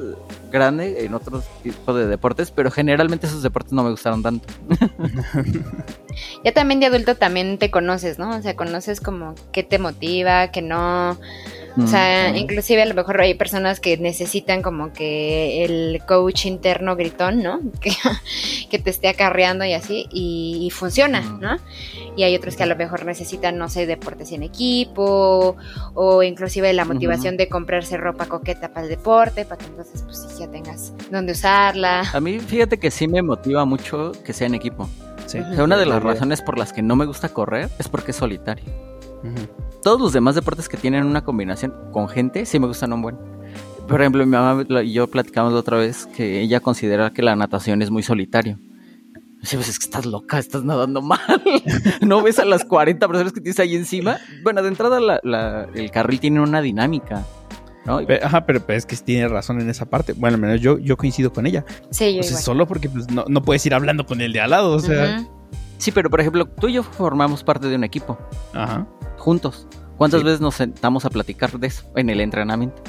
grande 0.50 1.04
en 1.04 1.14
otros 1.14 1.44
tipos 1.62 1.96
de 1.96 2.06
deportes, 2.06 2.50
pero 2.50 2.70
generalmente 2.70 3.26
esos 3.26 3.42
deportes 3.42 3.72
no 3.72 3.82
me 3.82 3.90
gustaron 3.90 4.22
tanto. 4.22 4.48
ya 6.44 6.52
también 6.52 6.80
de 6.80 6.86
adulto 6.86 7.16
también 7.16 7.58
te 7.58 7.70
conoces, 7.70 8.18
¿no? 8.18 8.36
O 8.36 8.42
sea, 8.42 8.56
conoces 8.56 9.00
como 9.00 9.34
qué 9.52 9.62
te 9.62 9.78
motiva, 9.78 10.48
qué 10.48 10.62
no 10.62 11.18
o 11.76 11.86
sea, 11.86 12.36
inclusive 12.36 12.82
a 12.82 12.86
lo 12.86 12.94
mejor 12.94 13.20
hay 13.20 13.34
personas 13.34 13.80
que 13.80 13.96
necesitan 13.96 14.62
como 14.62 14.92
que 14.92 15.64
el 15.64 16.02
coach 16.06 16.46
interno 16.46 16.96
gritón, 16.96 17.42
¿no? 17.42 17.60
Que, 18.70 18.78
te 18.78 18.90
esté 18.90 19.08
acarreando 19.08 19.64
y 19.64 19.72
así, 19.72 20.06
y, 20.12 20.70
funciona, 20.72 21.20
¿no? 21.20 21.56
Y 22.16 22.22
hay 22.22 22.36
otros 22.36 22.56
que 22.56 22.62
a 22.62 22.66
lo 22.66 22.76
mejor 22.76 23.04
necesitan, 23.04 23.58
no 23.58 23.68
sé, 23.68 23.84
deportes 23.84 24.30
en 24.32 24.44
equipo, 24.44 25.56
o 25.94 26.22
inclusive 26.22 26.72
la 26.72 26.84
motivación 26.84 27.36
de 27.36 27.48
comprarse 27.48 27.96
ropa 27.96 28.26
coqueta 28.26 28.72
para 28.72 28.84
el 28.84 28.90
deporte, 28.90 29.44
para 29.44 29.58
que 29.58 29.66
entonces 29.66 30.02
pues 30.02 30.38
ya 30.38 30.48
tengas 30.48 30.92
donde 31.10 31.32
usarla. 31.32 32.04
A 32.12 32.20
mí 32.20 32.38
fíjate 32.38 32.78
que 32.78 32.90
sí 32.90 33.08
me 33.08 33.22
motiva 33.22 33.64
mucho 33.64 34.12
que 34.24 34.32
sea 34.32 34.46
en 34.46 34.54
equipo. 34.54 34.88
Sí. 35.26 35.38
O 35.38 35.54
sea, 35.54 35.64
una 35.64 35.76
de 35.76 35.86
las 35.86 36.02
razones 36.02 36.40
por 36.42 36.58
las 36.58 36.72
que 36.72 36.82
no 36.82 36.96
me 36.96 37.06
gusta 37.06 37.28
correr 37.28 37.70
es 37.78 37.88
porque 37.88 38.12
es 38.12 38.16
solitario 38.16 38.64
todos 39.82 40.00
los 40.00 40.12
demás 40.12 40.34
deportes 40.34 40.68
que 40.68 40.76
tienen 40.76 41.04
una 41.04 41.24
combinación 41.24 41.74
con 41.92 42.08
gente, 42.08 42.46
sí 42.46 42.58
me 42.58 42.66
gustan 42.66 42.92
un 42.92 43.02
buen. 43.02 43.18
Por 43.88 44.00
ejemplo, 44.00 44.24
mi 44.24 44.32
mamá 44.32 44.64
y 44.82 44.92
yo 44.92 45.08
platicamos 45.08 45.52
la 45.52 45.58
otra 45.58 45.76
vez 45.76 46.06
que 46.06 46.40
ella 46.40 46.60
considera 46.60 47.10
que 47.10 47.22
la 47.22 47.34
natación 47.34 47.82
es 47.82 47.90
muy 47.90 48.02
solitario. 48.02 48.58
Sí, 49.42 49.56
pues 49.56 49.68
es 49.68 49.78
que 49.78 49.86
estás 49.86 50.04
loca, 50.06 50.38
estás 50.38 50.64
nadando 50.64 51.00
mal. 51.00 51.20
no 52.02 52.22
ves 52.22 52.38
a 52.38 52.44
las 52.44 52.64
40 52.64 53.08
personas 53.08 53.32
que 53.32 53.40
tienes 53.40 53.58
ahí 53.58 53.74
encima. 53.74 54.18
Bueno, 54.42 54.62
de 54.62 54.68
entrada 54.68 55.20
el 55.74 55.90
carril 55.90 56.20
tiene 56.20 56.40
una 56.40 56.60
dinámica. 56.60 57.24
¿no? 57.86 58.00
ajá, 58.22 58.44
pero, 58.44 58.62
es 58.68 58.84
que 58.84 58.96
tiene 58.96 59.28
razón 59.28 59.60
en 59.60 59.70
esa 59.70 59.86
parte. 59.86 60.12
Bueno, 60.12 60.34
al 60.34 60.40
menos 60.40 60.60
yo, 60.60 60.78
yo 60.78 60.96
coincido 60.96 61.32
con 61.32 61.46
ella. 61.46 61.64
Sí, 61.90 62.16
yo 62.16 62.22
Solo 62.22 62.66
porque 62.66 62.88
pues, 62.90 63.10
no, 63.10 63.24
no, 63.28 63.42
puedes 63.42 63.64
ir 63.64 63.74
hablando 63.74 64.04
con 64.04 64.20
el 64.20 64.32
de 64.32 64.40
al 64.40 64.50
lado, 64.50 64.72
o 64.72 64.80
sea. 64.80 65.26
Sí, 65.78 65.90
pero 65.90 66.10
por 66.10 66.20
ejemplo, 66.20 66.46
tú 66.46 66.68
y 66.68 66.74
yo 66.74 66.82
formamos 66.82 67.42
parte 67.42 67.68
de 67.68 67.76
un 67.76 67.84
equipo. 67.84 68.18
Ajá. 68.52 68.86
Juntos. 69.20 69.66
¿Cuántas 69.98 70.24
veces 70.24 70.40
nos 70.40 70.54
sentamos 70.54 71.04
a 71.04 71.10
platicar 71.10 71.58
de 71.58 71.66
eso 71.66 71.84
en 71.94 72.08
el 72.08 72.22
entrenamiento? 72.22 72.82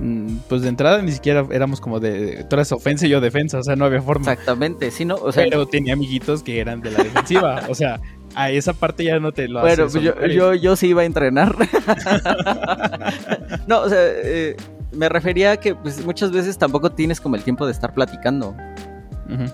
Mm, 0.00 0.36
pues 0.48 0.62
de 0.62 0.68
entrada 0.68 1.02
ni 1.02 1.10
siquiera 1.10 1.44
éramos 1.50 1.80
como 1.80 1.98
de 1.98 2.46
tú 2.48 2.54
eres 2.54 2.70
ofensa 2.70 3.06
y 3.06 3.08
yo 3.08 3.20
defensa, 3.20 3.58
o 3.58 3.64
sea, 3.64 3.74
no 3.74 3.84
había 3.84 4.00
forma. 4.00 4.30
Exactamente, 4.30 4.92
sí, 4.92 5.04
¿no? 5.04 5.16
O 5.16 5.32
sea, 5.32 5.44
pero 5.44 5.66
tenía 5.66 5.94
amiguitos 5.94 6.44
que 6.44 6.60
eran 6.60 6.80
de 6.80 6.92
la 6.92 7.02
defensiva, 7.02 7.64
o 7.68 7.74
sea, 7.74 8.00
a 8.36 8.52
esa 8.52 8.72
parte 8.72 9.02
ya 9.02 9.18
no 9.18 9.32
te 9.32 9.48
lo 9.48 9.60
Bueno, 9.60 9.88
pues 9.90 10.04
yo, 10.04 10.14
yo, 10.26 10.54
yo, 10.54 10.76
sí 10.76 10.88
iba 10.88 11.02
a 11.02 11.04
entrenar. 11.04 11.56
no, 13.66 13.80
o 13.80 13.88
sea, 13.88 13.98
eh, 14.00 14.56
me 14.92 15.08
refería 15.08 15.52
a 15.52 15.56
que 15.56 15.74
pues, 15.74 16.04
muchas 16.04 16.30
veces 16.30 16.56
tampoco 16.56 16.92
tienes 16.92 17.20
como 17.20 17.34
el 17.34 17.42
tiempo 17.42 17.66
de 17.66 17.72
estar 17.72 17.94
platicando. 17.94 18.54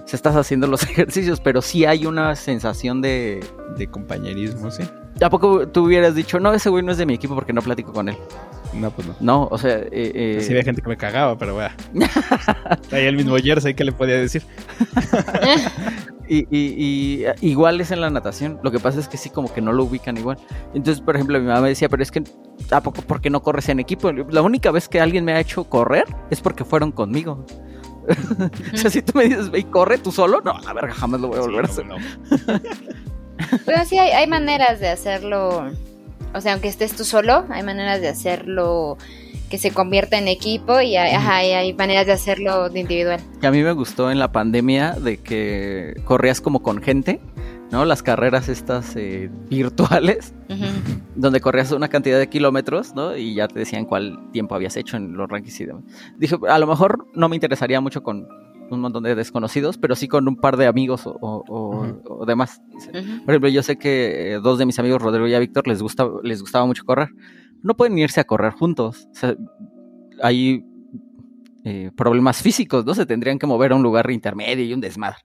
Se 0.05 0.15
estás 0.15 0.37
haciendo 0.37 0.67
los 0.67 0.83
ejercicios, 0.91 1.41
pero 1.41 1.63
sí 1.63 1.85
hay 1.85 2.07
una 2.07 2.37
sensación 2.37 3.01
de... 3.01 3.45
De 3.77 3.89
compañerismo, 3.89 4.71
sí. 4.71 4.85
¿Tampoco 5.19 5.69
tú 5.69 5.85
hubieras 5.85 6.15
dicho, 6.15 6.41
no, 6.41 6.53
ese 6.53 6.71
güey 6.71 6.85
no 6.85 6.93
es 6.93 6.99
de 6.99 7.07
mi 7.07 7.15
equipo 7.15 7.35
porque 7.35 7.53
no 7.53 7.63
platico 7.63 7.93
con 7.93 8.09
él? 8.09 8.17
No, 8.73 8.91
pues 8.91 9.07
no. 9.07 9.15
No, 9.21 9.49
o 9.51 9.59
sea... 9.59 9.77
Eh, 9.77 9.89
eh... 9.93 10.39
Sí 10.41 10.51
había 10.51 10.65
gente 10.65 10.83
que 10.83 10.89
me 10.89 10.97
cagaba, 10.97 11.39
pero 11.39 11.57
vea. 11.57 11.77
Ahí 12.91 13.05
el 13.05 13.17
mismo 13.17 13.37
jersey, 13.37 13.75
¿qué 13.75 13.85
le 13.85 13.93
podía 13.93 14.17
decir? 14.17 14.43
y, 16.29 16.47
y, 16.51 17.25
igual 17.41 17.81
es 17.81 17.93
en 17.93 18.01
la 18.01 18.11
natación. 18.11 18.59
Lo 18.63 18.73
que 18.73 18.81
pasa 18.81 18.99
es 18.99 19.07
que 19.07 19.17
sí, 19.17 19.31
como 19.31 19.53
que 19.53 19.61
no 19.61 19.73
lo 19.73 19.85
ubican 19.85 20.17
igual. 20.17 20.39
Entonces, 20.75 21.01
por 21.01 21.15
ejemplo, 21.15 21.39
mi 21.39 21.47
mamá 21.47 21.61
me 21.61 21.69
decía, 21.69 21.89
pero 21.89 22.03
es 22.03 22.11
que 22.11 22.25
¿a 22.71 22.81
poco 22.81 23.03
por 23.03 23.21
qué 23.21 23.31
no 23.31 23.43
corres 23.43 23.69
en 23.69 23.79
equipo? 23.79 24.11
La 24.13 24.43
única 24.43 24.73
vez 24.73 24.89
que 24.89 25.01
alguien 25.01 25.25
me 25.25 25.33
ha 25.33 25.41
hecho 25.41 25.65
correr 25.65 26.05
es 26.31 26.41
porque 26.41 26.65
fueron 26.65 26.91
conmigo. 26.91 27.47
o 28.75 28.77
sea, 28.77 28.91
si 28.91 29.03
tú 29.03 29.17
me 29.17 29.25
dices, 29.25 29.51
ve 29.51 29.61
y 29.61 29.65
corre 29.65 29.99
tú 29.99 30.13
solo, 30.13 30.41
no, 30.45 30.53
a 30.53 30.73
ver, 30.75 30.91
jamás 30.91 31.21
lo 31.21 31.29
voy 31.29 31.39
a 31.39 31.43
volver 31.43 31.65
a 31.65 31.69
hacer. 31.69 31.87
No. 31.87 31.97
Pero 33.65 33.85
sí 33.85 33.99
hay, 33.99 34.11
hay 34.11 34.27
maneras 34.27 34.81
de 34.81 34.89
hacerlo 34.89 35.71
o 36.35 36.41
sea, 36.41 36.53
aunque 36.55 36.69
estés 36.69 36.97
tú 36.97 37.05
solo, 37.05 37.47
hay 37.49 37.63
maneras 37.63 38.01
de 38.01 38.09
hacerlo 38.09 38.99
que 39.49 39.57
se 39.57 39.71
convierta 39.71 40.19
en 40.19 40.27
equipo 40.27 40.81
y 40.81 40.97
hay, 40.97 41.73
maneras 41.75 42.07
de 42.07 42.13
hacerlo 42.13 42.69
de 42.71 42.81
individual. 42.81 43.21
Que 43.41 43.47
a 43.47 43.53
mí 43.53 43.63
me 43.63 43.71
gustó 43.71 44.11
en 44.11 44.19
la 44.19 44.33
pandemia 44.33 44.95
de 44.95 45.19
que 45.19 45.95
corrías 46.05 46.41
como 46.41 46.61
con 46.61 46.83
gente, 46.83 47.21
¿no? 47.71 47.85
Las 47.85 48.03
carreras 48.03 48.49
estas 48.49 48.97
eh, 48.97 49.31
virtuales, 49.49 50.35
donde 51.15 51.41
corrías 51.41 51.71
una 51.71 51.89
cantidad 51.89 52.19
de 52.19 52.29
kilómetros, 52.29 52.97
¿no? 52.97 53.17
Y 53.17 53.37
ya 53.37 53.47
te 53.47 53.61
decían 53.61 53.85
cuál 53.85 54.19
tiempo 54.33 54.57
habías 54.57 54.77
hecho 54.77 54.97
en 54.97 55.17
los 55.17 55.31
rankings 55.31 55.61
y 55.61 55.67
demás. 55.67 55.85
Dije, 56.17 56.37
a 56.49 56.59
lo 56.59 56.67
mejor 56.67 57.07
no 57.15 57.29
me 57.29 57.37
interesaría 57.37 57.81
mucho 57.81 58.03
con 58.03 58.27
un 58.71 58.81
montón 58.81 59.03
de 59.03 59.15
desconocidos, 59.15 59.79
pero 59.79 59.95
sí 59.95 60.09
con 60.09 60.27
un 60.29 60.37
par 60.37 60.57
de 60.57 60.67
amigos 60.67 61.03
o, 61.07 62.25
demás. 62.27 62.61
Por 63.25 63.35
ejemplo, 63.35 63.49
yo 63.49 63.63
sé 63.63 63.77
que 63.77 64.35
eh, 64.35 64.41
dos 64.41 64.59
de 64.59 64.67
mis 64.67 64.79
amigos, 64.79 65.01
Rodrigo 65.03 65.27
y 65.27 65.39
Víctor, 65.39 65.67
les, 65.67 65.83
gusta, 65.83 66.09
les 66.23 66.41
gustaba 66.41 66.67
mucho 66.67 66.85
correr. 66.85 67.09
No 67.63 67.75
pueden 67.77 67.99
irse 67.99 68.21
a 68.21 68.25
correr 68.25 68.53
juntos. 68.53 69.09
hay 70.23 70.65
eh, 71.65 71.91
problemas 71.97 72.43
físicos, 72.43 72.85
¿no? 72.85 72.95
Se 72.95 73.07
tendrían 73.07 73.39
que 73.39 73.47
mover 73.47 73.73
a 73.73 73.77
un 73.77 73.83
lugar 73.83 74.11
intermedio 74.11 74.65
y 74.65 74.75
un 74.75 74.81
desmadre. 74.81 75.19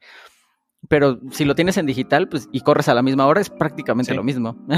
Pero 0.88 1.20
si 1.32 1.44
lo 1.44 1.56
tienes 1.56 1.78
en 1.78 1.86
digital, 1.86 2.30
pues, 2.30 2.48
y 2.54 2.62
corres 2.62 2.88
a 2.88 2.94
la 2.94 3.02
misma 3.02 3.28
hora, 3.28 3.42
es 3.42 3.50
prácticamente 3.50 4.14
lo 4.14 4.24
mismo. 4.24 4.56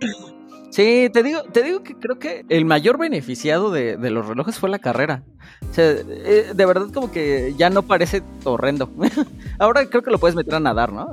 Sí, 0.70 1.08
te 1.12 1.22
digo, 1.22 1.42
te 1.44 1.62
digo 1.62 1.82
que 1.82 1.94
creo 1.94 2.18
que 2.18 2.44
el 2.48 2.64
mayor 2.64 2.98
beneficiado 2.98 3.70
de, 3.70 3.96
los 4.10 4.26
relojes 4.26 4.58
fue 4.58 4.68
la 4.68 4.78
carrera. 4.78 5.22
O 5.70 5.74
sea, 5.74 5.90
eh, 5.90 6.52
de 6.54 6.66
verdad 6.66 6.88
como 6.92 7.10
que 7.10 7.54
ya 7.56 7.70
no 7.70 7.82
parece 7.82 8.22
horrendo. 8.44 8.90
Ahora 9.58 9.88
creo 9.88 10.02
que 10.02 10.10
lo 10.10 10.18
puedes 10.18 10.36
meter 10.36 10.54
a 10.54 10.60
nadar, 10.60 10.92
¿no? 10.92 11.08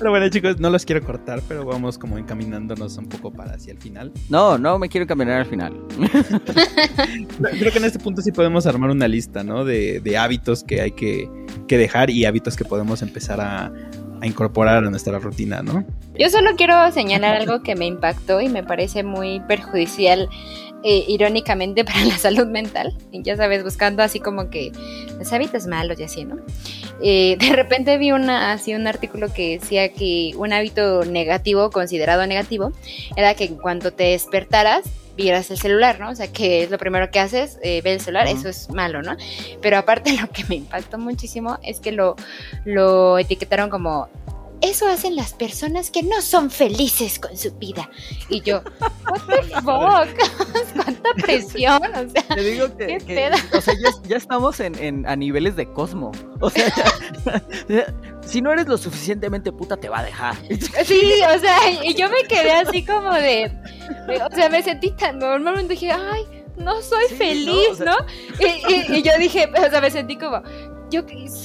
Pero 0.00 0.12
bueno, 0.12 0.30
chicos, 0.30 0.58
no 0.58 0.70
los 0.70 0.86
quiero 0.86 1.04
cortar, 1.04 1.42
pero 1.46 1.62
vamos 1.66 1.98
como 1.98 2.16
encaminándonos 2.16 2.96
un 2.96 3.06
poco 3.06 3.30
para 3.30 3.52
hacia 3.52 3.72
el 3.72 3.78
final. 3.78 4.10
No, 4.30 4.56
no 4.56 4.78
me 4.78 4.88
quiero 4.88 5.04
encaminar 5.04 5.40
al 5.42 5.46
final. 5.46 5.78
Creo 7.58 7.70
que 7.70 7.78
en 7.78 7.84
este 7.84 7.98
punto 7.98 8.22
sí 8.22 8.32
podemos 8.32 8.64
armar 8.64 8.88
una 8.88 9.06
lista, 9.06 9.44
¿no? 9.44 9.66
De, 9.66 10.16
hábitos 10.18 10.64
que 10.64 10.80
hay 10.80 10.92
que, 10.92 11.28
que 11.68 11.76
dejar 11.76 12.08
y 12.08 12.24
hábitos 12.24 12.56
que 12.56 12.64
podemos 12.64 13.02
empezar 13.02 13.42
a, 13.42 13.70
a 14.20 14.26
incorporar 14.26 14.84
a 14.84 14.90
nuestra 14.90 15.18
rutina, 15.18 15.62
¿no? 15.62 15.84
Yo 16.18 16.28
solo 16.28 16.50
quiero 16.56 16.90
señalar 16.92 17.36
algo 17.36 17.62
que 17.62 17.74
me 17.74 17.86
impactó 17.86 18.40
y 18.40 18.48
me 18.48 18.62
parece 18.62 19.02
muy 19.02 19.40
perjudicial, 19.40 20.28
eh, 20.82 21.04
irónicamente, 21.08 21.84
para 21.86 22.04
la 22.04 22.18
salud 22.18 22.46
mental. 22.46 22.96
Ya 23.12 23.36
sabes, 23.36 23.64
buscando 23.64 24.02
así 24.02 24.20
como 24.20 24.50
que 24.50 24.72
los 25.18 25.32
hábitos 25.32 25.66
malos 25.66 25.98
y 25.98 26.04
así, 26.04 26.24
¿no? 26.24 26.36
Eh, 27.02 27.36
de 27.38 27.56
repente 27.56 27.96
vi 27.96 28.12
una, 28.12 28.52
así 28.52 28.74
un 28.74 28.86
artículo 28.86 29.32
que 29.32 29.58
decía 29.58 29.92
que 29.92 30.32
un 30.36 30.52
hábito 30.52 31.04
negativo, 31.04 31.70
considerado 31.70 32.26
negativo, 32.26 32.72
era 33.16 33.34
que 33.34 33.48
cuando 33.56 33.92
te 33.92 34.04
despertaras 34.04 34.82
vieras 35.20 35.50
el 35.50 35.58
celular, 35.58 36.00
¿no? 36.00 36.10
O 36.10 36.14
sea, 36.14 36.32
que 36.32 36.62
es 36.62 36.70
lo 36.70 36.78
primero 36.78 37.10
que 37.10 37.20
haces, 37.20 37.58
eh, 37.62 37.82
ver 37.82 37.94
el 37.94 38.00
celular, 38.00 38.26
eso 38.26 38.48
es 38.48 38.70
malo, 38.70 39.02
¿no? 39.02 39.16
Pero 39.60 39.78
aparte 39.78 40.12
lo 40.20 40.28
que 40.30 40.44
me 40.44 40.56
impactó 40.56 40.98
muchísimo 40.98 41.58
es 41.62 41.80
que 41.80 41.92
lo, 41.92 42.16
lo 42.64 43.18
etiquetaron 43.18 43.70
como 43.70 44.08
eso 44.62 44.88
hacen 44.88 45.16
las 45.16 45.32
personas 45.32 45.90
que 45.90 46.02
no 46.02 46.20
son 46.22 46.50
felices 46.50 47.18
con 47.18 47.36
su 47.36 47.52
vida. 47.52 47.90
Y 48.28 48.42
yo, 48.42 48.62
what 49.08 49.20
the 49.26 49.42
fuck? 49.54 50.74
¿Cuánta 50.74 51.14
presión? 51.22 51.82
O 51.82 52.08
sea, 52.10 52.22
Te 52.34 52.42
digo 52.42 52.76
que, 52.76 52.98
o 53.52 53.60
sea, 53.60 53.74
ya, 54.06 54.16
estamos 54.16 54.60
en, 54.60 55.06
a 55.06 55.16
niveles 55.16 55.56
de 55.56 55.66
cosmo. 55.72 56.12
O 56.40 56.50
sea, 56.50 56.72
si 58.26 58.40
no 58.42 58.52
eres 58.52 58.66
lo 58.66 58.78
suficientemente 58.78 59.52
puta, 59.52 59.76
te 59.76 59.88
va 59.88 60.00
a 60.00 60.04
dejar. 60.04 60.36
Sí, 60.84 61.20
o 61.34 61.38
sea, 61.38 61.58
y 61.84 61.94
yo 61.94 62.08
me 62.08 62.24
quedé 62.28 62.52
así 62.52 62.84
como 62.84 63.12
de, 63.12 63.52
o 64.30 64.34
sea, 64.34 64.48
me 64.48 64.62
sentí 64.62 64.90
tan, 64.90 65.18
normalmente 65.18 65.74
dije, 65.74 65.90
ay, 65.92 66.24
no 66.56 66.82
soy 66.82 67.06
feliz, 67.16 67.80
¿no? 67.84 67.96
y, 68.38 68.98
y, 68.98 69.02
yo 69.02 69.12
dije, 69.18 69.50
o 69.56 69.70
sea, 69.70 69.80
me 69.80 69.90
sentí 69.90 70.16
como, 70.16 70.42
yo 70.90 71.04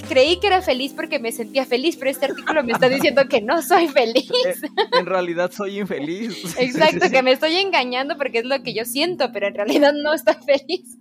creí 0.10 0.40
que 0.40 0.48
era 0.48 0.62
feliz 0.62 0.94
porque 0.94 1.20
me 1.20 1.32
sentía 1.32 1.66
feliz, 1.66 1.96
pero 1.98 2.12
este 2.12 2.26
artículo 2.26 2.64
me 2.64 2.74
está 2.74 2.90
diciendo 2.90 3.24
que 3.30 3.42
no 3.42 3.62
soy 3.62 3.88
feliz. 3.88 4.32
En 4.92 5.06
realidad 5.06 5.52
soy 5.52 5.80
infeliz. 5.80 6.56
Exacto, 6.60 7.10
que 7.10 7.22
me 7.22 7.32
estoy 7.32 7.56
engañando 7.58 8.18
porque 8.18 8.40
es 8.40 8.46
lo 8.46 8.62
que 8.64 8.74
yo 8.74 8.86
siento, 8.86 9.32
pero 9.32 9.48
en 9.48 9.56
realidad 9.56 9.94
no 9.94 10.14
estoy 10.14 10.36
feliz. 10.46 10.98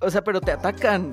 O 0.00 0.10
sea, 0.10 0.22
pero 0.22 0.40
te 0.40 0.52
atacan. 0.52 1.10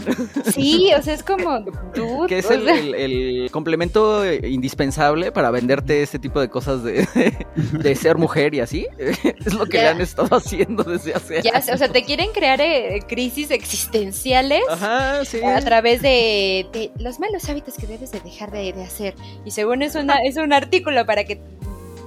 Sí, 0.53 0.91
o 0.97 1.01
sea, 1.01 1.13
es 1.13 1.23
como 1.23 1.61
dude, 1.95 2.27
Que 2.27 2.39
es 2.39 2.49
el, 2.51 3.49
complemento 3.51 4.23
indispensable 4.33 5.31
para 5.31 5.49
venderte 5.49 6.03
este 6.03 6.19
tipo 6.19 6.39
de 6.39 6.49
cosas 6.49 6.83
de, 6.83 7.95
ser 7.95 8.17
mujer 8.17 8.53
y 8.53 8.59
así. 8.59 8.87
Es 8.97 9.53
lo 9.53 9.65
que 9.65 9.77
le 9.77 9.87
han 9.87 10.01
estado 10.01 10.35
haciendo 10.35 10.83
desde 10.83 11.13
hace 11.13 11.41
ya, 11.41 11.63
O 11.73 11.77
sea, 11.77 11.89
te 11.89 12.03
quieren 12.03 12.31
crear 12.33 12.59
eh, 12.61 12.99
crisis 13.07 13.51
existenciales 13.51 14.63
a 14.69 15.21
través 15.63 16.01
de 16.01 16.67
los 16.97 17.19
malos 17.19 17.47
hábitos 17.49 17.75
que 17.75 17.87
debes 17.87 18.11
de 18.11 18.19
dejar 18.19 18.51
de, 18.51 18.71
hacer. 18.83 19.15
Y 19.45 19.51
según 19.51 19.81
es, 19.81 19.95
es 19.95 20.37
un 20.37 20.53
artículo 20.53 21.05
para 21.05 21.23
que 21.23 21.41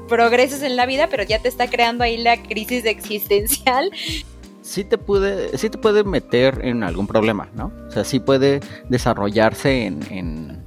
progreses 0.09 0.62
en 0.62 0.77
la 0.77 0.87
vida, 0.87 1.09
pero 1.09 1.23
ya 1.23 1.39
te 1.39 1.49
está 1.49 1.69
creando 1.69 2.05
ahí 2.05 2.16
la 2.16 2.43
crisis 2.43 2.85
existencial. 2.85 3.91
Sí 4.62 4.85
te 4.85 4.99
puede, 4.99 5.57
sí 5.57 5.71
te 5.71 5.79
puede 5.79 6.05
meter 6.05 6.61
en 6.62 6.83
algún 6.83 7.07
problema, 7.07 7.49
¿no? 7.55 7.73
O 7.89 7.91
sea, 7.91 8.05
sí 8.05 8.21
puede 8.21 8.61
desarrollarse 8.89 9.87
en, 9.87 10.03
en, 10.11 10.64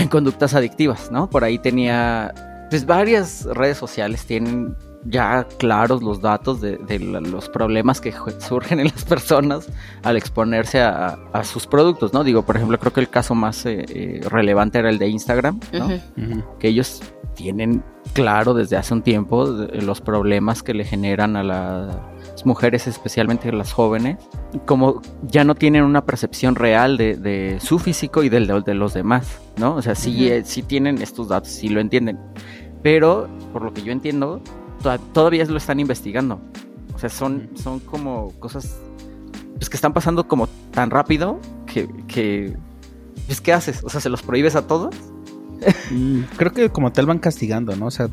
en 0.00 0.08
conductas 0.08 0.54
adictivas, 0.54 1.10
¿no? 1.10 1.30
Por 1.30 1.44
ahí 1.44 1.58
tenía, 1.58 2.34
pues 2.70 2.86
varias 2.86 3.44
redes 3.44 3.78
sociales 3.78 4.24
tienen 4.24 4.76
ya 5.04 5.46
claros 5.58 6.02
los 6.02 6.20
datos 6.20 6.60
de, 6.60 6.78
los 6.98 7.48
problemas 7.48 8.00
que 8.00 8.12
surgen 8.38 8.80
en 8.80 8.86
las 8.86 9.04
personas 9.04 9.68
al 10.02 10.16
exponerse 10.16 10.80
a, 10.80 11.18
sus 11.44 11.66
productos, 11.66 12.12
¿no? 12.12 12.24
Digo, 12.24 12.42
por 12.42 12.56
ejemplo, 12.56 12.78
creo 12.78 12.92
que 12.92 13.00
el 13.00 13.10
caso 13.10 13.34
más 13.34 13.66
eh, 13.66 13.84
eh, 13.88 14.20
relevante 14.28 14.78
era 14.78 14.88
el 14.88 14.98
de 14.98 15.08
Instagram, 15.08 15.60
¿no? 15.72 15.88
Que 16.58 16.68
ellos 16.68 17.02
tienen 17.34 17.82
claro 18.12 18.54
desde 18.54 18.76
hace 18.76 18.94
un 18.94 19.02
tiempo 19.02 19.44
los 19.46 20.00
problemas 20.00 20.62
que 20.62 20.72
le 20.74 20.84
generan 20.84 21.36
a 21.36 21.42
las 21.42 22.46
mujeres, 22.46 22.86
especialmente 22.86 23.48
a 23.48 23.52
las 23.52 23.72
jóvenes, 23.72 24.18
como 24.66 25.02
ya 25.22 25.44
no 25.44 25.54
tienen 25.54 25.84
una 25.84 26.04
percepción 26.04 26.54
real 26.54 26.96
de, 26.96 27.58
su 27.60 27.78
físico 27.78 28.22
y 28.22 28.28
del 28.28 28.46
de, 28.64 28.74
los 28.74 28.94
demás, 28.94 29.40
¿no? 29.56 29.74
O 29.76 29.82
sea, 29.82 29.94
sí, 29.94 30.28
eh, 30.28 30.42
sí 30.44 30.62
tienen 30.62 31.02
estos 31.02 31.28
datos, 31.28 31.50
sí 31.50 31.68
lo 31.68 31.80
entienden, 31.80 32.18
pero 32.82 33.28
por 33.52 33.62
lo 33.62 33.72
que 33.72 33.82
yo 33.82 33.92
entiendo, 33.92 34.42
todavía 35.12 35.44
lo 35.44 35.56
están 35.56 35.80
investigando. 35.80 36.40
O 36.94 36.98
sea, 36.98 37.08
son, 37.08 37.50
son 37.54 37.80
como 37.80 38.32
cosas 38.38 38.78
pues, 39.56 39.68
que 39.68 39.76
están 39.76 39.92
pasando 39.92 40.28
como 40.28 40.46
tan 40.70 40.90
rápido 40.90 41.40
que, 41.66 41.88
que 42.06 42.56
pues, 43.26 43.40
¿qué 43.40 43.52
haces? 43.52 43.82
O 43.82 43.88
sea, 43.88 44.00
¿se 44.00 44.08
los 44.08 44.22
prohíbes 44.22 44.56
a 44.56 44.66
todos? 44.66 44.94
Mm, 45.90 46.22
creo 46.36 46.52
que 46.52 46.68
como 46.70 46.92
tal 46.92 47.06
van 47.06 47.18
castigando, 47.18 47.74
¿no? 47.76 47.86
O 47.86 47.90
sea, 47.90 48.08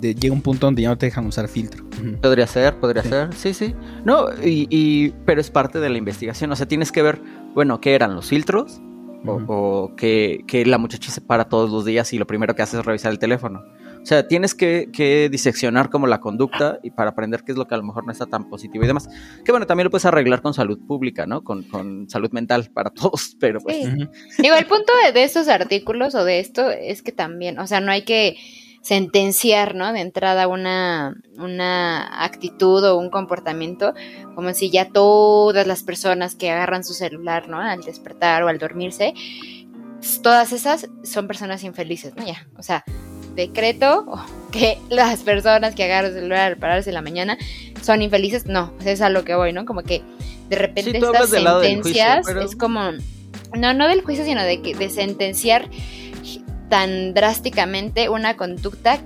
llega 0.00 0.32
un 0.32 0.42
punto 0.42 0.66
donde 0.66 0.82
ya 0.82 0.88
no 0.88 0.98
te 0.98 1.06
dejan 1.06 1.26
usar 1.26 1.48
filtro. 1.48 1.84
Podría 2.20 2.46
ser, 2.46 2.78
podría 2.78 3.02
ser, 3.02 3.34
sí, 3.34 3.54
sí. 3.54 3.74
No, 4.04 4.26
y, 4.42 5.10
pero 5.24 5.40
es 5.40 5.50
parte 5.50 5.80
de 5.80 5.88
la 5.88 5.98
investigación. 5.98 6.52
O 6.52 6.56
sea, 6.56 6.66
tienes 6.66 6.92
que 6.92 7.02
ver, 7.02 7.20
bueno, 7.54 7.80
qué 7.80 7.94
eran 7.94 8.14
los 8.14 8.28
filtros 8.28 8.80
o, 9.26 9.92
que, 9.96 10.64
la 10.66 10.78
muchacha 10.78 11.10
se 11.10 11.20
para 11.20 11.48
todos 11.48 11.70
los 11.70 11.84
días 11.84 12.12
y 12.12 12.18
lo 12.18 12.26
primero 12.26 12.54
que 12.54 12.62
hace 12.62 12.78
es 12.78 12.84
revisar 12.84 13.12
el 13.12 13.18
teléfono. 13.18 13.62
O 14.06 14.08
sea, 14.08 14.28
tienes 14.28 14.54
que, 14.54 15.28
diseccionar 15.32 15.90
como 15.90 16.06
la 16.06 16.20
conducta 16.20 16.78
y 16.84 16.92
para 16.92 17.10
aprender 17.10 17.42
qué 17.42 17.50
es 17.50 17.58
lo 17.58 17.66
que 17.66 17.74
a 17.74 17.78
lo 17.78 17.82
mejor 17.82 18.06
no 18.06 18.12
está 18.12 18.26
tan 18.26 18.48
positivo 18.48 18.84
y 18.84 18.86
demás. 18.86 19.08
Que 19.44 19.50
bueno, 19.50 19.66
también 19.66 19.86
lo 19.86 19.90
puedes 19.90 20.04
arreglar 20.04 20.42
con 20.42 20.54
salud 20.54 20.78
pública, 20.86 21.26
¿no? 21.26 21.42
Con, 21.42 22.06
salud 22.08 22.30
mental 22.30 22.70
para 22.72 22.90
todos, 22.94 23.36
pero 23.40 23.58
pues... 23.58 23.78
Digo, 24.38 24.54
el 24.54 24.66
punto 24.66 24.92
de, 25.04 25.10
de 25.10 25.24
estos 25.24 25.48
artículos 25.48 26.14
o 26.14 26.24
de 26.24 26.38
esto 26.38 26.70
es 26.70 27.02
que 27.02 27.10
también, 27.10 27.58
o 27.58 27.66
sea, 27.66 27.80
no 27.80 27.90
hay 27.90 28.02
que 28.02 28.36
sentenciar, 28.80 29.74
¿no? 29.74 29.92
De 29.92 30.02
entrada 30.02 30.46
una, 30.46 31.16
una 31.38 32.24
actitud 32.24 32.84
o 32.84 32.98
un 32.98 33.10
comportamiento, 33.10 33.92
como 34.36 34.54
si 34.54 34.70
ya 34.70 34.88
todas 34.88 35.66
las 35.66 35.82
personas 35.82 36.36
que 36.36 36.52
agarran 36.52 36.84
su 36.84 36.94
celular, 36.94 37.48
¿no? 37.48 37.58
Al 37.58 37.80
despertar 37.80 38.44
o 38.44 38.48
al 38.48 38.58
dormirse, 38.58 39.14
todas 40.22 40.52
esas 40.52 40.88
son 41.02 41.26
personas 41.26 41.64
infelices, 41.64 42.14
¿no? 42.14 42.24
Ya, 42.24 42.46
o 42.56 42.62
sea, 42.62 42.84
decreto 43.36 44.06
que 44.50 44.78
las 44.88 45.20
personas 45.20 45.74
que 45.74 45.84
agarran 45.84 46.12
su 46.12 46.18
celular 46.18 46.52
al 46.52 46.56
pararse 46.56 46.90
en 46.90 46.94
la 46.94 47.02
mañana 47.02 47.38
son 47.82 48.02
infelices, 48.02 48.46
no, 48.46 48.72
es 48.84 49.00
a 49.00 49.10
lo 49.10 49.24
que 49.24 49.34
voy, 49.34 49.52
¿no? 49.52 49.64
Como 49.64 49.82
que 49.82 50.02
de 50.48 50.56
repente 50.56 50.98
estas 50.98 51.30
sentencias 51.30 52.28
es 52.28 52.56
como, 52.56 52.92
no, 53.56 53.74
no 53.74 53.88
del 53.88 54.02
juicio, 54.02 54.24
sino 54.24 54.42
de, 54.42 54.60
que, 54.62 54.74
de 54.74 54.90
sentenciar 54.90 55.68
tan 56.68 57.14
drásticamente 57.14 58.08
una 58.08 58.36
conducta 58.36 58.98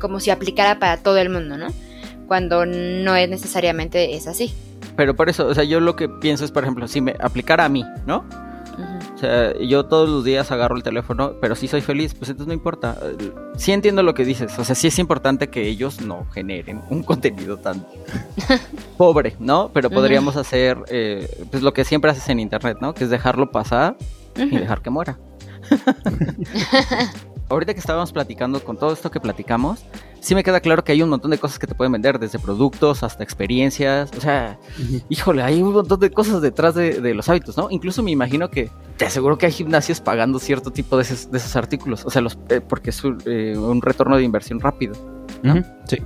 como 0.00 0.20
si 0.20 0.30
aplicara 0.30 0.78
para 0.78 0.96
todo 0.96 1.18
el 1.18 1.30
mundo, 1.30 1.56
¿no? 1.56 1.68
Cuando 2.26 2.66
no 2.66 3.16
es 3.16 3.28
necesariamente 3.28 4.14
es 4.14 4.26
así. 4.26 4.52
Pero 4.96 5.14
por 5.14 5.28
eso, 5.28 5.46
o 5.46 5.54
sea, 5.54 5.64
yo 5.64 5.80
lo 5.80 5.96
que 5.96 6.08
pienso 6.08 6.44
es, 6.44 6.50
por 6.50 6.64
ejemplo, 6.64 6.88
si 6.88 7.00
me 7.00 7.14
aplicara 7.20 7.64
a 7.64 7.68
mí, 7.68 7.84
¿no? 8.06 8.24
O 9.18 9.20
sea, 9.20 9.52
yo 9.58 9.84
todos 9.84 10.08
los 10.08 10.22
días 10.22 10.52
agarro 10.52 10.76
el 10.76 10.84
teléfono, 10.84 11.32
pero 11.40 11.56
si 11.56 11.66
soy 11.66 11.80
feliz, 11.80 12.14
pues 12.14 12.30
entonces 12.30 12.46
no 12.46 12.54
importa. 12.54 12.96
Sí 13.56 13.72
entiendo 13.72 14.04
lo 14.04 14.14
que 14.14 14.24
dices, 14.24 14.56
o 14.56 14.62
sea, 14.62 14.76
sí 14.76 14.86
es 14.86 14.98
importante 15.00 15.48
que 15.48 15.66
ellos 15.66 16.00
no 16.00 16.24
generen 16.30 16.82
un 16.88 17.02
contenido 17.04 17.56
tan 17.56 17.84
pobre, 18.96 19.34
¿no? 19.40 19.72
Pero 19.74 19.90
podríamos 19.90 20.36
hacer, 20.36 20.78
eh, 20.86 21.28
pues 21.50 21.64
lo 21.64 21.72
que 21.72 21.84
siempre 21.84 22.12
haces 22.12 22.28
en 22.28 22.38
internet, 22.38 22.78
¿no? 22.80 22.94
Que 22.94 23.02
es 23.02 23.10
dejarlo 23.10 23.50
pasar 23.50 23.96
y 24.36 24.56
dejar 24.56 24.82
que 24.82 24.90
muera. 24.90 25.18
Ahorita 27.50 27.72
que 27.72 27.80
estábamos 27.80 28.12
platicando 28.12 28.62
con 28.62 28.76
todo 28.76 28.92
esto 28.92 29.10
que 29.10 29.20
platicamos, 29.20 29.84
sí 30.20 30.34
me 30.34 30.44
queda 30.44 30.60
claro 30.60 30.84
que 30.84 30.92
hay 30.92 31.02
un 31.02 31.08
montón 31.08 31.30
de 31.30 31.38
cosas 31.38 31.58
que 31.58 31.66
te 31.66 31.74
pueden 31.74 31.92
vender, 31.92 32.18
desde 32.18 32.38
productos 32.38 33.02
hasta 33.02 33.24
experiencias. 33.24 34.10
O 34.16 34.20
sea, 34.20 34.58
híjole, 35.08 35.42
hay 35.42 35.62
un 35.62 35.72
montón 35.72 35.98
de 36.00 36.10
cosas 36.10 36.42
detrás 36.42 36.74
de, 36.74 37.14
los 37.14 37.28
hábitos, 37.28 37.56
¿no? 37.56 37.68
Incluso 37.70 38.02
me 38.02 38.10
imagino 38.10 38.50
que 38.50 38.70
te 38.98 39.06
aseguro 39.06 39.38
que 39.38 39.46
hay 39.46 39.52
gimnasios 39.52 40.00
pagando 40.00 40.38
cierto 40.38 40.70
tipo 40.70 40.96
de 40.96 41.04
esos, 41.04 41.56
artículos. 41.56 42.04
O 42.04 42.10
sea, 42.10 42.20
los, 42.20 42.38
eh, 42.50 42.60
porque 42.60 42.90
es 42.90 43.02
eh, 43.24 43.56
un, 43.56 43.80
retorno 43.80 44.16
de 44.16 44.24
inversión 44.24 44.60
rápido. 44.60 44.94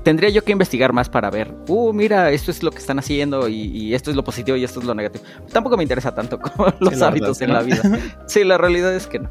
Tendría 0.02 0.28
yo 0.28 0.44
que 0.44 0.52
investigar 0.52 0.92
más 0.92 1.08
para 1.08 1.30
ver, 1.30 1.54
uh, 1.66 1.92
mira, 1.92 2.30
esto 2.30 2.50
es 2.50 2.62
lo 2.62 2.70
que 2.70 2.78
están 2.78 2.98
haciendo 2.98 3.48
y, 3.48 3.94
esto 3.94 4.10
es 4.10 4.16
lo 4.16 4.22
positivo 4.22 4.56
y 4.56 4.64
esto 4.64 4.78
es 4.78 4.86
lo 4.86 4.94
negativo. 4.94 5.24
Tampoco 5.50 5.76
me 5.76 5.82
interesa 5.82 6.14
tanto 6.14 6.38
como 6.40 6.72
los 6.78 7.02
hábitos 7.02 7.40
en 7.40 7.52
la 7.52 7.62
vida. 7.62 7.82
sí, 8.26 8.44
la 8.44 8.58
realidad 8.58 8.94
es 8.94 9.06
que 9.06 9.18
no. 9.18 9.30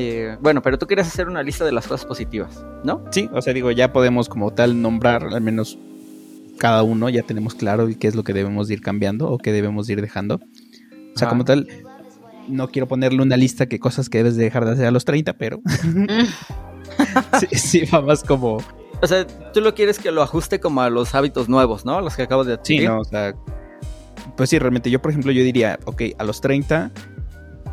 Eh, 0.00 0.36
bueno, 0.40 0.62
pero 0.62 0.78
tú 0.78 0.86
quieres 0.86 1.08
hacer 1.08 1.26
una 1.26 1.42
lista 1.42 1.64
de 1.64 1.72
las 1.72 1.88
cosas 1.88 2.06
positivas, 2.06 2.64
¿no? 2.84 3.02
Sí, 3.10 3.28
o 3.32 3.42
sea, 3.42 3.52
digo, 3.52 3.72
ya 3.72 3.92
podemos 3.92 4.28
como 4.28 4.52
tal 4.52 4.80
nombrar 4.80 5.24
al 5.24 5.40
menos 5.40 5.76
cada 6.56 6.84
uno, 6.84 7.08
ya 7.08 7.24
tenemos 7.24 7.56
claro 7.56 7.88
qué 7.98 8.06
es 8.06 8.14
lo 8.14 8.22
que 8.22 8.32
debemos 8.32 8.70
ir 8.70 8.80
cambiando 8.80 9.28
o 9.28 9.38
qué 9.38 9.50
debemos 9.50 9.90
ir 9.90 10.00
dejando. 10.00 10.36
O 10.36 11.18
sea, 11.18 11.28
como 11.28 11.44
tal, 11.44 11.66
no 12.46 12.68
quiero 12.68 12.86
ponerle 12.86 13.22
una 13.22 13.36
lista 13.36 13.66
que 13.66 13.80
cosas 13.80 14.08
que 14.08 14.18
debes 14.18 14.36
dejar 14.36 14.66
de 14.66 14.70
hacer 14.70 14.86
a 14.86 14.92
los 14.92 15.04
30, 15.04 15.32
pero 15.32 15.60
sí, 17.40 17.58
sí, 17.58 17.82
va 17.92 18.00
más 18.00 18.22
como... 18.22 18.58
O 19.02 19.06
sea, 19.08 19.26
tú 19.52 19.60
lo 19.60 19.74
quieres 19.74 19.98
que 19.98 20.12
lo 20.12 20.22
ajuste 20.22 20.60
como 20.60 20.80
a 20.80 20.90
los 20.90 21.16
hábitos 21.16 21.48
nuevos, 21.48 21.84
¿no? 21.84 22.00
Los 22.02 22.14
que 22.14 22.22
acabo 22.22 22.44
de 22.44 22.56
decir. 22.56 22.82
Sí, 22.82 22.86
no, 22.86 23.00
o 23.00 23.04
sea... 23.04 23.34
Pues 24.36 24.48
sí, 24.48 24.60
realmente 24.60 24.92
yo, 24.92 25.02
por 25.02 25.10
ejemplo, 25.10 25.32
yo 25.32 25.42
diría, 25.42 25.80
ok, 25.86 26.02
a 26.18 26.22
los 26.22 26.40
30 26.40 26.92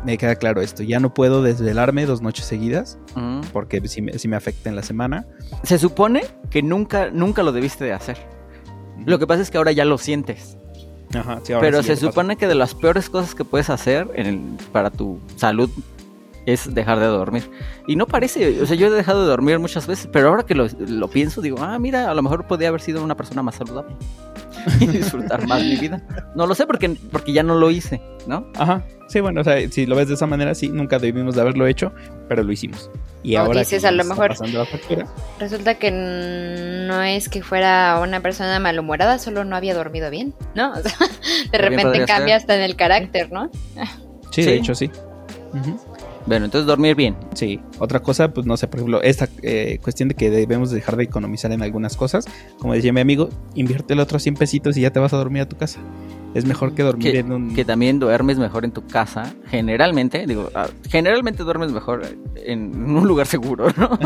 me 0.06 0.18
queda 0.18 0.36
claro 0.36 0.62
esto. 0.62 0.84
Ya 0.84 1.00
no 1.00 1.12
puedo 1.12 1.42
desvelarme 1.42 2.06
dos 2.06 2.22
noches 2.22 2.46
seguidas 2.46 2.98
porque 3.52 3.82
si 3.88 4.00
me, 4.00 4.36
afecta 4.36 4.70
en 4.70 4.76
la 4.76 4.82
semana. 4.82 5.26
Se 5.64 5.78
supone 5.78 6.22
que 6.48 6.62
nunca, 6.62 7.10
nunca 7.10 7.42
lo 7.42 7.52
debiste 7.52 7.84
de 7.84 7.92
hacer. 7.92 8.16
Lo 9.04 9.18
que 9.18 9.26
pasa 9.26 9.42
es 9.42 9.50
que 9.50 9.58
ahora 9.58 9.72
ya 9.72 9.84
lo 9.84 9.98
sientes. 9.98 10.56
Ajá, 11.12 11.40
sí, 11.42 11.52
ahora 11.52 11.66
Pero 11.66 11.82
se 11.82 11.96
supone 11.96 12.36
que 12.36 12.46
de 12.46 12.54
las 12.54 12.74
peores 12.74 13.10
cosas 13.10 13.34
que 13.34 13.44
puedes 13.44 13.68
hacer 13.68 14.08
para 14.72 14.90
tu 14.90 15.20
salud 15.36 15.70
es 16.46 16.72
dejar 16.72 17.00
de 17.00 17.06
dormir. 17.06 17.50
Y 17.88 17.96
no 17.96 18.06
parece, 18.06 18.62
o 18.62 18.66
sea, 18.66 18.76
yo 18.76 18.86
he 18.86 18.90
dejado 18.90 19.22
de 19.22 19.28
dormir 19.28 19.58
muchas 19.58 19.88
veces, 19.88 20.08
pero 20.12 20.28
ahora 20.28 20.44
que 20.44 20.54
lo, 20.54 20.68
lo 20.78 21.08
pienso, 21.08 21.40
digo, 21.40 21.58
ah, 21.60 21.78
mira, 21.80 22.08
a 22.08 22.14
lo 22.14 22.22
mejor 22.22 22.46
podría 22.46 22.68
haber 22.68 22.80
sido 22.80 23.02
una 23.02 23.16
persona 23.16 23.42
más 23.42 23.56
saludable. 23.56 23.96
y 24.80 24.86
disfrutar 24.86 25.46
más 25.46 25.62
mi 25.62 25.76
vida. 25.76 26.02
No 26.34 26.46
lo 26.46 26.54
sé 26.54 26.66
porque, 26.66 26.96
porque 27.10 27.32
ya 27.32 27.42
no 27.42 27.54
lo 27.56 27.70
hice, 27.70 28.00
¿no? 28.26 28.46
Ajá. 28.56 28.84
Sí, 29.08 29.20
bueno, 29.20 29.40
o 29.40 29.44
sea, 29.44 29.56
si 29.70 29.86
lo 29.86 29.94
ves 29.94 30.08
de 30.08 30.14
esa 30.14 30.26
manera, 30.26 30.54
sí, 30.54 30.68
nunca 30.68 30.98
debimos 30.98 31.36
de 31.36 31.40
haberlo 31.40 31.66
hecho, 31.66 31.92
pero 32.28 32.42
lo 32.42 32.50
hicimos. 32.50 32.90
Y 33.22 33.36
ahora 33.36 33.60
dices, 33.60 33.84
a 33.84 33.90
lo 33.92 34.04
mejor 34.04 34.34
resulta 35.38 35.74
que 35.74 35.90
no 35.90 37.02
es 37.02 37.28
que 37.28 37.42
fuera 37.42 38.00
una 38.02 38.20
persona 38.20 38.58
malhumorada, 38.58 39.18
solo 39.18 39.44
no 39.44 39.56
había 39.56 39.74
dormido 39.74 40.10
bien, 40.10 40.34
¿no? 40.54 40.72
O 40.76 40.82
sea, 40.82 40.92
de 41.50 41.58
repente 41.58 42.04
cambia 42.04 42.36
hasta 42.36 42.56
en 42.56 42.62
el 42.62 42.76
carácter, 42.76 43.30
¿no? 43.30 43.50
Sí, 44.30 44.42
de 44.42 44.54
hecho 44.54 44.74
sí. 44.74 44.90
Bueno, 46.26 46.46
entonces 46.46 46.66
dormir 46.66 46.96
bien. 46.96 47.16
Sí. 47.34 47.60
Otra 47.78 48.00
cosa, 48.00 48.32
pues 48.32 48.46
no 48.46 48.56
sé, 48.56 48.66
por 48.66 48.80
ejemplo, 48.80 49.02
esta 49.02 49.28
eh, 49.42 49.78
cuestión 49.82 50.08
de 50.08 50.14
que 50.14 50.30
debemos 50.30 50.70
dejar 50.70 50.96
de 50.96 51.04
economizar 51.04 51.52
en 51.52 51.62
algunas 51.62 51.96
cosas. 51.96 52.26
Como 52.58 52.74
decía 52.74 52.92
mi 52.92 53.00
amigo, 53.00 53.28
invierte 53.54 53.94
el 53.94 54.00
otro 54.00 54.18
100 54.18 54.34
pesitos 54.34 54.76
y 54.76 54.80
ya 54.80 54.90
te 54.90 54.98
vas 54.98 55.12
a 55.12 55.16
dormir 55.16 55.42
a 55.42 55.48
tu 55.48 55.56
casa. 55.56 55.80
Es 56.34 56.44
mejor 56.44 56.74
que 56.74 56.82
dormir 56.82 57.16
en 57.16 57.32
un... 57.32 57.54
Que 57.54 57.64
también 57.64 57.98
duermes 57.98 58.38
mejor 58.38 58.66
en 58.66 58.72
tu 58.72 58.86
casa. 58.86 59.34
Generalmente, 59.46 60.26
digo, 60.26 60.50
ah, 60.54 60.68
generalmente 60.90 61.44
duermes 61.44 61.72
mejor 61.72 62.02
en 62.34 62.74
un 62.90 63.08
lugar 63.08 63.26
seguro, 63.26 63.68
¿no? 63.78 63.98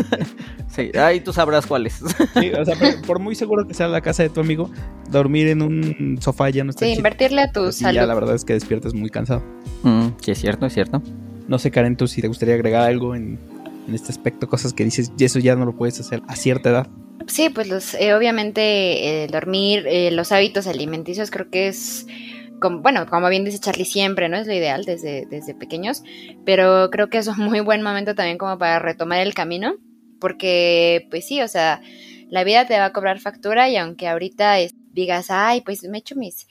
sí, 0.68 0.90
ahí 0.98 1.20
tú 1.20 1.32
sabrás 1.32 1.66
cuáles. 1.66 2.02
sí, 2.40 2.50
o 2.50 2.64
sea, 2.64 2.74
por, 3.06 3.20
muy 3.20 3.36
seguro 3.36 3.64
que 3.68 3.74
sea 3.74 3.86
la 3.86 4.00
casa 4.00 4.24
de 4.24 4.30
tu 4.30 4.40
amigo, 4.40 4.70
dormir 5.08 5.46
en 5.48 5.62
un 5.62 6.18
sofá 6.20 6.50
ya 6.50 6.64
no 6.64 6.70
está 6.70 6.84
Sí, 6.84 6.94
invertirle 6.94 7.42
a 7.42 7.52
tu 7.52 7.70
salud. 7.70 7.94
Ya 7.94 8.06
la 8.06 8.14
verdad 8.14 8.34
es 8.34 8.44
que 8.44 8.54
despiertas 8.54 8.92
muy 8.92 9.10
cansado. 9.10 9.44
Mm, 9.84 10.08
sí, 10.20 10.32
es 10.32 10.40
cierto, 10.40 10.66
es 10.66 10.74
cierto. 10.74 11.00
No 11.48 11.58
sé, 11.58 11.70
Karen, 11.70 11.96
tú 11.96 12.06
si 12.06 12.20
te 12.20 12.28
gustaría 12.28 12.54
agregar 12.54 12.82
algo 12.82 13.14
en, 13.14 13.38
este 13.92 14.12
aspecto, 14.12 14.48
cosas 14.48 14.74
que 14.74 14.84
dices, 14.84 15.10
y 15.18 15.24
eso 15.24 15.38
ya 15.38 15.56
no 15.56 15.64
lo 15.64 15.74
puedes 15.74 15.98
hacer 15.98 16.22
a 16.28 16.36
cierta 16.36 16.68
edad. 16.68 16.88
Sí, 17.26 17.48
pues 17.48 17.68
los, 17.68 17.94
eh, 17.94 18.14
obviamente 18.14 19.24
el 19.24 19.30
dormir, 19.30 19.86
eh, 19.86 20.10
los 20.10 20.30
hábitos 20.30 20.66
alimenticios 20.66 21.30
creo 21.30 21.48
que 21.50 21.68
es, 21.68 22.06
como, 22.60 22.80
bueno, 22.80 23.06
como 23.06 23.30
bien 23.30 23.44
dice 23.44 23.58
Charlie, 23.58 23.86
siempre, 23.86 24.28
¿no? 24.28 24.36
Es 24.36 24.46
lo 24.46 24.52
ideal 24.52 24.84
desde, 24.84 25.26
desde 25.30 25.54
pequeños, 25.54 26.02
pero 26.44 26.90
creo 26.90 27.08
que 27.08 27.16
es 27.16 27.26
un 27.28 27.38
muy 27.38 27.60
buen 27.60 27.82
momento 27.82 28.14
también 28.14 28.36
como 28.36 28.58
para 28.58 28.78
retomar 28.78 29.20
el 29.20 29.32
camino, 29.32 29.76
porque 30.20 31.06
pues 31.10 31.26
sí, 31.26 31.40
o 31.40 31.48
sea, 31.48 31.80
la 32.28 32.44
vida 32.44 32.66
te 32.66 32.78
va 32.78 32.86
a 32.86 32.92
cobrar 32.92 33.20
factura 33.20 33.70
y 33.70 33.76
aunque 33.76 34.06
ahorita 34.06 34.60
digas, 34.98 35.30
ay, 35.30 35.60
pues 35.62 35.82
me 35.84 35.98
echo 35.98 36.16
mis 36.16 36.46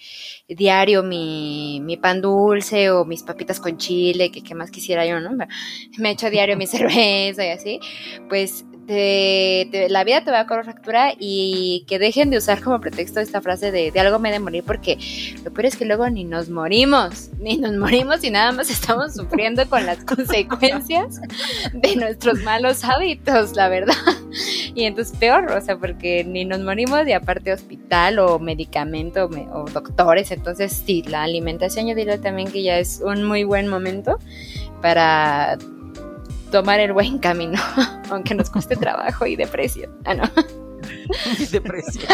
diario 0.47 1.03
mi, 1.03 1.99
pan 2.01 2.21
dulce 2.21 2.89
o 2.91 3.05
mis 3.05 3.23
papitas 3.23 3.59
con 3.59 3.77
chile, 3.77 4.31
que 4.31 4.43
qué 4.43 4.55
más 4.55 4.71
quisiera 4.71 5.05
yo, 5.05 5.19
¿no? 5.19 5.31
Me 5.97 6.11
echo 6.11 6.29
diario 6.29 6.57
mi 6.57 6.67
cerveza 6.67 7.45
y 7.45 7.49
así, 7.49 7.79
pues 8.29 8.65
la 8.87 10.03
vida 10.05 10.23
te 10.23 10.31
va 10.31 10.41
a 10.41 10.47
cobrar 10.47 10.65
factura 10.65 11.13
y 11.19 11.83
que 11.87 11.99
dejen 11.99 12.29
de 12.29 12.37
usar 12.37 12.61
como 12.61 12.79
pretexto 12.79 13.19
esta 13.19 13.41
frase 13.41 13.71
de, 13.71 13.91
de 13.91 13.99
algo 13.99 14.17
me 14.19 14.31
de 14.31 14.39
morir 14.39 14.63
porque 14.65 14.97
lo 15.43 15.51
peor 15.51 15.65
es 15.65 15.75
que 15.75 15.85
luego 15.85 16.09
ni 16.09 16.23
nos 16.23 16.49
morimos, 16.49 17.29
ni 17.39 17.57
nos 17.57 17.73
morimos 17.73 18.23
y 18.23 18.31
nada 18.31 18.51
más 18.51 18.69
estamos 18.69 19.15
sufriendo 19.15 19.67
con 19.69 19.85
las 19.85 20.03
consecuencias 20.05 21.19
de 21.73 21.95
nuestros 21.95 22.41
malos 22.43 22.83
hábitos, 22.83 23.55
la 23.55 23.69
verdad. 23.69 23.93
Y 24.75 24.83
entonces 24.83 25.17
peor, 25.17 25.51
o 25.51 25.61
sea, 25.61 25.77
porque 25.77 26.23
ni 26.23 26.45
nos 26.45 26.59
morimos 26.59 27.07
y 27.07 27.13
aparte 27.13 27.51
hospital 27.51 28.19
o 28.19 28.39
medicamento 28.39 29.29
o, 29.51 29.65
doctores, 29.69 30.31
entonces 30.31 30.83
sí, 30.85 31.03
la 31.03 31.23
alimentación 31.23 31.87
yo 31.87 31.95
diría 31.95 32.21
también 32.21 32.51
que 32.51 32.63
ya 32.63 32.77
es 32.77 33.01
un 33.03 33.23
muy 33.23 33.43
buen 33.43 33.67
momento 33.67 34.19
para 34.81 35.57
tomar 36.51 36.79
el 36.79 36.93
buen 36.93 37.19
camino, 37.19 37.59
aunque 38.09 38.35
nos 38.35 38.49
cueste 38.49 38.75
trabajo 38.75 39.25
y 39.25 39.35
depresión. 39.35 39.91
Ah, 40.05 40.13
no. 40.13 40.23
depresión. 41.51 42.05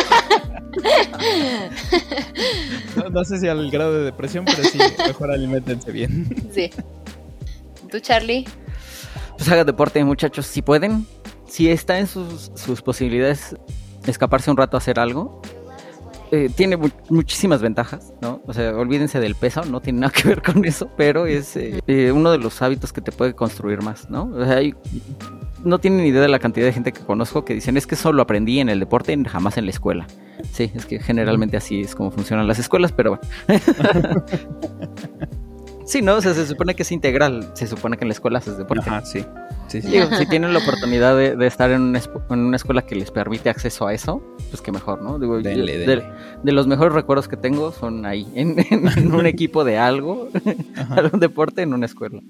no, 3.11 3.23
sé 3.23 3.39
si 3.39 3.47
al 3.47 3.69
grado 3.69 3.93
de 3.93 4.05
depresión, 4.05 4.45
pero 4.45 4.63
sí, 4.63 4.79
mejor 5.05 5.31
alimentense 5.31 5.91
bien. 5.91 6.27
Sí. 6.53 6.71
¿Tú, 7.91 7.99
Charlie? 7.99 8.45
Pues 9.37 9.49
hagan 9.49 9.67
deporte, 9.67 10.03
muchachos, 10.03 10.47
si 10.47 10.61
pueden. 10.61 11.05
si 11.47 11.69
está 11.69 11.99
en 11.99 12.07
sus, 12.07 12.51
sus 12.55 12.81
posibilidades 12.81 13.55
escaparse 14.05 14.51
un 14.51 14.57
rato 14.57 14.77
a 14.77 14.79
hacer 14.79 14.99
algo, 14.99 15.41
eh, 16.35 16.49
tiene 16.49 16.79
muchísimas 17.09 17.61
ventajas, 17.61 18.11
¿no? 18.19 18.41
O 18.47 18.53
sea, 18.53 18.75
olvídense 18.75 19.19
del 19.19 19.35
peso, 19.35 19.63
no 19.65 19.81
tiene 19.81 19.99
nada 19.99 20.11
que 20.15 20.27
ver 20.27 20.41
con 20.41 20.65
eso, 20.65 20.89
pero 20.97 21.27
es 21.27 21.55
eh, 21.55 21.79
eh, 21.85 22.11
uno 22.11 22.31
de 22.31 22.39
los 22.39 22.59
hábitos 22.63 22.91
que 22.91 23.01
te 23.01 23.11
puede 23.11 23.35
construir 23.35 23.83
más, 23.83 24.09
¿no? 24.09 24.31
O 24.33 24.43
sea, 24.43 24.55
hay, 24.55 24.73
no 25.63 25.77
tienen 25.77 26.03
idea 26.03 26.23
de 26.23 26.29
la 26.29 26.39
cantidad 26.39 26.65
de 26.65 26.73
gente 26.73 26.91
que 26.91 27.01
conozco 27.01 27.45
que 27.45 27.53
dicen 27.53 27.77
es 27.77 27.85
que 27.85 27.95
solo 27.95 28.23
aprendí 28.23 28.59
en 28.59 28.69
el 28.69 28.79
deporte 28.79 29.15
jamás 29.25 29.59
en 29.59 29.65
la 29.65 29.71
escuela. 29.71 30.07
Sí, 30.51 30.71
es 30.73 30.87
que 30.87 30.99
generalmente 30.99 31.55
así 31.55 31.81
es 31.81 31.93
como 31.93 32.09
funcionan 32.09 32.47
las 32.47 32.57
escuelas, 32.57 32.91
pero 32.91 33.19
bueno. 33.47 34.25
sí, 35.85 36.01
¿no? 36.01 36.15
O 36.15 36.21
sea, 36.21 36.33
se 36.33 36.45
supone 36.45 36.75
que 36.75 36.83
es 36.83 36.91
integral, 36.91 37.51
se 37.53 37.67
supone 37.67 37.97
que 37.97 38.03
en 38.03 38.09
la 38.09 38.13
escuela 38.13 38.39
haces 38.39 38.57
deporte. 38.57 38.89
Ajá, 38.89 39.05
sí 39.05 39.25
si 39.81 39.81
tienen 40.29 40.53
la 40.53 40.59
oportunidad 40.59 41.15
de, 41.15 41.47
estar 41.47 41.71
en 41.71 41.81
una, 41.81 42.55
escuela 42.55 42.85
que 42.85 42.95
les 42.95 43.11
permite 43.11 43.49
acceso 43.49 43.87
a 43.87 43.93
eso, 43.93 44.21
pues 44.49 44.61
que 44.61 44.71
mejor, 44.71 45.01
¿no? 45.01 45.19
de, 45.19 46.03
los 46.43 46.67
mejores 46.67 46.93
recuerdos 46.93 47.27
que 47.27 47.37
tengo 47.37 47.71
son 47.71 48.05
ahí, 48.05 48.27
en, 48.35 48.55
un 49.13 49.25
equipo 49.25 49.63
de 49.63 49.77
algo, 49.77 50.29
un 51.11 51.19
deporte 51.19 51.61
en 51.61 51.73
una 51.73 51.85
escuela. 51.85 52.21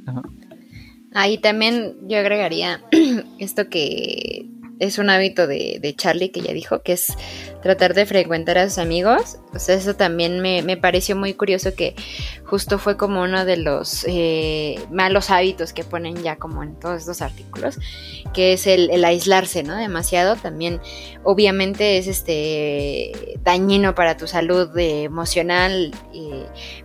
Ahí 1.13 1.37
también 1.37 1.95
yo 2.07 2.17
agregaría 2.17 2.81
esto 3.39 3.69
que 3.69 4.49
es 4.83 4.97
un 4.97 5.09
hábito 5.09 5.47
de, 5.47 5.79
de, 5.81 5.95
Charlie 5.95 6.29
que 6.29 6.41
ya 6.41 6.53
dijo, 6.53 6.81
que 6.81 6.93
es 6.93 7.15
tratar 7.61 7.93
de 7.93 8.05
frecuentar 8.05 8.57
a 8.57 8.69
sus 8.69 8.77
amigos. 8.77 9.37
O 9.53 9.59
sea, 9.59 9.75
eso 9.75 9.95
también 9.95 10.41
me, 10.41 10.77
pareció 10.77 11.15
muy 11.15 11.33
curioso 11.33 11.73
que 11.75 11.95
justo 12.43 12.77
fue 12.77 12.97
como 12.97 13.21
uno 13.21 13.45
de 13.45 13.57
los 13.57 14.05
eh, 14.07 14.79
malos 14.91 15.29
hábitos 15.29 15.71
que 15.71 15.83
ponen 15.83 16.21
ya 16.21 16.35
como 16.35 16.61
en 16.61 16.77
todos 16.77 17.01
estos 17.01 17.21
artículos, 17.21 17.79
que 18.33 18.53
es 18.53 18.67
el, 18.67 19.03
aislarse, 19.05 19.63
¿no? 19.63 19.77
Demasiado. 19.77 20.35
También, 20.35 20.81
obviamente, 21.23 21.97
es 21.97 22.07
este 22.07 23.39
dañino 23.43 23.95
para 23.95 24.17
tu 24.17 24.27
salud 24.27 24.77
emocional, 24.77 25.93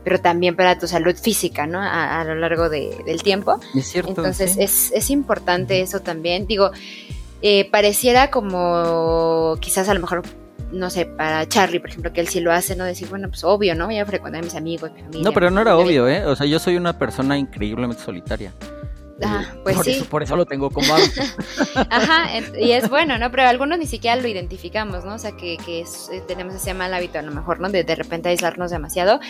pero 0.04 0.20
también 0.20 0.54
para 0.54 0.78
tu 0.78 0.86
salud 0.86 1.16
física, 1.16 1.66
¿no? 1.66 1.80
A, 1.82 2.22
lo 2.24 2.36
largo 2.36 2.68
del 2.68 3.22
tiempo. 3.22 3.58
Es 3.74 3.86
cierto. 3.88 4.10
Entonces, 4.10 4.56
es, 4.58 4.92
es 4.92 5.10
importante 5.10 5.80
eso 5.80 6.00
también. 6.00 6.46
Digo, 6.46 6.70
eh, 7.42 7.68
pareciera 7.70 8.30
como 8.30 9.56
quizás 9.60 9.88
a 9.88 9.94
lo 9.94 10.00
mejor 10.00 10.22
no 10.72 10.90
sé, 10.90 11.06
para 11.06 11.48
Charlie, 11.48 11.80
por 11.80 11.90
ejemplo, 11.90 12.12
que 12.12 12.20
él 12.20 12.28
sí 12.28 12.40
lo 12.40 12.52
hace, 12.52 12.76
¿no? 12.76 12.84
Decir, 12.84 13.08
bueno, 13.08 13.28
pues 13.28 13.42
obvio, 13.44 13.74
¿no? 13.74 13.86
Voy 13.86 13.98
a 13.98 14.04
frecuentar 14.04 14.42
a 14.42 14.44
mis 14.44 14.54
amigos, 14.54 14.92
mi 14.92 15.00
familia. 15.00 15.24
No, 15.24 15.32
pero 15.32 15.50
no 15.50 15.60
era 15.60 15.76
obvio, 15.76 16.06
¿eh? 16.08 16.26
O 16.26 16.36
sea, 16.36 16.46
yo 16.46 16.58
soy 16.58 16.76
una 16.76 16.98
persona 16.98 17.38
increíblemente 17.38 18.02
solitaria. 18.02 18.52
Ajá, 19.22 19.56
pues 19.62 19.76
por 19.76 19.84
sí. 19.84 19.90
Eso, 19.92 20.04
por 20.04 20.22
eso 20.22 20.36
lo 20.36 20.46
tengo 20.46 20.70
como. 20.70 20.94
Ajá, 21.90 22.28
y 22.58 22.72
es 22.72 22.88
bueno, 22.88 23.18
¿no? 23.18 23.30
Pero 23.30 23.44
algunos 23.44 23.78
ni 23.78 23.86
siquiera 23.86 24.16
lo 24.20 24.28
identificamos, 24.28 25.04
¿no? 25.04 25.14
O 25.14 25.18
sea, 25.18 25.32
que, 25.32 25.56
que 25.56 25.80
eh, 25.80 26.22
tenemos 26.26 26.54
ese 26.54 26.74
mal 26.74 26.94
hábito 26.94 27.18
a 27.18 27.22
lo 27.22 27.32
mejor, 27.32 27.60
¿no? 27.60 27.68
De 27.68 27.84
de 27.84 27.94
repente 27.94 28.28
aislarnos 28.28 28.70
demasiado, 28.70 29.20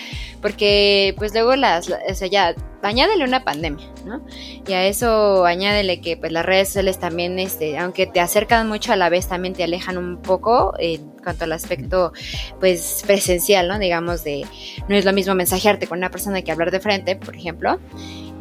porque 0.43 1.15
pues 1.17 1.33
luego 1.33 1.57
las, 1.57 1.89
o 1.89 2.15
sea, 2.15 2.29
ya, 2.29 2.55
añádele 2.83 3.25
una 3.25 3.45
pandemia, 3.45 3.87
¿no? 4.05 4.23
Y 4.67 4.73
a 4.73 4.85
eso 4.87 5.45
añádele 5.47 6.01
que 6.01 6.17
pues 6.17 6.33
las 6.33 6.45
redes 6.45 6.69
sociales 6.69 6.99
también, 6.99 7.39
este, 7.39 7.79
aunque 7.79 8.07
te 8.07 8.21
acercan 8.21 8.69
mucho 8.69 8.93
a 8.93 8.97
la 8.97 9.09
vez, 9.09 9.29
también 9.29 9.55
te 9.55 9.65
alejan 9.65 9.99
un 9.99 10.21
poco 10.21 10.75
en 10.79 11.11
cuanto 11.23 11.45
al 11.45 11.53
aspecto, 11.53 12.13
pues, 12.61 13.03
presencial, 13.07 13.69
¿no? 13.69 13.79
Digamos 13.79 14.25
de, 14.25 14.47
no 14.89 14.97
es 14.97 15.05
lo 15.05 15.13
mismo 15.13 15.35
mensajearte 15.35 15.87
con 15.87 15.99
una 15.99 16.11
persona 16.11 16.43
que 16.43 16.53
hablar 16.53 16.71
de 16.71 16.81
frente, 16.81 17.17
por 17.17 17.37
ejemplo. 17.37 17.79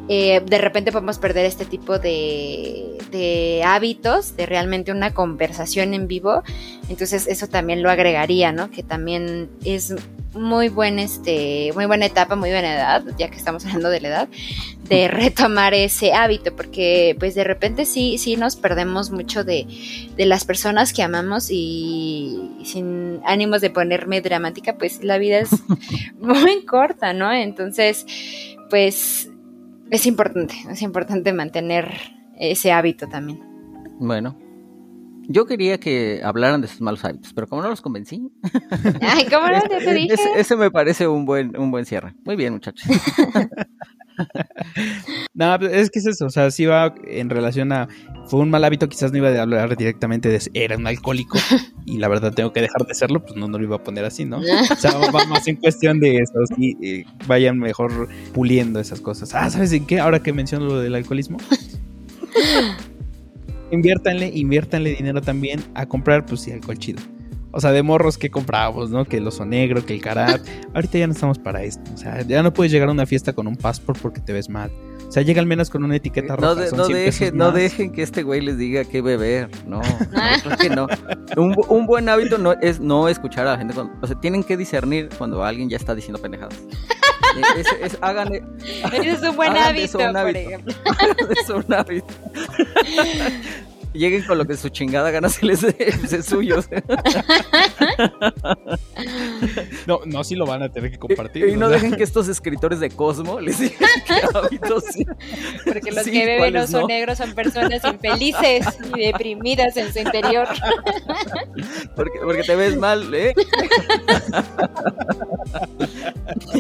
Eh, 0.09 0.41
de 0.45 0.57
repente 0.57 0.91
podemos 0.91 1.17
perder 1.19 1.45
este 1.45 1.65
tipo 1.65 1.99
de, 1.99 2.97
de, 3.11 3.61
hábitos, 3.65 4.37
de 4.37 4.45
realmente 4.45 4.91
una 4.91 5.13
conversación 5.13 5.93
en 5.93 6.07
vivo. 6.07 6.43
Entonces 6.89 7.27
eso 7.27 7.47
también 7.47 7.83
lo 7.83 7.89
agregaría, 7.89 8.51
¿no? 8.51 8.71
Que 8.71 8.83
también 8.83 9.49
es 9.65 9.93
muy 10.33 10.69
buen 10.69 10.99
este, 10.99 11.71
muy 11.73 11.85
buena 11.85 12.05
etapa, 12.05 12.35
muy 12.35 12.51
buena 12.51 12.73
edad, 12.73 13.03
ya 13.17 13.29
que 13.29 13.37
estamos 13.37 13.65
hablando 13.65 13.89
de 13.89 14.01
la 14.01 14.07
edad, 14.07 14.29
de 14.87 15.07
retomar 15.07 15.73
ese 15.73 16.13
hábito, 16.13 16.55
porque 16.55 17.15
pues 17.19 17.35
de 17.35 17.43
repente 17.43 17.85
sí, 17.85 18.17
sí 18.17 18.37
nos 18.37 18.55
perdemos 18.55 19.11
mucho 19.11 19.43
de, 19.43 19.67
de 20.15 20.25
las 20.25 20.45
personas 20.45 20.93
que 20.93 21.03
amamos 21.03 21.49
y 21.49 22.51
sin 22.63 23.19
ánimos 23.25 23.61
de 23.61 23.69
ponerme 23.69 24.21
dramática, 24.21 24.77
pues 24.77 25.03
la 25.03 25.17
vida 25.17 25.39
es 25.39 25.49
muy 26.19 26.63
corta, 26.65 27.13
¿no? 27.13 27.31
Entonces, 27.33 28.05
pues 28.69 29.29
es 29.91 30.05
importante, 30.05 30.55
es 30.69 30.81
importante 30.81 31.33
mantener 31.33 31.91
ese 32.39 32.71
hábito 32.71 33.07
también. 33.07 33.39
Bueno, 33.99 34.37
yo 35.29 35.45
quería 35.45 35.79
que 35.79 36.21
hablaran 36.23 36.61
de 36.61 36.67
sus 36.67 36.81
malos 36.81 37.03
hábitos, 37.03 37.33
pero 37.33 37.47
como 37.47 37.61
no 37.61 37.69
los 37.69 37.81
convencí. 37.81 38.31
Ay, 39.01 39.25
¿cómo 39.25 39.47
no? 39.47 39.61
te 39.61 39.93
dije. 39.93 40.15
Ese, 40.35 40.55
me 40.55 40.71
parece 40.71 41.07
un 41.07 41.25
buen, 41.25 41.57
un 41.57 41.69
buen 41.69 41.85
cierre. 41.85 42.13
Muy 42.23 42.35
bien, 42.35 42.53
muchachos. 42.53 42.87
no, 45.33 45.57
pues, 45.59 45.73
es 45.73 45.89
que 45.89 45.99
es 45.99 46.07
eso, 46.07 46.25
o 46.25 46.29
sea, 46.29 46.51
sí 46.51 46.65
va 46.65 46.93
en 47.07 47.29
relación 47.29 47.71
a. 47.71 47.87
Fue 48.27 48.41
un 48.41 48.49
mal 48.49 48.63
hábito, 48.63 48.89
quizás 48.89 49.11
no 49.11 49.19
iba 49.19 49.29
a 49.29 49.41
hablar 49.41 49.77
directamente 49.77 50.29
de. 50.29 50.41
Era 50.53 50.77
un 50.77 50.87
alcohólico 50.87 51.37
y 51.85 51.97
la 51.97 52.07
verdad 52.07 52.33
tengo 52.33 52.53
que 52.53 52.61
dejar 52.61 52.85
de 52.85 52.93
serlo, 52.93 53.23
pues 53.23 53.35
no, 53.35 53.47
no 53.47 53.57
lo 53.57 53.63
iba 53.63 53.77
a 53.77 53.83
poner 53.83 54.05
así, 54.05 54.25
¿no? 54.25 54.39
O 54.39 54.75
sea, 54.75 54.97
va 54.97 55.25
más 55.25 55.47
en 55.47 55.57
cuestión 55.57 55.99
de 55.99 56.17
eso, 56.17 56.33
sí, 56.55 56.77
eh, 56.81 57.05
vayan 57.27 57.59
mejor 57.59 58.09
puliendo 58.33 58.79
esas 58.79 59.01
cosas. 59.01 59.33
Ah, 59.33 59.49
¿sabes 59.49 59.71
en 59.73 59.85
qué? 59.85 59.99
Ahora 59.99 60.21
que 60.21 60.33
menciono 60.33 60.65
lo 60.65 60.79
del 60.79 60.95
alcoholismo. 60.95 61.37
inviértanle, 63.71 64.31
inviértanle 64.33 64.95
dinero 64.95 65.21
también 65.21 65.63
a 65.73 65.85
comprar, 65.85 66.25
pues 66.25 66.41
sí, 66.41 66.51
alcohol 66.51 66.77
chido. 66.77 67.01
O 67.57 67.59
sea, 67.59 67.71
de 67.71 67.81
morros 67.81 68.19
que 68.19 68.29
comprábamos, 68.29 68.91
¿no? 68.91 69.05
Que 69.05 69.17
el 69.17 69.25
oso 69.25 69.43
negro, 69.43 69.83
que 69.83 69.95
el 69.95 69.99
carat. 69.99 70.47
Ahorita 70.75 70.99
ya 70.99 71.07
no 71.07 71.13
estamos 71.13 71.39
para 71.39 71.63
esto. 71.63 71.89
O 71.91 71.97
sea, 71.97 72.21
ya 72.21 72.43
no 72.43 72.53
puedes 72.53 72.71
llegar 72.71 72.87
a 72.87 72.91
una 72.91 73.07
fiesta 73.07 73.33
con 73.33 73.47
un 73.47 73.55
passport 73.55 73.99
porque 73.99 74.21
te 74.21 74.31
ves 74.31 74.47
mal. 74.47 74.71
O 75.07 75.11
sea, 75.11 75.23
llega 75.23 75.41
al 75.41 75.47
menos 75.47 75.71
con 75.71 75.83
una 75.83 75.95
etiqueta 75.95 76.35
roja. 76.35 76.65
no, 76.75 76.87
dejen, 76.87 77.35
no 77.35 77.51
dejen 77.51 77.91
que 77.91 78.03
este 78.03 78.21
güey 78.21 78.41
les 78.41 78.59
diga 78.59 78.85
qué 78.85 79.01
beber. 79.01 79.49
No, 79.65 79.81
no 80.45 80.57
que 80.57 80.69
no. 80.69 80.85
Un, 81.35 81.87
buen 81.87 82.07
hábito 82.09 82.37
no 82.37 82.53
es 82.61 82.79
no 82.79 83.09
escuchar 83.09 83.47
a 83.47 83.53
la 83.53 83.57
gente. 83.57 83.73
o 83.79 84.05
sea, 84.05 84.19
tienen 84.19 84.43
que 84.43 84.55
discernir 84.55 85.09
cuando 85.17 85.43
alguien 85.43 85.67
ya 85.67 85.77
está 85.77 85.95
diciendo 85.95 86.21
pendejadas. 86.21 86.59
Es, 87.57 87.67
es, 87.93 87.97
hagan, 88.01 88.33
Ese 88.33 89.11
es 89.11 89.21
un 89.21 89.35
buen 89.35 89.55
hábito, 89.55 89.99
por 89.99 90.35
ejemplo. 90.35 90.73
es 91.39 91.49
un 91.49 91.71
hábito 91.71 92.07
lleguen 93.97 94.23
con 94.23 94.37
lo 94.37 94.45
que 94.45 94.55
su 94.55 94.69
chingada 94.69 95.11
gana 95.11 95.29
se 95.29 95.45
les 95.45 95.61
dé, 95.61 95.75
es 95.79 96.25
suyo. 96.25 96.63
no, 99.85 100.01
no, 100.05 100.23
sí 100.23 100.35
lo 100.35 100.45
van 100.45 100.63
a 100.63 100.69
tener 100.69 100.91
que 100.91 100.97
compartir. 100.97 101.49
Y, 101.49 101.55
no, 101.55 101.69
dejen 101.69 101.95
que 101.95 102.03
estos 102.03 102.27
escritores 102.27 102.79
de 102.79 102.89
Cosmo 102.89 103.39
les 103.39 103.59
digan 103.59 103.89
qué 104.05 104.21
hábitos. 104.33 104.83
Porque 105.65 105.91
los 105.91 106.03
que 106.03 106.25
beben 106.25 106.57
oso 106.57 106.87
negros 106.87 107.17
son 107.17 107.33
personas 107.33 107.83
infelices 107.83 108.65
y 108.95 109.05
deprimidas 109.05 109.75
en 109.77 109.91
su 109.91 109.99
interior. 109.99 110.47
Porque, 111.95 112.19
porque 112.23 112.43
te 112.43 112.55
ves 112.55 112.77
mal, 112.77 113.13
¿eh? 113.13 113.33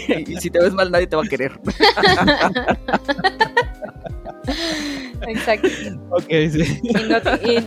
y 0.27 0.35
si 0.37 0.49
te 0.49 0.59
ves 0.59 0.73
mal, 0.73 0.91
nadie 0.91 1.07
te 1.07 1.15
va 1.15 1.23
a 1.23 1.27
querer. 1.27 1.59
Exacto. 5.27 5.67
Ok, 6.11 6.29
sí. 6.51 6.81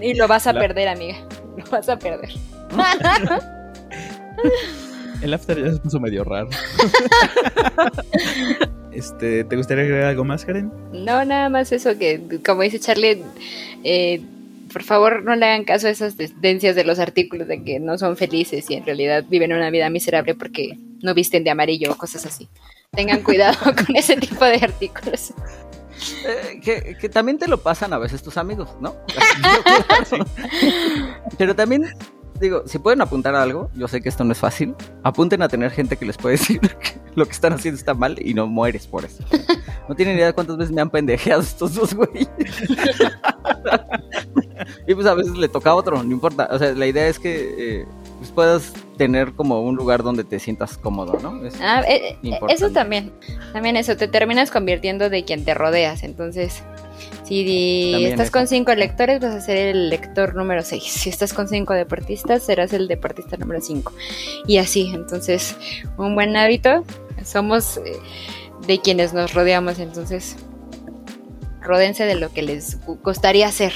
Y, 0.03 0.15
lo 0.15 0.29
vas 0.29 0.47
a 0.47 0.53
perder, 0.53 0.89
amiga. 0.89 1.17
Lo 1.57 1.65
vas 1.71 1.89
a 1.89 1.99
perder. 1.99 2.31
El 5.23 5.35
after 5.35 5.63
ya 5.63 5.73
se 5.73 5.81
puso 5.81 6.01
medio 6.01 6.25
raro. 6.25 6.49
este, 8.93 9.45
¿Te 9.45 9.57
gustaría 9.57 9.85
agregar 9.85 10.07
algo 10.07 10.25
más, 10.25 10.47
Karen? 10.47 10.73
No, 10.93 11.23
nada 11.25 11.49
más 11.51 11.73
eso 11.73 11.99
que, 11.99 12.41
como 12.45 12.63
dice 12.63 12.81
Charlie, 12.81 13.23
eh, 13.85 14.23
por 14.73 14.83
favor 14.83 15.23
no 15.23 15.37
le 15.37 15.45
hagan 15.45 15.65
caso 15.65 15.89
a 15.89 15.91
esas 15.91 16.17
tendencias 16.17 16.75
de 16.75 16.85
los 16.85 16.99
artículos 16.99 17.49
de 17.49 17.63
que 17.63 17.81
no 17.81 17.99
son 17.99 18.17
felices 18.17 18.71
y 18.71 18.75
en 18.75 18.87
realidad 18.87 19.27
viven 19.29 19.53
una 19.53 19.69
vida 19.69 19.91
miserable 19.91 20.35
porque 20.35 20.79
no 21.03 21.13
visten 21.13 21.45
de 21.45 21.51
amarillo 21.51 21.93
o 21.93 21.97
cosas 21.97 22.25
así. 22.25 22.49
Tengan 22.93 23.23
cuidado 23.23 23.59
con 23.75 23.95
ese 23.95 24.17
tipo 24.17 24.45
de 24.45 24.55
artículos. 24.55 25.35
Eh, 26.27 26.97
que, 26.99 27.09
también 27.09 27.39
te 27.39 27.49
lo 27.49 27.59
pasan 27.59 27.93
a 27.93 27.99
veces 27.99 28.23
tus 28.23 28.37
amigos, 28.37 28.69
¿no? 28.81 28.95
Pero 31.39 31.55
también, 31.55 31.87
digo, 32.41 32.63
si 32.67 32.79
pueden 32.79 33.01
apuntar 33.01 33.35
a 33.35 33.43
algo, 33.43 33.71
yo 33.75 33.89
sé 33.89 34.01
que 34.01 34.09
esto 34.09 34.25
no 34.25 34.33
es 34.33 34.39
fácil, 34.39 34.75
apunten 35.03 35.43
a 35.43 35.49
tener 35.49 35.71
gente 35.71 35.97
que 35.97 36.05
les 36.05 36.17
puede 36.17 36.37
decir 36.39 36.61
que 36.61 37.01
lo 37.15 37.27
que 37.27 37.33
están 37.33 37.53
haciendo 37.53 37.79
está 37.79 37.95
mal 37.95 38.17
y 38.21 38.35
no 38.35 38.47
mueres 38.47 38.87
por 38.87 39.05
eso. 39.05 39.25
No 39.89 39.95
tienen 39.95 40.17
idea 40.17 40.27
de 40.27 40.33
cuántas 40.33 40.57
veces 40.57 40.73
me 40.73 40.81
han 40.81 40.91
pendejeado 40.91 41.43
estos 41.43 41.75
dos 41.75 41.95
güeyes. 41.95 42.29
y 44.91 44.95
pues 44.97 45.07
a 45.07 45.15
veces 45.15 45.37
le 45.37 45.49
toca 45.49 45.71
a 45.71 45.77
otro, 45.77 46.03
no 46.03 46.11
importa. 46.11 46.49
O 46.51 46.59
sea, 46.59 46.73
la 46.73 46.85
idea 46.85 47.07
es 47.07 47.21
que 47.21 47.55
eh, 47.57 47.87
pues 48.19 48.33
puedas 48.33 48.73
tener 48.97 49.35
como 49.35 49.63
un 49.63 49.77
lugar 49.77 50.03
donde 50.03 50.25
te 50.25 50.41
sientas 50.41 50.77
cómodo, 50.77 51.17
¿no? 51.23 51.41
ah, 51.61 51.85
eh, 51.87 52.19
eh, 52.25 52.41
eso 52.49 52.71
también, 52.71 53.13
también 53.53 53.77
eso, 53.77 53.97
te 53.97 54.09
terminas 54.09 54.51
convirtiendo 54.51 55.09
de 55.09 55.25
quien 55.25 55.45
te 55.45 55.55
rodeas, 55.55 56.03
entonces 56.03 56.65
Si 57.25 58.05
estás 58.05 58.33
con 58.33 58.49
cinco 58.49 58.75
lectores, 58.75 59.21
vas 59.21 59.33
a 59.33 59.41
ser 59.41 59.59
el 59.59 59.91
lector 59.91 60.35
número 60.35 60.63
6. 60.63 60.83
Si 60.83 61.09
estás 61.09 61.33
con 61.33 61.47
cinco 61.47 61.73
deportistas, 61.73 62.43
serás 62.43 62.73
el 62.73 62.89
deportista 62.89 63.37
número 63.37 63.61
5. 63.61 63.93
Y 64.49 64.59
así, 64.59 64.91
entonces, 64.93 65.57
un 65.99 66.17
buen 66.17 66.37
hábito. 66.37 66.85
Somos 67.25 67.81
de 68.67 68.81
quienes 68.81 69.15
nos 69.15 69.35
rodeamos, 69.35 69.79
entonces, 69.79 70.35
rodense 71.61 72.05
de 72.05 72.15
lo 72.15 72.33
que 72.33 72.43
les 72.43 72.79
gustaría 73.05 73.49
hacer 73.49 73.73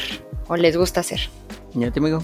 o 0.48 0.56
les 0.56 0.76
gusta 0.76 1.00
hacer. 1.00 1.20
¿Y 1.74 1.84
a 1.84 1.90
ti, 1.90 2.00
amigo? 2.00 2.22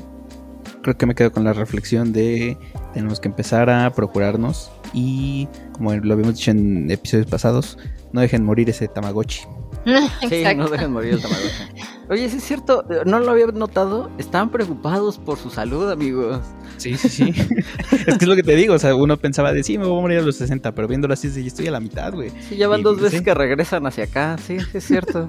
Creo 0.82 0.96
que 0.96 1.06
me 1.06 1.14
quedo 1.14 1.32
con 1.32 1.44
la 1.44 1.52
reflexión 1.52 2.12
de 2.12 2.56
tenemos 2.94 3.20
que 3.20 3.28
empezar 3.28 3.68
a 3.68 3.90
procurarnos 3.92 4.70
y, 4.94 5.48
como 5.72 5.92
lo 5.94 6.14
habíamos 6.14 6.36
dicho 6.36 6.50
en 6.50 6.90
episodios 6.90 7.26
pasados, 7.26 7.78
no 8.12 8.20
dejen 8.20 8.44
morir 8.44 8.70
ese 8.70 8.88
Tamagotchi. 8.88 9.42
sí, 10.28 10.44
no 10.56 10.68
dejen 10.68 10.92
morir 10.92 11.14
el 11.14 11.22
Tamagotchi. 11.22 11.90
Oye, 12.10 12.28
sí 12.28 12.38
es 12.38 12.44
cierto, 12.44 12.84
no 13.06 13.20
lo 13.20 13.30
había 13.30 13.46
notado. 13.46 14.10
Estaban 14.18 14.50
preocupados 14.50 15.18
por 15.18 15.38
su 15.38 15.48
salud, 15.48 15.90
amigos. 15.90 16.40
Sí, 16.76 16.96
sí, 16.96 17.08
sí. 17.08 17.34
es 18.06 18.18
que 18.18 18.24
es 18.24 18.26
lo 18.26 18.34
que 18.34 18.42
te 18.42 18.56
digo. 18.56 18.74
O 18.74 18.78
sea, 18.78 18.94
uno 18.94 19.16
pensaba 19.16 19.52
de 19.52 19.62
sí, 19.62 19.78
me 19.78 19.84
voy 19.84 19.98
a 19.98 20.00
morir 20.00 20.18
a 20.18 20.22
los 20.22 20.36
60, 20.36 20.74
pero 20.74 20.88
viéndolo 20.88 21.14
así, 21.14 21.30
sí, 21.30 21.46
estoy 21.46 21.68
a 21.68 21.70
la 21.70 21.80
mitad, 21.80 22.12
güey. 22.12 22.30
Sí, 22.48 22.56
ya 22.56 22.66
van 22.68 22.82
dos 22.82 23.00
veces 23.00 23.22
que 23.22 23.32
regresan 23.32 23.86
hacia 23.86 24.04
acá. 24.04 24.36
Sí, 24.44 24.58
sí, 24.58 24.78
es 24.78 24.84
cierto. 24.84 25.28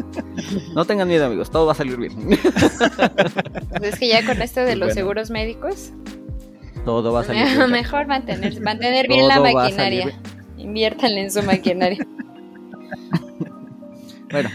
no 0.73 0.85
tengan 0.85 1.07
miedo, 1.07 1.25
amigos. 1.25 1.51
Todo 1.51 1.67
va 1.67 1.73
a 1.73 1.75
salir 1.75 1.97
bien. 1.97 2.13
Pues 3.77 3.93
es 3.93 3.99
que 3.99 4.07
ya 4.07 4.25
con 4.25 4.41
esto 4.41 4.61
de 4.61 4.75
los 4.75 4.93
seguros 4.93 5.29
médicos. 5.29 5.91
Todo 6.83 7.13
va 7.13 7.21
a 7.21 7.23
salir 7.25 7.45
bien. 7.57 7.69
Mejor 7.69 8.07
mantener, 8.07 8.59
mantener 8.61 9.07
bien 9.07 9.27
la 9.27 9.39
maquinaria. 9.39 10.19
Inviértanle 10.57 11.21
en 11.21 11.31
su 11.31 11.43
maquinaria. 11.43 12.07
Bueno, 14.31 14.49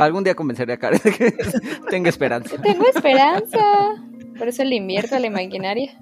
algún 0.00 0.24
día 0.24 0.34
convenceré 0.34 0.72
a 0.72 0.76
Karen 0.78 1.00
de 1.02 1.12
que 1.12 1.34
tenga 1.90 2.08
esperanza. 2.08 2.60
tengo 2.60 2.86
esperanza. 2.86 3.58
Por 4.38 4.48
eso 4.48 4.64
le 4.64 4.76
invierto 4.76 5.16
a 5.16 5.20
la 5.20 5.30
maquinaria. 5.30 5.92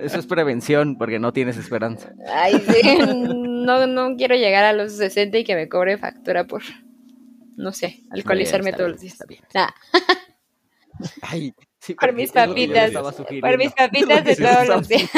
Eso 0.00 0.18
es 0.18 0.26
prevención, 0.26 0.96
porque 0.98 1.18
no 1.18 1.32
tienes 1.32 1.56
esperanza. 1.56 2.12
Ay, 2.32 2.60
sí. 2.60 2.98
No, 3.06 3.86
no 3.86 4.16
quiero 4.16 4.34
llegar 4.34 4.64
a 4.64 4.72
los 4.72 4.92
60 4.92 5.38
y 5.38 5.44
que 5.44 5.54
me 5.54 5.68
cobre 5.68 5.98
factura 5.98 6.44
por, 6.44 6.62
no 7.56 7.72
sé, 7.72 8.00
alcoholizarme 8.10 8.72
todos 8.72 8.90
los 8.92 9.00
días. 9.00 9.14
Está 9.14 9.26
bien. 9.26 9.42
Ay, 11.22 11.54
por 11.98 12.12
mis 12.12 12.32
papitas. 12.32 12.90
Por 12.92 13.58
mis 13.58 13.72
papitas 13.72 14.24
de 14.24 14.36
todos 14.36 14.68
los 14.68 14.88
días. 14.88 15.10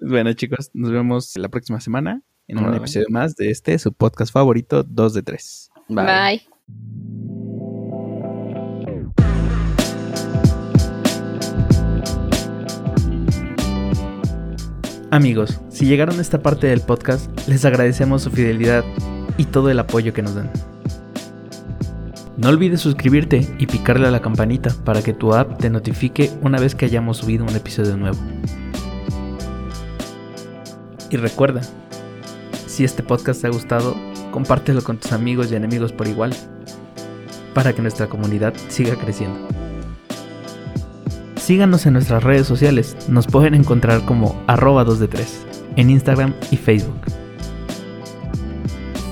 Bueno, 0.00 0.32
chicos, 0.34 0.70
nos 0.74 0.90
vemos 0.90 1.32
la 1.36 1.48
próxima 1.48 1.80
semana 1.80 2.22
en 2.48 2.58
un 2.58 2.74
episodio 2.74 3.06
más 3.08 3.34
de 3.34 3.50
este, 3.50 3.78
su 3.78 3.94
podcast 3.94 4.30
favorito, 4.30 4.82
2 4.82 5.14
de 5.14 5.22
3. 5.22 5.70
Bye. 5.88 6.42
Amigos, 15.10 15.60
si 15.70 15.86
llegaron 15.86 16.18
a 16.18 16.20
esta 16.20 16.42
parte 16.42 16.66
del 16.66 16.82
podcast, 16.82 17.30
les 17.48 17.64
agradecemos 17.64 18.22
su 18.22 18.30
fidelidad 18.30 18.84
y 19.38 19.46
todo 19.46 19.70
el 19.70 19.78
apoyo 19.78 20.12
que 20.12 20.20
nos 20.20 20.34
dan. 20.34 20.50
No 22.36 22.50
olvides 22.50 22.82
suscribirte 22.82 23.48
y 23.58 23.66
picarle 23.66 24.08
a 24.08 24.10
la 24.10 24.20
campanita 24.20 24.74
para 24.84 25.00
que 25.00 25.14
tu 25.14 25.32
app 25.32 25.58
te 25.58 25.70
notifique 25.70 26.30
una 26.42 26.60
vez 26.60 26.74
que 26.74 26.84
hayamos 26.84 27.16
subido 27.16 27.46
un 27.46 27.56
episodio 27.56 27.96
nuevo. 27.96 28.18
Y 31.10 31.16
recuerda, 31.16 31.62
si 32.66 32.84
este 32.84 33.02
podcast 33.02 33.40
te 33.40 33.46
ha 33.46 33.50
gustado, 33.50 33.94
compártelo 34.32 34.82
con 34.82 34.98
tus 34.98 35.12
amigos 35.12 35.50
y 35.50 35.54
enemigos 35.54 35.92
por 35.92 36.08
igual, 36.08 36.34
para 37.54 37.72
que 37.72 37.82
nuestra 37.82 38.06
comunidad 38.06 38.54
siga 38.68 38.96
creciendo. 38.96 39.38
Síganos 41.36 41.86
en 41.86 41.92
nuestras 41.92 42.24
redes 42.24 42.46
sociales, 42.46 42.96
nos 43.08 43.26
pueden 43.28 43.54
encontrar 43.54 44.04
como 44.04 44.42
arroba 44.48 44.84
2 44.84 44.98
de 44.98 45.08
3 45.08 45.46
en 45.76 45.90
Instagram 45.90 46.34
y 46.50 46.56
Facebook. 46.56 47.00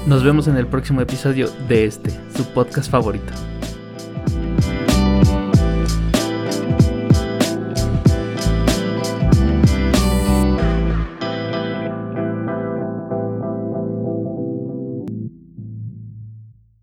Nos 0.06 0.24
vemos 0.24 0.48
en 0.48 0.56
el 0.56 0.66
próximo 0.66 1.00
episodio 1.00 1.48
de 1.68 1.86
este, 1.86 2.10
su 2.36 2.44
podcast 2.52 2.90
favorito. 2.90 3.32